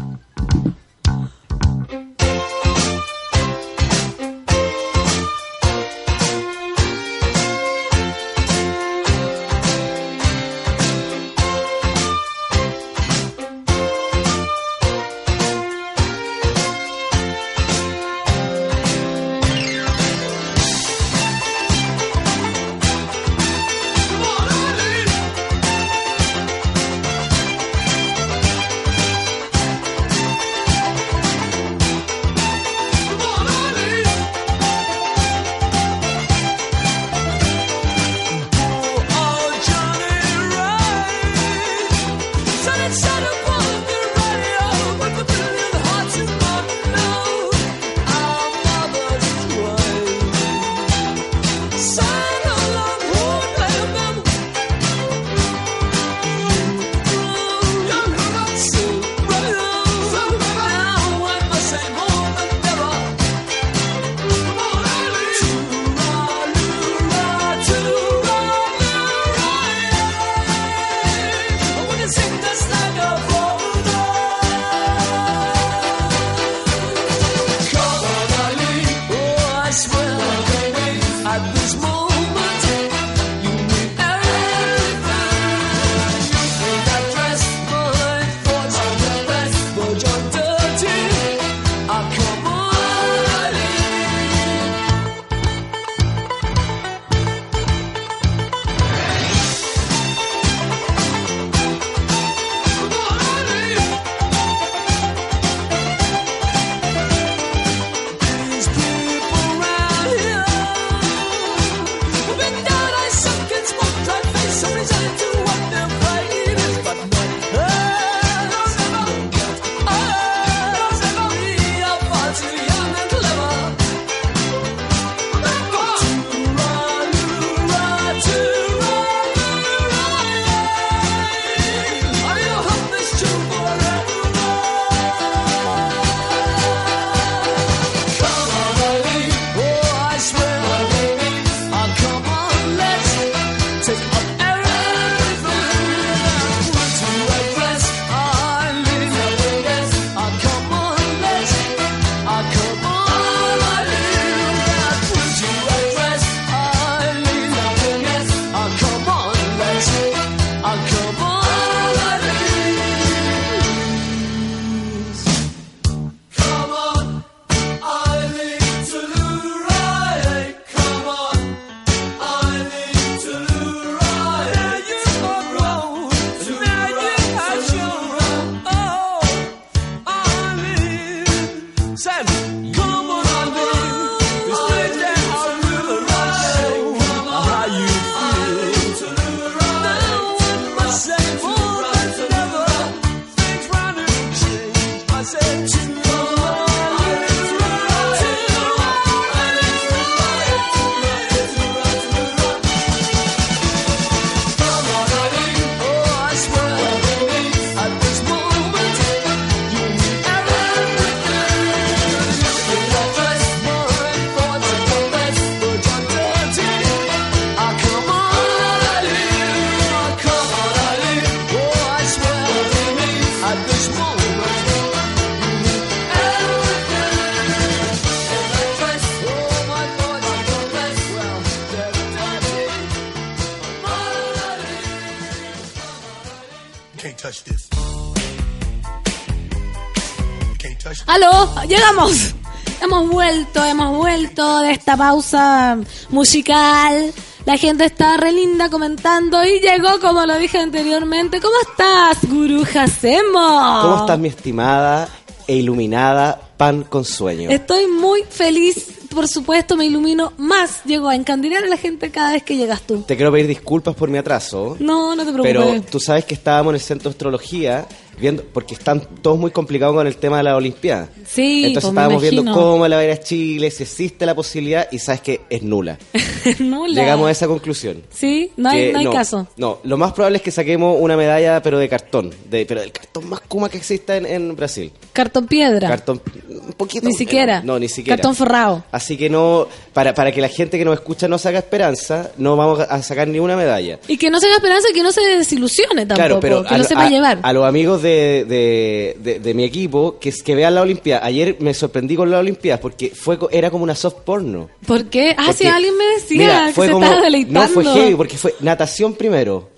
¡Llegamos! 241.89 242.35
Hemos 242.83 243.09
vuelto, 243.09 243.65
hemos 243.65 243.97
vuelto 243.97 244.61
de 244.61 244.73
esta 244.73 244.95
pausa 244.95 245.79
musical. 246.11 247.13
La 247.47 247.57
gente 247.57 247.87
está 247.87 248.19
re 248.19 248.31
linda 248.31 248.69
comentando 248.69 249.43
y 249.43 249.59
llegó, 249.61 249.99
como 249.99 250.27
lo 250.27 250.39
dije 250.39 250.59
anteriormente. 250.59 251.41
¿Cómo 251.41 251.55
estás, 251.63 252.31
Guru 252.31 252.63
Hacemo? 252.63 253.81
¿Cómo 253.83 253.97
estás, 254.01 254.19
mi 254.19 254.29
estimada 254.29 255.09
e 255.47 255.57
iluminada 255.57 256.39
pan 256.59 256.83
con 256.83 257.07
sueño? 257.07 257.49
Estoy 257.49 257.87
muy 257.87 258.23
feliz, 258.29 258.99
por 259.09 259.27
supuesto, 259.27 259.75
me 259.75 259.87
ilumino 259.87 260.35
más. 260.37 260.85
Llego 260.85 261.09
a 261.09 261.15
encandilar 261.15 261.65
a 261.65 261.69
la 261.69 261.79
gente 261.79 262.11
cada 262.11 262.33
vez 262.33 262.43
que 262.43 262.59
llegas 262.59 262.83
tú. 262.83 263.01
Te 263.01 263.17
quiero 263.17 263.33
pedir 263.33 263.47
disculpas 263.47 263.95
por 263.95 264.11
mi 264.11 264.19
atraso. 264.19 264.77
No, 264.79 265.17
no 265.17 265.25
te 265.25 265.33
preocupes. 265.33 265.57
Pero 265.57 265.83
tú 265.91 266.01
sabes 266.01 266.27
que 266.27 266.35
estábamos 266.35 266.73
en 266.73 266.75
el 266.75 266.81
centro 266.83 267.09
de 267.09 267.15
astrología 267.15 267.89
viendo, 268.21 268.45
porque 268.53 268.75
están 268.75 269.01
todos 269.23 269.39
muy 269.39 269.51
complicados 269.51 269.95
con 269.95 270.07
el 270.07 270.17
tema 270.17 270.39
de 270.39 270.43
la 270.43 270.57
Olimpiada. 270.57 271.09
Sí, 271.39 271.67
Entonces 271.67 271.83
pues 271.83 271.93
estábamos 271.93 272.21
viendo 272.21 272.53
cómo 272.53 272.89
la 272.89 272.97
va 272.97 273.03
a 273.03 273.05
ir 273.05 273.11
a 273.13 273.21
Chile, 273.21 273.71
si 273.71 273.85
existe 273.85 274.27
la 274.27 274.35
posibilidad, 274.35 274.89
y 274.91 274.99
sabes 274.99 275.21
que 275.21 275.41
es 275.49 275.63
nula. 275.63 275.97
Nula. 276.59 277.01
Llegamos 277.01 277.29
a 277.29 277.31
esa 277.31 277.47
conclusión. 277.47 278.03
Sí, 278.11 278.51
no 278.57 278.71
hay, 278.71 278.87
Que 278.87 278.93
no 278.93 278.99
hay 278.99 279.07
caso. 279.07 279.47
No, 279.57 279.79
lo 279.85 279.97
más 279.97 280.13
probable 280.13 280.39
es 280.39 280.43
que 280.43 280.51
saquemos 280.51 280.97
una 280.99 281.17
medalla, 281.17 281.63
pero 281.63 281.79
de 281.79 281.89
cartón, 281.89 282.35
de, 282.51 282.67
pero 282.67 282.81
del 282.81 282.91
cartón 282.91 283.29
más 283.29 283.41
kuma 283.43 283.69
que 283.69 283.77
exista 283.77 284.17
en, 284.17 284.27
en 284.27 284.57
Brasil. 284.57 284.91
Cartón 285.13 285.47
piedra. 285.47 285.89
Cartón, 285.89 286.21
un 286.48 286.48
poquito. 286.79 287.07
Ni 287.07 287.13
siquiera. 287.15 287.61
No, 287.63 287.79
ni 287.79 287.89
siquiera. 287.89 288.17
Cartón 288.17 288.35
forrado. 288.35 288.85
Así 288.91 289.19
que 289.19 289.29
no, 289.29 289.67
para, 289.93 290.15
para 290.15 290.33
que 290.33 290.41
la 290.41 290.49
gente 290.49 290.79
que 290.79 290.85
nos 290.87 290.95
escucha 290.95 291.29
no 291.29 291.37
saca 291.37 291.59
esperanza, 291.59 292.31
no 292.39 292.57
vamos 292.57 292.81
a 292.81 293.03
sacar 293.03 293.29
ni 293.29 293.39
una 293.39 293.57
medalla. 293.57 293.99
Y 294.09 294.17
que 294.17 294.31
no 294.31 294.41
se 294.41 294.47
haga 294.47 294.57
esperanza 294.57 294.89
que 294.95 295.03
no 295.03 295.13
se 295.13 295.21
desilusione 295.21 296.07
tampoco. 296.07 296.17
Claro, 296.17 296.41
pero 296.41 296.65
que 296.65 296.75
a, 296.75 296.79
lo 296.79 296.85
sepa 296.85 297.05
a- 297.07 297.11
llevar. 297.11 297.39
a 297.43 297.53
los 297.53 297.65
amigos 297.67 298.01
de, 298.01 298.47
de, 298.49 299.17
de- 299.21 299.41
de 299.41 299.55
mi 299.55 299.65
equipo 299.65 300.19
que, 300.19 300.33
que 300.33 300.55
vean 300.55 300.75
la 300.75 300.81
Olimpiada. 300.83 301.27
Ayer 301.27 301.57
me 301.61 301.75
sorprendí 301.75 302.17
con 302.17 302.31
la 302.31 302.39
Olimpiada 302.39 302.81
porque 302.81 303.11
fue 303.11 303.37
era 303.51 303.71
como 303.71 303.85
una 303.85 303.95
soft 303.95 304.21
porno. 304.25 304.71
¿Por 304.87 305.07
qué? 305.07 305.35
Ah, 305.37 305.45
Porque, 305.49 305.69
alguien 305.69 305.97
me 305.99 306.05
decía 306.15 306.39
mira, 306.39 306.67
que 306.69 306.73
fue 306.73 306.87
se 306.87 306.93
como- 306.93 307.05
estaba 307.05 307.23
deleitando. 307.23 307.61
No, 307.61 307.69
fue 307.69 307.85
heavy 307.85 308.15
porque 308.15 308.37
fue 308.39 308.55
natación 308.61 309.15
primero. 309.15 309.69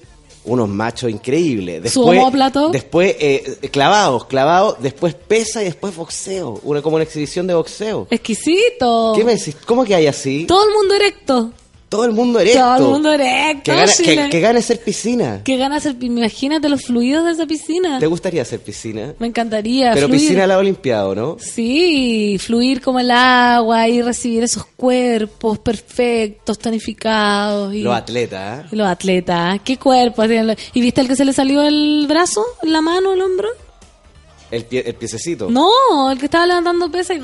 Unos 0.50 0.68
machos 0.68 1.10
increíbles. 1.10 1.92
¿Su 1.92 2.04
Después, 2.04 2.72
después 2.72 3.16
eh, 3.18 3.68
clavados, 3.70 4.24
clavados. 4.24 4.76
Después 4.80 5.14
pesa 5.14 5.62
y 5.62 5.66
después 5.66 5.94
boxeo. 5.94 6.60
Una 6.64 6.82
como 6.82 6.96
una 6.96 7.04
exhibición 7.04 7.46
de 7.46 7.54
boxeo. 7.54 8.06
Exquisito. 8.10 9.12
¿Qué 9.14 9.24
me 9.24 9.36
decís? 9.36 9.56
¿Cómo 9.64 9.84
que 9.84 9.94
hay 9.94 10.06
así? 10.06 10.46
Todo 10.46 10.66
el 10.66 10.74
mundo 10.74 10.94
erecto. 10.94 11.52
Todo 11.90 12.04
el 12.04 12.12
mundo 12.12 12.38
erecto. 12.38 12.60
Todo 12.60 12.76
el 12.76 12.92
mundo 12.92 13.12
erecto. 13.12 13.62
Que 13.64 13.74
gana, 14.14 14.30
que, 14.30 14.40
que 14.40 14.62
ser 14.62 14.80
piscina. 14.80 15.42
Que 15.42 15.56
gana 15.56 15.80
ser, 15.80 15.96
imagínate 16.00 16.68
los 16.68 16.82
fluidos 16.82 17.24
de 17.24 17.32
esa 17.32 17.46
piscina. 17.46 17.98
¿Te 17.98 18.06
gustaría 18.06 18.42
hacer 18.42 18.60
piscina? 18.60 19.12
Me 19.18 19.26
encantaría 19.26 19.90
Pero 19.94 20.06
fluir. 20.06 20.20
piscina 20.20 20.44
a 20.44 20.46
la 20.46 20.58
Olimpiada, 20.58 21.12
¿no? 21.16 21.36
Sí, 21.40 22.38
fluir 22.38 22.80
como 22.80 23.00
el 23.00 23.10
agua 23.10 23.88
y 23.88 24.02
recibir 24.02 24.44
esos 24.44 24.66
cuerpos 24.76 25.58
perfectos, 25.58 26.60
tonificados. 26.60 27.74
Y, 27.74 27.82
Los 27.82 27.96
atletas, 27.96 28.66
¿eh? 28.66 28.68
y 28.70 28.76
los 28.76 28.86
atletas. 28.86 29.60
¿Qué 29.64 29.76
cuerpos 29.76 30.28
tienen 30.28 30.56
¿Y 30.72 30.80
viste 30.80 31.00
el 31.00 31.08
que 31.08 31.16
se 31.16 31.24
le 31.24 31.32
salió 31.32 31.60
el 31.64 32.06
brazo, 32.08 32.44
la 32.62 32.80
mano, 32.80 33.14
el 33.14 33.20
hombro? 33.20 33.48
El, 34.52 34.64
pie, 34.64 34.84
el 34.86 34.94
piececito. 34.94 35.50
No, 35.50 36.08
el 36.08 36.18
que 36.20 36.26
estaba 36.26 36.46
levantando 36.46 36.88
pesa 36.88 37.14
y... 37.14 37.20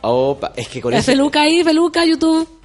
Opa, 0.00 0.52
es 0.56 0.66
que 0.66 0.80
con 0.80 0.90
La 0.90 0.98
eso... 0.98 1.12
feluca 1.12 1.42
ahí, 1.42 1.62
feluca, 1.62 2.04
YouTube. 2.04 2.57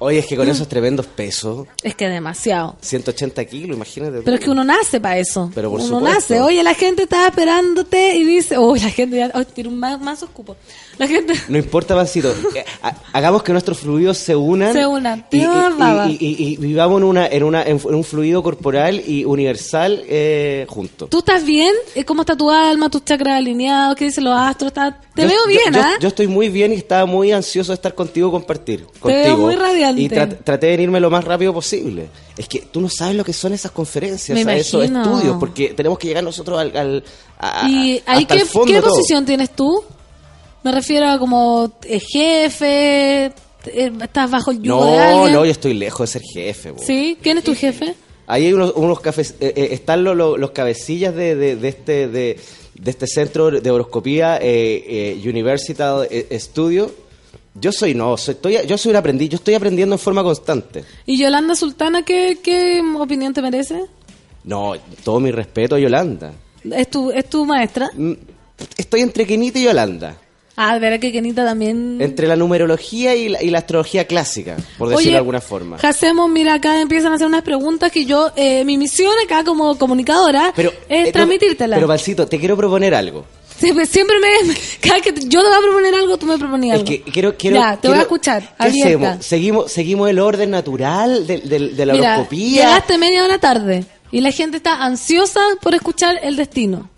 Oye, 0.00 0.18
es 0.18 0.26
que 0.26 0.36
con 0.36 0.48
esos 0.48 0.66
tremendos 0.66 1.06
pesos, 1.06 1.68
Es 1.82 1.94
que 1.94 2.08
demasiado. 2.08 2.76
180 2.80 3.44
kilos, 3.44 3.76
imagínate. 3.76 4.22
Pero 4.22 4.34
es 4.36 4.42
que 4.42 4.50
uno 4.50 4.64
nace 4.64 4.98
para 5.00 5.18
eso. 5.18 5.50
Pero 5.54 5.70
por 5.70 5.80
uno 5.80 5.88
supuesto. 5.98 6.14
nace. 6.14 6.40
Oye, 6.40 6.62
la 6.62 6.74
gente 6.74 7.02
estaba 7.04 7.28
esperándote 7.28 8.16
y 8.16 8.24
dice, 8.24 8.58
uy, 8.58 8.80
la 8.80 8.90
gente 8.90 9.16
ya, 9.18 9.30
oh, 9.34 9.44
tiene 9.44 9.68
un 9.70 9.78
mazo 9.78 10.24
escupo. 10.24 10.56
La 10.98 11.06
gente 11.06 11.32
No 11.48 11.56
importa, 11.56 11.94
Pancito. 11.94 12.30
eh, 12.54 12.64
ha- 12.82 12.94
hagamos 13.12 13.42
que 13.42 13.52
nuestros 13.52 13.78
fluidos 13.78 14.18
se 14.18 14.34
unan. 14.36 14.72
se 14.72 14.86
unan. 14.86 15.24
Y, 15.30 15.38
y- 15.38 16.16
y- 16.20 16.52
y- 16.52 16.56
vivamos 16.56 16.98
en, 17.00 17.04
una, 17.04 17.26
en, 17.26 17.42
una, 17.42 17.62
en 17.62 17.80
un 17.84 18.04
fluido 18.04 18.42
corporal 18.42 19.02
y 19.06 19.24
universal 19.24 20.02
eh, 20.08 20.66
juntos. 20.68 21.08
¿Tú 21.10 21.18
estás 21.20 21.44
bien? 21.44 21.74
Eh, 21.94 22.04
¿Cómo 22.04 22.22
está 22.22 22.36
tu 22.36 22.50
alma, 22.50 22.88
tus 22.90 23.04
chakras 23.04 23.36
alineados? 23.36 23.96
¿Qué 23.96 24.06
dicen 24.06 24.24
los 24.24 24.38
astros? 24.38 24.72
Te 24.72 24.80
Yo- 25.22 25.28
veo 25.28 25.46
bien, 25.46 25.72
yo, 25.74 25.80
¿ah? 25.80 25.92
yo 26.00 26.08
estoy 26.08 26.26
muy 26.26 26.48
bien 26.48 26.72
y 26.72 26.76
estaba 26.76 27.04
muy 27.06 27.32
ansioso 27.32 27.72
de 27.72 27.74
estar 27.76 27.94
contigo, 27.94 28.30
compartir. 28.30 28.86
Te 28.86 28.98
contigo. 29.00 29.22
veo 29.24 29.36
muy 29.38 29.54
radiante. 29.56 29.89
Y 29.98 30.08
tra- 30.08 30.38
traté 30.44 30.66
de 30.76 30.82
irme 30.82 31.00
lo 31.00 31.10
más 31.10 31.24
rápido 31.24 31.52
posible. 31.52 32.08
Es 32.36 32.48
que 32.48 32.60
tú 32.60 32.80
no 32.80 32.88
sabes 32.88 33.16
lo 33.16 33.24
que 33.24 33.32
son 33.32 33.52
esas 33.52 33.70
conferencias, 33.70 34.44
Me 34.44 34.58
esos 34.58 34.84
estudios, 34.84 35.36
porque 35.40 35.68
tenemos 35.74 35.98
que 35.98 36.08
llegar 36.08 36.24
nosotros 36.24 36.58
al. 36.58 36.76
al- 36.76 37.04
a- 37.38 37.68
¿Y 37.68 38.02
ahí 38.06 38.22
hasta 38.22 38.34
qué, 38.34 38.40
el 38.42 38.46
fondo 38.48 38.66
qué 38.68 38.74
de 38.74 38.80
todo. 38.82 38.90
posición 38.96 39.24
tienes 39.26 39.50
tú? 39.56 39.82
Me 40.62 40.72
refiero 40.72 41.08
a 41.08 41.18
como 41.18 41.72
eh, 41.84 41.98
jefe, 42.00 43.26
eh, 43.26 43.92
estás 44.02 44.30
bajo 44.30 44.50
el 44.50 44.60
yugo 44.62 44.84
de 44.84 44.96
No, 44.96 45.02
alguien. 45.02 45.32
no, 45.32 45.44
yo 45.44 45.50
estoy 45.50 45.74
lejos 45.74 46.12
de 46.12 46.18
ser 46.20 46.22
jefe. 46.34 46.72
po. 46.72 46.82
¿Sí? 46.84 47.16
¿Quién 47.22 47.38
es 47.38 47.44
tu 47.44 47.54
jefe? 47.54 47.94
Ahí 48.26 48.46
hay 48.46 48.52
unos, 48.52 48.72
unos 48.76 49.00
cafés, 49.00 49.34
eh, 49.40 49.52
eh, 49.56 49.68
están 49.72 50.04
los, 50.04 50.16
los, 50.16 50.38
los 50.38 50.50
cabecillas 50.52 51.14
de, 51.14 51.34
de, 51.34 51.56
de 51.56 51.68
este 51.68 52.06
de, 52.08 52.38
de 52.74 52.90
este 52.90 53.06
centro 53.06 53.50
de 53.50 53.70
horoscopía 53.70 54.36
eh, 54.36 55.16
eh, 55.22 55.28
Universital 55.28 56.06
Studio. 56.32 56.90
Yo 57.54 57.72
soy 57.72 57.94
no, 57.94 58.16
soy, 58.16 58.34
estoy, 58.34 58.58
yo 58.66 58.78
soy 58.78 58.90
un 58.90 58.96
aprendiz, 58.96 59.30
yo 59.30 59.36
estoy 59.36 59.54
aprendiendo 59.54 59.94
en 59.94 59.98
forma 59.98 60.22
constante. 60.22 60.84
¿Y 61.04 61.18
Yolanda 61.18 61.54
Sultana 61.54 62.02
qué, 62.04 62.38
qué 62.42 62.82
opinión 62.98 63.34
te 63.34 63.42
merece? 63.42 63.84
No, 64.44 64.74
todo 65.04 65.20
mi 65.20 65.30
respeto 65.30 65.74
a 65.74 65.78
Yolanda. 65.78 66.32
¿Es 66.64 66.88
tu, 66.88 67.10
es 67.10 67.28
tu 67.28 67.44
maestra? 67.44 67.90
Mm, 67.94 68.12
Estoy 68.76 69.00
entre 69.00 69.26
Kenita 69.26 69.58
y 69.58 69.64
Yolanda. 69.64 70.16
Ah, 70.56 70.78
verdad 70.78 71.00
que 71.00 71.10
Kenita 71.10 71.44
también... 71.44 71.98
Entre 72.00 72.26
la 72.26 72.36
numerología 72.36 73.14
y 73.14 73.30
la, 73.30 73.42
y 73.42 73.48
la 73.48 73.58
astrología 73.58 74.06
clásica, 74.06 74.56
por 74.76 74.88
decirlo 74.90 74.98
Oye, 74.98 75.10
de 75.12 75.16
alguna 75.16 75.40
forma. 75.40 75.76
Hacemos, 75.76 76.28
mira, 76.28 76.54
acá 76.54 76.80
empiezan 76.80 77.12
a 77.12 77.14
hacer 77.14 77.26
unas 77.26 77.42
preguntas 77.42 77.90
que 77.90 78.04
yo, 78.04 78.30
eh, 78.36 78.62
mi 78.66 78.76
misión 78.76 79.12
acá 79.24 79.42
como 79.42 79.78
comunicadora 79.78 80.52
Pero, 80.54 80.70
es 80.70 80.76
eh, 80.88 81.06
no, 81.06 81.12
transmitírtela. 81.12 81.76
Pero, 81.76 81.88
Valcito, 81.88 82.26
te 82.26 82.38
quiero 82.38 82.58
proponer 82.58 82.94
algo. 82.94 83.24
Siempre, 83.60 83.86
siempre 83.86 84.16
me, 84.20 84.54
cada 84.80 85.00
que 85.00 85.12
yo 85.12 85.42
te 85.42 85.48
voy 85.48 85.56
a 85.56 85.60
proponer 85.60 85.94
algo, 85.94 86.16
tú 86.16 86.26
me 86.26 86.38
proponías 86.38 86.76
Es 86.76 86.80
algo. 86.80 86.90
que 86.90 87.02
quiero, 87.12 87.36
quiero, 87.36 87.56
ya, 87.56 87.76
te 87.76 87.88
voy 87.88 87.98
a 87.98 88.02
escuchar. 88.02 88.42
¿Qué 88.58 88.66
hacemos? 88.68 89.24
¿Seguimos, 89.24 89.70
¿Seguimos 89.70 90.08
el 90.10 90.18
orden 90.18 90.50
natural 90.50 91.26
de, 91.26 91.38
de- 91.38 91.68
de 91.68 91.86
la 91.86 91.92
Mira, 91.92 92.14
horoscopía? 92.14 92.62
llegaste 92.64 92.98
media 92.98 93.22
hora 93.24 93.38
tarde 93.38 93.84
y 94.10 94.20
la 94.22 94.32
gente 94.32 94.56
está 94.56 94.82
ansiosa 94.82 95.40
por 95.60 95.74
escuchar 95.74 96.18
el 96.22 96.36
destino. 96.36 96.88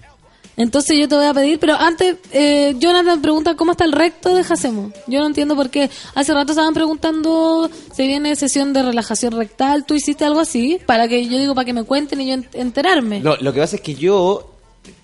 Entonces 0.55 0.99
yo 1.01 1.09
te 1.09 1.15
voy 1.15 1.25
a 1.25 1.33
pedir, 1.33 1.59
pero 1.59 1.75
antes, 1.77 2.17
eh, 2.31 2.75
Jonathan 2.79 3.23
pregunta 3.23 3.57
cómo 3.57 3.73
está 3.73 3.85
el 3.85 3.93
recto 3.93 4.35
de 4.35 4.45
Jacemo. 4.45 4.93
Yo 5.07 5.19
no 5.21 5.27
entiendo 5.27 5.57
por 5.57 5.71
qué. 5.71 5.89
Hace 6.15 6.35
rato 6.35 6.53
estaban 6.53 6.75
preguntando 6.75 7.71
si 7.97 8.07
viene 8.07 8.37
sesión 8.37 8.75
de 8.75 8.83
relajación 8.83 9.33
rectal. 9.33 9.87
¿Tú 9.87 9.95
hiciste 9.95 10.27
algo 10.27 10.41
así? 10.41 10.79
Para 10.85 11.09
que 11.09 11.27
yo 11.27 11.39
digo, 11.39 11.55
para 11.55 11.65
que 11.65 11.73
me 11.73 11.85
cuenten 11.85 12.21
y 12.21 12.27
yo 12.29 12.35
ent- 12.35 12.49
enterarme. 12.53 13.21
No, 13.21 13.35
lo 13.37 13.53
que 13.55 13.61
pasa 13.61 13.77
es 13.77 13.83
que 13.83 13.95
yo 13.95 14.52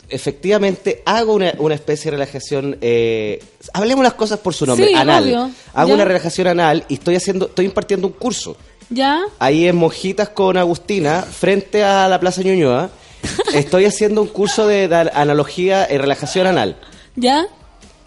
efectivamente 0.09 1.03
hago 1.05 1.35
una, 1.35 1.55
una 1.59 1.75
especie 1.75 2.11
de 2.11 2.17
relajación, 2.17 2.79
eh, 2.81 3.43
hablemos 3.73 4.03
las 4.05 4.15
cosas 4.15 4.39
por 4.41 4.55
su 4.55 4.67
nombre, 4.67 4.89
Sí, 4.89 4.95
anal. 4.95 5.25
obvio. 5.25 5.51
Hago 5.75 5.89
Ya. 5.89 5.95
una 5.95 6.05
relajación 6.05 6.47
anal 6.49 6.85
y 6.89 6.95
estoy 6.95 7.17
haciendo, 7.17 7.47
estoy 7.47 7.65
impartiendo 7.67 8.07
un 8.07 8.13
curso. 8.15 8.57
¿Ya? 8.91 9.21
Ahí 9.39 9.67
en 9.69 9.77
Monjitas 9.77 10.31
con 10.31 10.57
Agustina, 10.57 11.23
frente 11.23 11.85
a 11.85 12.09
la 12.09 12.19
Plaza 12.19 12.43
Ñuñoa, 12.43 12.91
estoy 13.53 13.85
haciendo 13.85 14.23
un 14.23 14.29
curso 14.29 14.67
de, 14.67 14.89
de 14.89 14.97
analogía 15.13 15.87
y 15.93 15.99
relajación 15.99 16.47
anal. 16.47 16.77
¿Ya? 17.17 17.47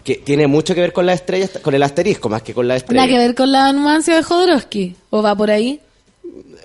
que 0.02 0.16
tiene 0.16 0.48
mucho 0.48 0.74
que 0.74 0.80
ver 0.80 0.92
con 0.92 1.06
las 1.06 1.20
estrellas, 1.20 1.50
con 1.62 1.74
el 1.76 1.82
asterisco 1.84 2.28
más 2.28 2.42
que 2.42 2.52
con 2.52 2.66
las 2.66 2.84
Nada 2.90 3.06
que 3.06 3.16
ver 3.18 3.36
con 3.36 3.52
la 3.52 3.72
nuancia 3.72 4.16
de 4.16 4.24
Jodorowsky. 4.24 4.96
¿O 5.10 5.22
va 5.22 5.36
por 5.36 5.48
ahí? 5.48 5.78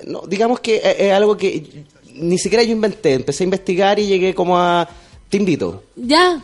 No, 0.08 0.24
digamos 0.28 0.60
que 0.60 0.78
es, 0.78 0.96
es 1.02 1.14
algo 1.14 1.38
que 1.38 1.84
ni 2.16 2.40
siquiera 2.40 2.64
yo 2.64 2.72
inventé. 2.72 3.14
Empecé 3.14 3.44
a 3.44 3.46
investigar 3.46 4.00
y 4.00 4.08
llegué 4.08 4.34
como 4.34 4.58
a... 4.58 4.90
Te 5.30 5.38
invito. 5.38 5.84
Ya. 5.96 6.42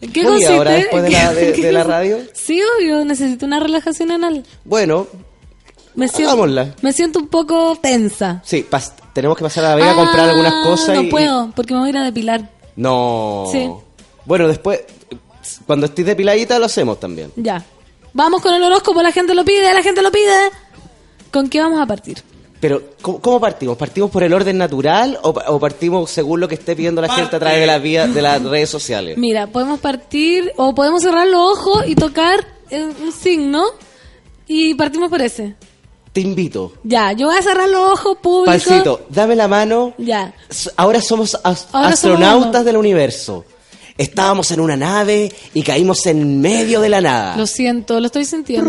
¿En 0.00 0.12
¿Qué 0.12 0.24
consiste? 0.24 0.52
ahora 0.52 0.70
después 0.72 1.02
de 1.04 1.10
la- 1.10 1.32
de- 1.34 1.52
¿Qué 1.52 1.62
de 1.62 1.72
la 1.72 1.84
radio. 1.84 2.18
Sí, 2.34 2.60
obvio, 2.78 3.04
necesito 3.04 3.46
una 3.46 3.60
relajación 3.60 4.10
anal. 4.10 4.44
Bueno, 4.64 5.06
Me 5.94 6.08
siento, 6.08 6.36
me 6.82 6.92
siento 6.92 7.18
un 7.20 7.28
poco 7.28 7.76
tensa. 7.80 8.42
Sí, 8.44 8.66
tenemos 9.14 9.38
que 9.38 9.44
pasar 9.44 9.64
a 9.64 9.68
la 9.70 9.74
vega 9.76 9.92
a 9.92 9.94
comprar 9.94 10.28
Ah, 10.28 10.30
algunas 10.30 10.66
cosas. 10.66 10.96
No 10.96 11.02
y- 11.02 11.08
puedo, 11.10 11.50
porque 11.56 11.72
me 11.72 11.80
voy 11.80 11.88
a 11.88 11.90
ir 11.90 11.96
a 11.98 12.04
depilar. 12.04 12.50
No. 12.76 13.46
Sí. 13.50 13.70
Bueno, 14.26 14.46
después, 14.48 14.80
cuando 15.66 15.86
estés 15.86 16.04
depiladita 16.04 16.58
lo 16.58 16.66
hacemos 16.66 17.00
también. 17.00 17.32
Ya. 17.36 17.64
Vamos 18.12 18.42
con 18.42 18.52
el 18.54 18.62
horóscopo, 18.62 19.02
la 19.02 19.12
gente 19.12 19.34
lo 19.34 19.44
pide, 19.44 19.72
la 19.72 19.82
gente 19.82 20.02
lo 20.02 20.10
pide. 20.10 20.50
¿Con 21.30 21.48
qué 21.48 21.60
vamos 21.60 21.80
a 21.80 21.86
partir? 21.86 22.22
Pero, 22.60 22.82
¿cómo, 23.02 23.20
cómo 23.20 23.40
partimos? 23.40 23.76
¿Partimos 23.76 24.10
por 24.10 24.22
el 24.22 24.32
orden 24.32 24.56
natural 24.58 25.18
o, 25.22 25.30
o 25.48 25.60
partimos 25.60 26.10
según 26.10 26.40
lo 26.40 26.48
que 26.48 26.54
esté 26.54 26.74
pidiendo 26.74 27.02
la 27.02 27.08
gente 27.12 27.36
a 27.36 27.38
través 27.38 27.60
de 27.60 27.66
las 27.66 27.82
vías 27.82 28.12
de 28.14 28.22
las 28.22 28.42
redes 28.42 28.70
sociales? 28.70 29.18
Mira, 29.18 29.46
podemos 29.48 29.78
partir 29.80 30.52
o 30.56 30.74
podemos 30.74 31.02
cerrar 31.02 31.26
los 31.28 31.58
ojos 31.58 31.84
y 31.86 31.94
tocar 31.94 32.46
eh, 32.70 32.82
un 33.02 33.12
signo 33.12 33.64
y 34.46 34.74
partimos 34.74 35.10
por 35.10 35.20
ese. 35.22 35.54
Te 36.12 36.20
invito. 36.22 36.72
Ya, 36.82 37.12
yo 37.12 37.26
voy 37.26 37.36
a 37.36 37.42
cerrar 37.42 37.68
los 37.68 37.92
ojos 37.92 38.16
públicos. 38.22 38.64
Pancito, 38.64 39.02
dame 39.10 39.36
la 39.36 39.48
mano. 39.48 39.92
Ya. 39.98 40.34
Ahora 40.76 41.02
somos 41.02 41.34
as- 41.44 41.68
Ahora 41.72 41.88
astronautas 41.88 42.52
somos- 42.52 42.64
del 42.64 42.76
universo. 42.78 43.44
Estábamos 43.98 44.50
en 44.50 44.60
una 44.60 44.76
nave 44.76 45.32
y 45.54 45.62
caímos 45.62 46.04
en 46.06 46.40
medio 46.40 46.80
de 46.80 46.88
la 46.90 47.00
nada. 47.00 47.36
Lo 47.36 47.46
siento, 47.46 47.98
lo 47.98 48.06
estoy 48.06 48.26
sintiendo. 48.26 48.68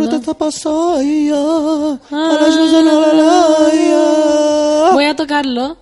Voy 4.93 5.05
a 5.05 5.15
tocarlo. 5.15 5.77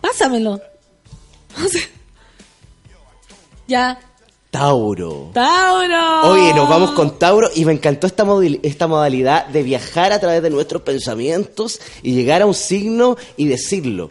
Pásamelo. 0.00 0.60
ya. 3.66 3.98
Tauro. 4.50 5.30
Tauro. 5.32 6.30
Oye, 6.30 6.54
nos 6.54 6.68
vamos 6.68 6.90
con 6.92 7.18
Tauro 7.18 7.48
y 7.54 7.64
me 7.64 7.72
encantó 7.72 8.06
esta, 8.06 8.24
esta 8.62 8.86
modalidad 8.86 9.46
de 9.46 9.62
viajar 9.62 10.12
a 10.12 10.20
través 10.20 10.42
de 10.42 10.50
nuestros 10.50 10.82
pensamientos 10.82 11.80
y 12.02 12.14
llegar 12.14 12.42
a 12.42 12.46
un 12.46 12.54
signo 12.54 13.16
y 13.36 13.46
decirlo. 13.46 14.10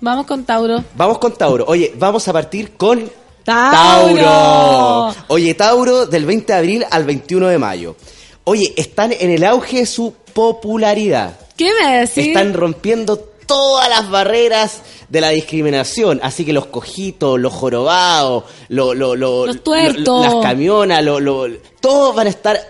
Vamos 0.00 0.26
con 0.26 0.44
Tauro. 0.44 0.84
Vamos 0.94 1.18
con 1.18 1.32
Tauro. 1.34 1.64
Oye, 1.68 1.94
vamos 1.98 2.26
a 2.28 2.32
partir 2.32 2.76
con 2.76 3.10
Tauro. 3.46 4.20
Tauro. 4.22 5.14
Oye, 5.28 5.54
Tauro 5.54 6.06
del 6.06 6.26
20 6.26 6.52
de 6.52 6.58
abril 6.58 6.84
al 6.90 7.04
21 7.04 7.46
de 7.48 7.58
mayo. 7.58 7.96
Oye, 8.44 8.74
están 8.76 9.12
en 9.12 9.30
el 9.30 9.44
auge 9.44 9.78
de 9.78 9.86
su 9.86 10.12
popularidad. 10.34 11.38
¿Qué 11.56 11.70
me 11.80 12.00
decís? 12.00 12.26
Están 12.28 12.52
rompiendo 12.52 13.16
todas 13.16 13.88
las 13.88 14.10
barreras 14.10 14.82
de 15.08 15.20
la 15.20 15.28
discriminación. 15.30 16.18
Así 16.22 16.44
que 16.44 16.52
los 16.52 16.66
cojitos, 16.66 17.38
los 17.40 17.52
jorobados, 17.52 18.44
lo- 18.68 18.92
lo- 18.92 19.14
lo- 19.14 19.46
Los 19.46 19.62
tuertos. 19.62 20.24
las 20.24 20.34
camionas, 20.42 21.02
lo- 21.04 21.20
lo- 21.20 21.46
todos 21.80 22.14
van 22.14 22.26
a 22.26 22.30
estar 22.30 22.60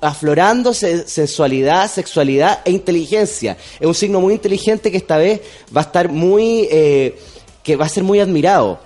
aflorando 0.00 0.74
se- 0.74 1.06
sensualidad, 1.06 1.90
sexualidad 1.90 2.60
e 2.64 2.70
inteligencia. 2.72 3.56
Es 3.78 3.86
un 3.86 3.94
signo 3.94 4.20
muy 4.20 4.34
inteligente 4.34 4.90
que 4.90 4.96
esta 4.96 5.16
vez 5.16 5.40
va 5.74 5.82
a 5.82 5.84
estar 5.84 6.08
muy... 6.08 6.66
eh, 6.70 7.18
que 7.62 7.76
va 7.76 7.86
a 7.86 7.88
ser 7.88 8.02
muy 8.02 8.20
admirado. 8.20 8.78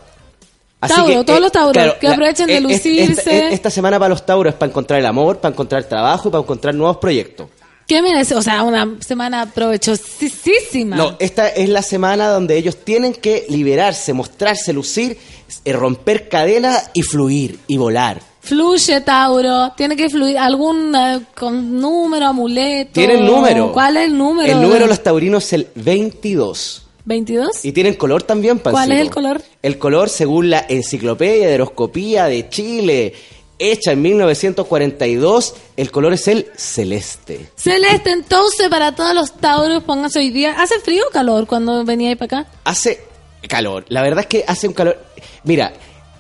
Tauro, 0.80 1.24
todos 1.24 1.40
los 1.40 1.50
tauros, 1.52 1.94
que 1.94 2.06
aprovechen 2.08 2.46
de 2.46 2.54
eh, 2.54 2.56
es- 2.58 2.62
lucirse. 2.62 3.12
Esta, 3.12 3.48
esta 3.50 3.70
semana 3.70 3.98
para 3.98 4.10
los 4.10 4.24
tauros 4.24 4.52
es 4.52 4.58
para 4.58 4.70
encontrar 4.70 5.00
el 5.00 5.06
amor, 5.06 5.38
para 5.38 5.52
encontrar 5.52 5.84
trabajo 5.84 6.28
y 6.28 6.30
para 6.32 6.42
encontrar 6.42 6.74
nuevos 6.74 6.98
proyectos. 6.98 7.48
¿Qué 7.86 8.02
me 8.02 8.12
decís? 8.12 8.32
O 8.32 8.42
sea, 8.42 8.62
una 8.64 8.86
semana 9.00 9.46
provechosísima. 9.46 10.94
No, 10.94 11.16
esta 11.18 11.48
es 11.48 11.68
la 11.70 11.82
semana 11.82 12.28
donde 12.28 12.56
ellos 12.58 12.76
tienen 12.84 13.14
que 13.14 13.46
liberarse, 13.48 14.12
mostrarse, 14.12 14.72
lucir, 14.74 15.16
eh, 15.64 15.72
romper 15.72 16.28
cadenas 16.28 16.90
y 16.92 17.02
fluir 17.02 17.58
y 17.66 17.78
volar. 17.78 18.20
Fluye, 18.40 19.00
Tauro. 19.00 19.72
Tiene 19.76 19.96
que 19.96 20.08
fluir 20.08 20.38
algún 20.38 20.94
eh, 20.94 21.20
con 21.34 21.80
número, 21.80 22.26
amuleto. 22.26 22.92
Tienen 22.92 23.24
número. 23.24 23.72
¿Cuál 23.72 23.96
es 23.96 24.04
el 24.04 24.16
número? 24.18 24.52
El 24.52 24.60
número 24.60 24.84
de 24.84 24.88
los 24.90 25.02
taurinos 25.02 25.44
es 25.44 25.52
el 25.54 25.68
22. 25.74 26.87
¿22? 27.08 27.48
Y 27.62 27.72
tienen 27.72 27.94
color 27.94 28.22
también, 28.22 28.58
Pancito. 28.58 28.72
¿Cuál 28.72 28.92
es 28.92 29.00
el 29.00 29.10
color? 29.10 29.42
El 29.62 29.78
color, 29.78 30.08
según 30.10 30.50
la 30.50 30.64
Enciclopedia 30.68 31.48
de 31.48 31.54
Horoscopía 31.54 32.26
de 32.26 32.48
Chile, 32.48 33.14
hecha 33.58 33.92
en 33.92 34.02
1942, 34.02 35.54
el 35.76 35.90
color 35.90 36.12
es 36.12 36.28
el 36.28 36.46
celeste. 36.56 37.50
Celeste, 37.56 38.10
entonces, 38.10 38.68
para 38.68 38.94
todos 38.94 39.14
los 39.14 39.32
Tauros, 39.32 39.82
pónganse 39.84 40.18
hoy 40.18 40.30
día. 40.30 40.54
¿Hace 40.60 40.78
frío 40.80 41.04
o 41.08 41.10
calor 41.12 41.46
cuando 41.46 41.84
venía 41.84 42.10
ahí 42.10 42.16
para 42.16 42.40
acá? 42.42 42.50
Hace 42.64 43.00
calor. 43.48 43.84
La 43.88 44.02
verdad 44.02 44.20
es 44.20 44.26
que 44.26 44.44
hace 44.46 44.68
un 44.68 44.74
calor. 44.74 44.98
Mira, 45.44 45.72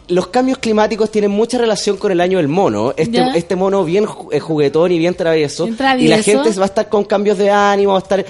los 0.08 0.28
cambios 0.28 0.58
climáticos 0.58 1.10
tienen 1.10 1.30
mucha 1.30 1.58
relación 1.58 1.96
con 1.96 2.10
el 2.12 2.20
año 2.20 2.38
del 2.38 2.48
mono. 2.48 2.94
Este, 2.96 3.18
Ya. 3.18 3.32
este 3.34 3.56
mono 3.56 3.84
bien 3.84 4.06
eh, 4.32 4.40
juguetón 4.40 4.92
y 4.92 4.98
bien 4.98 5.14
travieso. 5.14 5.64
Bien 5.64 5.76
travieso. 5.76 6.06
Y 6.06 6.16
la 6.16 6.22
gente 6.22 6.58
va 6.58 6.64
a 6.64 6.68
estar 6.68 6.88
con 6.88 7.04
cambios 7.04 7.36
de 7.38 7.50
ánimo, 7.50 7.92
va 7.92 7.98
a 7.98 8.02
estar. 8.02 8.24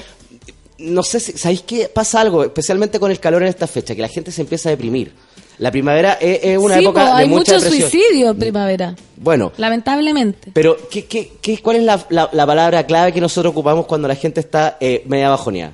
No 0.78 1.02
sé 1.02 1.18
si. 1.20 1.32
¿Sabéis 1.32 1.62
qué 1.62 1.88
pasa 1.88 2.20
algo? 2.20 2.44
Especialmente 2.44 3.00
con 3.00 3.10
el 3.10 3.18
calor 3.20 3.42
en 3.42 3.48
esta 3.48 3.66
fecha, 3.66 3.94
que 3.94 4.02
la 4.02 4.08
gente 4.08 4.30
se 4.30 4.42
empieza 4.42 4.68
a 4.68 4.70
deprimir. 4.70 5.12
La 5.58 5.70
primavera 5.72 6.12
es, 6.20 6.38
es 6.44 6.56
una 6.58 6.76
sí, 6.76 6.82
época 6.84 7.00
po, 7.00 7.06
de 7.06 7.12
hay 7.22 7.28
mucha 7.28 7.54
mucho 7.54 7.64
depresión. 7.64 7.90
suicidio 7.90 8.30
en 8.30 8.38
primavera. 8.38 8.94
Bueno, 9.16 9.50
Lamentablemente. 9.56 10.52
pero 10.52 10.76
¿qué, 10.88 11.06
qué, 11.06 11.32
qué- 11.42 11.58
cuál 11.60 11.76
es 11.78 11.82
la, 11.82 12.06
la- 12.10 12.30
la 12.32 12.46
palabra 12.46 12.86
clave 12.86 13.12
que 13.12 13.20
nosotros 13.20 13.50
ocupamos 13.50 13.86
cuando 13.86 14.06
la 14.06 14.14
gente 14.14 14.38
está 14.38 14.76
eh, 14.80 15.02
media 15.06 15.30
bajoneada? 15.30 15.72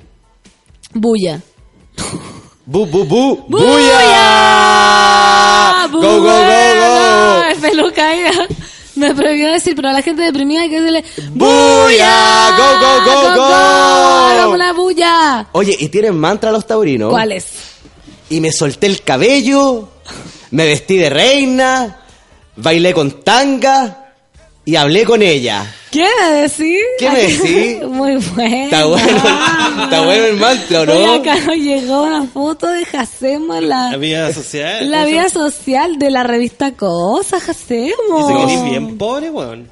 Bulla. 0.91 1.39
Bu, 2.65 2.87
bu, 2.87 3.05
bu, 3.05 3.45
¡Buya! 3.47 3.65
¡Buya! 3.75 5.87
¡Go, 5.91 6.01
go, 6.01 6.19
go, 6.19 6.23
go! 6.23 6.31
No, 6.31 7.43
es 7.51 7.57
peluca 7.59 8.09
ahí. 8.09 8.21
Me 8.99 9.13
prohibió 9.13 9.51
decir, 9.51 9.75
pero 9.75 9.89
a 9.89 9.93
la 9.93 10.01
gente 10.01 10.21
deprimida 10.21 10.61
hay 10.61 10.69
que 10.69 10.81
decirle 10.81 11.03
¡Buya! 11.31 12.51
¡Go, 12.57 12.79
go, 12.79 13.05
go, 13.05 13.35
go! 13.35 13.43
¡Hagamos 13.43 14.55
una 14.55 14.73
bulla! 14.73 15.47
Oye, 15.51 15.75
¿y 15.77 15.89
tienen 15.89 16.17
mantra 16.17 16.51
los 16.51 16.65
taurinos? 16.65 17.09
¿Cuál 17.09 17.33
es? 17.33 17.45
Y 18.29 18.39
me 18.39 18.51
solté 18.51 18.87
el 18.87 19.03
cabello, 19.03 19.89
me 20.51 20.65
vestí 20.65 20.97
de 20.97 21.09
reina, 21.09 21.99
bailé 22.55 22.93
con 22.93 23.21
tanga 23.21 24.04
y 24.65 24.75
hablé 24.75 25.05
con 25.05 25.21
ella. 25.21 25.71
¿Qué 25.91 26.05
me 26.21 26.41
decís? 26.41 26.81
¿Qué 26.99 27.09
me 27.09 27.21
decís? 27.21 27.83
Muy 27.87 28.17
bueno. 28.17 28.65
Está 28.65 28.85
bueno, 28.85 29.17
está 29.83 30.01
bueno 30.01 30.25
el 30.25 30.37
mantra, 30.37 30.81
¿o 30.81 30.85
¿no? 30.85 30.93
Oye, 30.93 31.15
acá 31.15 31.39
nos 31.39 31.55
llegó 31.55 32.03
una 32.03 32.23
foto 32.23 32.67
de 32.67 32.83
Jacemo 32.83 33.55
en 33.55 33.69
la, 33.69 33.91
La 33.91 33.97
vida 33.97 34.33
social. 34.33 34.91
la 34.91 34.97
¿cómo 34.97 35.07
se 35.07 35.11
vida 35.11 35.29
social 35.29 35.99
de 35.99 36.11
la 36.11 36.23
revista 36.23 36.71
Cosa, 36.73 37.39
Jacemo. 37.39 38.43
Eres 38.43 38.63
bien 38.65 38.97
pobre, 38.97 39.29
weón. 39.29 39.69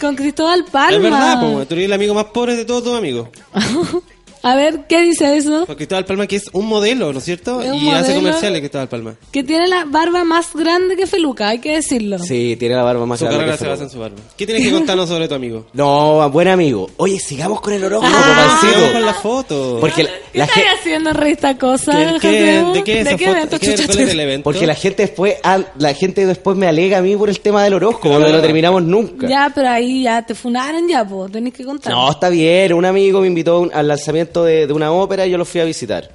Con 0.00 0.16
Cristóbal 0.16 0.64
Palma. 0.64 0.96
Es 0.96 1.02
verdad, 1.02 1.40
po. 1.40 1.66
Tú 1.66 1.74
eres 1.74 1.84
el 1.84 1.92
amigo 1.92 2.14
más 2.14 2.24
pobre 2.24 2.56
de 2.56 2.64
todos 2.64 2.82
tus 2.82 2.96
amigos. 2.96 3.28
A 4.42 4.56
ver, 4.56 4.86
¿qué 4.88 5.02
dice 5.02 5.36
eso? 5.36 5.64
Porque 5.66 5.76
Cristóbal 5.86 6.04
Palma 6.04 6.26
que 6.26 6.36
es 6.36 6.44
un 6.52 6.66
modelo, 6.66 7.12
¿no 7.12 7.18
es 7.20 7.24
cierto? 7.24 7.60
Es 7.60 7.72
Y 7.80 7.88
hace 7.90 8.14
comerciales 8.14 8.60
Cristóbal 8.60 8.88
Palma. 8.88 9.14
Que 9.30 9.44
tiene 9.44 9.68
la 9.68 9.84
barba 9.84 10.24
más 10.24 10.52
grande 10.54 10.96
que 10.96 11.06
Feluca, 11.06 11.48
hay 11.48 11.58
que 11.60 11.76
decirlo. 11.76 12.18
Sí, 12.18 12.56
tiene 12.58 12.74
la 12.74 12.82
barba 12.82 13.06
más 13.06 13.18
Su 13.20 13.24
grande 13.26 13.38
carrera 13.40 13.56
que 13.58 13.64
se 13.64 13.70
basa 13.70 13.84
en 13.84 13.90
su 13.90 13.98
barba. 14.00 14.16
¿Qué 14.36 14.44
tienes 14.46 14.64
que 14.64 14.72
contarnos 14.72 15.08
sobre 15.08 15.28
tu 15.28 15.34
amigo? 15.34 15.66
No, 15.72 16.28
buen 16.30 16.48
amigo. 16.48 16.90
Oye, 16.96 17.18
sigamos 17.18 17.60
con 17.60 17.72
el 17.72 17.84
horóscopo, 17.84 18.12
Ah. 18.16 18.58
Sigamos 18.60 18.90
con 18.92 19.06
la 19.06 19.14
foto. 19.14 19.78
Porque 19.80 20.02
la, 20.04 20.10
¿Qué 20.32 20.38
la 20.38 20.44
estás 20.44 20.64
haciendo 20.80 21.10
en 21.10 21.16
revista 21.16 21.56
Cosa, 21.58 21.92
¿Qué- 21.92 22.18
qué- 22.20 22.38
Jacemo? 22.54 22.72
¿De 22.74 22.84
qué 22.84 23.00
es 23.00 23.06
esa 23.06 23.16
qué 23.16 23.24
foto? 23.26 23.36
evento? 23.36 23.58
¿Qué- 23.60 23.66
Chucha, 23.66 23.86
¿Cuál 23.86 23.98
es 23.98 24.04
el 24.04 24.10
chucha. 24.10 24.22
evento? 24.22 24.44
porque 24.44 24.66
la 24.66 24.74
gente 24.74 25.02
después, 25.02 25.34
ah, 25.44 25.60
la 25.78 25.94
gente 25.94 26.26
después 26.26 26.56
me 26.56 26.66
alega 26.66 26.98
a 26.98 27.02
mí 27.02 27.16
por 27.16 27.28
el 27.28 27.38
tema 27.40 27.62
del 27.64 27.74
horóscopo, 27.74 28.18
no 28.18 28.28
lo 28.28 28.40
terminamos 28.40 28.82
nunca. 28.82 29.28
Ya, 29.28 29.52
pero 29.54 29.68
ahí 29.68 30.02
ya 30.02 30.22
te 30.26 30.34
funaron 30.34 30.88
ya, 30.88 31.04
pues, 31.06 31.30
tenés 31.30 31.52
que 31.52 31.64
contar. 31.64 31.92
No, 31.92 32.10
está 32.10 32.28
bien. 32.28 32.72
Un 32.72 32.84
amigo 32.84 33.20
me 33.20 33.26
invitó 33.28 33.52
a 33.56 33.60
un- 33.60 33.70
al 33.72 33.86
lanzamiento 33.88 34.31
de, 34.40 34.66
de 34.66 34.72
una 34.72 34.92
ópera 34.92 35.26
y 35.26 35.30
yo 35.30 35.38
lo 35.38 35.44
fui 35.44 35.60
a 35.60 35.64
visitar. 35.64 36.10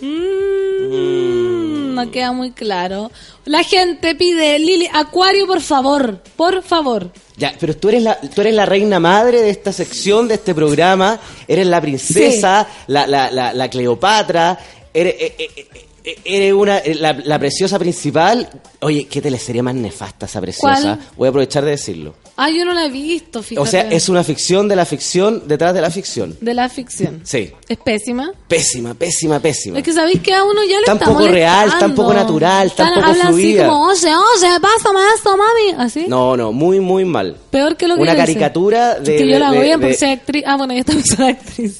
Mm, 0.00 1.94
no 1.94 2.10
queda 2.10 2.32
muy 2.32 2.50
claro. 2.52 3.10
La 3.44 3.62
gente 3.64 4.14
pide, 4.14 4.58
Lili, 4.58 4.88
Acuario, 4.92 5.46
por 5.46 5.60
favor, 5.60 6.18
por 6.36 6.62
favor. 6.62 7.10
Ya, 7.36 7.54
pero 7.58 7.76
tú 7.76 7.88
eres 7.88 8.02
la, 8.02 8.20
tú 8.20 8.40
eres 8.40 8.54
la 8.54 8.66
reina 8.66 9.00
madre 9.00 9.42
de 9.42 9.50
esta 9.50 9.72
sección, 9.72 10.28
de 10.28 10.34
este 10.34 10.54
programa. 10.54 11.18
Eres 11.48 11.66
la 11.66 11.80
princesa, 11.80 12.66
la, 12.86 13.06
la, 13.06 13.30
la, 13.30 13.52
la 13.52 13.68
Cleopatra. 13.70 14.58
Eres, 14.92 15.14
eh, 15.18 15.34
eh, 15.38 15.66
eh, 16.04 16.16
eres 16.24 16.52
una, 16.52 16.80
la, 17.00 17.12
la 17.12 17.38
preciosa 17.38 17.78
principal. 17.78 18.48
Oye, 18.80 19.06
¿qué 19.06 19.20
teleserie 19.22 19.62
más 19.62 19.74
nefasta 19.74 20.26
esa 20.26 20.40
preciosa? 20.40 20.96
¿Cuál? 20.96 21.08
Voy 21.16 21.26
a 21.26 21.30
aprovechar 21.30 21.64
de 21.64 21.70
decirlo. 21.72 22.14
Ah, 22.36 22.48
yo 22.48 22.64
no 22.64 22.72
la 22.72 22.86
he 22.86 22.90
visto, 22.90 23.42
fíjate. 23.42 23.60
O 23.60 23.70
sea, 23.70 23.82
es 23.90 24.08
una 24.08 24.24
ficción 24.24 24.66
de 24.66 24.74
la 24.74 24.86
ficción 24.86 25.42
detrás 25.46 25.74
de 25.74 25.80
la 25.82 25.90
ficción. 25.90 26.34
De 26.40 26.54
la 26.54 26.68
ficción. 26.70 27.20
Sí. 27.24 27.52
Es 27.68 27.76
pésima. 27.78 28.32
Pésima, 28.48 28.94
pésima, 28.94 29.38
pésima. 29.38 29.78
Es 29.78 29.84
que 29.84 29.92
sabéis 29.92 30.20
que 30.20 30.32
a 30.34 30.42
uno 30.42 30.62
ya 30.64 30.80
le 30.80 30.86
Tan 30.86 30.96
está 30.96 31.06
poco 31.12 31.28
real, 31.28 31.66
molestando. 31.66 31.86
tan 31.86 31.94
poco 31.94 32.14
natural, 32.14 32.72
tan 32.72 32.86
Están- 32.88 33.00
poco 33.00 33.06
hablan 33.12 33.28
fluida. 33.34 33.62
así 33.62 33.68
como, 33.70 33.86
oye, 33.86 34.08
oye, 34.16 34.60
pásame 34.60 35.00
esto, 35.14 35.36
mami. 35.36 35.84
Así. 35.84 36.04
No, 36.08 36.36
no, 36.36 36.52
muy, 36.52 36.80
muy 36.80 37.04
mal. 37.04 37.36
Peor 37.50 37.76
que 37.76 37.86
lo 37.86 37.96
que 37.96 38.00
Una 38.02 38.12
yo 38.12 38.18
hice. 38.18 38.26
caricatura 38.26 38.94
de... 38.98 39.16
que 39.16 39.28
yo 39.28 39.38
la 39.38 39.50
de- 39.50 39.60
bien 39.60 39.74
porque 39.80 39.88
de- 39.88 39.98
soy 39.98 40.08
actriz. 40.10 40.44
Ah, 40.46 40.56
bueno, 40.56 40.72
yo 40.74 40.84
también 40.84 41.06
soy 41.06 41.28
actriz. 41.28 41.78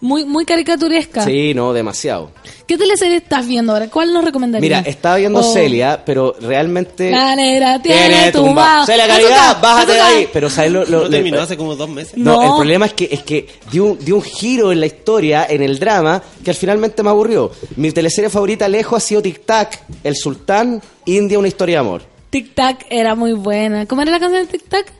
Muy, 0.00 0.24
muy 0.24 0.44
caricaturesca. 0.44 1.24
Sí, 1.24 1.54
no, 1.54 1.72
demasiado. 1.72 2.30
¿Qué 2.66 2.76
teleserie 2.78 3.16
estás 3.18 3.46
viendo 3.46 3.72
ahora? 3.72 3.88
¿Cuál 3.88 4.12
nos 4.12 4.24
recomendarías? 4.24 4.80
Mira, 4.82 4.90
estaba 4.90 5.16
viendo 5.16 5.40
Oh. 5.40 5.52
Celia, 5.52 6.02
pero 6.04 6.34
realmente... 6.40 7.10
La 7.10 7.34
negra 7.36 7.80
tiene, 7.82 8.08
Tiene 8.08 8.32
tumba. 8.32 8.48
tumba. 8.80 8.86
Celia 8.86 9.06
Caridad, 9.06 9.60
bájate 9.60 9.92
de 9.92 10.00
ahí. 10.00 10.28
Pero 10.32 10.48
¿sabes 10.48 10.72
lo, 10.72 10.84
lo- 10.84 11.02
No 11.04 11.10
terminó 11.10 11.40
hace 11.40 11.56
como 11.56 11.74
dos 11.76 11.88
meses. 11.88 12.16
No, 12.16 12.34
No. 12.36 12.42
el 12.42 12.56
problema 12.56 12.86
es 12.86 12.92
que 12.94 13.08
es 13.10 13.22
que 13.22 13.48
dio 13.70 13.84
un, 13.84 13.98
dio 13.98 14.16
un 14.16 14.22
giro 14.22 14.72
en 14.72 14.80
la 14.80 14.86
historia, 14.86 15.46
en 15.48 15.62
el 15.62 15.78
drama, 15.78 16.22
que 16.44 16.50
al 16.50 16.56
finalmente 16.56 17.02
me 17.02 17.10
aburrió. 17.10 17.50
Mi 17.76 17.90
teleserie 17.92 18.30
favorita 18.30 18.68
lejos 18.68 18.96
ha 19.02 19.06
sido 19.06 19.22
Tic 19.22 19.44
Tac, 19.44 19.82
El 20.04 20.16
Sultán, 20.16 20.80
India, 21.06 21.38
una 21.38 21.48
historia 21.48 21.76
de 21.76 21.80
amor. 21.80 22.02
Tic 22.30 22.54
Tac 22.54 22.86
era 22.88 23.14
muy 23.14 23.32
buena. 23.34 23.84
¿Cómo 23.86 24.02
era 24.02 24.10
la 24.12 24.20
canción 24.20 24.46
de 24.46 24.48
Tic 24.58 24.68
Tac? 24.68 24.92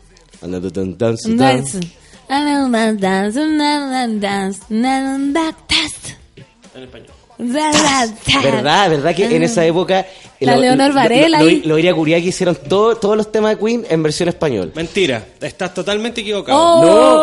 Dance. 0.42 1.78
Dance, 2.32 2.96
dance, 2.98 3.38
dance, 3.58 4.18
dance. 4.20 6.16
En 6.74 6.82
español. 6.84 7.08
¿Verdad? 7.38 8.88
¿Verdad 8.90 9.14
que 9.14 9.36
en 9.36 9.42
esa 9.42 9.66
época... 9.66 10.06
La 10.40 10.56
Leonor 10.56 10.92
Varela 10.92 11.40
Lo, 11.40 11.48
lo, 11.64 11.78
Iria 11.78 11.94
Kuriaki 11.94 12.28
hicieron 12.28 12.56
todo- 12.68 12.96
todos 12.96 13.16
los 13.16 13.30
temas 13.30 13.52
de 13.56 13.64
Queen 13.64 13.86
en 13.88 14.02
versión 14.02 14.28
español. 14.28 14.72
Mentira, 14.74 15.24
estás 15.40 15.72
totalmente 15.72 16.22
equivocado. 16.22 16.58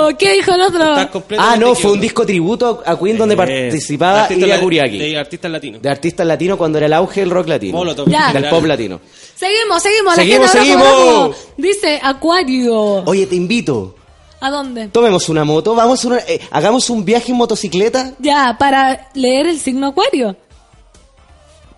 Oh, 0.06 0.10
¿qué 0.18 0.34
dijo 0.36 0.53
el 0.53 0.61
otro? 0.61 0.90
Estás 0.91 1.07
completamente 1.07 1.56
Ah, 1.56 1.60
no, 1.60 1.76
fue 1.76 1.91
un 1.91 1.99
disco 1.99 2.26
tributo 2.26 2.81
a 2.86 2.98
Queen 2.98 3.18
donde 3.18 3.34
Eh, 3.34 3.38
participaba 3.38 4.22
artistas 4.23 4.48
Iria 4.48 4.61
Kuriaki. 4.61 4.98
De 4.99 5.18
artistas 5.18 5.52
latinos. 5.52 5.81
De 5.81 5.90
artistas 5.90 6.26
latinos 6.27 6.57
cuando 6.57 6.77
era 6.77 6.88
el 6.88 6.94
auge 6.94 7.19
del 7.22 7.31
rock 7.31 7.48
latino. 7.49 7.77
Molotov. 7.77 8.07
Ya. 8.10 8.31
Del 8.31 8.48
pop 8.48 8.64
latino. 8.65 9.02
Seguimos, 9.36 9.81
seguimos. 9.84 10.15
la 10.15 10.23
Seguimos, 10.23 10.52
gente 10.52 10.65
seguimos. 10.68 11.36
Dice 11.57 11.99
Acuario. 12.02 13.03
Oye, 13.06 13.26
te 13.27 13.36
invito. 13.36 13.95
¿A 14.41 14.49
dónde? 14.49 14.88
Tomemos 14.88 15.28
una 15.30 15.44
moto, 15.44 15.76
vamos 15.76 16.03
a 16.03 16.07
una- 16.07 16.20
eh, 16.20 16.40
hagamos 16.52 16.90
un 16.90 17.03
viaje 17.03 17.32
en 17.32 17.38
motocicleta, 17.38 18.14
Ya, 18.20 18.56
para 18.57 19.10
leer 19.14 19.48
el 19.48 19.60
signo 19.60 19.88
Acuario. 19.88 20.36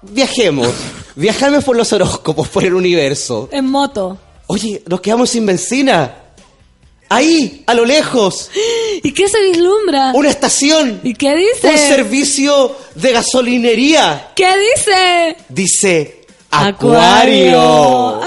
viajemos, 0.01 0.69
viajamos 1.15 1.63
por 1.63 1.75
los 1.75 1.91
horóscopos, 1.93 2.47
por 2.49 2.63
el 2.63 2.73
universo. 2.73 3.49
En 3.51 3.65
moto. 3.69 4.17
Oye, 4.47 4.81
nos 4.87 5.01
quedamos 5.01 5.29
sin 5.29 5.45
benzina. 5.45 6.15
Ahí, 7.09 7.63
a 7.67 7.73
lo 7.73 7.83
lejos, 7.83 8.49
¿Y 9.03 9.11
qué 9.13 9.27
se 9.27 9.41
vislumbra? 9.41 10.11
una 10.13 10.29
estación, 10.29 11.01
¿Y 11.03 11.13
qué 11.13 11.35
dice? 11.35 11.69
un 11.69 11.77
servicio 11.77 12.75
de 12.95 13.11
gasolinería. 13.11 14.31
¿Qué 14.35 14.47
dice? 14.75 15.37
Dice 15.49 16.21
Acuario. 16.51 17.59
Acuario. 17.59 18.21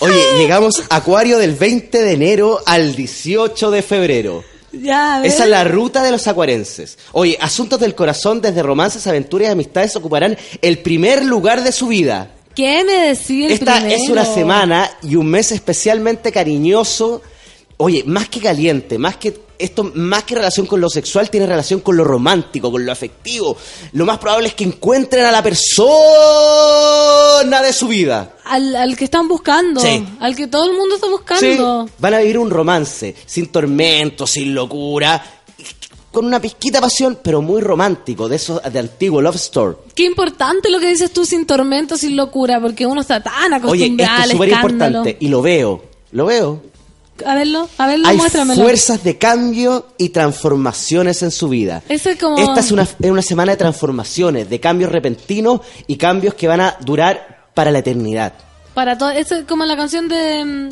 Oye, 0.00 0.20
llegamos 0.38 0.82
a 0.90 0.96
Acuario 0.96 1.38
del 1.38 1.54
20 1.54 2.02
de 2.02 2.12
enero 2.12 2.60
al 2.66 2.94
18 2.94 3.70
de 3.70 3.82
febrero. 3.82 4.44
Ya. 4.72 5.24
Esa 5.24 5.44
es 5.44 5.50
la 5.50 5.64
ruta 5.64 6.02
de 6.02 6.10
los 6.10 6.26
acuarenses. 6.26 6.98
Oye, 7.12 7.38
asuntos 7.40 7.80
del 7.80 7.94
corazón, 7.94 8.42
desde 8.42 8.62
romances, 8.62 9.06
aventuras 9.06 9.48
y 9.48 9.52
amistades, 9.52 9.96
ocuparán 9.96 10.36
el 10.60 10.78
primer 10.80 11.24
lugar 11.24 11.62
de 11.62 11.72
su 11.72 11.86
vida. 11.88 12.30
¿Qué 12.54 12.84
me 12.84 13.08
decía 13.08 13.46
el 13.46 13.52
Esta 13.52 13.76
primero? 13.80 14.02
es 14.02 14.10
una 14.10 14.24
semana 14.26 14.90
y 15.02 15.16
un 15.16 15.26
mes 15.28 15.52
especialmente 15.52 16.30
cariñoso. 16.30 17.22
Oye, 17.78 18.04
más 18.06 18.28
que 18.28 18.40
caliente, 18.40 18.96
más 18.98 19.16
que 19.16 19.38
esto, 19.58 19.90
más 19.94 20.24
que 20.24 20.34
relación 20.34 20.66
con 20.66 20.80
lo 20.80 20.88
sexual, 20.90 21.28
tiene 21.30 21.46
relación 21.46 21.80
con 21.80 21.96
lo 21.96 22.04
romántico, 22.04 22.70
con 22.70 22.84
lo 22.84 22.92
afectivo. 22.92 23.56
Lo 23.92 24.04
más 24.06 24.18
probable 24.18 24.48
es 24.48 24.54
que 24.54 24.64
encuentren 24.64 25.24
a 25.26 25.30
la 25.32 25.42
persona 27.46 27.62
de 27.62 27.72
su 27.72 27.88
vida. 27.88 28.34
Al, 28.44 28.74
al 28.76 28.96
que 28.96 29.04
están 29.04 29.28
buscando. 29.28 29.80
Sí. 29.80 30.06
Al 30.20 30.34
que 30.36 30.46
todo 30.46 30.70
el 30.70 30.76
mundo 30.76 30.94
está 30.96 31.06
Sí, 31.06 31.12
buscando. 31.12 31.88
van 31.98 32.14
a 32.14 32.18
vivir 32.20 32.38
un 32.38 32.50
romance, 32.50 33.14
sin 33.26 33.46
tormento, 33.48 34.26
sin 34.26 34.54
locura, 34.54 35.22
con 36.12 36.24
una 36.26 36.40
pizquita 36.40 36.78
de 36.78 36.82
pasión, 36.82 37.18
pero 37.22 37.42
muy 37.42 37.60
romántico, 37.60 38.28
de 38.28 38.36
esos 38.36 38.62
de 38.62 38.78
antiguo 38.78 39.20
love 39.20 39.36
story. 39.36 39.76
Qué 39.94 40.04
importante 40.04 40.70
lo 40.70 40.78
que 40.80 40.88
dices 40.88 41.10
tú, 41.12 41.24
sin 41.26 41.46
tormento, 41.46 41.96
sin 41.96 42.16
locura, 42.16 42.60
porque 42.60 42.86
uno 42.86 43.00
está 43.02 43.22
tan 43.22 43.52
Oye, 43.52 43.56
acostumbrado 43.56 44.14
esto 44.14 44.24
es 44.24 44.32
súper 44.32 44.48
importante 44.50 45.16
y 45.20 45.28
lo 45.28 45.42
veo, 45.42 45.82
lo 46.12 46.26
veo. 46.26 46.62
A 47.24 47.34
verlo, 47.34 47.68
a 47.78 47.86
verlo, 47.86 48.08
Hay 48.08 48.16
muéstramelo. 48.16 48.62
fuerzas 48.62 49.02
de 49.04 49.16
cambio 49.18 49.86
y 49.98 50.10
transformaciones 50.10 51.22
en 51.22 51.30
su 51.30 51.48
vida. 51.48 51.82
Eso 51.88 52.10
es 52.10 52.18
como... 52.18 52.36
Esta 52.38 52.60
es 52.60 52.70
una, 52.72 52.82
es 52.82 53.10
una 53.10 53.22
semana 53.22 53.52
de 53.52 53.56
transformaciones, 53.58 54.50
de 54.50 54.60
cambios 54.60 54.92
repentinos 54.92 55.60
y 55.86 55.96
cambios 55.96 56.34
que 56.34 56.48
van 56.48 56.60
a 56.60 56.76
durar 56.80 57.48
para 57.54 57.70
la 57.70 57.78
eternidad. 57.78 58.34
Para 58.74 58.98
todo, 58.98 59.10
eso 59.10 59.36
es 59.36 59.44
como 59.44 59.64
la 59.64 59.76
canción 59.76 60.08
de, 60.08 60.44
mm, 60.44 60.68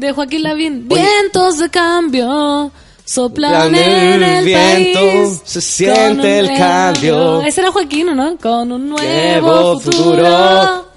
de 0.00 0.12
Joaquín 0.12 0.42
Lavín. 0.42 0.86
Oye. 0.90 1.02
Vientos 1.02 1.58
de 1.58 1.68
cambio 1.68 2.72
soplan 3.04 3.68
Plan 3.70 3.74
en 3.74 4.22
el 4.22 4.44
viento, 4.46 5.00
país. 5.00 5.40
se 5.44 5.60
siente 5.60 6.38
el 6.38 6.54
cambio. 6.56 7.42
Ese 7.42 7.60
era 7.60 7.70
Joaquín, 7.70 8.08
¿o 8.08 8.14
¿no? 8.14 8.36
Con 8.38 8.72
un 8.72 8.88
nuevo, 8.88 9.02
Nuevo 9.46 9.80
futuro. 9.80 10.00
futuro. 10.16 10.88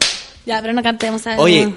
Ya, 0.45 0.61
pero 0.61 0.72
no 0.72 0.81
cantemos. 0.81 1.22
¿sabes? 1.22 1.39
Oye. 1.39 1.73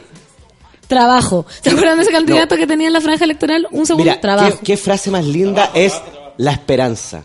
Trabajo. 0.90 1.46
¿Se 1.62 1.70
acuerdan 1.70 1.96
de 1.96 2.02
ese 2.02 2.12
candidato 2.12 2.56
que 2.56 2.66
tenía 2.66 2.88
en 2.88 2.92
la 2.92 3.00
franja 3.00 3.24
electoral? 3.24 3.66
Un 3.70 3.86
segundo. 3.86 4.04
Mira, 4.10 4.20
trabajo. 4.20 4.58
¿qué, 4.58 4.64
qué 4.72 4.76
frase 4.76 5.10
más 5.10 5.24
linda 5.24 5.70
es 5.72 5.94
la 6.36 6.52
esperanza. 6.52 7.24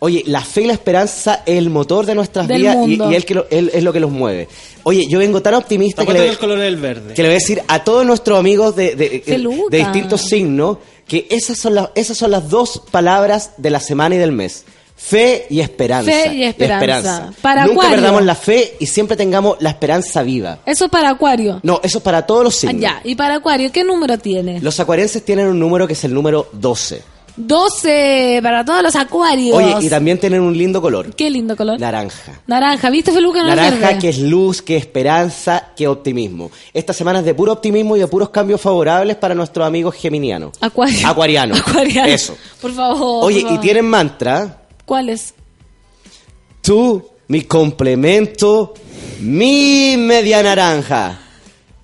Oye, 0.00 0.22
la 0.26 0.40
fe 0.40 0.62
y 0.62 0.66
la 0.66 0.72
esperanza 0.72 1.42
es 1.46 1.56
el 1.58 1.68
motor 1.70 2.04
de 2.06 2.14
nuestras 2.14 2.48
Del 2.48 2.62
vidas 2.62 2.74
y, 2.74 2.78
mundo. 2.78 3.12
y 3.12 3.14
el 3.14 3.24
que 3.24 3.34
lo- 3.34 3.46
él 3.50 3.70
es 3.74 3.82
lo 3.84 3.92
que 3.92 4.00
los 4.00 4.10
mueve. 4.10 4.48
Oye, 4.82 5.06
yo 5.08 5.18
vengo 5.18 5.40
tan 5.42 5.54
optimista 5.54 6.04
que 6.06 6.12
le, 6.14 6.26
el 6.26 6.38
color 6.38 6.58
del 6.58 6.76
verde. 6.76 7.12
que 7.14 7.22
le 7.22 7.28
voy 7.28 7.34
a 7.36 7.38
decir 7.38 7.62
a 7.68 7.84
todos 7.84 8.04
nuestros 8.06 8.38
amigos 8.38 8.74
de, 8.76 8.94
de- 8.96 9.22
de 9.70 9.78
distintos 9.78 10.22
signos 10.22 10.78
que 11.06 11.26
esas 11.30 11.58
son, 11.58 11.74
las, 11.74 11.90
esas 11.94 12.16
son 12.16 12.30
las 12.30 12.48
dos 12.48 12.82
palabras 12.90 13.50
de 13.58 13.68
la 13.70 13.78
semana 13.80 14.14
y 14.14 14.18
del 14.18 14.32
mes. 14.32 14.64
Fe 15.02 15.46
y 15.50 15.60
esperanza. 15.60 16.10
Fe 16.12 16.34
y 16.34 16.44
esperanza. 16.44 17.30
Para 17.40 17.62
Nunca 17.64 17.72
Acuario. 17.80 17.96
perdamos 17.96 18.22
la 18.22 18.34
fe 18.34 18.76
y 18.78 18.86
siempre 18.86 19.16
tengamos 19.16 19.56
la 19.60 19.70
esperanza 19.70 20.22
viva. 20.22 20.58
Eso 20.66 20.88
para 20.88 21.08
Acuario. 21.10 21.58
No, 21.62 21.80
eso 21.82 21.98
es 21.98 22.04
para 22.04 22.26
todos 22.26 22.44
los 22.44 22.54
Ah, 22.56 22.60
signos. 22.60 22.80
ya. 22.82 23.00
¿Y 23.02 23.14
para 23.14 23.36
Acuario 23.36 23.72
qué 23.72 23.82
número 23.82 24.18
tiene? 24.18 24.60
Los 24.60 24.78
acuarenses 24.78 25.24
tienen 25.24 25.46
un 25.48 25.58
número 25.58 25.86
que 25.86 25.94
es 25.94 26.04
el 26.04 26.12
número 26.14 26.48
12. 26.52 27.02
12 27.36 28.40
para 28.42 28.64
todos 28.64 28.82
los 28.82 28.94
Acuarios. 28.94 29.56
Oye, 29.56 29.86
y 29.86 29.88
también 29.88 30.18
tienen 30.20 30.42
un 30.42 30.56
lindo 30.56 30.80
color. 30.82 31.14
Qué 31.14 31.30
lindo 31.30 31.56
color. 31.56 31.80
Naranja. 31.80 32.40
Naranja, 32.46 32.90
¿viste 32.90 33.10
Feluca? 33.10 33.42
No 33.42 33.48
es 33.48 33.56
Naranja 33.56 33.98
que 33.98 34.10
es 34.10 34.18
luz, 34.18 34.60
que 34.62 34.76
es 34.76 34.82
esperanza, 34.82 35.68
que 35.74 35.88
optimismo. 35.88 36.50
Esta 36.74 36.92
semana 36.92 37.20
es 37.20 37.24
de 37.24 37.34
puro 37.34 37.52
optimismo 37.52 37.96
y 37.96 38.00
de 38.00 38.06
puros 38.06 38.28
cambios 38.28 38.60
favorables 38.60 39.16
para 39.16 39.34
nuestros 39.34 39.66
amigos 39.66 39.94
geminianos. 39.94 40.52
Acuario. 40.60 41.08
Acuariano. 41.08 41.54
Acuariano. 41.66 42.08
Eso. 42.08 42.36
Por 42.60 42.72
favor. 42.74 43.24
Oye, 43.24 43.42
por 43.42 43.52
y 43.54 43.58
tienen 43.58 43.86
mantra. 43.86 44.58
¿Cuál 44.90 45.08
es? 45.08 45.34
Tú, 46.62 47.10
mi 47.28 47.42
complemento, 47.42 48.74
mi 49.20 49.94
media 49.96 50.42
naranja. 50.42 51.16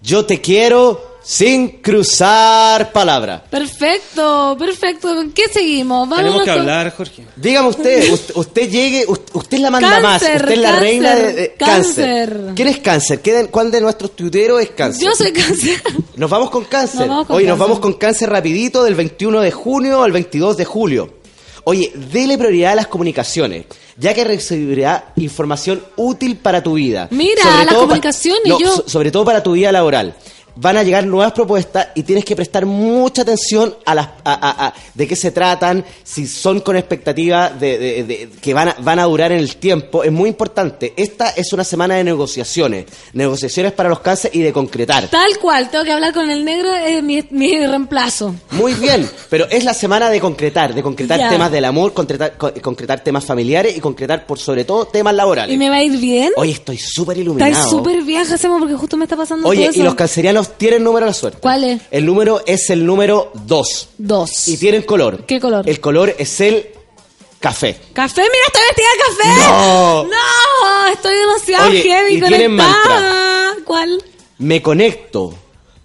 Yo 0.03 0.27
te 0.27 0.41
quiero 0.41 1.19
sin 1.23 1.81
cruzar 1.81 2.91
palabra. 2.91 3.45
Perfecto, 3.49 4.57
perfecto. 4.59 5.15
¿Con 5.15 5.31
qué 5.31 5.45
seguimos? 5.49 6.09
Vámonos 6.09 6.19
Tenemos 6.19 6.43
que 6.43 6.51
con- 6.51 6.59
hablar, 6.63 6.97
Jorge. 6.97 7.25
Dígame 7.37 7.69
usted, 7.69 8.13
usted, 8.13 8.35
usted 8.35 8.69
llegue, 8.71 9.05
usted, 9.07 9.37
usted 9.37 9.57
es 9.59 9.63
la 9.63 9.71
manda 9.71 9.89
Cáncer, 9.89 10.03
más, 10.03 10.23
usted 10.23 10.51
es 10.53 10.59
la 10.59 10.69
cáncer, 10.71 10.83
reina 10.83 11.15
de, 11.15 11.33
de- 11.33 11.55
cáncer. 11.55 12.41
¿Quién 12.57 12.67
es 12.69 12.79
cáncer? 12.79 13.21
¿Qué 13.21 13.33
de- 13.35 13.47
¿Cuál 13.47 13.71
de 13.71 13.81
nuestros 13.83 14.17
tuiteros 14.17 14.61
es 14.61 14.71
cáncer? 14.71 15.05
Yo 15.05 15.15
soy 15.15 15.33
cáncer. 15.33 15.81
Nos 16.17 16.29
vamos 16.29 16.51
con 16.51 16.65
cáncer. 16.65 17.03
Nos 17.03 17.09
vamos 17.09 17.27
con 17.29 17.37
Oye, 17.37 17.47
nos 17.47 17.57
vamos 17.59 17.79
con 17.79 17.93
cáncer 17.93 18.31
rapidito 18.31 18.83
del 18.83 18.97
21 18.97 19.43
de 19.43 19.53
junio 19.53 20.03
al 20.03 20.11
22 20.11 20.57
de 20.57 20.65
julio. 20.65 21.15
Oye, 21.69 21.91
dele 22.13 22.39
prioridad 22.39 22.73
a 22.73 22.75
las 22.77 22.87
comunicaciones, 22.87 23.65
ya 23.97 24.15
que 24.15 24.23
recibirá 24.23 25.13
información 25.17 25.83
útil 25.97 26.37
para 26.37 26.63
tu 26.63 26.75
vida. 26.75 27.09
Mira, 27.11 27.43
Sobre 27.43 27.65
las 27.65 27.75
comunicaciones, 27.75 28.43
no, 28.47 28.61
yo- 28.61 28.77
so- 28.77 28.85
sobre 28.89 29.11
todo 29.11 29.25
para 29.25 29.43
tu 29.43 29.53
vida 29.53 29.73
laboral. 29.73 30.15
Van 30.59 30.77
a 30.77 30.83
llegar 30.83 31.07
nuevas 31.07 31.33
propuestas 31.33 31.89
y 31.95 32.03
tienes 32.03 32.25
que 32.25 32.35
prestar 32.35 32.65
mucha 32.65 33.23
atención 33.23 33.75
a 33.85 33.95
las 33.95 34.07
a- 34.25 34.33
a- 34.35 34.67
a- 34.69 34.75
de 34.95 35.07
qué 35.07 35.15
se 35.15 35.31
tratan, 35.31 35.85
si 36.03 36.27
son 36.27 36.61
con 36.61 36.77
expectativa 36.77 37.51
de, 37.51 37.79
de- 37.79 38.05
de- 38.05 38.29
que 38.41 38.55
van 38.55 38.69
a, 38.71 38.77
van 38.81 38.99
a 38.99 39.05
durar 39.05 39.33
en 39.33 39.39
el 39.39 39.57
tiempo. 39.57 40.03
Es 40.03 40.11
muy 40.11 40.29
importante. 40.31 40.95
Esta 40.97 41.29
es 41.31 41.53
una 41.53 41.63
semana 41.65 41.97
de 41.97 42.05
negociaciones, 42.05 42.87
negociaciones 43.13 43.73
para 43.73 43.89
los 43.89 44.01
cánceres 44.01 44.35
y 44.37 44.41
de 44.43 44.53
concretar. 44.53 45.09
Tal 45.09 45.39
cual, 45.39 45.71
tengo 45.71 45.85
que 45.85 45.93
hablar 45.93 46.13
con 46.15 46.31
el 46.31 46.45
negro, 46.45 46.75
es 46.75 47.03
mi, 47.03 47.23
mi 47.31 47.67
reemplazo. 47.67 48.35
Muy 48.53 48.75
bien, 48.75 49.09
pero 49.29 49.47
es 49.51 49.65
la 49.65 49.75
semana 49.75 50.09
de 50.11 50.21
concretar, 50.21 50.75
de 50.75 50.83
concretar 50.83 51.19
Ya. 51.19 51.29
temas 51.29 51.51
del 51.53 51.65
amor, 51.67 51.93
concretar, 51.93 52.37
co- 52.37 52.53
concretar 52.63 53.01
temas 53.05 53.25
familiares 53.25 53.77
y 53.77 53.81
concretar 53.81 54.27
por 54.27 54.39
sobre 54.39 54.65
todo 54.65 54.87
temas 54.87 55.15
laborales. 55.15 55.55
¿Y 55.55 55.59
me 55.59 55.69
va 55.69 55.77
a 55.77 55.83
ir 55.83 55.99
bien? 55.99 56.33
Oye, 56.37 56.53
estoy 56.53 56.79
súper 56.79 57.19
iluminado. 57.19 57.51
Está 57.53 57.69
súper 57.69 58.03
bien, 58.03 58.23
hacemos 58.23 58.59
porque 58.59 58.75
justo 58.75 58.97
me 58.97 59.05
está 59.05 59.17
pasando 59.17 59.47
Oye, 59.49 59.61
todo 59.63 59.71
eso. 59.71 59.81
y 59.81 59.83
los 59.83 59.95
cancerianos 59.95 60.46
tienen 60.59 60.85
número 60.85 61.07
de 61.07 61.11
la 61.11 61.15
suerte. 61.15 61.39
¿Cuál 61.41 61.65
es? 61.65 61.83
El 61.91 62.07
número 62.07 62.43
es 62.47 62.71
el 62.71 62.85
número 62.85 63.31
2. 63.35 63.89
Dos. 63.99 64.49
Y 64.49 64.57
tienen 64.57 64.83
color. 64.83 65.25
¿Qué 65.27 65.41
color? 65.41 65.69
El 65.69 65.81
color 65.81 66.15
es 66.19 66.41
el 66.41 66.67
café. 67.41 67.77
¿Café? 67.93 68.23
Mira, 68.23 68.45
estoy 68.47 68.63
vestida 68.69 68.89
de 68.93 68.99
café. 69.07 69.41
No. 69.41 70.05
No, 70.05 70.93
estoy 70.93 71.17
demasiado 71.17 71.69
Oye, 71.69 71.83
heavy 71.83 72.15
y 72.17 72.21
tienen 72.21 72.57
conectada. 72.57 73.55
¿Cuál? 73.65 74.05
Me 74.39 74.63
conecto 74.63 75.35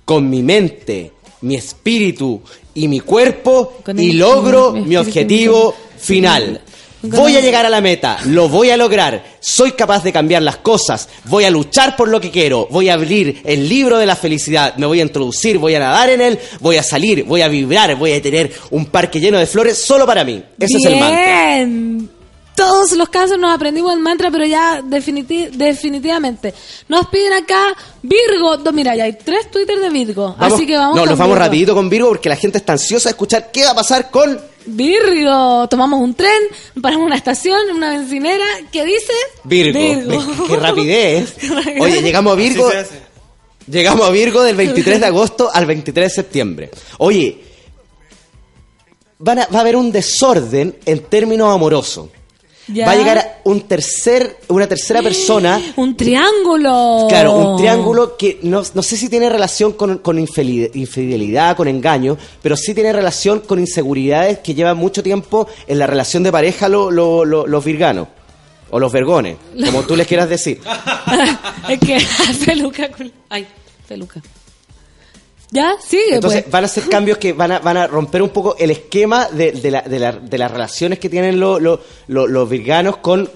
con 0.05 0.29
mi 0.29 0.43
mente, 0.43 1.13
mi 1.41 1.55
espíritu 1.55 2.41
y 2.73 2.87
mi 2.87 2.99
cuerpo 2.99 3.77
y 3.95 4.13
logro 4.13 4.71
mi 4.73 4.81
mi 4.81 4.97
objetivo 4.97 5.75
final. 5.97 6.61
Voy 7.03 7.35
a 7.35 7.41
llegar 7.41 7.65
a 7.65 7.69
la 7.69 7.81
meta, 7.81 8.17
lo 8.25 8.47
voy 8.47 8.69
a 8.69 8.77
lograr, 8.77 9.23
soy 9.39 9.71
capaz 9.71 10.03
de 10.03 10.13
cambiar 10.13 10.41
las 10.43 10.57
cosas, 10.57 11.09
voy 11.25 11.45
a 11.45 11.49
luchar 11.49 11.95
por 11.95 12.07
lo 12.09 12.21
que 12.21 12.29
quiero, 12.29 12.67
voy 12.69 12.89
a 12.89 12.93
abrir 12.93 13.41
el 13.43 13.67
libro 13.67 13.97
de 13.97 14.05
la 14.05 14.15
felicidad, 14.15 14.75
me 14.77 14.85
voy 14.85 14.99
a 14.99 15.03
introducir, 15.03 15.57
voy 15.57 15.73
a 15.75 15.79
nadar 15.79 16.09
en 16.11 16.21
él, 16.21 16.39
voy 16.59 16.77
a 16.77 16.83
salir, 16.83 17.23
voy 17.23 17.41
a 17.41 17.47
vibrar, 17.47 17.95
voy 17.95 18.11
a 18.13 18.21
tener 18.21 18.51
un 18.69 18.85
parque 18.85 19.19
lleno 19.19 19.39
de 19.39 19.47
flores 19.47 19.77
solo 19.77 20.05
para 20.05 20.23
mí. 20.23 20.43
Ese 20.59 20.77
es 20.77 20.85
el 20.85 20.99
mantra. 20.99 21.55
Bien. 21.55 22.09
Todos 22.53 22.91
los 22.91 23.09
casos 23.09 23.39
nos 23.39 23.49
aprendimos 23.55 23.91
el 23.93 23.99
mantra, 23.99 24.29
pero 24.29 24.45
ya 24.45 24.81
definiti- 24.81 25.49
definitivamente. 25.49 26.53
Nos 26.89 27.07
piden 27.07 27.33
acá 27.33 27.73
Virgo. 28.03 28.57
Do- 28.57 28.73
Mira, 28.73 28.95
ya 28.95 29.05
hay 29.05 29.13
tres 29.13 29.49
Twitter 29.49 29.79
de 29.79 29.89
Virgo. 29.89 30.35
Vamos- 30.37 30.53
así 30.57 30.67
que 30.67 30.77
vamos 30.77 30.95
No, 30.95 31.01
con 31.03 31.09
nos 31.09 31.17
vamos 31.17 31.33
Virgo. 31.33 31.45
rapidito 31.45 31.73
con 31.73 31.89
Virgo 31.89 32.09
porque 32.09 32.29
la 32.29 32.35
gente 32.35 32.59
está 32.59 32.73
ansiosa 32.73 33.09
de 33.09 33.13
escuchar 33.13 33.49
qué 33.51 33.63
va 33.63 33.71
a 33.71 33.75
pasar 33.75 34.11
con 34.11 34.39
Virgo. 34.65 35.67
Tomamos 35.69 35.99
un 36.01 36.13
tren, 36.13 36.41
paramos 36.81 37.05
una 37.07 37.15
estación, 37.15 37.59
una 37.75 37.89
bencinera. 37.97 38.45
¿Qué 38.71 38.85
dice? 38.85 39.13
Virgo. 39.43 39.79
Virgo. 39.79 40.23
Qué 40.47 40.55
rapidez. 40.55 41.35
Oye, 41.79 42.01
llegamos 42.01 42.33
a 42.33 42.35
Virgo. 42.35 42.69
Llegamos 43.67 44.07
a 44.07 44.11
Virgo 44.11 44.41
del 44.43 44.55
23 44.55 44.99
de 44.99 45.05
agosto 45.07 45.49
al 45.53 45.65
23 45.65 46.05
de 46.05 46.09
septiembre. 46.15 46.71
Oye, 46.97 47.41
van 49.19 49.39
a- 49.39 49.47
va 49.47 49.59
a 49.59 49.61
haber 49.61 49.75
un 49.75 49.91
desorden 49.91 50.77
en 50.85 50.99
términos 51.03 51.53
amorosos. 51.53 52.09
Ya. 52.73 52.85
Va 52.85 52.91
a 52.93 52.95
llegar 52.95 53.41
un 53.43 53.61
tercer, 53.61 54.37
una 54.47 54.67
tercera 54.67 55.01
persona, 55.01 55.61
Un 55.75 55.95
triángulo. 55.97 57.05
claro, 57.09 57.33
un 57.35 57.57
triángulo 57.57 58.15
que 58.17 58.39
no, 58.43 58.61
no 58.73 58.81
sé 58.83 58.97
si 58.97 59.09
tiene 59.09 59.29
relación 59.29 59.73
con, 59.73 59.97
con 59.99 60.17
infidelidad, 60.19 61.55
con 61.57 61.67
engaño, 61.67 62.17
pero 62.41 62.55
sí 62.55 62.73
tiene 62.73 62.93
relación 62.93 63.41
con 63.41 63.59
inseguridades 63.59 64.39
que 64.39 64.53
llevan 64.53 64.77
mucho 64.77 65.03
tiempo 65.03 65.47
en 65.67 65.79
la 65.79 65.87
relación 65.87 66.23
de 66.23 66.31
pareja 66.31 66.69
lo- 66.69 66.91
lo- 66.91 67.25
lo- 67.25 67.47
los 67.47 67.63
virganos. 67.65 68.07
O 68.73 68.79
los 68.79 68.89
vergones, 68.89 69.35
como 69.65 69.81
tú 69.83 69.97
les 69.97 70.07
quieras 70.07 70.29
decir. 70.29 70.61
es 71.69 71.79
que 71.79 71.97
peluca. 72.45 72.89
Ay, 73.27 73.45
peluca. 73.85 74.21
¿Ya? 75.53 75.75
Sigue, 75.85 76.15
Entonces 76.15 76.43
pues. 76.43 76.51
van 76.51 76.63
a 76.63 76.67
ser 76.69 76.87
cambios 76.87 77.17
que 77.17 77.33
van 77.33 77.51
a, 77.51 77.59
van 77.59 77.75
a 77.77 77.85
romper 77.87 78.21
un 78.21 78.29
poco 78.29 78.55
el 78.57 78.71
esquema 78.71 79.27
de, 79.27 79.51
de 79.51 79.69
la- 79.71 79.81
de 79.81 79.99
la- 79.99 80.11
de 80.13 80.37
las 80.37 80.49
relaciones 80.49 80.97
que 80.97 81.09
tienen 81.09 81.39
lo- 81.41 81.59
lo- 81.59 81.81
lo- 82.07 82.25
los 82.27 82.49
virganos 82.49 82.97
con... 82.97 83.29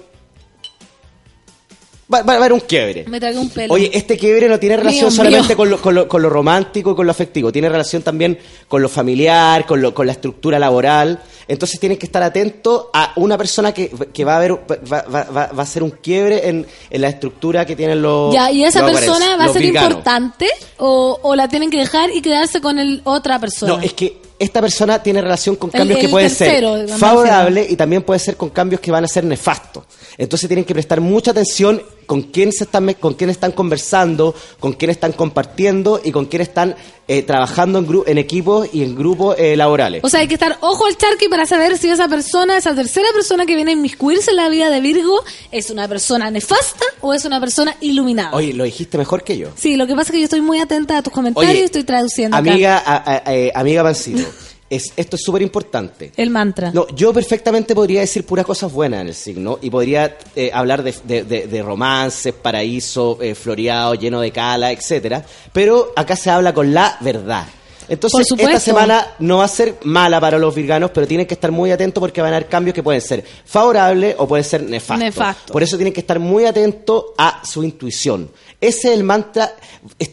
Va, 2.12 2.22
va 2.22 2.34
a 2.34 2.36
haber 2.36 2.52
un 2.52 2.60
quiebre. 2.60 3.04
Me 3.08 3.18
tragué 3.18 3.36
un 3.38 3.50
pelo. 3.50 3.74
Oye, 3.74 3.90
este 3.92 4.16
quiebre 4.16 4.48
no 4.48 4.60
tiene 4.60 4.76
relación 4.76 5.06
Mío, 5.06 5.10
solamente 5.10 5.48
mío. 5.48 5.56
Con, 5.56 5.70
lo, 5.70 5.80
con, 5.82 5.94
lo, 5.94 6.06
con 6.08 6.22
lo 6.22 6.30
romántico 6.30 6.92
y 6.92 6.94
con 6.94 7.04
lo 7.04 7.10
afectivo, 7.10 7.50
tiene 7.50 7.68
relación 7.68 8.02
también 8.02 8.38
con 8.68 8.80
lo 8.80 8.88
familiar, 8.88 9.66
con, 9.66 9.82
lo, 9.82 9.92
con 9.92 10.06
la 10.06 10.12
estructura 10.12 10.58
laboral. 10.60 11.20
Entonces 11.48 11.80
tienen 11.80 11.98
que 11.98 12.06
estar 12.06 12.22
atentos 12.22 12.86
a 12.92 13.12
una 13.16 13.36
persona 13.36 13.72
que, 13.74 13.90
que 14.12 14.24
va 14.24 14.34
a 14.34 14.36
haber, 14.36 14.52
va, 14.52 15.02
va- 15.08 15.24
va- 15.24 15.46
va 15.46 15.58
a 15.58 15.62
hacer 15.62 15.82
un 15.82 15.90
quiebre 15.90 16.48
en, 16.48 16.64
en 16.90 17.00
la 17.00 17.08
estructura 17.08 17.64
que 17.66 17.74
tienen 17.74 18.00
los 18.02 18.32
Ya, 18.32 18.52
¿y 18.52 18.62
esa 18.64 18.84
persona 18.86 19.36
va 19.36 19.46
a 19.46 19.52
ser 19.52 19.62
virganos. 19.62 19.90
importante 19.90 20.46
o, 20.78 21.18
o 21.22 21.34
la 21.34 21.48
tienen 21.48 21.70
que 21.70 21.78
dejar 21.78 22.10
y 22.14 22.20
quedarse 22.22 22.60
con 22.60 22.78
el 22.78 23.00
otra 23.04 23.40
persona? 23.40 23.76
No, 23.76 23.82
es 23.82 23.92
que 23.94 24.18
esta 24.38 24.60
persona 24.60 25.02
tiene 25.02 25.20
relación 25.22 25.56
con 25.56 25.70
El- 25.72 25.78
cambios 25.78 25.98
que 25.98 26.08
pueden 26.08 26.28
tercero, 26.28 26.76
ser 26.86 26.98
favorables 26.98 27.68
y 27.70 27.74
también 27.76 28.02
puede 28.02 28.20
ser 28.20 28.36
con 28.36 28.50
cambios 28.50 28.80
que 28.80 28.90
van 28.92 29.02
a 29.04 29.08
ser 29.08 29.24
nefastos. 29.24 29.84
Entonces 30.18 30.48
tienen 30.48 30.64
que 30.64 30.72
prestar 30.74 31.00
mucha 31.00 31.30
atención 31.32 31.82
con 32.06 32.22
quién 32.22 32.52
se 32.52 32.64
están 32.64 32.92
con 32.94 33.14
quién 33.14 33.30
están 33.30 33.52
conversando, 33.52 34.34
con 34.60 34.72
quién 34.72 34.90
están 34.90 35.12
compartiendo 35.12 36.00
y 36.04 36.12
con 36.12 36.26
quién 36.26 36.42
están 36.42 36.76
eh, 37.08 37.22
trabajando 37.22 37.78
en, 37.78 37.86
en 38.06 38.18
equipos 38.18 38.68
y 38.72 38.82
en 38.82 38.94
grupos 38.96 39.36
eh, 39.38 39.56
laborales. 39.56 40.02
O 40.04 40.08
sea, 40.08 40.20
hay 40.20 40.28
que 40.28 40.34
estar 40.34 40.56
ojo 40.60 40.86
al 40.86 40.96
charqui 40.96 41.28
para 41.28 41.46
saber 41.46 41.76
si 41.78 41.88
esa 41.88 42.08
persona, 42.08 42.56
esa 42.56 42.74
tercera 42.74 43.06
persona 43.12 43.46
que 43.46 43.54
viene 43.54 43.72
a 43.72 43.74
inmiscuirse 43.74 44.30
en 44.30 44.36
la 44.36 44.48
vida 44.48 44.70
de 44.70 44.80
Virgo, 44.80 45.22
es 45.52 45.70
una 45.70 45.86
persona 45.88 46.30
nefasta 46.30 46.84
o 47.00 47.12
es 47.14 47.24
una 47.24 47.38
persona 47.40 47.76
iluminada. 47.80 48.32
Oye, 48.36 48.52
lo 48.52 48.64
dijiste 48.64 48.98
mejor 48.98 49.22
que 49.24 49.36
yo. 49.38 49.50
Sí, 49.56 49.76
lo 49.76 49.86
que 49.86 49.94
pasa 49.94 50.08
es 50.08 50.12
que 50.12 50.18
yo 50.18 50.24
estoy 50.24 50.40
muy 50.40 50.58
atenta 50.58 50.98
a 50.98 51.02
tus 51.02 51.12
comentarios 51.12 51.50
Oye, 51.52 51.60
y 51.60 51.64
estoy 51.64 51.84
traduciendo. 51.84 52.36
Amiga, 52.36 52.78
a- 52.78 52.96
a- 52.96 53.22
a- 53.24 53.60
amiga 53.60 53.82
Pancito, 53.82 54.22
es, 54.68 54.92
esto 54.96 55.16
es 55.16 55.22
súper 55.22 55.42
importante. 55.42 56.12
el 56.16 56.30
mantra. 56.30 56.70
No, 56.72 56.86
yo 56.88 57.12
perfectamente 57.12 57.74
podría 57.74 58.00
decir 58.00 58.24
puras 58.26 58.44
cosas 58.44 58.72
buenas 58.72 59.00
en 59.02 59.08
el 59.08 59.14
signo 59.14 59.58
y 59.62 59.70
podría 59.70 60.18
eh, 60.34 60.50
hablar 60.52 60.82
de, 60.82 60.94
de- 61.04 61.24
de- 61.24 61.46
de 61.46 61.62
romances, 61.62 62.32
paraíso, 62.34 63.18
eh, 63.20 63.34
floreado, 63.34 63.94
lleno 63.94 64.20
de 64.20 64.30
cala, 64.32 64.72
etcétera. 64.72 65.24
Pero 65.52 65.92
acá 65.96 66.16
se 66.16 66.30
habla 66.30 66.52
con 66.52 66.74
la 66.74 66.96
verdad. 67.00 67.46
Entonces, 67.88 68.26
esta 68.32 68.58
semana 68.58 69.14
no 69.20 69.38
va 69.38 69.44
a 69.44 69.48
ser 69.48 69.76
mala 69.84 70.20
para 70.20 70.38
los 70.40 70.52
virganos, 70.52 70.90
pero 70.92 71.06
tienen 71.06 71.24
que 71.24 71.34
estar 71.34 71.52
muy 71.52 71.70
atentos 71.70 72.00
porque 72.00 72.20
van 72.20 72.32
a 72.32 72.36
haber 72.38 72.48
cambios 72.48 72.74
que 72.74 72.82
pueden 72.82 73.00
ser 73.00 73.22
favorables 73.44 74.16
o 74.18 74.26
pueden 74.26 74.42
ser 74.44 74.64
nefastos. 74.64 74.98
Nefasto. 75.04 75.52
Por 75.52 75.62
eso 75.62 75.76
tienen 75.76 75.92
que 75.94 76.00
estar 76.00 76.18
muy 76.18 76.46
atentos 76.46 77.04
a 77.16 77.42
su 77.46 77.62
intuición. 77.62 78.28
Ese 78.60 78.88
es 78.88 78.94
el 78.98 79.04
mantra. 79.04 79.54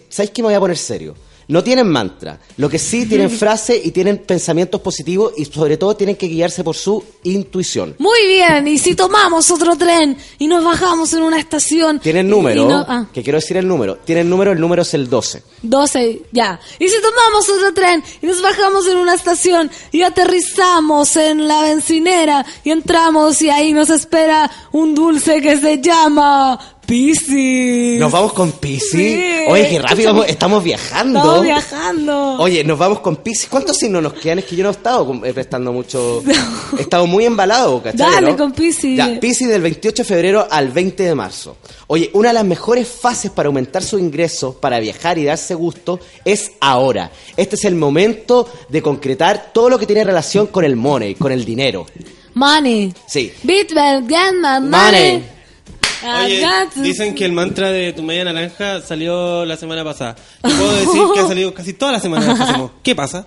¿Sabéis 0.10 0.30
que 0.30 0.44
me 0.44 0.50
voy 0.50 0.54
a 0.54 0.60
poner 0.60 0.78
serio? 0.78 1.16
No 1.48 1.64
tienen 1.64 1.88
mantra, 1.90 2.40
lo 2.58 2.70
que 2.70 2.80
sí 2.80 3.06
tienen 3.06 3.30
frase 3.44 3.80
y 3.84 3.92
tienen 3.92 4.20
pensamientos 4.20 4.82
positivos 4.82 5.34
y 5.38 5.46
sobre 5.46 5.78
todo 5.78 5.96
tienen 5.96 6.16
que 6.16 6.28
guiarse 6.28 6.64
por 6.64 6.76
su 6.76 7.04
intuición. 7.24 7.96
Muy 8.00 8.26
bien, 8.28 8.68
y 8.68 8.78
si 8.78 8.96
tomamos 8.96 9.52
otro 9.52 9.76
tren 9.76 10.18
y 10.40 10.48
nos 10.48 10.64
bajamos 10.64 11.12
en 11.14 11.24
una 11.24 11.40
estación... 11.40 12.00
Tienen 12.00 12.28
y- 12.28 12.30
número, 12.30 12.64
y 12.64 12.66
no- 12.66 12.86
ah, 12.88 13.08
que 13.14 13.22
quiero 13.24 13.40
decir 13.40 13.58
el 13.58 13.68
número, 13.68 13.98
tienen 13.98 14.30
número, 14.30 14.52
el 14.52 14.60
número 14.60 14.82
es 14.84 14.94
el 14.94 15.10
12. 15.10 15.44
12, 15.64 16.22
ya. 16.32 16.60
Y 16.80 16.88
si 16.88 16.96
tomamos 17.02 17.50
otro 17.50 17.74
tren 17.74 18.04
y 18.22 18.26
nos 18.26 18.42
bajamos 18.42 18.88
en 18.88 18.98
una 18.98 19.14
estación 19.14 19.70
y 19.92 20.02
aterrizamos 20.04 21.16
en 21.18 21.48
la 21.48 21.62
bencinera 21.64 22.46
y 22.64 22.72
entramos 22.72 23.42
y 23.42 23.50
ahí 23.50 23.74
nos 23.74 23.90
espera 23.90 24.50
un 24.72 24.96
dulce 24.96 25.42
que 25.42 25.58
se 25.58 25.80
llama 25.82 26.60
Piscis. 26.86 28.00
Nos 28.00 28.12
vamos 28.12 28.34
con 28.34 28.52
Pisces. 28.52 28.92
Sí. 28.92 29.46
Oye, 29.48 29.70
qué 29.70 29.80
rápido 29.80 30.24
estamos 30.26 30.64
viajando. 30.64 31.20
Estamos 31.20 31.44
viajando. 31.44 32.34
Oye, 32.40 32.64
nos 32.64 32.78
vamos 32.78 33.00
con 33.00 33.18
Pisces. 33.18 33.48
¿Cuántos 33.50 33.78
signos 33.78 34.04
nos 34.04 34.14
quedan? 34.14 34.40
Es 34.40 34.46
que 34.46 34.56
yo 34.56 34.64
no 34.64 34.70
he 34.70 34.74
estado 34.74 35.22
eh, 35.24 35.34
prestando 35.34 35.72
mucho. 35.72 36.24
He 36.78 36.82
estado 36.82 37.08
muy 37.08 37.26
embalado, 37.26 37.82
¿cachai? 37.82 38.12
Dale 38.12 38.32
no? 38.32 38.38
con 38.38 38.52
Piscis. 38.52 38.98
Ya, 38.98 39.20
Pisces 39.20 39.48
del 39.48 39.62
28 39.62 40.04
de 40.04 40.08
febrero 40.08 40.48
al 40.50 40.70
20 40.70 41.04
de 41.04 41.16
marzo. 41.16 41.58
Oye, 41.88 42.10
una 42.14 42.30
de 42.30 42.34
las 42.34 42.46
mejores 42.46 42.88
fases 42.88 43.32
para 43.32 43.48
aumentar 43.48 43.84
su 43.84 44.00
ingreso, 44.00 44.54
para 44.60 44.80
viajar 44.80 45.18
y 45.18 45.26
darse 45.26 45.56
gusto, 45.56 46.00
es 46.26 46.52
ahora. 46.60 47.12
Este 47.38 47.56
es 47.56 47.66
el 47.66 47.76
momento 47.76 48.50
de 48.70 48.82
concretar 48.82 49.52
todo 49.54 49.70
lo 49.70 49.80
que 49.80 49.86
tiene 49.86 50.04
relación 50.04 50.48
con 50.48 50.66
el 50.66 50.76
money, 50.76 51.16
con 51.16 51.32
el 51.32 51.46
dinero. 51.46 51.86
Money. 52.34 52.94
Sí. 53.08 53.32
Bitcoin, 53.44 54.08
Gatman, 54.08 54.70
Money. 54.70 55.12
money. 55.12 55.24
I 56.04 56.26
Oye, 56.26 56.48
dicen 56.76 57.16
que 57.16 57.26
el 57.26 57.32
mantra 57.32 57.72
de 57.72 57.94
tu 57.94 58.04
media 58.04 58.26
naranja 58.26 58.82
salió 58.82 59.46
la 59.46 59.56
semana 59.58 59.84
pasada. 59.84 60.16
Yo 60.44 60.50
puedo 60.58 60.72
decir 60.74 61.02
que 61.14 61.20
ha 61.22 61.28
salido 61.28 61.54
casi 61.54 61.74
toda 61.74 61.94
la 61.94 62.00
semana. 62.00 62.70
¿Qué 62.84 62.94
pasa? 62.96 63.26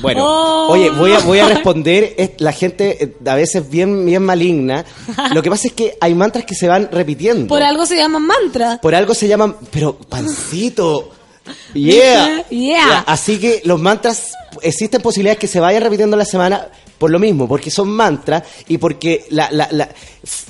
Bueno, 0.00 0.24
Oh. 0.26 0.68
oye, 0.72 0.88
voy 0.90 1.12
a, 1.12 1.18
voy 1.18 1.38
a 1.38 1.46
responder. 1.46 2.14
es- 2.16 2.30
la 2.38 2.52
gente 2.52 3.04
eh, 3.04 3.16
a 3.26 3.34
veces 3.34 3.68
bien, 3.68 4.06
bien 4.06 4.22
maligna. 4.22 4.84
Lo 5.34 5.42
que 5.42 5.50
pasa 5.50 5.68
es 5.68 5.74
que 5.74 5.98
hay 6.00 6.14
mantras 6.14 6.46
que 6.46 6.54
se 6.54 6.66
van 6.66 6.88
repitiendo. 6.90 7.46
Por 7.46 7.62
algo 7.62 7.84
se 7.84 7.96
llama 7.96 8.18
mantra. 8.18 8.78
Por 8.80 8.94
algo 8.94 9.12
se 9.14 9.28
llaman, 9.28 9.56
pero 9.70 9.96
pancito. 9.98 11.10
Yeah. 11.74 12.44
Yeah. 12.50 13.00
Así 13.06 13.38
que 13.38 13.62
los 13.64 13.80
mantras, 13.80 14.32
existen 14.62 15.00
posibilidades 15.02 15.38
que 15.38 15.46
se 15.48 15.58
vayan 15.58 15.82
repitiendo 15.82 16.16
la 16.16 16.24
semana 16.24 16.68
por 17.00 17.10
lo 17.10 17.18
mismo, 17.18 17.48
porque 17.48 17.70
son 17.70 17.88
mantras 17.88 18.42
y 18.68 18.76
porque 18.76 19.24
la, 19.30 19.48
la- 19.50 19.68
la- 19.72 19.88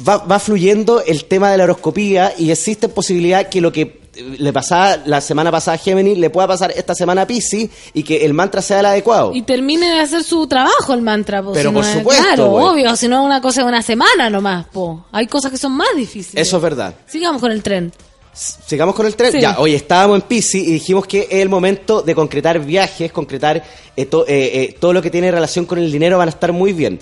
va, 0.06 0.16
va 0.18 0.38
fluyendo 0.40 1.00
el 1.00 1.24
tema 1.26 1.50
de 1.52 1.56
la 1.58 1.64
horoscopía 1.64 2.34
y 2.36 2.50
existe 2.50 2.88
posibilidad 2.88 3.48
que 3.48 3.60
lo 3.60 3.70
que 3.70 4.00
eh, 4.16 4.36
le 4.38 4.52
pasaba 4.52 4.96
la 5.06 5.20
semana 5.20 5.52
pasada 5.52 5.76
a 5.76 5.78
Gemini 5.78 6.16
le 6.16 6.28
pueda 6.28 6.48
pasar 6.48 6.72
esta 6.76 6.92
semana 6.96 7.22
a 7.22 7.26
Pisces 7.28 7.70
y 7.94 8.02
que 8.02 8.24
el 8.24 8.34
mantra 8.34 8.60
sea 8.62 8.80
el 8.80 8.86
adecuado. 8.86 9.30
Y 9.32 9.42
termine 9.42 9.86
de 9.94 10.00
hacer 10.00 10.24
su 10.24 10.44
trabajo 10.48 10.92
el 10.92 11.02
mantra, 11.02 11.40
po, 11.40 11.52
Pero 11.52 11.70
si 11.70 11.74
no 11.74 11.80
por 11.80 11.88
es- 11.88 11.96
supuesto, 11.98 12.22
Claro, 12.24 12.52
obvio, 12.52 12.96
si 12.96 13.06
no 13.06 13.20
es 13.20 13.26
una 13.26 13.40
cosa 13.40 13.62
de 13.62 13.68
una 13.68 13.82
semana 13.82 14.28
nomás, 14.28 14.66
po. 14.66 15.06
Hay 15.12 15.28
cosas 15.28 15.52
que 15.52 15.56
son 15.56 15.70
más 15.72 15.88
difíciles. 15.96 16.46
Eso 16.48 16.56
es 16.56 16.62
verdad. 16.64 16.94
Sigamos 17.06 17.40
con 17.40 17.52
el 17.52 17.62
tren. 17.62 17.92
Sigamos 18.32 18.94
con 18.94 19.06
el 19.06 19.16
tren. 19.16 19.32
Sí. 19.32 19.40
Ya, 19.40 19.58
hoy 19.58 19.74
estábamos 19.74 20.16
en 20.20 20.22
Pisces 20.22 20.62
y 20.62 20.72
dijimos 20.72 21.06
que 21.06 21.20
es 21.30 21.40
el 21.40 21.48
momento 21.48 22.00
de 22.02 22.14
concretar 22.14 22.60
viajes, 22.60 23.10
concretar 23.12 23.62
eh, 23.96 24.06
to- 24.06 24.26
eh, 24.26 24.50
eh, 24.62 24.76
todo 24.78 24.92
lo 24.92 25.02
que 25.02 25.10
tiene 25.10 25.30
relación 25.30 25.66
con 25.66 25.78
el 25.78 25.90
dinero 25.90 26.16
van 26.18 26.28
a 26.28 26.30
estar 26.30 26.52
muy 26.52 26.72
bien. 26.72 26.98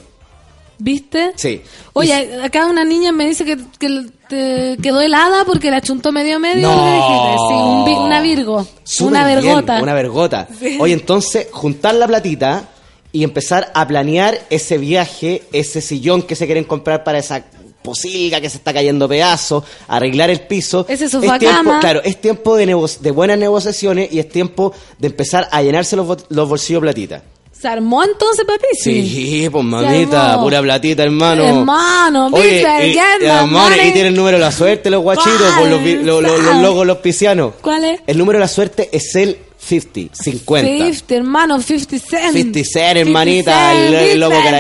¿Viste? 0.81 1.33
Sí. 1.35 1.61
Oye, 1.93 2.41
acá 2.43 2.67
una 2.67 2.85
niña 2.85 3.11
me 3.11 3.27
dice 3.27 3.45
que, 3.45 3.59
que 3.81 4.07
te 4.29 4.77
quedó 4.81 5.01
helada 5.01 5.45
porque 5.45 5.71
la 5.73 5.81
chuntó 5.81 6.13
medio 6.13 6.39
medio. 6.39 6.69
No. 6.69 7.87
Sí, 7.87 7.95
un 7.97 8.05
una 8.07 8.21
virgo. 8.23 8.67
Súper 8.85 9.09
una 9.13 9.27
bien, 9.27 9.43
vergota. 9.45 9.83
una 9.83 9.95
vergota. 9.95 10.49
Sí. 10.59 10.79
Oye, 10.81 10.95
entonces, 10.95 11.49
juntar 11.51 11.95
la 11.97 12.07
platita 12.07 12.69
y 13.11 13.25
empezar 13.25 13.73
a 13.75 13.89
planear 13.89 14.39
ese 14.51 14.79
viaje, 14.79 15.43
ese 15.53 15.81
sillón 15.81 16.23
que 16.23 16.37
se 16.37 16.47
quieren 16.47 16.63
comprar 16.65 17.03
para 17.03 17.19
esa 17.19 17.45
posilga 17.83 18.41
que 18.41 18.51
se 18.51 18.59
está 18.59 18.73
cayendo 18.73 19.07
a 19.07 19.09
pedazos, 19.09 19.65
arreglar 19.87 20.31
el 20.31 20.41
piso. 20.43 20.85
Ese 20.89 21.09
sofá 21.09 21.35
es 21.35 21.39
tiempo, 21.41 21.57
cama. 21.57 21.81
Claro, 21.81 22.01
es 22.05 22.21
tiempo 22.21 22.57
de, 22.57 22.67
nego- 22.67 22.89
de 23.01 23.11
buenas 23.11 23.39
negociaciones 23.39 24.13
y 24.13 24.19
es 24.19 24.29
tiempo 24.29 24.73
de 24.99 25.07
empezar 25.09 25.49
a 25.51 25.63
llenarse 25.63 25.97
los, 25.97 26.07
los 26.29 26.49
bolsillos 26.49 26.83
platita. 26.83 27.23
¿Se 27.53 27.67
armó 27.67 28.05
entonces, 28.05 28.45
papi? 28.45 28.67
Sí, 28.81 29.49
pues 29.51 29.65
mamita, 29.65 30.41
pura 30.41 30.63
platita, 30.63 31.03
hermano. 31.03 31.43
Hermano, 31.45 32.29
Oye, 32.31 32.61
y, 32.61 32.93
Get 32.93 33.23
y, 33.23 33.25
hermano, 33.25 33.75
y 33.85 33.91
tiene 33.93 34.09
el 34.09 34.15
número 34.17 34.37
de 34.39 34.45
la 34.45 34.53
suerte, 34.53 34.91
los 34.91 35.03
guachitos, 35.03 35.53
por 35.59 35.67
los, 35.69 35.83
vi- 35.83 35.97
lo- 35.97 36.21
lo- 36.21 36.39
los 36.39 36.57
logos, 36.63 36.87
los 36.87 36.99
piscianos. 36.99 37.55
¿Cuál 37.61 37.85
es? 37.85 38.01
El 38.07 38.17
número 38.17 38.39
de 38.39 38.45
la 38.45 38.49
suerte 38.49 38.89
es 38.93 39.13
el 39.17 39.39
50, 39.61 40.15
50. 40.23 40.69
50, 40.69 41.15
hermano, 41.17 41.61
50 41.61 41.99
cent. 41.99 42.33
50 42.33 42.65
cent, 42.65 42.97
hermanita, 42.97 43.73
el, 43.75 43.91
que 43.91 44.13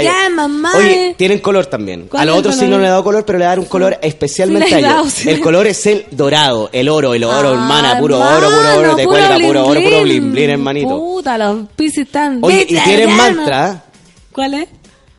era- 0.03 0.29
mamá. 0.29 0.73
Oye, 0.77 1.15
tienen 1.17 1.39
color 1.39 1.67
también. 1.67 2.09
¿Cuál 2.09 2.23
A 2.23 2.25
los 2.27 2.39
otros 2.39 2.57
sí 2.57 2.67
no 2.67 2.79
le 2.79 2.87
he 2.87 2.89
dado 2.91 3.05
color, 3.05 3.25
pero 3.25 3.39
le 3.39 3.45
voy 3.45 3.47
a 3.47 3.51
dar 3.51 3.59
un 3.61 3.65
color 3.67 3.99
especialmente 4.03 4.75
a 4.75 4.79
ellos. 4.81 5.25
el 5.25 5.41
color 5.41 5.67
es 5.69 5.87
el 5.87 6.05
dorado, 6.11 6.69
el 6.73 6.89
oro, 6.89 7.15
el 7.15 7.25
oro, 7.25 7.49
Ah, 7.51 7.53
hermana, 7.53 7.99
puro 8.01 8.19
oro, 8.19 8.49
puro 8.51 8.79
oro, 8.79 8.97
te 8.97 9.05
puro 9.05 9.17
cuelga 9.19 9.39
puro 9.39 9.67
oro, 9.67 9.81
puro 9.81 10.03
blin, 10.03 10.33
blin, 10.33 10.51
hermanito. 10.51 10.99
Puta, 10.99 11.39
los 11.39 11.69
piscis 11.77 12.07
están. 12.07 12.41
Oye, 12.43 12.67
y 12.69 12.77
tienen 12.77 13.11
mantra. 13.13 13.85
¿Cuál 14.33 14.55
es? 14.55 14.69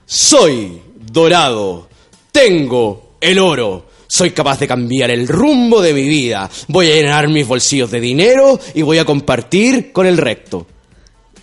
Soy 0.06 0.82
dorado. 1.12 1.88
Tengo 2.32 3.16
el 3.22 3.40
oro. 3.40 3.89
Soy 4.12 4.32
capaz 4.32 4.60
de 4.60 4.68
cambiar 4.68 5.12
el 5.12 5.28
rumbo 5.28 5.82
de 5.82 5.94
mi 5.94 6.08
vida. 6.10 6.50
Voy 6.68 6.88
a 6.90 6.96
llenar 6.96 7.28
mis 7.30 7.48
bolsillos 7.48 7.92
de 7.92 8.02
dinero 8.02 8.60
y 8.74 8.82
voy 8.82 8.98
a 8.98 9.06
compartir 9.06 9.92
con 9.94 10.08
el 10.08 10.18
recto. 10.18 10.66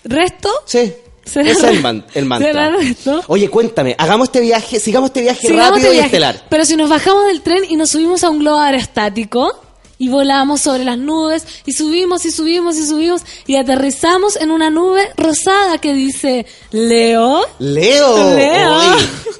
¿Resto? 0.04 0.50
Sí. 0.66 0.92
¿Será 1.24 1.50
Ese 1.50 1.66
es 1.66 1.72
el, 1.76 1.80
man- 1.80 2.04
el 2.14 2.24
mantra. 2.24 2.48
¿Será 2.52 2.70
resto? 2.70 3.22
Oye, 3.28 3.48
cuéntame, 3.48 3.94
hagamos 3.98 4.28
este 4.28 4.40
viaje, 4.40 4.78
sigamos 4.80 5.10
este 5.10 5.22
viaje 5.22 5.46
Sigamos 5.46 5.70
rápido 5.70 5.88
este 5.92 5.96
y 5.96 6.04
estelar. 6.04 6.42
Pero 6.48 6.64
si 6.64 6.76
nos 6.76 6.88
bajamos 6.90 7.26
del 7.26 7.40
tren 7.40 7.62
y 7.68 7.76
nos 7.76 7.90
subimos 7.90 8.22
a 8.24 8.30
un 8.30 8.40
globo 8.40 8.58
aerostático 8.58 9.60
y 9.98 10.08
volamos 10.08 10.60
sobre 10.60 10.84
las 10.84 10.98
nubes 10.98 11.44
y 11.64 11.72
subimos 11.72 12.24
y 12.26 12.30
subimos 12.30 12.76
y 12.76 12.86
subimos 12.86 13.22
y 13.46 13.56
aterrizamos 13.56 14.36
en 14.36 14.50
una 14.50 14.68
nube 14.70 15.08
rosada 15.16 15.78
que 15.78 15.94
dice 15.94 16.44
Leo. 16.70 17.42
Leo. 17.58 18.34
Leo. 18.36 18.78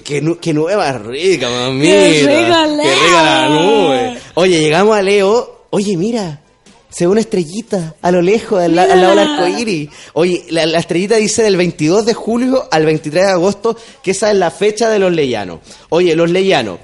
Qué, 0.05 0.21
nu- 0.21 0.39
qué 0.41 0.53
nueva 0.55 0.93
rica, 0.93 1.49
mamita. 1.51 1.93
Qué 1.95 2.21
rica, 2.21 2.65
Qué 2.65 2.77
Leo. 2.77 2.95
rica 2.95 3.23
la 3.23 3.49
nube. 3.49 4.19
Oye, 4.35 4.61
llegamos 4.61 4.97
a 4.97 5.03
Leo. 5.03 5.67
Oye, 5.71 5.97
mira. 5.97 6.41
Se 6.89 7.05
ve 7.05 7.11
una 7.11 7.21
estrellita 7.21 7.95
a 8.01 8.11
lo 8.11 8.23
lejos, 8.23 8.59
al, 8.63 8.75
la- 8.75 8.85
al 8.85 9.03
lado 9.03 9.17
del 9.17 9.29
Mira. 9.29 9.45
arco 9.45 9.59
iris. 9.61 9.91
Oye, 10.15 10.47
la, 10.49 10.65
la 10.65 10.79
estrellita 10.79 11.17
dice 11.17 11.43
del 11.43 11.59
22 11.59 12.07
de 12.07 12.15
julio 12.15 12.67
al 12.71 12.87
23 12.87 13.25
de 13.25 13.31
agosto, 13.33 13.77
que 14.03 14.13
esa 14.13 14.31
es 14.31 14.39
la 14.39 14.51
fecha 14.51 14.89
de 14.89 14.99
los 14.99 15.13
leyanos. 15.13 15.59
Oye, 15.91 16.17
los 16.17 16.31
leyanos, 16.31 16.79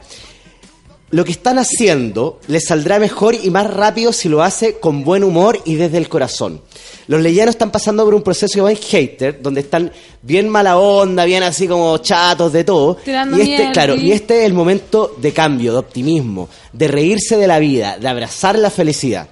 lo 1.12 1.24
que 1.26 1.32
están 1.32 1.58
haciendo 1.58 2.40
les 2.48 2.64
saldrá 2.64 2.98
mejor 2.98 3.34
y 3.34 3.50
más 3.50 3.70
rápido 3.70 4.12
si 4.14 4.30
lo 4.30 4.42
hace 4.42 4.78
con 4.78 5.04
buen 5.04 5.22
humor 5.22 5.60
y 5.66 5.74
desde 5.74 5.98
el 5.98 6.08
corazón. 6.08 6.62
Los 7.06 7.20
leyanos 7.20 7.54
están 7.54 7.70
pasando 7.70 8.02
por 8.04 8.14
un 8.14 8.22
proceso 8.22 8.54
que 8.54 8.60
va 8.62 8.70
en 8.70 8.78
hater, 8.78 9.42
donde 9.42 9.60
están 9.60 9.92
bien 10.22 10.48
mala 10.48 10.78
onda, 10.78 11.26
bien 11.26 11.42
así 11.42 11.68
como 11.68 11.98
chatos 11.98 12.50
de 12.52 12.64
todo. 12.64 12.94
Tirando 12.96 13.36
y 13.36 13.42
este, 13.42 13.56
mierda. 13.56 13.72
claro, 13.72 13.94
y 13.94 14.12
este 14.12 14.40
es 14.40 14.46
el 14.46 14.54
momento 14.54 15.14
de 15.18 15.32
cambio, 15.32 15.72
de 15.72 15.78
optimismo, 15.78 16.48
de 16.72 16.88
reírse 16.88 17.36
de 17.36 17.46
la 17.46 17.58
vida, 17.58 17.98
de 17.98 18.08
abrazar 18.08 18.58
la 18.58 18.70
felicidad. 18.70 19.28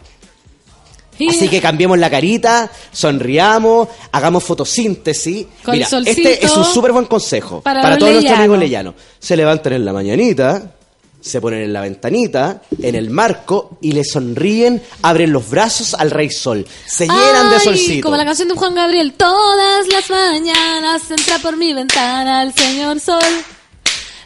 Así 1.28 1.48
que 1.48 1.60
cambiemos 1.60 1.98
la 1.98 2.10
carita, 2.10 2.70
sonriamos, 2.92 3.88
hagamos 4.12 4.44
fotosíntesis. 4.44 5.46
Con 5.62 5.74
Mira, 5.74 5.88
este 6.04 6.44
es 6.44 6.56
un 6.56 6.64
súper 6.64 6.92
buen 6.92 7.04
consejo 7.04 7.60
Para 7.60 7.96
todos 7.98 8.12
nuestros 8.12 8.38
amigos 8.38 8.58
leyanos. 8.58 8.94
Se 9.18 9.36
levantan 9.36 9.74
en 9.74 9.84
la 9.84 9.92
mañanita, 9.92 10.76
se 11.20 11.40
ponen 11.40 11.62
en 11.62 11.72
la 11.72 11.82
ventanita, 11.82 12.62
en 12.80 12.94
el 12.94 13.10
marco 13.10 13.78
y 13.80 13.92
le 13.92 14.04
sonríen, 14.04 14.82
abren 15.02 15.32
los 15.32 15.48
brazos 15.50 15.94
al 15.94 16.10
rey 16.10 16.30
sol. 16.30 16.66
Se 16.86 17.06
llenan 17.06 17.50
de 17.50 17.60
solcito. 17.60 18.04
Como 18.04 18.16
la 18.16 18.24
canción 18.24 18.48
de 18.48 18.54
Juan 18.54 18.74
Gabriel. 18.74 19.14
Todas 19.14 19.86
las 19.88 20.10
mañanas 20.10 21.10
entra 21.10 21.38
por 21.38 21.56
mi 21.56 21.72
ventana 21.72 22.42
el 22.42 22.54
señor 22.54 23.00
sol. 23.00 23.22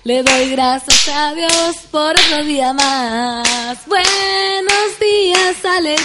Le 0.05 0.23
doy 0.23 0.51
gracias 0.51 1.09
a 1.09 1.33
Dios 1.33 1.77
por 1.91 2.11
otro 2.11 2.45
día 2.45 2.75
más. 2.75 3.79
Buenos 3.87 5.01
días, 5.01 5.65
alegría. 5.65 6.05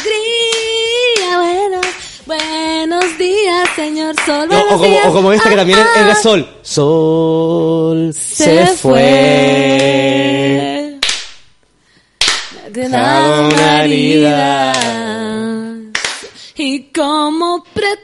Buenos, 1.38 1.86
buenos 2.30 3.18
días, 3.18 3.70
señor 3.76 4.16
sol. 4.26 4.46
O, 4.46 4.48
Buenos 4.48 4.72
o 4.74 4.78
como, 4.78 4.86
días. 4.86 5.08
o 5.08 5.14
como 5.14 5.34
esta 5.34 5.50
que 5.50 5.56
también 5.56 5.80
Ah, 5.80 6.00
es 6.00 6.06
de 6.06 6.16
sol. 6.16 6.48
Sol 6.62 8.14
se, 8.14 8.68
fue. 8.78 9.00
De 12.70 12.86
una 12.86 13.84
herida. 13.84 14.74
Y 16.56 16.92
cómo 16.92 17.64
pretendes 17.74 18.04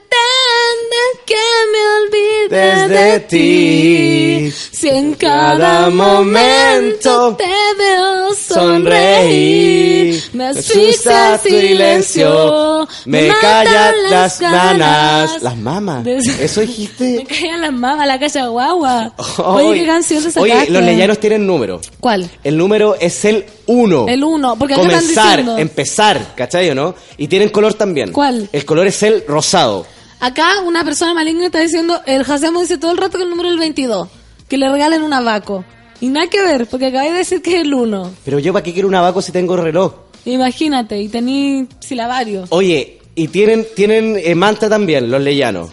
que 1.26 1.36
me 1.72 1.82
olvides 2.00 2.35
Desde 2.56 2.88
de 2.88 3.20
ti. 3.20 4.52
Si 4.72 4.90
en 4.90 5.14
Cada 5.16 5.90
momento 5.90 7.36
te 7.36 7.44
veo 7.78 8.34
sonreír. 8.34 10.24
Me 10.34 10.46
asusta 10.48 11.36
el 11.36 11.42
tu 11.42 11.50
silencio, 11.50 12.88
me 13.06 13.28
callan 13.42 13.96
las 14.10 14.40
ganas. 14.40 15.42
Las 15.42 15.58
mamas. 15.58 16.06
Eso 16.06 16.62
dijiste. 16.62 17.26
Me 17.30 17.36
callan 17.36 17.62
las 17.62 17.74
mamas, 17.74 18.08
la 18.08 18.20
calle 18.20 18.48
guagua. 18.48 19.14
Oye, 19.38 19.82
qué 19.82 19.86
canción 19.86 20.24
te 20.24 20.32
sacaste. 20.32 20.58
Oye, 20.62 20.70
los 20.70 20.84
leyanos 20.84 21.20
tienen 21.20 21.46
número. 21.48 21.82
¿Cuál? 22.00 22.30
El 22.44 22.58
número 22.58 22.96
es 23.00 23.26
el 23.26 23.46
1. 23.68 24.06
El 24.08 24.24
uno, 24.24 24.56
porque 24.58 24.74
acá 24.76 24.84
están 24.84 25.00
Comenzar, 25.02 25.38
diciendo. 25.38 25.58
empezar, 25.58 26.36
¿cachai 26.36 26.70
o 26.70 26.76
no? 26.76 26.96
Y 27.18 27.28
tienen 27.28 27.50
color 27.50 27.74
también. 27.74 28.12
¿Cuál? 28.12 28.50
El 28.52 28.66
color 28.66 28.88
es 28.88 29.02
el 29.04 29.24
rosado. 29.28 29.86
Acá 30.20 30.62
una 30.66 30.84
persona 30.84 31.14
maligna 31.14 31.48
está 31.48 31.60
diciendo, 31.60 32.02
el 32.06 32.24
Jacemo 32.24 32.62
dice 32.62 32.78
todo 32.78 32.92
el 32.92 32.98
rato 32.98 33.18
que 33.18 33.24
el 33.24 33.30
número 33.30 33.50
es 33.50 33.54
el 33.54 33.60
22, 33.60 34.08
que 34.48 34.58
le 34.58 34.70
regalen 34.70 35.04
un 35.04 35.14
abaco. 35.14 35.66
Y 36.02 36.08
nada 36.08 36.28
que 36.28 36.42
ver, 36.42 36.68
porque 36.68 36.88
acabé 36.88 37.12
de 37.12 37.20
decir 37.20 37.42
que 37.42 37.56
es 37.56 37.62
el 37.62 37.74
1. 37.74 38.14
Pero 38.26 38.40
yo, 38.40 38.54
¿para 38.54 38.64
qué 38.64 38.74
quiero 38.74 38.88
un 38.88 38.96
abaco 38.96 39.22
si 39.22 39.32
tengo 39.32 39.56
reloj? 39.56 39.94
Imagínate, 40.26 41.00
y 41.00 41.08
tení 41.08 41.68
silabario. 41.80 42.46
Oye, 42.50 43.00
y 43.16 43.28
tienen, 43.28 43.66
tienen 43.76 44.18
eh, 44.18 44.36
mantra 44.36 44.68
también, 44.68 45.10
los 45.10 45.22
leyanos. 45.22 45.72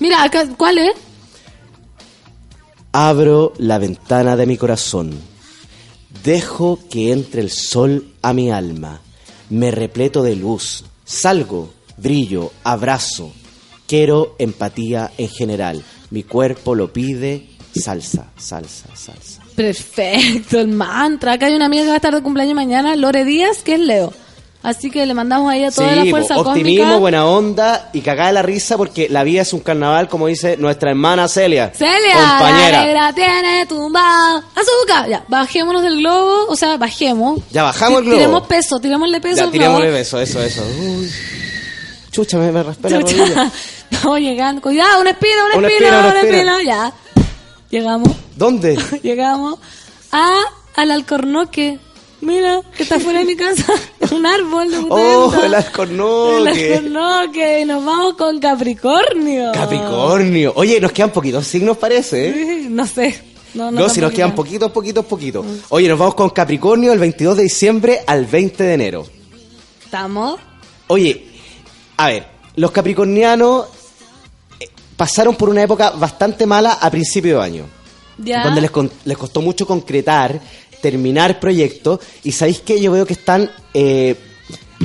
Mira, 0.00 0.22
acá, 0.22 0.46
¿cuál 0.56 0.78
es? 0.78 0.92
Abro 2.92 3.52
la 3.58 3.78
ventana 3.78 4.36
de 4.36 4.46
mi 4.46 4.56
corazón. 4.56 5.12
Dejo 6.22 6.78
que 6.88 7.12
entre 7.12 7.42
el 7.42 7.50
sol 7.50 8.12
a 8.22 8.32
mi 8.32 8.50
alma. 8.50 9.00
Me 9.50 9.70
repleto 9.70 10.22
de 10.22 10.36
luz. 10.36 10.84
Salgo, 11.04 11.74
brillo, 11.96 12.52
abrazo. 12.62 13.32
Quiero 13.86 14.34
empatía 14.38 15.10
en 15.18 15.28
general. 15.28 15.82
Mi 16.10 16.22
cuerpo 16.22 16.74
lo 16.74 16.92
pide. 16.92 17.48
Salsa, 17.74 18.30
salsa, 18.38 18.86
salsa. 18.94 19.42
Perfecto, 19.56 20.60
el 20.60 20.68
mantra. 20.68 21.32
Acá 21.32 21.46
hay 21.46 21.54
una 21.54 21.66
amiga 21.66 21.82
que 21.82 21.88
va 21.88 21.94
a 21.94 21.96
estar 21.96 22.14
de 22.14 22.22
cumpleaños 22.22 22.54
mañana, 22.54 22.94
Lore 22.96 23.24
Díaz, 23.24 23.62
que 23.62 23.74
es 23.74 23.80
Leo. 23.80 24.12
Así 24.62 24.90
que 24.90 25.04
le 25.04 25.12
mandamos 25.12 25.52
ahí 25.52 25.62
a 25.62 25.70
toda 25.70 25.94
la 25.94 26.06
fuerza 26.06 26.36
po, 26.36 26.40
optimismo, 26.40 26.84
cósmica. 26.84 26.98
buena 26.98 27.26
onda 27.26 27.90
y 27.92 28.00
cagada 28.00 28.28
de 28.28 28.32
la 28.32 28.42
risa 28.42 28.78
porque 28.78 29.08
la 29.10 29.22
vida 29.22 29.42
es 29.42 29.52
un 29.52 29.60
carnaval, 29.60 30.08
como 30.08 30.26
dice 30.26 30.56
nuestra 30.56 30.88
hermana 30.90 31.28
Celia. 31.28 31.70
Celia, 31.74 32.16
la 32.16 32.38
compañera. 32.38 32.84
negra 32.84 33.12
tiene 33.12 33.66
tumbado 33.66 34.42
azúcar. 34.54 35.10
Ya, 35.10 35.22
bajémonos 35.28 35.82
del 35.82 35.98
globo, 35.98 36.46
o 36.48 36.56
sea, 36.56 36.78
bajemos. 36.78 37.40
Ya 37.50 37.62
bajamos 37.62 37.98
el 37.98 38.04
globo. 38.04 38.16
Tiremos 38.16 38.46
peso, 38.46 38.80
tirémosle 38.80 39.20
peso. 39.20 39.36
Ya, 39.36 39.44
al 39.44 39.50
tirémosle 39.50 39.90
beso, 39.90 40.18
eso, 40.18 40.42
eso. 40.42 40.62
Uy. 40.80 41.10
Chucha, 42.14 42.38
me, 42.38 42.52
me 42.52 42.62
raspé 42.62 42.90
la 42.90 43.00
rodilla. 43.00 43.50
No, 44.04 44.18
llegando. 44.18 44.60
Cuidado, 44.62 45.00
una 45.00 45.10
espina, 45.10 45.34
una, 45.46 45.58
Una 45.58 45.68
espina, 45.68 45.88
espina, 45.88 46.10
una 46.10 46.20
espina. 46.20 46.56
espina. 46.58 46.62
Ya. 46.62 46.92
Llegamos, 47.70 48.08
¿Dónde? 48.36 48.78
llegamos 49.02 49.58
a 50.12 50.40
al 50.76 50.90
alcornoque. 50.92 51.78
Mira, 52.20 52.60
que 52.76 52.84
está 52.84 52.98
fuera 53.00 53.18
de 53.18 53.24
mi 53.24 53.34
casa. 53.36 53.72
un 54.12 54.24
árbol 54.26 54.70
de 54.70 54.78
¡Oh, 54.88 55.32
el 55.40 55.44
El 55.46 55.54
alcornoque! 55.54 56.74
alcornoque. 56.76 57.60
Y 57.60 57.64
nos 57.64 57.84
vamos 57.84 58.14
con 58.14 58.38
Capricornio. 58.38 59.52
Capricornio. 59.52 60.52
Oye, 60.56 60.80
nos 60.80 60.92
quedan 60.92 61.10
poquitos 61.10 61.46
signos, 61.46 61.76
parece, 61.76 62.28
¿eh? 62.28 62.34
Sí, 62.62 62.66
No 62.70 62.86
sé. 62.86 63.22
No, 63.54 63.70
no, 63.70 63.80
No, 63.82 63.88
si 63.88 64.00
nos 64.00 64.12
quedan 64.12 64.34
poquitos, 64.34 64.70
poquitos, 64.72 65.04
poquitos. 65.04 65.44
Oye, 65.68 65.88
nos 65.88 65.98
vamos 65.98 66.14
con 66.14 66.30
Capricornio 66.30 66.92
el 66.92 66.98
22 66.98 67.36
de 67.36 67.42
diciembre 67.44 68.00
al 68.06 68.26
20 68.26 68.62
de 68.64 68.74
enero. 68.74 69.06
¿Estamos? 69.84 70.40
Oye, 70.88 71.33
a 71.96 72.06
ver, 72.08 72.26
los 72.56 72.70
capricornianos 72.70 73.66
eh, 74.60 74.68
pasaron 74.96 75.34
por 75.36 75.48
una 75.48 75.62
época 75.62 75.90
bastante 75.90 76.46
mala 76.46 76.72
a 76.74 76.90
principio 76.90 77.38
de 77.38 77.44
año. 77.44 77.64
Ya. 78.16 78.44
donde 78.44 78.60
les, 78.60 78.70
con- 78.70 78.92
les 79.06 79.18
costó 79.18 79.42
mucho 79.42 79.66
concretar, 79.66 80.38
terminar 80.80 81.40
proyectos, 81.40 81.98
y 82.22 82.30
sabéis 82.30 82.60
que 82.60 82.80
yo 82.80 82.92
veo 82.92 83.04
que 83.04 83.14
están... 83.14 83.50
eh, 83.74 84.16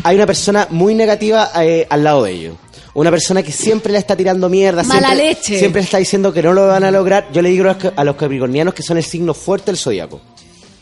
hay 0.03 0.15
una 0.15 0.25
persona 0.25 0.67
muy 0.71 0.95
negativa 0.95 1.51
eh, 1.63 1.85
al 1.89 2.03
lado 2.03 2.23
de 2.23 2.31
ellos. 2.31 2.55
Una 2.95 3.11
persona 3.11 3.43
que 3.43 3.51
siempre 3.51 3.91
le 3.93 3.99
está 3.99 4.15
tirando 4.15 4.49
mierda. 4.49 4.83
Mala 4.83 5.09
siempre, 5.09 5.27
leche. 5.27 5.59
Siempre 5.59 5.81
le 5.81 5.85
está 5.85 5.97
diciendo 5.99 6.33
que 6.33 6.41
no 6.41 6.53
lo 6.53 6.67
van 6.67 6.83
a 6.83 6.89
lograr. 6.91 7.27
Yo 7.31 7.41
le 7.43 7.49
digo 7.49 7.69
a 7.69 7.73
los, 7.75 7.93
a 7.95 8.03
los 8.03 8.15
capricornianos 8.15 8.73
que 8.73 8.81
son 8.81 8.97
el 8.97 9.03
signo 9.03 9.33
fuerte 9.35 9.67
del 9.67 9.77
zodiaco. 9.77 10.19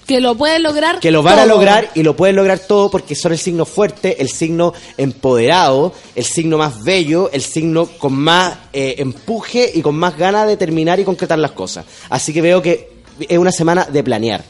Que 0.07 0.21
lo 0.21 0.35
pueden 0.35 0.63
lograr. 0.63 0.99
Que 1.01 1.11
lo 1.11 1.21
van 1.21 1.37
a 1.39 1.45
lograr 1.45 1.89
y 1.93 2.01
lo 2.01 2.15
pueden 2.15 2.37
lograr 2.37 2.59
todo 2.59 2.89
porque 2.89 3.13
son 3.13 3.33
el 3.33 3.37
signo 3.39 3.65
fuerte, 3.65 4.21
el 4.21 4.29
signo 4.29 4.73
empoderado, 4.97 5.93
el 6.15 6.23
signo 6.23 6.57
más 6.57 6.83
bello, 6.83 7.29
el 7.33 7.41
signo 7.41 7.85
con 7.85 8.13
más 8.13 8.53
eh, 8.73 8.95
empuje 8.99 9.69
y 9.73 9.81
con 9.81 9.95
más 9.95 10.17
ganas 10.17 10.47
de 10.47 10.55
terminar 10.57 10.99
y 10.99 11.03
concretar 11.03 11.37
las 11.39 11.51
cosas. 11.51 11.85
Así 12.09 12.33
que 12.33 12.41
veo 12.41 12.61
que 12.61 12.89
es 13.27 13.37
una 13.37 13.51
semana 13.51 13.85
de 13.85 14.03
planear. 14.03 14.43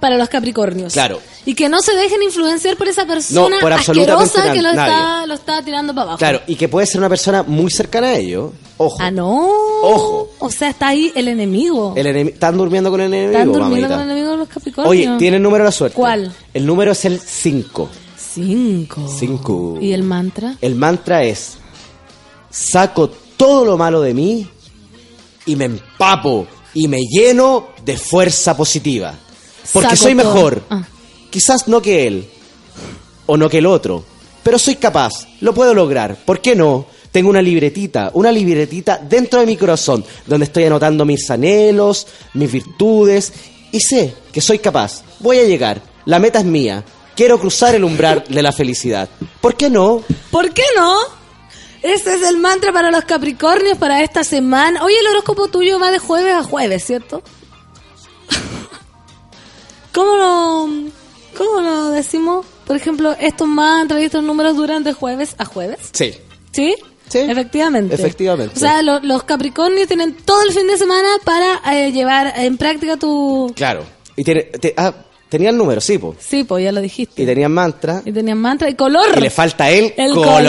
Para 0.00 0.18
los 0.18 0.28
Capricornios. 0.28 0.92
Claro. 0.92 1.20
Y 1.46 1.54
que 1.54 1.70
no 1.70 1.80
se 1.80 1.94
dejen 1.94 2.22
influenciar 2.22 2.76
por 2.76 2.86
esa 2.86 3.06
persona 3.06 3.56
No, 3.56 3.60
por 3.62 3.72
absolutamente 3.72 4.24
asquerosa 4.40 4.52
que 4.52 4.62
lo 4.62 4.68
está, 4.68 5.26
lo 5.26 5.34
está 5.34 5.62
tirando 5.62 5.94
para 5.94 6.02
abajo. 6.02 6.18
Claro, 6.18 6.42
y 6.46 6.54
que 6.56 6.68
puede 6.68 6.86
ser 6.86 6.98
una 6.98 7.08
persona 7.08 7.42
muy 7.44 7.70
cercana 7.70 8.08
a 8.08 8.16
ellos. 8.18 8.52
Ojo. 8.76 8.98
Ah, 9.00 9.10
no. 9.10 9.48
Ojo. 9.82 10.28
O 10.38 10.50
sea, 10.50 10.68
está 10.68 10.88
ahí 10.88 11.10
el 11.14 11.28
enemigo. 11.28 11.94
El 11.96 12.06
enemi- 12.08 12.34
Están 12.34 12.58
durmiendo 12.58 12.90
con 12.90 13.00
el 13.00 13.06
enemigo, 13.06 13.32
Están 13.38 13.52
durmiendo 13.52 13.70
mamita. 13.70 13.88
con 13.88 14.00
el 14.04 14.10
enemigo 14.10 14.25
los 14.38 14.48
Capricornios. 14.48 14.90
Oye, 14.90 15.18
tiene 15.18 15.36
el 15.36 15.42
número 15.42 15.64
de 15.64 15.68
la 15.68 15.72
suerte. 15.72 15.96
¿Cuál? 15.96 16.32
El 16.52 16.66
número 16.66 16.92
es 16.92 17.04
el 17.04 17.20
5. 17.20 17.88
Cinco. 18.16 19.14
5. 19.18 19.78
¿Y 19.80 19.92
el 19.92 20.02
mantra? 20.02 20.56
El 20.60 20.74
mantra 20.74 21.22
es, 21.24 21.56
saco 22.50 23.08
todo 23.36 23.64
lo 23.64 23.78
malo 23.78 24.00
de 24.02 24.14
mí 24.14 24.46
y 25.46 25.56
me 25.56 25.66
empapo 25.66 26.46
y 26.74 26.88
me 26.88 27.00
lleno 27.00 27.68
de 27.84 27.96
fuerza 27.96 28.56
positiva. 28.56 29.14
Porque 29.72 29.90
Saco 29.90 30.02
soy 30.02 30.14
mejor. 30.14 30.62
Ah. 30.68 30.86
Quizás 31.30 31.66
no 31.68 31.80
que 31.80 32.06
él 32.06 32.26
o 33.26 33.36
no 33.36 33.48
que 33.48 33.58
el 33.58 33.66
otro, 33.66 34.04
pero 34.42 34.58
soy 34.58 34.76
capaz, 34.76 35.26
lo 35.40 35.54
puedo 35.54 35.74
lograr. 35.74 36.16
¿Por 36.24 36.40
qué 36.40 36.54
no? 36.54 36.86
Tengo 37.10 37.30
una 37.30 37.42
libretita, 37.42 38.10
una 38.14 38.30
libretita 38.30 38.98
dentro 38.98 39.40
de 39.40 39.46
mi 39.46 39.56
corazón, 39.56 40.04
donde 40.26 40.44
estoy 40.44 40.64
anotando 40.64 41.04
mis 41.06 41.30
anhelos, 41.30 42.06
mis 42.34 42.52
virtudes, 42.52 43.32
y 43.76 43.80
sé 43.80 44.14
que 44.32 44.40
soy 44.40 44.58
capaz. 44.58 45.02
Voy 45.20 45.38
a 45.38 45.44
llegar. 45.44 45.82
La 46.06 46.18
meta 46.18 46.38
es 46.38 46.44
mía. 46.46 46.82
Quiero 47.14 47.38
cruzar 47.38 47.74
el 47.74 47.84
umbral 47.84 48.24
de 48.28 48.42
la 48.42 48.52
felicidad. 48.52 49.08
¿Por 49.40 49.54
qué 49.54 49.68
no? 49.68 50.02
¿Por 50.30 50.52
qué 50.52 50.64
no? 50.76 50.96
Ese 51.82 52.14
es 52.14 52.22
el 52.22 52.38
mantra 52.38 52.72
para 52.72 52.90
los 52.90 53.04
Capricornios 53.04 53.76
para 53.76 54.02
esta 54.02 54.24
semana. 54.24 54.82
Oye, 54.82 54.98
el 54.98 55.06
horóscopo 55.08 55.48
tuyo 55.48 55.78
va 55.78 55.90
de 55.90 55.98
jueves 55.98 56.34
a 56.34 56.42
jueves, 56.42 56.84
¿cierto? 56.84 57.22
¿Cómo 59.92 60.16
lo, 60.16 60.68
cómo 61.36 61.60
lo 61.60 61.90
decimos? 61.90 62.46
Por 62.66 62.76
ejemplo, 62.76 63.14
estos 63.20 63.46
mantras 63.46 64.00
y 64.00 64.04
estos 64.04 64.24
números 64.24 64.56
duran 64.56 64.84
de 64.84 64.94
jueves 64.94 65.34
a 65.38 65.44
jueves. 65.44 65.90
Sí. 65.92 66.14
¿Sí? 66.52 66.74
Sí. 67.08 67.18
Efectivamente. 67.18 67.94
Efectivamente. 67.94 68.54
O 68.56 68.58
sea, 68.58 68.82
lo- 68.82 69.00
los 69.00 69.22
Capricornios 69.24 69.86
tienen 69.88 70.14
todo 70.24 70.42
el 70.42 70.52
fin 70.52 70.66
de 70.66 70.76
semana 70.76 71.08
para 71.24 71.60
eh, 71.74 71.92
llevar 71.92 72.32
en 72.36 72.56
práctica 72.56 72.96
tu... 72.96 73.52
Claro. 73.54 73.84
Y 74.16 74.24
tiene, 74.24 74.42
te- 74.44 74.74
ah, 74.76 74.92
tenían 75.28 75.56
números, 75.58 75.84
sí, 75.84 75.98
po. 75.98 76.16
Sí, 76.18 76.46
ya 76.60 76.72
lo 76.72 76.80
dijiste. 76.80 77.22
Y 77.22 77.26
tenían 77.26 77.52
mantra. 77.52 78.00
Y 78.04 78.12
tenían 78.12 78.38
mantra 78.38 78.68
y 78.70 78.74
color. 78.74 79.06
Y 79.16 79.20
le 79.20 79.30
falta 79.30 79.70
el, 79.70 79.92
El 79.96 80.14
color. 80.14 80.24
color, 80.32 80.46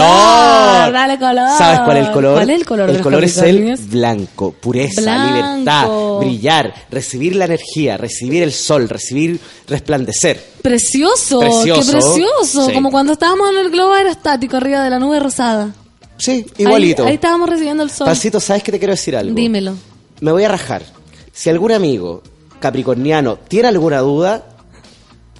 dale 0.93 1.19
color. 1.19 1.57
¿Sabes 1.57 1.79
cuál 1.81 1.97
es 1.97 2.07
el 2.07 2.13
color? 2.13 2.33
¿Cuál 2.35 2.49
es 2.49 2.55
el 2.59 2.65
color 2.65 2.85
de 2.85 2.91
El 2.91 2.97
los 2.97 3.03
color 3.03 3.23
es 3.23 3.37
el 3.39 3.75
blanco, 3.89 4.51
pureza, 4.53 5.01
Blanco. 5.01 5.35
libertad, 5.35 5.87
brillar, 6.19 6.73
recibir 6.89 7.35
la 7.35 7.45
energía, 7.45 7.97
recibir 7.97 8.41
el 8.43 8.53
sol, 8.53 8.87
recibir 8.89 9.39
resplandecer. 9.67 10.41
Precioso, 10.61 11.39
Precioso. 11.39 11.81
qué 11.81 11.91
precioso. 11.91 12.67
Sí. 12.67 12.73
Como 12.73 12.89
cuando 12.91 13.13
estábamos 13.13 13.49
en 13.51 13.57
el 13.57 13.69
globo 13.69 13.93
aerostático 13.93 14.57
arriba 14.57 14.83
de 14.83 14.89
la 14.89 14.99
nube 14.99 15.19
rosada. 15.19 15.73
Sí, 16.17 16.45
igualito. 16.57 17.03
Ahí, 17.03 17.09
ahí 17.09 17.15
estábamos 17.15 17.49
recibiendo 17.49 17.83
el 17.83 17.89
sol. 17.91 18.05
Pancito, 18.07 18.39
¿sabes 18.39 18.63
que 18.63 18.71
te 18.71 18.79
quiero 18.79 18.93
decir 18.93 19.15
algo? 19.15 19.33
Dímelo. 19.35 19.73
Me 20.21 20.31
voy 20.31 20.43
a 20.43 20.49
rajar. 20.49 20.83
Si 21.31 21.49
algún 21.49 21.71
amigo 21.71 22.23
capricorniano 22.59 23.37
tiene 23.37 23.67
alguna 23.67 23.99
duda, 23.99 24.43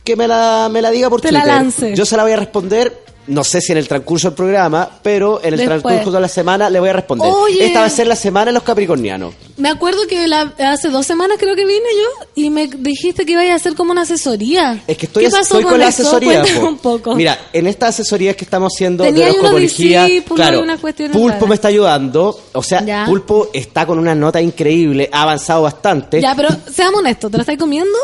que 0.03 0.15
me 0.15 0.27
la, 0.27 0.69
me 0.71 0.81
la 0.81 0.91
diga 0.91 1.09
por 1.09 1.19
Te 1.21 1.31
la 1.31 1.41
Twitter. 1.41 1.55
lance. 1.55 1.95
Yo 1.95 2.05
se 2.05 2.15
la 2.15 2.23
voy 2.23 2.31
a 2.31 2.37
responder, 2.37 3.03
no 3.27 3.43
sé 3.43 3.61
si 3.61 3.71
en 3.71 3.77
el 3.77 3.87
transcurso 3.87 4.29
del 4.29 4.35
programa, 4.35 4.89
pero 5.01 5.39
en 5.43 5.53
el 5.53 5.59
Después. 5.59 5.81
transcurso 5.83 6.11
de 6.11 6.21
la 6.21 6.27
semana 6.27 6.69
le 6.69 6.79
voy 6.79 6.89
a 6.89 6.93
responder. 6.93 7.29
Oye. 7.31 7.65
Esta 7.65 7.81
va 7.81 7.85
a 7.85 7.89
ser 7.89 8.07
la 8.07 8.15
semana 8.15 8.47
de 8.47 8.53
los 8.53 8.63
capricornianos. 8.63 9.33
Me 9.57 9.69
acuerdo 9.69 10.05
que 10.07 10.27
la- 10.27 10.53
hace 10.59 10.89
dos 10.89 11.05
semanas 11.05 11.37
creo 11.39 11.55
que 11.55 11.65
vine 11.65 11.79
yo 11.95 12.27
y 12.35 12.49
me 12.49 12.67
dijiste 12.67 13.25
que 13.25 13.33
ibas 13.33 13.45
a 13.49 13.55
hacer 13.55 13.75
como 13.75 13.91
una 13.91 14.01
asesoría. 14.03 14.83
Es 14.87 14.97
que 14.97 15.05
estoy, 15.07 15.25
¿Qué 15.25 15.29
pasó 15.31 15.41
estoy 15.43 15.63
con, 15.63 15.71
con 15.73 15.79
la 15.79 15.87
eso? 15.89 16.01
asesoría. 16.03 16.43
Un 16.67 16.77
poco. 16.77 17.15
Mira, 17.15 17.37
en 17.53 17.67
esta 17.67 17.87
asesoría 17.87 18.35
que 18.35 18.45
estamos 18.45 18.73
haciendo 18.75 19.03
Tenía 19.03 19.25
de 19.27 19.59
discípulos 19.59 20.25
claro, 20.35 20.63
Pulpo 21.11 21.27
raras. 21.29 21.47
me 21.49 21.55
está 21.55 21.67
ayudando. 21.67 22.39
O 22.53 22.63
sea, 22.63 22.83
Ya. 22.85 23.05
Pulpo 23.05 23.49
está 23.53 23.85
con 23.85 23.99
una 23.99 24.15
nota 24.15 24.41
increíble, 24.41 25.09
ha 25.11 25.23
avanzado 25.23 25.63
bastante. 25.63 26.21
Ya, 26.21 26.33
pero 26.35 26.49
seamos 26.71 26.99
honestos, 26.99 27.31
¿te 27.31 27.37
lo 27.37 27.41
estás 27.41 27.57
comiendo? 27.57 27.97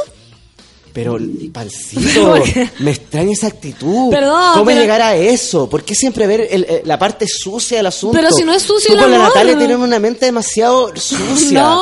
Pero, 0.94 1.18
Pancito, 1.52 2.36
me 2.80 2.92
extraña 2.92 3.32
esa 3.34 3.48
actitud. 3.48 4.12
Perdón, 4.12 4.54
¿Cómo 4.54 4.66
pero- 4.66 4.80
llegar 4.82 5.02
a 5.02 5.16
eso? 5.16 5.68
¿Por 5.68 5.84
qué 5.84 5.96
siempre 5.96 6.28
ver 6.28 6.42
el- 6.52 6.64
el- 6.66 6.82
la 6.86 7.00
parte 7.00 7.26
sucia 7.28 7.78
del 7.78 7.88
asunto? 7.88 8.16
Pero 8.16 8.32
si 8.32 8.44
no 8.44 8.54
es 8.54 8.62
sucio 8.62 8.94
Tú 8.96 9.02
con 9.02 9.10
la. 9.12 9.18
Natalia 9.18 9.58
tienen 9.58 9.80
una 9.80 9.98
mente 9.98 10.26
demasiado 10.28 10.96
sucia. 10.96 11.64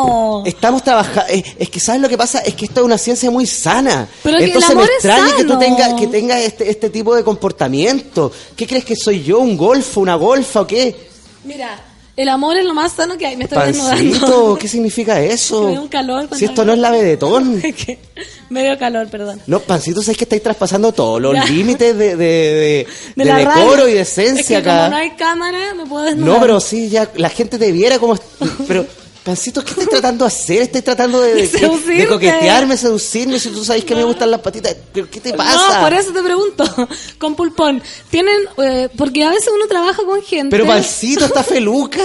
No. 0.00 0.42
Estamos 0.46 0.82
trabajando. 0.82 1.24
Es, 1.28 1.44
es 1.58 1.68
que, 1.68 1.78
¿sabes 1.80 2.00
lo 2.00 2.08
que 2.08 2.16
pasa? 2.16 2.38
Es 2.40 2.54
que 2.54 2.64
esto 2.66 2.80
es 2.80 2.86
una 2.86 2.96
ciencia 2.96 3.30
muy 3.30 3.44
sana. 3.46 4.08
Pero 4.22 4.38
que 4.38 4.44
el 4.44 4.50
Entonces 4.50 4.70
amor 4.70 4.84
me 4.84 4.88
es 4.90 5.04
extraña 5.04 5.36
que 5.36 5.44
tú 5.44 5.58
tengas 5.58 5.92
que 5.94 6.06
tengas 6.06 6.40
este, 6.40 6.70
este 6.70 6.90
tipo 6.90 7.14
de 7.14 7.22
comportamiento. 7.24 8.32
¿Qué 8.56 8.66
crees 8.66 8.84
que 8.84 8.96
soy 8.96 9.22
yo? 9.22 9.40
¿Un 9.40 9.56
golfo? 9.56 10.00
¿Una 10.00 10.14
golfa 10.14 10.62
o 10.62 10.66
qué? 10.66 11.08
Mira, 11.44 11.78
el 12.16 12.28
amor 12.28 12.56
es 12.56 12.64
lo 12.64 12.74
más 12.74 12.92
sano 12.92 13.16
que 13.16 13.26
hay. 13.26 13.36
Me 13.36 13.44
estoy 13.44 13.58
Pancito, 13.58 13.88
desnudando. 13.90 14.58
¿qué 14.58 14.68
significa 14.68 15.14
Me 15.20 15.32
eso? 15.32 15.68
dio 15.68 15.80
un 15.82 15.88
calor. 15.88 16.28
Si 16.34 16.44
esto 16.44 16.64
no 16.64 16.72
es 16.72 16.78
la 16.78 16.90
vedetón. 16.90 17.62
Me 18.50 18.64
dio 18.64 18.76
calor, 18.78 19.08
perdón. 19.08 19.40
No, 19.46 19.60
Pancito, 19.60 20.02
sabes 20.02 20.16
que 20.18 20.24
estáis 20.24 20.42
traspasando 20.42 20.92
todos 20.92 21.20
los 21.20 21.48
límites 21.50 21.96
de, 21.96 22.16
de, 22.16 22.16
de- 22.16 22.86
De 23.16 23.24
de 23.24 23.30
la 23.30 23.38
decoro 23.38 23.76
radio. 23.76 23.88
y 23.88 23.92
de 23.94 24.00
Es 24.00 24.18
esencia 24.18 24.62
que 24.62 24.68
acá. 24.70 24.78
como 24.78 24.90
no 24.90 24.96
hay 24.96 25.10
cámara, 25.12 25.74
me 25.74 25.86
puedo 25.86 26.04
desnudar. 26.04 26.34
No, 26.34 26.40
pero 26.40 26.60
sí, 26.60 26.88
ya 26.88 27.08
la 27.16 27.28
gente 27.30 27.58
te 27.58 27.70
viera 27.72 27.98
como... 27.98 28.18
Pero, 28.66 28.84
Pancito, 29.24 29.62
¿qué 29.62 29.72
estás 29.72 29.88
tratando 29.88 30.24
de 30.24 30.28
hacer? 30.28 30.62
¿Estás 30.62 30.82
tratando 30.82 31.20
de, 31.20 31.46
de, 31.46 32.06
coquetearme, 32.08 32.76
seducirme? 32.76 33.38
Si 33.38 33.50
tú 33.50 33.62
sabes 33.64 33.84
que 33.84 33.94
me 33.94 34.02
gustan 34.02 34.30
las 34.30 34.40
patitas. 34.40 34.74
¿Pero 34.92 35.10
qué 35.10 35.20
te 35.20 35.34
pasa? 35.34 35.74
No, 35.78 35.80
por 35.84 35.92
eso 35.92 36.10
te 36.12 36.22
pregunto. 36.22 36.64
Con 37.18 37.34
pulpón. 37.34 37.82
Tienen, 38.08 38.36
eh, 38.58 38.88
porque 38.96 39.22
a 39.24 39.28
veces 39.30 39.50
uno 39.54 39.66
trabaja 39.66 40.02
con 40.04 40.22
gente. 40.22 40.48
Pero 40.50 40.66
Pancito, 40.66 41.26
está 41.26 41.42
feluca. 41.42 42.00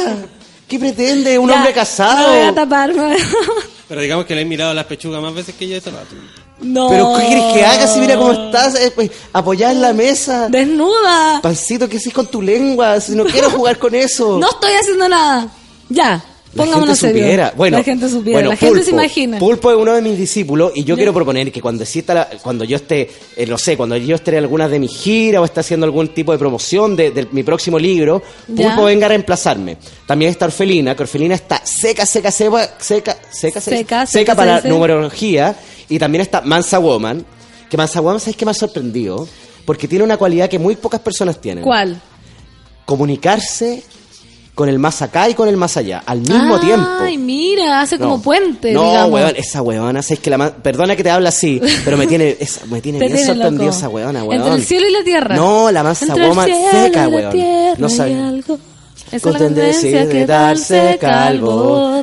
¿Qué 0.68 0.78
pretende? 0.78 1.40
¿Un 1.40 1.48
Ya, 1.48 1.56
hombre 1.56 1.70
Me 1.70 1.76
casado? 1.76 2.32
voy 2.34 2.42
a 2.42 2.54
tapar. 2.54 2.94
me 2.94 3.02
voy 3.02 3.14
a- 3.14 3.18
Pero 3.88 4.02
digamos 4.02 4.26
que 4.26 4.36
le 4.36 4.42
he 4.42 4.46
mirado 4.46 4.74
las 4.74 4.86
pechugas 4.86 5.22
más 5.22 5.34
veces 5.34 5.56
que 5.56 5.68
yo 5.70 5.78
este 5.78 5.92
rato. 5.92 6.16
No. 6.60 6.90
¿Pero 6.90 7.14
qué 7.18 7.28
quieres 7.28 7.54
que 7.54 7.64
haga 7.66 7.88
si 7.88 8.00
mira 8.00 8.18
cómo 8.18 8.32
estás? 8.34 8.76
Eh, 8.76 8.92
pues, 8.94 9.12
apoyada 9.32 9.72
en 9.72 9.82
la 9.82 9.94
mesa. 9.94 10.48
Desnuda. 10.50 11.40
Pancito, 11.42 11.88
¿qué 11.88 11.98
haces 11.98 12.14
con 12.14 12.28
tu 12.28 12.42
lengua? 12.42 13.00
Si 13.00 13.14
no 13.16 13.24
quiero 13.26 13.50
jugar 13.52 13.78
con 13.78 13.94
eso. 13.96 14.38
No 14.40 14.50
estoy 14.50 14.74
haciendo 14.74 15.08
nada. 15.08 15.48
Ya. 15.88 16.24
La 16.56 16.64
Pongámonos 16.64 16.98
gente 17.00 17.14
supiera. 17.20 17.54
Bueno, 17.58 17.78
la 17.80 17.84
gente 17.84 18.10
supiera. 18.10 18.38
bueno, 18.40 18.50
la 18.52 18.56
gente 18.56 18.84
se 18.84 18.92
imagina. 18.92 19.40
Pulpo 19.40 19.72
es 19.72 19.78
uno 19.78 19.94
de 19.94 20.02
mis 20.02 20.18
discípulos 20.18 20.72
y 20.74 20.86
yo 20.86 20.96
quiero 20.96 21.14
proponer 21.14 21.52
que 21.52 21.62
cuando 21.62 21.84
exista 21.84 22.14
la- 22.14 22.30
cuando 22.42 22.64
yo 22.64 22.78
esté, 22.78 23.10
eh, 23.36 23.46
no 23.46 23.58
sé, 23.58 23.76
cuando 23.76 23.98
yo 23.98 24.16
esté 24.16 24.32
en 24.32 24.38
alguna 24.38 24.70
de 24.70 24.80
mis 24.80 24.96
giras 24.98 25.42
o 25.42 25.46
esté 25.46 25.60
haciendo 25.60 25.86
algún 25.86 26.08
tipo 26.14 26.32
de 26.32 26.38
promoción 26.38 26.96
de, 26.96 27.12
de 27.12 27.28
mi 27.32 27.44
próximo 27.44 27.78
libro, 27.78 28.24
Ya. 28.48 28.68
Pulpo 28.70 28.86
venga 28.86 29.06
a 29.08 29.10
reemplazarme. 29.10 29.78
También 30.08 30.32
está 30.32 30.46
Orfelina, 30.46 30.96
que 30.96 31.04
Orfelina 31.04 31.36
está 31.36 31.62
seca, 31.66 32.06
seca, 32.06 32.32
seca, 32.32 32.70
seca, 32.80 33.18
seca, 33.30 33.60
Seca, 33.60 33.62
seca, 33.62 34.06
seca, 34.06 34.36
para 34.36 34.62
numerología. 34.62 35.56
Y 35.90 36.00
también 36.00 36.22
está 36.22 36.40
Mansa 36.40 36.80
Woman, 36.80 37.26
que 37.70 37.76
Mansa 37.76 38.00
Woman, 38.00 38.22
¿sabes 38.22 38.38
qué 38.38 38.46
me 38.46 38.52
ha 38.52 38.54
sorprendido? 38.56 39.28
Porque 39.66 39.88
tiene 39.90 40.06
una 40.06 40.16
cualidad 40.16 40.50
que 40.50 40.58
muy 40.58 40.78
pocas 40.78 41.02
personas 41.02 41.42
tienen. 41.42 41.66
¿Cuál? 41.66 42.02
Comunicarse 42.86 43.84
con 44.56 44.70
el 44.70 44.80
más 44.80 45.02
acá 45.02 45.30
y 45.30 45.34
con 45.34 45.48
el 45.50 45.58
más 45.58 45.76
allá, 45.78 46.02
al 46.06 46.22
mismo 46.22 46.60
tiempo. 46.62 46.88
Ay, 47.02 47.18
mira, 47.18 47.82
hace 47.82 48.00
como 48.00 48.22
puente, 48.22 48.72
No, 48.72 48.84
digamos. 48.86 49.12
weón, 49.12 49.34
esa 49.36 49.62
weona, 49.62 50.02
sabes 50.02 50.20
que 50.22 50.30
la 50.30 50.38
ma- 50.38 50.50
perdona 50.52 50.96
que 50.96 51.04
te 51.04 51.10
habla 51.12 51.30
así, 51.30 51.60
pero 51.86 51.98
me 51.98 52.08
tiene, 52.08 52.38
esa- 52.40 52.66
me 52.68 52.82
tiene 52.82 53.00
bien 53.06 53.26
sorprendido 53.26 53.70
esa 53.70 53.90
weona, 53.90 54.24
weón. 54.24 54.42
Entre 54.42 54.56
el 54.56 54.64
cielo 54.64 54.88
y 54.88 54.92
la 54.94 55.04
tierra. 55.04 55.36
No, 55.36 55.70
la 55.72 55.82
Entre 55.82 56.28
woman 56.28 56.46
cielo 56.46 56.72
seca, 56.72 57.08
y 57.08 57.12
la 57.12 57.18
weón. 57.18 57.32
tierra 57.34 57.76
No 57.78 57.90
sabía. 57.90 58.34
Esa 59.12 59.30
es 59.30 59.34
la 59.34 59.38
tendencia 59.40 60.06
de 60.06 60.10
que 60.12 60.26
darse 60.26 60.98
calvo. 61.02 62.02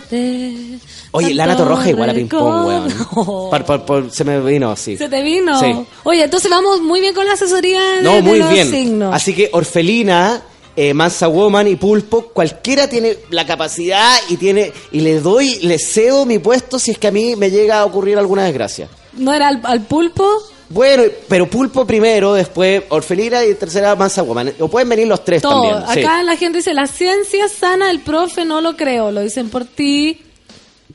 Oye, 1.14 1.34
Lana 1.34 1.56
Torroja 1.56 1.90
igual 1.90 2.10
a 2.10 2.14
ping 2.14 2.26
pong, 2.26 2.66
weón. 2.66 3.50
Por- 3.50 3.64
por- 3.64 3.84
por- 3.84 4.10
se 4.10 4.24
me 4.24 4.40
vino 4.40 4.70
así. 4.70 4.96
Se 4.96 5.08
te 5.08 5.22
vino. 5.22 5.58
Sí. 5.60 5.74
Oye, 6.04 6.24
entonces 6.24 6.50
vamos 6.50 6.80
muy 6.80 7.00
bien 7.00 7.14
con 7.14 7.26
la 7.26 7.32
asoría 7.32 7.80
de, 7.96 8.02
No, 8.02 8.12
de 8.14 8.22
muy 8.22 8.38
los 8.38 8.48
bien. 8.50 8.70
signos. 8.70 9.14
Así 9.14 9.34
que 9.34 9.50
Orfelina 9.52 10.40
eh, 10.76 10.94
Mansa 10.94 11.28
Woman 11.28 11.68
y 11.68 11.76
Pulpo, 11.76 12.28
cualquiera 12.28 12.88
tiene 12.88 13.16
la 13.30 13.46
capacidad 13.46 14.14
y 14.28 14.36
tiene 14.36 14.72
y 14.90 15.00
le 15.00 15.20
doy, 15.20 15.58
le 15.60 15.78
cedo 15.78 16.24
mi 16.26 16.38
puesto 16.38 16.78
si 16.78 16.92
es 16.92 16.98
que 16.98 17.08
a 17.08 17.12
mí 17.12 17.36
me 17.36 17.50
llega 17.50 17.80
a 17.80 17.84
ocurrir 17.84 18.18
alguna 18.18 18.44
desgracia. 18.44 18.88
¿No 19.14 19.32
era 19.34 19.48
al, 19.48 19.60
al 19.64 19.82
pulpo? 19.82 20.26
Bueno, 20.70 21.02
pero 21.28 21.46
Pulpo 21.50 21.86
primero, 21.86 22.32
después 22.32 22.84
Orfelina 22.88 23.44
y 23.44 23.54
tercera 23.54 23.94
Mansa 23.94 24.22
Woman. 24.22 24.54
O 24.58 24.68
pueden 24.68 24.88
venir 24.88 25.06
los 25.06 25.22
tres 25.22 25.42
Todo. 25.42 25.70
también. 25.70 25.92
sí. 25.92 26.00
Acá 26.00 26.22
la 26.22 26.34
gente 26.36 26.58
dice, 26.58 26.72
la 26.72 26.86
ciencia 26.86 27.46
sana 27.48 27.88
del 27.88 28.00
profe 28.00 28.46
no 28.46 28.62
lo 28.62 28.74
creo. 28.74 29.10
Lo 29.10 29.20
dicen 29.20 29.50
por 29.50 29.66
ti. 29.66 30.22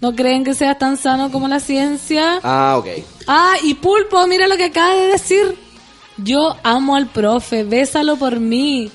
No 0.02 0.16
creen 0.16 0.44
que 0.44 0.56
sea 0.56 0.80
tan 0.80 0.98
sano 0.98 1.32
como 1.32 1.48
la 1.48 1.60
ciencia. 1.60 2.40
Ah, 2.42 2.76
ok. 2.80 2.88
Ah, 3.28 3.54
y 3.62 3.76
Pulpo, 3.76 4.26
mira 4.26 4.48
lo 4.48 4.58
que 4.58 4.66
acaba 4.66 4.96
de 4.96 5.08
decir. 5.10 5.56
Yo 6.18 6.56
amo 6.64 6.96
al 6.96 7.06
profe, 7.08 7.64
bésalo 7.64 8.16
por 8.16 8.40
mí. 8.40 8.90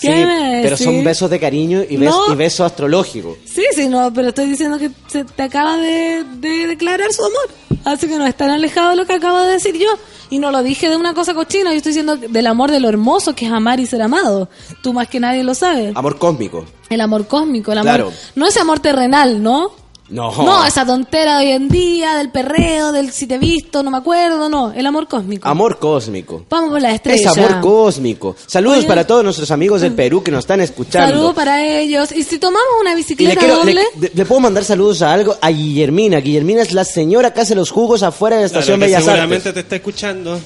¿Qué 0.00 0.08
Sí, 0.08 0.60
pero 0.62 0.76
son 0.76 1.04
besos 1.04 1.30
de 1.30 1.38
cariño 1.40 1.82
y, 1.88 1.96
bes- 1.96 2.08
No. 2.10 2.32
y 2.32 2.36
besos 2.36 2.66
astrológicos. 2.66 3.36
Sí, 3.44 3.62
sí, 3.74 3.88
no, 3.88 4.12
pero 4.12 4.28
estoy 4.28 4.46
diciendo 4.46 4.78
que 4.78 4.90
se 5.06 5.24
te 5.24 5.42
acaba 5.42 5.76
de, 5.76 6.24
de 6.38 6.66
declarar 6.66 7.12
su 7.12 7.22
amor. 7.24 7.48
Así 7.84 8.06
que 8.08 8.16
no 8.16 8.26
es 8.26 8.34
tan 8.36 8.50
alejado 8.50 8.90
de 8.90 8.96
lo 8.96 9.06
que 9.06 9.12
acabo 9.14 9.40
de 9.42 9.52
decir 9.52 9.76
yo. 9.76 9.88
Y 10.30 10.38
no 10.38 10.50
lo 10.50 10.62
dije 10.62 10.88
de 10.88 10.96
una 10.96 11.14
cosa 11.14 11.34
cochina, 11.34 11.70
yo 11.70 11.76
estoy 11.76 11.90
diciendo 11.90 12.16
del 12.16 12.46
amor 12.46 12.70
de 12.70 12.80
lo 12.80 12.88
hermoso 12.88 13.34
que 13.34 13.46
es 13.46 13.52
amar 13.52 13.78
y 13.78 13.86
ser 13.86 14.02
amado. 14.02 14.48
Tú 14.82 14.92
más 14.92 15.06
que 15.06 15.20
nadie 15.20 15.44
lo 15.44 15.54
sabes. 15.54 15.94
Amor 15.94 16.18
cósmico. 16.18 16.64
El 16.88 17.00
amor 17.00 17.26
cósmico, 17.28 17.72
el 17.72 17.78
amor. 17.78 17.88
Claro. 17.94 18.12
No 18.34 18.46
ese 18.46 18.58
amor 18.60 18.80
terrenal, 18.80 19.42
¿no? 19.42 19.72
No. 20.10 20.30
No, 20.44 20.66
esa 20.66 20.84
tontera 20.84 21.38
de 21.38 21.46
hoy 21.46 21.52
en 21.52 21.68
día, 21.68 22.16
del 22.16 22.30
perreo, 22.30 22.92
del 22.92 23.10
si 23.10 23.26
te 23.26 23.36
he 23.36 23.38
visto, 23.38 23.82
no 23.82 23.90
me 23.90 23.96
acuerdo, 23.96 24.50
no. 24.50 24.70
El 24.72 24.84
amor 24.86 25.08
cósmico. 25.08 25.48
Amor 25.48 25.78
cósmico. 25.78 26.44
Vamos 26.50 26.70
por 26.72 26.82
la 26.82 26.92
estrella. 26.94 27.30
Es 27.30 27.38
amor 27.38 27.60
cósmico. 27.60 28.36
Saludos 28.46 28.78
Oye. 28.80 28.86
para 28.86 29.06
todos 29.06 29.24
nuestros 29.24 29.50
amigos 29.50 29.80
del 29.80 29.94
Perú 29.94 30.22
que 30.22 30.30
nos 30.30 30.40
están 30.40 30.60
escuchando. 30.60 31.08
Saludos 31.08 31.34
para 31.34 31.64
ellos. 31.66 32.12
Y 32.12 32.22
si 32.22 32.38
tomamos 32.38 32.68
una 32.82 32.90
le, 32.90 32.96
bicicleta 32.96 33.40
quiero- 33.40 33.56
doble, 33.56 33.80
le- 33.98 34.10
le 34.14 34.24
puedo 34.26 34.40
mandar 34.42 34.62
saludos 34.64 35.00
a 35.00 35.12
algo 35.12 35.36
a 35.40 35.48
Guillermina. 35.50 36.18
Guillermina 36.18 36.60
es 36.62 36.72
la 36.72 36.84
señora 36.84 37.32
que 37.32 37.40
hace 37.40 37.54
los 37.54 37.70
jugos 37.70 38.02
afuera 38.02 38.36
de 38.36 38.42
la 38.42 38.46
estación 38.46 38.78
Bellas 38.78 39.02
seguramente 39.04 39.36
Artes. 39.48 39.54
te 39.54 39.60
está 39.60 39.76
escuchando. 39.76 40.38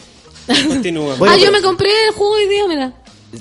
Continúa. 0.68 1.16
Bueno, 1.16 1.34
ah, 1.34 1.36
yo 1.36 1.46
pero- 1.46 1.52
me 1.58 1.62
compré 1.62 1.90
el 2.08 2.14
jugo 2.14 2.30
hoy 2.30 2.46
día, 2.48 2.66
mira. 2.68 2.92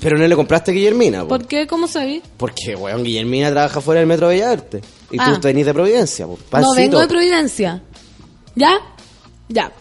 Pero 0.02 0.18
no 0.18 0.28
le 0.28 0.36
compraste 0.36 0.72
a 0.72 0.74
Guillermina, 0.74 1.22
po. 1.22 1.28
¿Por 1.30 1.46
qué? 1.46 1.66
¿Cómo 1.68 1.88
sabí? 1.88 2.22
porque 2.38 2.76
weón, 2.76 3.04
Guillermina 3.04 3.50
trabaja 3.52 3.80
fuera 3.80 4.00
del 4.00 4.08
Metro 4.08 4.28
Bellas 4.28 4.48
Artes. 4.52 4.82
Y 5.12 5.18
Ah. 5.20 5.38
tú 5.40 5.48
venís 5.48 5.66
de 5.66 5.74
Providencia. 5.74 6.26
No 6.26 6.74
vengo 6.76 7.00
de 7.00 7.08
Providencia. 7.08 7.82
¿Ya? 8.56 8.80
Ya. 9.50 9.72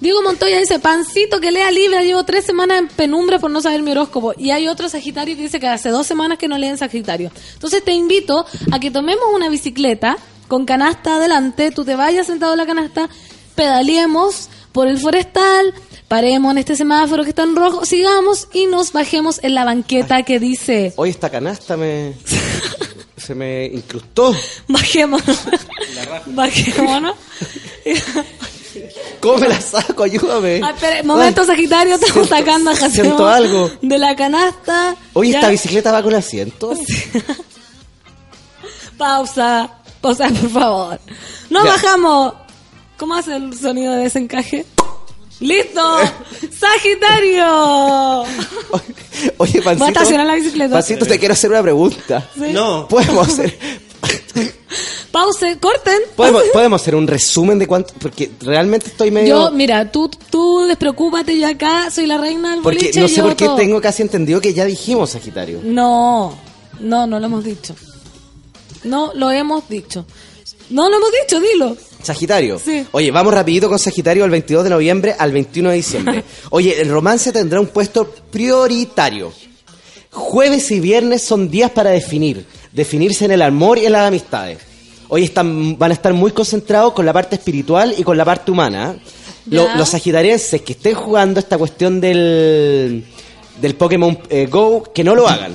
Diego 0.00 0.20
Montoya 0.22 0.58
dice, 0.58 0.80
pancito 0.80 1.38
que 1.40 1.52
lea 1.52 1.70
Libra, 1.70 2.02
llevo 2.02 2.24
tres 2.24 2.44
semanas 2.44 2.80
en 2.80 2.88
penumbra 2.88 3.38
por 3.38 3.52
no 3.52 3.60
saber 3.60 3.82
mi 3.82 3.92
horóscopo. 3.92 4.32
Y 4.36 4.50
hay 4.50 4.66
otro 4.66 4.88
Sagitario 4.88 5.36
que 5.36 5.42
dice 5.42 5.60
que 5.60 5.68
hace 5.68 5.90
dos 5.90 6.08
semanas 6.08 6.38
que 6.38 6.48
no 6.48 6.58
leen 6.58 6.76
Sagitario. 6.76 7.30
Entonces 7.54 7.84
te 7.84 7.92
invito 7.92 8.44
a 8.72 8.80
que 8.80 8.90
tomemos 8.90 9.24
una 9.32 9.48
bicicleta 9.48 10.16
con 10.48 10.64
canasta 10.66 11.16
adelante, 11.16 11.70
tú 11.70 11.84
te 11.84 11.94
vayas 11.94 12.26
sentado 12.26 12.52
en 12.52 12.58
la 12.58 12.66
canasta, 12.66 13.08
pedaleemos 13.54 14.48
por 14.72 14.88
el 14.88 14.98
forestal, 14.98 15.72
paremos 16.08 16.50
en 16.52 16.58
este 16.58 16.74
semáforo 16.74 17.22
que 17.22 17.28
está 17.30 17.44
en 17.44 17.54
rojo, 17.54 17.84
sigamos 17.86 18.48
y 18.52 18.66
nos 18.66 18.92
bajemos 18.92 19.38
en 19.44 19.54
la 19.54 19.64
banqueta 19.64 20.24
que 20.24 20.40
dice, 20.40 20.92
Hoy 20.96 21.10
esta 21.10 21.30
canasta 21.30 21.76
me... 21.76 22.14
se 23.24 23.34
me 23.34 23.66
incrustó. 23.66 24.34
bajémonos, 24.68 25.24
bajémonos. 26.26 27.16
¿Cómo 29.20 29.38
me 29.38 29.48
la 29.48 29.60
saco? 29.60 30.02
Ayúdame. 30.04 30.60
Ah, 30.64 30.74
momento 31.04 31.44
Sagitario, 31.44 31.94
estamos 31.94 32.14
Siento- 32.28 32.36
sacando 32.36 32.70
a 32.70 32.74
Jacemo 32.74 32.92
siento 33.04 33.28
algo. 33.28 33.70
de 33.82 33.98
la 33.98 34.16
canasta. 34.16 34.96
Oye, 35.12 35.30
Ya. 35.32 35.38
¿esta 35.38 35.50
bicicleta 35.50 35.92
va 35.92 36.02
con 36.02 36.14
asiento? 36.14 36.72
Pausa, 38.98 39.70
pausa, 40.00 40.28
por 40.28 40.50
favor. 40.50 41.00
No 41.50 41.64
Ya. 41.64 41.70
bajamos. 41.72 42.34
¿Cómo 42.96 43.14
hace 43.14 43.34
el 43.36 43.56
sonido 43.58 43.92
de 43.94 44.04
desencaje? 44.04 44.64
¡Listo! 45.40 45.80
¡Sagitario! 46.58 48.22
Oye, 49.38 49.62
Pancito. 49.62 49.78
Voy 49.78 49.86
a 49.86 49.88
estacionar 49.88 50.26
la 50.26 50.34
bicicleta. 50.34 50.74
Pancito, 50.74 51.06
te 51.06 51.18
quiero 51.18 51.32
hacer 51.34 51.50
una 51.50 51.62
pregunta. 51.62 52.28
Sí. 52.34 52.52
No. 52.52 52.86
Podemos 52.88 53.28
hacer, 53.28 53.56
Pause, 55.10 55.58
corten. 55.60 55.98
podemos, 56.16 56.42
podemos 56.52 56.80
hacer 56.80 56.94
un 56.94 57.06
resumen 57.06 57.58
de 57.58 57.66
cuánto. 57.66 57.92
Porque 58.00 58.30
realmente 58.40 58.86
estoy 58.88 59.10
medio. 59.10 59.48
Yo, 59.48 59.50
mira, 59.50 59.90
tú, 59.92 60.08
tú 60.30 60.64
despreocúpate, 60.66 61.38
yo 61.38 61.46
acá 61.48 61.90
soy 61.90 62.06
la 62.06 62.16
reina 62.18 62.52
del 62.52 62.62
porque 62.62 62.78
boliche. 62.78 63.00
no 63.00 63.08
sé 63.08 63.16
yo 63.16 63.24
por 63.24 63.36
qué 63.36 63.44
todo. 63.44 63.56
tengo 63.56 63.80
casi 63.80 64.02
entendido 64.02 64.40
que 64.40 64.54
ya 64.54 64.64
dijimos 64.64 65.10
Sagitario. 65.10 65.60
No, 65.62 66.38
no, 66.80 67.06
no 67.06 67.20
lo 67.20 67.26
hemos 67.26 67.44
dicho. 67.44 67.74
No 68.84 69.12
lo 69.14 69.30
hemos 69.30 69.68
dicho. 69.68 70.06
No 70.70 70.88
lo 70.88 70.96
hemos 70.96 71.10
dicho, 71.22 71.40
dilo. 71.40 71.76
Sagitario. 72.02 72.58
Sí. 72.58 72.86
Oye, 72.92 73.10
vamos 73.10 73.32
rapidito 73.32 73.68
con 73.68 73.78
Sagitario 73.78 74.22
del 74.24 74.30
22 74.30 74.64
de 74.64 74.70
noviembre 74.70 75.14
al 75.18 75.32
21 75.32 75.70
de 75.70 75.76
diciembre. 75.76 76.24
Oye, 76.50 76.80
el 76.80 76.88
romance 76.90 77.32
tendrá 77.32 77.60
un 77.60 77.68
puesto 77.68 78.06
prioritario. 78.30 79.32
Jueves 80.10 80.70
y 80.70 80.80
viernes 80.80 81.22
son 81.22 81.50
días 81.50 81.70
para 81.70 81.90
definir. 81.90 82.44
Definirse 82.72 83.24
en 83.24 83.32
el 83.32 83.42
amor 83.42 83.78
y 83.78 83.86
en 83.86 83.92
las 83.92 84.08
amistades. 84.08 84.58
Hoy 85.08 85.24
están, 85.24 85.78
van 85.78 85.90
a 85.90 85.94
estar 85.94 86.12
muy 86.14 86.32
concentrados 86.32 86.92
con 86.92 87.04
la 87.06 87.12
parte 87.12 87.36
espiritual 87.36 87.94
y 87.96 88.02
con 88.02 88.16
la 88.16 88.24
parte 88.24 88.50
humana. 88.50 88.96
Lo- 89.46 89.74
los 89.76 89.88
sagitarienses 89.88 90.62
que 90.62 90.72
estén 90.72 90.94
jugando 90.94 91.40
esta 91.40 91.58
cuestión 91.58 92.00
del, 92.00 93.04
del 93.60 93.74
Pokémon 93.74 94.18
eh, 94.30 94.46
Go, 94.50 94.84
que 94.94 95.02
no 95.04 95.14
lo 95.14 95.26
hagan. 95.28 95.52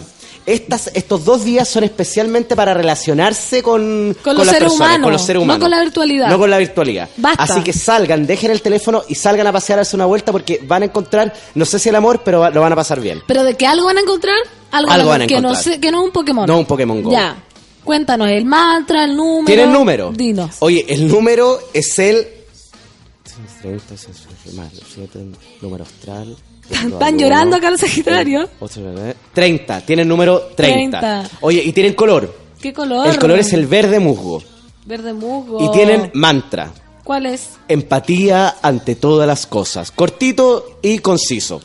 Estas, 0.48 0.90
estos 0.94 1.26
dos 1.26 1.44
días 1.44 1.68
son 1.68 1.84
especialmente 1.84 2.56
para 2.56 2.74
relacionarse 2.74 3.62
con, 3.62 4.16
Con 4.24 4.38
los 4.38 4.46
las 4.46 4.56
seres 4.56 4.70
personas, 4.70 4.88
humanos, 4.92 5.04
con 5.04 5.12
los 5.12 5.22
seres 5.22 5.40
no 5.40 5.44
humanos. 5.44 5.62
con 5.62 5.70
la 5.72 5.80
virtualidad. 5.82 6.30
No 6.30 6.40
con 6.40 6.50
la 6.50 6.58
virtualidad. 6.58 7.10
Basta. 7.18 7.44
Así 7.44 7.62
que 7.64 7.74
salgan, 7.74 8.26
dejen 8.26 8.52
el 8.52 8.62
teléfono 8.62 9.04
y 9.10 9.16
salgan 9.16 9.46
a 9.46 9.52
pasear, 9.52 9.80
a 9.80 9.82
hacer 9.82 9.98
una 9.98 10.06
vuelta 10.06 10.32
porque 10.32 10.62
van 10.66 10.84
a 10.84 10.86
encontrar, 10.86 11.34
no 11.54 11.66
sé 11.66 11.80
si 11.80 11.90
el 11.90 11.96
amor, 11.96 12.22
pero 12.24 12.50
lo 12.50 12.62
van 12.62 12.72
a 12.72 12.76
pasar 12.78 13.02
bien. 13.02 13.22
Pero 13.28 13.44
de 13.44 13.56
que 13.56 13.68
algo 13.68 13.88
van 13.88 13.98
a 13.98 14.00
encontrar, 14.02 14.38
algo, 14.72 14.90
Algo 14.90 15.10
van 15.10 15.24
a 15.24 15.28
que 15.28 15.34
no 15.42 15.50
encontrar. 15.50 15.64
sé, 15.76 15.82
que 15.82 15.92
no 15.92 16.00
es 16.00 16.06
un 16.06 16.12
Pokémon. 16.12 16.48
No 16.48 16.60
un 16.60 16.66
Pokémon 16.66 17.04
Go. 17.04 17.12
Ya. 17.12 17.44
Cuéntanos 17.84 18.30
el 18.30 18.46
mantra, 18.46 19.04
el 19.04 19.18
número. 19.18 19.46
¿Tienen 19.48 19.74
número? 19.74 20.12
Dinos. 20.14 20.56
Oye, 20.60 20.86
el 20.88 21.10
número 21.10 21.60
es 21.74 22.00
el... 22.00 22.26
30, 23.62 23.82
7, 23.98 25.20
número 25.62 25.84
astral. 25.84 26.36
Están 26.70 27.18
llorando 27.18 27.56
acá 27.56 27.70
los 27.72 27.80
Sagitarios. 27.80 28.50
30, 29.34 29.82
tienen 29.82 30.08
número 30.08 30.52
30. 30.56 31.00
30. 31.00 31.30
Oye, 31.42 31.64
y 31.64 31.72
tienen 31.72 31.94
color. 31.94 32.34
¿Qué 32.62 32.74
color? 32.74 33.08
El 33.08 33.20
color 33.20 33.40
es 33.40 33.54
el 33.54 33.68
verde 33.68 34.00
musgo. 34.00 34.42
Verde 34.86 35.14
musgo. 35.14 35.64
Y 35.64 35.72
tienen 35.72 36.12
mantra. 36.14 36.72
¿Cuál 37.04 37.26
es? 37.28 37.52
Empatía 37.68 38.56
ante 38.62 38.96
todas 38.96 39.28
las 39.28 39.46
cosas. 39.46 39.92
Cortito 39.92 40.80
y 40.82 41.00
conciso. 41.00 41.62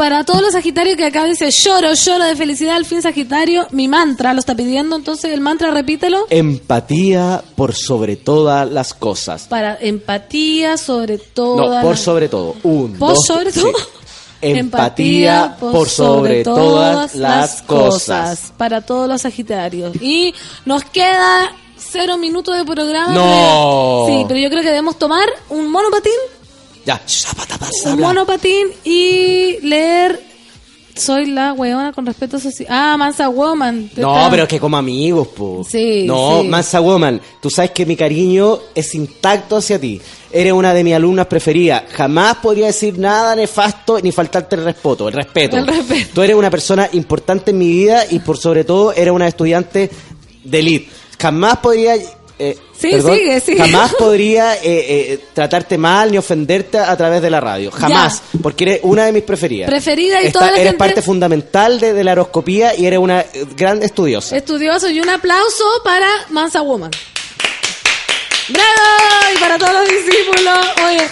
Para 0.00 0.24
todos 0.24 0.40
los 0.40 0.52
Sagitarios 0.52 0.96
que 0.96 1.04
acá 1.04 1.26
dice 1.26 1.50
lloro, 1.50 1.92
lloro 1.92 2.24
de 2.24 2.34
felicidad 2.34 2.76
al 2.76 2.86
fin 2.86 3.02
Sagitario, 3.02 3.66
mi 3.70 3.86
mantra 3.86 4.32
lo 4.32 4.40
está 4.40 4.54
pidiendo, 4.54 4.96
entonces 4.96 5.30
el 5.30 5.42
mantra 5.42 5.72
repítelo. 5.72 6.26
Empatía 6.30 7.42
por 7.54 7.74
sobre 7.74 8.16
todas 8.16 8.70
las 8.70 8.94
cosas. 8.94 9.42
Para 9.48 9.76
empatía 9.78 10.78
sobre 10.78 11.18
todo. 11.18 11.74
No, 11.74 11.82
por 11.82 11.98
sobre 11.98 12.30
todo. 12.30 12.56
Un, 12.62 12.94
¿Por 12.94 13.10
dos, 13.10 13.26
sobre 13.26 13.52
sí. 13.52 13.60
Empatía 14.42 15.56
por 15.60 15.88
sobre 15.88 16.44
todas 16.44 17.14
las 17.14 17.62
cosas. 17.62 18.52
Para 18.56 18.80
todos 18.80 19.08
los 19.08 19.22
Sagitarios. 19.22 19.94
Y 20.00 20.34
nos 20.64 20.84
queda 20.84 21.52
cero 21.76 22.16
minutos 22.18 22.56
de 22.56 22.64
programa. 22.64 23.12
No. 23.12 24.04
pero- 24.06 24.18
Sí, 24.20 24.24
pero 24.28 24.40
yo 24.40 24.50
creo 24.50 24.62
que 24.62 24.68
debemos 24.68 24.98
tomar 24.98 25.28
un 25.48 25.70
monopatín, 25.70 26.12
Ya. 26.86 27.00
un 27.92 28.00
monopatín 28.00 28.68
y 28.84 29.58
leer 29.62 30.29
Soy 30.94 31.26
la 31.26 31.52
weona 31.54 31.92
con 31.92 32.04
respeto 32.04 32.36
a 32.36 32.40
soci- 32.40 32.66
Ah, 32.68 32.96
Mansa 32.98 33.28
Woman. 33.28 33.90
No, 33.96 34.14
está- 34.16 34.30
pero 34.30 34.42
es 34.42 34.48
que 34.48 34.60
como 34.60 34.76
amigos, 34.76 35.28
po. 35.28 35.64
Sí, 35.68 36.04
No, 36.06 36.40
sí. 36.42 36.48
Mansa 36.48 36.80
Woman, 36.80 37.20
tú 37.40 37.48
sabes 37.48 37.70
que 37.70 37.86
mi 37.86 37.96
cariño 37.96 38.58
es 38.74 38.94
intacto 38.94 39.56
hacia 39.56 39.78
ti. 39.80 40.00
Eres 40.32 40.52
una 40.52 40.74
de 40.74 40.84
mis 40.84 40.94
alumnas 40.94 41.26
preferidas. 41.26 41.84
Jamás 41.92 42.36
podría 42.36 42.66
decir 42.66 42.98
nada 42.98 43.34
nefasto 43.34 43.98
ni 44.00 44.12
faltarte 44.12 44.56
el 44.56 44.64
respeto. 44.64 45.08
El 45.08 45.14
respeto. 45.14 45.56
El 45.56 45.66
respeto. 45.66 46.10
Tú 46.14 46.22
eres 46.22 46.36
una 46.36 46.50
persona 46.50 46.88
importante 46.92 47.50
en 47.52 47.58
mi 47.58 47.68
vida 47.68 48.04
y 48.10 48.18
por 48.20 48.36
sobre 48.36 48.64
todo 48.64 48.92
eres 48.92 49.12
una 49.12 49.26
estudiante 49.28 49.90
de 50.44 50.58
elite. 50.58 50.90
Jamás 51.20 51.56
podría... 51.58 51.94
eh, 52.40 52.58
Sí, 52.76 52.90
perdón, 52.92 53.16
sigue, 53.18 53.40
sigue. 53.40 53.58
Jamás 53.58 53.94
podría 53.98 54.54
eh, 54.56 54.60
eh, 54.64 55.20
tratarte 55.34 55.76
mal 55.78 56.10
ni 56.10 56.16
ofenderte 56.18 56.78
a 56.78 56.96
través 56.96 57.20
de 57.22 57.28
la 57.30 57.40
radio. 57.40 57.70
Jamás. 57.70 58.22
Porque 58.42 58.64
eres 58.64 58.80
una 58.82 59.04
de 59.04 59.12
mis 59.12 59.22
preferidas. 59.22 59.68
Preferida 59.68 60.22
y 60.22 60.26
Esta- 60.28 60.38
toda 60.40 60.50
la 60.52 60.56
Eres 60.58 60.70
gente- 60.72 60.78
parte 60.78 61.02
fundamental 61.02 61.78
de, 61.78 61.92
de 61.92 62.02
la 62.04 62.12
horoscopía 62.12 62.74
y 62.74 62.86
eres 62.86 62.98
una 62.98 63.20
eh, 63.20 63.26
gran 63.56 63.82
estudiosa. 63.82 64.36
Estudioso 64.36 64.88
y 64.88 64.98
un 65.00 65.10
aplauso 65.10 65.64
para 65.84 66.08
Mansa 66.30 66.62
Woman. 66.62 66.90
¡Bravo! 68.48 69.34
Y 69.36 69.38
para 69.38 69.58
todos 69.58 69.72
los 69.74 69.88
discípulos. 69.88 70.58
Oye, 70.88 71.02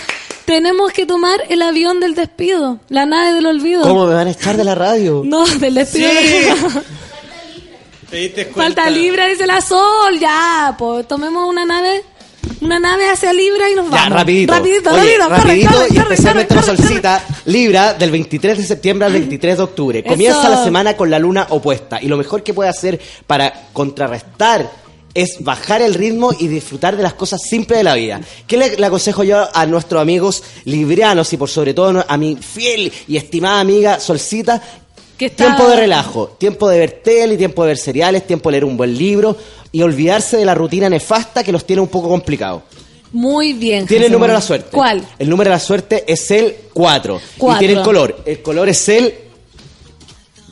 tenemos 0.45 0.93
que 0.93 1.07
tomar 1.07 1.41
el 1.51 1.63
avión 1.63 2.01
del 2.01 2.15
despido, 2.15 2.81
la 2.89 3.07
nave 3.07 3.33
del 3.35 3.47
olvido. 3.47 3.83
¿Cómo 3.83 4.07
me 4.07 4.15
van 4.15 4.27
a 4.29 4.31
echar 4.31 4.57
de 4.57 4.65
la 4.65 4.75
radio? 4.75 5.23
No, 5.25 5.47
del 5.47 5.75
despido. 5.75 6.09
¿Te 8.11 8.17
diste 8.17 8.47
cuenta? 8.49 8.83
Falta 8.83 8.91
Libra, 8.91 9.27
dice 9.27 9.47
la 9.47 9.61
Sol. 9.61 10.19
Ya, 10.19 10.75
pues 10.79 11.07
tomemos 11.07 11.49
una 11.49 11.65
nave. 11.65 12.03
Una 12.61 12.81
nave 12.81 13.09
hacia 13.09 13.33
Libra 13.33 13.71
y 13.71 13.75
nos 13.75 13.89
vamos. 13.89 14.09
Ya, 14.09 14.09
rapidito. 14.09 14.53
Rapidito, 14.53 14.91
Oye, 14.91 15.17
rapidito, 15.19 15.29
corre, 15.29 15.39
rapidito 15.39 15.71
corre, 15.71 15.87
y 15.87 15.95
corre, 15.95 16.15
especialmente 16.15 16.55
corre, 16.55 16.67
la 16.67 16.73
corre, 16.73 16.87
solcita 16.89 17.25
Libra 17.45 17.95
del 17.95 18.11
23 18.11 18.59
de 18.59 18.65
septiembre 18.65 19.07
al 19.07 19.13
23 19.13 19.57
de 19.59 19.63
octubre. 19.63 20.03
Comienza 20.03 20.41
Eso. 20.41 20.51
la 20.51 20.65
semana 20.65 20.97
con 20.97 21.09
la 21.11 21.19
luna 21.19 21.47
opuesta 21.51 22.01
y 22.03 22.09
lo 22.09 22.17
mejor 22.17 22.43
que 22.43 22.55
puede 22.55 22.71
hacer 22.71 23.01
para 23.27 23.69
contrarrestar 23.73 24.69
es 25.15 25.37
bajar 25.41 25.83
el 25.83 25.95
ritmo 25.95 26.33
y 26.37 26.49
disfrutar 26.49 26.97
de 26.97 27.03
las 27.03 27.15
cosas 27.15 27.41
simples 27.43 27.79
de 27.79 27.85
la 27.85 27.95
vida. 27.95 28.21
¿Qué 28.47 28.57
le, 28.57 28.77
le 28.77 28.87
aconsejo 28.87 29.23
yo 29.25 29.49
a 29.53 29.67
nuestros 29.67 30.01
amigos 30.03 30.43
librianos 30.65 31.33
y 31.33 31.37
por 31.37 31.49
sobre 31.49 31.75
todo 31.75 32.05
a 32.07 32.17
mi 32.17 32.37
fiel 32.37 32.93
y 33.07 33.17
estimada 33.17 33.61
amiga 33.61 34.01
Solcita? 34.01 34.61
Que 35.19 35.27
está- 35.27 35.45
Tiempo 35.47 35.69
de 35.69 35.77
relajo, 35.77 36.29
tiempo 36.39 36.69
de 36.69 36.79
ver 36.79 36.91
tele, 37.03 37.37
tiempo 37.37 37.63
de 37.65 37.69
ver 37.69 37.77
cereales, 37.79 38.27
tiempo 38.27 38.49
de 38.49 38.53
leer 38.53 38.65
un 38.65 38.77
buen 38.77 38.97
libro 38.97 39.37
y 39.73 39.83
olvidarse 39.83 40.37
de 40.37 40.45
la 40.45 40.55
rutina 40.55 40.89
nefasta 40.89 41.43
que 41.43 41.51
los 41.53 41.67
tiene 41.67 41.83
un 41.83 41.89
poco 41.89 42.09
complicados. 42.09 42.63
Muy 43.13 43.55
bien. 43.55 43.87
Tiene 43.87 44.07
el 44.07 44.13
número 44.13 44.33
de 44.33 44.39
la 44.39 44.43
suerte. 44.43 44.69
¿Cuál? 44.71 45.03
El 45.19 45.29
número 45.29 45.51
de 45.51 45.57
la 45.57 45.61
suerte 45.61 46.05
es 46.07 46.31
el 46.31 46.55
4. 46.73 47.21
Y 47.57 47.59
tiene 47.59 47.75
el 47.75 47.83
color. 47.83 48.23
El 48.25 48.43
color 48.43 48.69
es 48.69 48.89
el. 48.91 49.15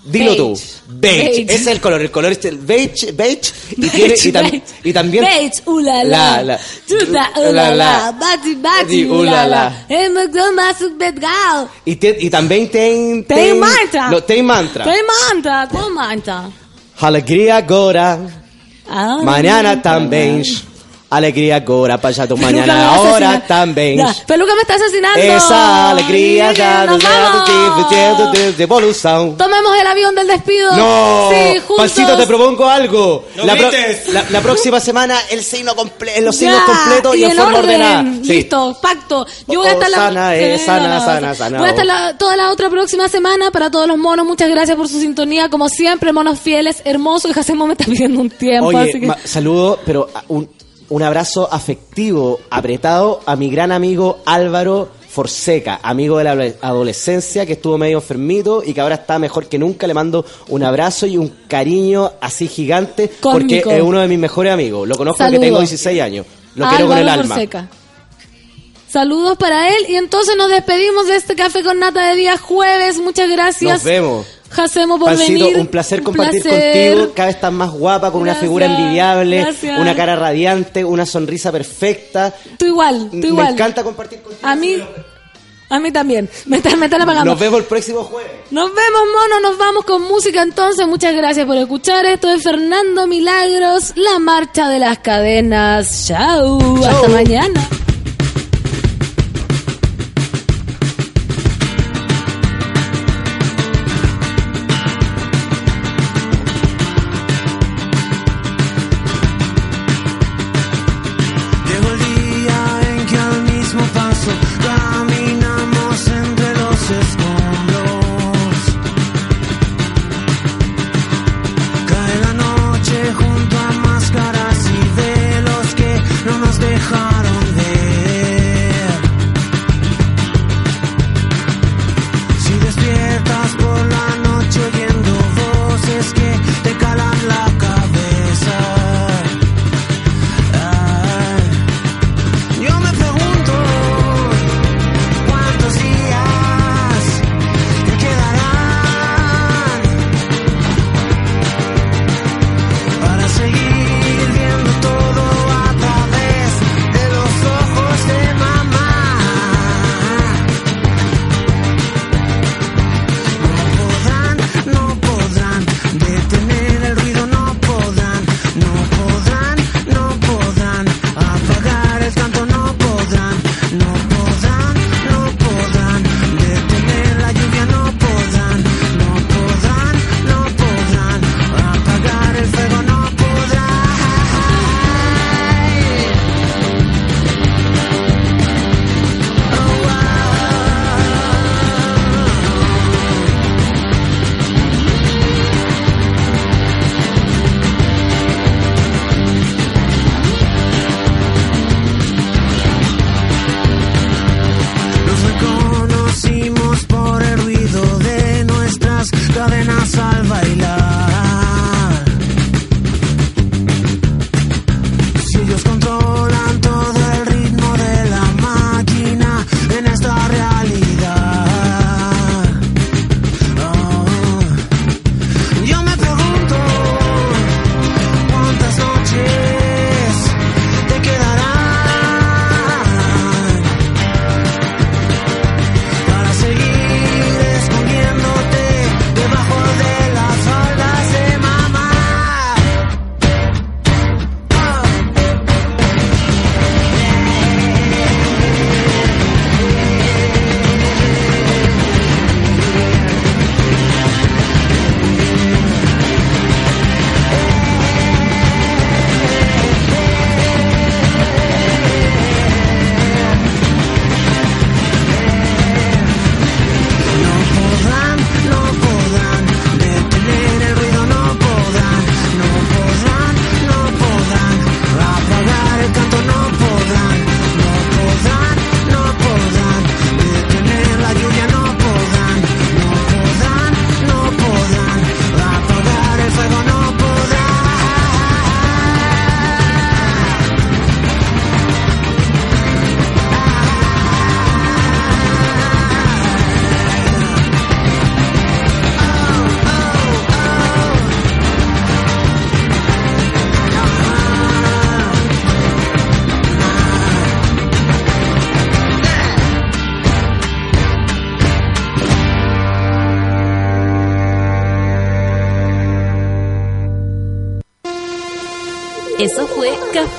Dilo 0.06 0.30
Beige. 0.30 0.36
tú. 0.36 0.60
Beige. 0.88 1.22
Beige. 1.24 1.42
Ese 1.42 1.54
es 1.54 1.66
el 1.66 1.80
color. 1.80 2.00
El 2.00 2.10
color 2.10 2.32
es 2.32 2.44
el 2.44 2.58
beige. 2.58 3.12
Beige. 3.12 3.52
Y, 3.76 3.88
tiene, 3.88 4.14
y, 4.14 4.32
tam- 4.32 4.42
Beige. 4.50 4.62
y 4.84 4.92
también. 4.92 5.24
Beige, 5.24 5.62
ulala. 5.66 6.04
La, 6.04 6.42
la. 6.42 6.60
Chuta, 6.88 7.30
La, 7.34 7.40
ulala. 7.50 7.74
la. 7.74 8.12
Bati, 8.12 8.54
bati, 8.54 8.86
Di, 8.86 9.04
ulala. 9.04 9.86
Y, 11.84 11.96
te- 11.96 12.16
y 12.20 12.30
también 12.30 12.70
ten. 12.70 13.24
Tem 13.24 13.54
mantra. 13.58 14.10
No, 14.10 14.22
tem 14.22 14.42
mantra. 14.42 14.84
Tem 14.84 15.02
mantra, 15.04 15.68
tem 15.68 15.90
mantra. 15.92 16.50
Alegría 17.00 17.56
agora. 17.56 18.18
Ah, 18.88 19.18
Mañana 19.22 19.82
también. 19.82 20.42
Alegría 21.08 21.64
me 22.36 22.44
va 22.44 22.52
mañana. 22.52 22.94
Ahora 22.96 23.46
también. 23.46 24.04
Peluca 24.26 24.54
me 24.54 24.62
está 24.62 24.74
asesinando. 24.74 25.20
Esa 25.20 25.90
alegría 25.90 26.52
ya 26.52 26.84
Nos 26.86 27.02
vamos. 27.02 27.48
de 28.56 28.62
evolución. 28.64 29.36
Tomemos 29.36 29.76
el 29.80 29.86
avión 29.86 30.14
del 30.14 30.26
despido. 30.26 30.76
No, 30.76 31.30
Sí. 31.30 31.60
Pancito, 31.76 32.16
te 32.16 32.26
propongo 32.26 32.68
algo. 32.68 33.24
No 33.36 33.44
la, 33.44 33.54
pro- 33.56 33.70
la- 34.12 34.24
la 34.30 34.40
próxima 34.40 34.80
semana 34.80 35.16
el 35.30 35.42
signo 35.44 35.74
comple 35.76 36.20
los 36.24 36.36
signos 36.36 36.60
completos 36.62 37.16
y, 37.16 37.24
en 37.24 37.30
en 37.30 37.36
forma 37.36 37.58
orden. 37.58 37.82
ordenada. 37.82 38.04
Sí. 38.22 38.28
Listo, 38.32 38.78
pacto. 38.80 39.26
Yo 39.46 39.60
voy 39.60 39.68
a 39.68 39.70
Oh, 39.70 39.74
estar 39.74 39.90
la, 39.90 39.96
sana, 39.96 40.36
eh, 40.36 40.58
sana, 40.58 41.00
sana, 41.00 41.32
sí. 41.34 41.38
sana, 41.38 41.58
Voy 41.58 41.66
a 41.68 41.70
estar 41.70 41.86
la- 41.86 42.16
toda 42.18 42.36
la 42.36 42.50
otra 42.50 42.68
próxima 42.70 43.08
semana 43.08 43.50
para 43.50 43.70
todos 43.70 43.86
los 43.86 43.98
monos. 43.98 44.26
Muchas 44.26 44.48
gracias 44.50 44.76
por 44.76 44.88
su 44.88 45.00
sintonía. 45.00 45.48
Como 45.50 45.68
siempre, 45.68 46.12
monos 46.12 46.40
fieles, 46.40 46.82
hermosos. 46.84 47.30
Y 47.30 47.34
Jacemo 47.34 47.66
me 47.66 47.72
está 47.74 47.84
pidiendo 47.86 48.20
un 48.20 48.30
tiempo. 48.30 48.66
Oye, 48.68 48.78
así 48.90 49.00
que... 49.00 49.06
ma- 49.06 49.18
saludo, 49.24 49.78
pero 49.84 50.08
un, 50.28 50.48
un 50.88 51.02
abrazo 51.02 51.48
afectivo, 51.52 52.40
apretado 52.50 53.20
a 53.26 53.36
mi 53.36 53.50
gran 53.50 53.72
amigo 53.72 54.18
Álvaro 54.26 54.88
Forseca, 55.08 55.80
amigo 55.82 56.18
de 56.18 56.24
la 56.24 56.32
ado- 56.32 56.54
adolescencia 56.60 57.46
que 57.46 57.54
estuvo 57.54 57.78
medio 57.78 57.98
enfermito 57.98 58.62
y 58.64 58.74
que 58.74 58.80
ahora 58.82 58.96
está 58.96 59.18
mejor 59.18 59.46
que 59.48 59.58
nunca. 59.58 59.86
Le 59.86 59.94
mando 59.94 60.24
un 60.48 60.62
abrazo 60.62 61.06
y 61.06 61.16
un 61.16 61.28
cariño 61.48 62.12
así 62.20 62.48
gigante 62.48 63.10
porque 63.22 63.64
es 63.66 63.82
uno 63.82 64.00
de 64.00 64.08
mis 64.08 64.18
mejores 64.18 64.52
amigos. 64.52 64.86
Lo 64.86 64.94
conozco 64.96 65.18
Saludos. 65.18 65.40
que 65.40 65.46
tengo 65.46 65.58
16 65.58 66.00
años. 66.02 66.26
Lo 66.54 66.68
quiero 66.68 66.86
con 66.86 66.98
el 66.98 67.08
Álvaro 67.08 67.22
alma. 67.22 67.34
Fonseca. 67.34 67.68
Saludos 68.88 69.36
para 69.36 69.68
él. 69.70 69.86
Y 69.88 69.96
entonces 69.96 70.36
nos 70.36 70.48
despedimos 70.50 71.06
de 71.08 71.16
este 71.16 71.34
café 71.34 71.62
con 71.62 71.78
nata 71.78 72.08
de 72.10 72.16
día 72.16 72.38
jueves. 72.38 72.98
Muchas 72.98 73.28
gracias. 73.30 73.72
Nos 73.74 73.84
vemos. 73.84 74.26
Jacemo 74.56 74.98
por 74.98 75.08
Pancito, 75.10 75.44
venir. 75.44 75.56
un 75.60 75.66
placer 75.68 76.02
compartir 76.02 76.42
placer. 76.42 76.94
contigo. 76.94 77.12
Cada 77.14 77.26
vez 77.26 77.34
estás 77.36 77.52
más 77.52 77.70
guapa, 77.70 78.10
con 78.10 78.22
una 78.22 78.34
figura 78.34 78.66
envidiable, 78.66 79.40
gracias. 79.42 79.78
una 79.78 79.94
cara 79.94 80.16
radiante, 80.16 80.84
una 80.84 81.06
sonrisa 81.06 81.52
perfecta. 81.52 82.34
Tú 82.58 82.66
igual, 82.66 83.08
tú 83.10 83.16
Me 83.18 83.26
igual. 83.28 83.52
encanta 83.52 83.84
compartir 83.84 84.20
contigo. 84.22 84.46
A 84.48 84.56
mí, 84.56 84.76
a 85.68 85.78
mí 85.78 85.90
también. 85.92 86.28
Me 86.46 86.56
están, 86.58 86.78
me 86.78 86.86
están 86.86 87.02
apagando. 87.02 87.30
Nos 87.32 87.40
vemos 87.40 87.58
el 87.60 87.66
próximo 87.66 88.02
jueves. 88.04 88.30
Nos 88.50 88.70
vemos, 88.74 89.00
mono. 89.12 89.40
Nos 89.40 89.58
vamos 89.58 89.84
con 89.84 90.02
música 90.02 90.42
entonces. 90.42 90.86
Muchas 90.86 91.14
gracias 91.14 91.44
por 91.46 91.56
escuchar. 91.56 92.06
Esto 92.06 92.30
es 92.32 92.42
Fernando 92.42 93.06
Milagros, 93.06 93.92
la 93.96 94.18
marcha 94.18 94.68
de 94.68 94.78
las 94.78 94.98
cadenas. 94.98 96.06
Chau. 96.06 96.84
Hasta 96.84 97.08
mañana. 97.08 97.68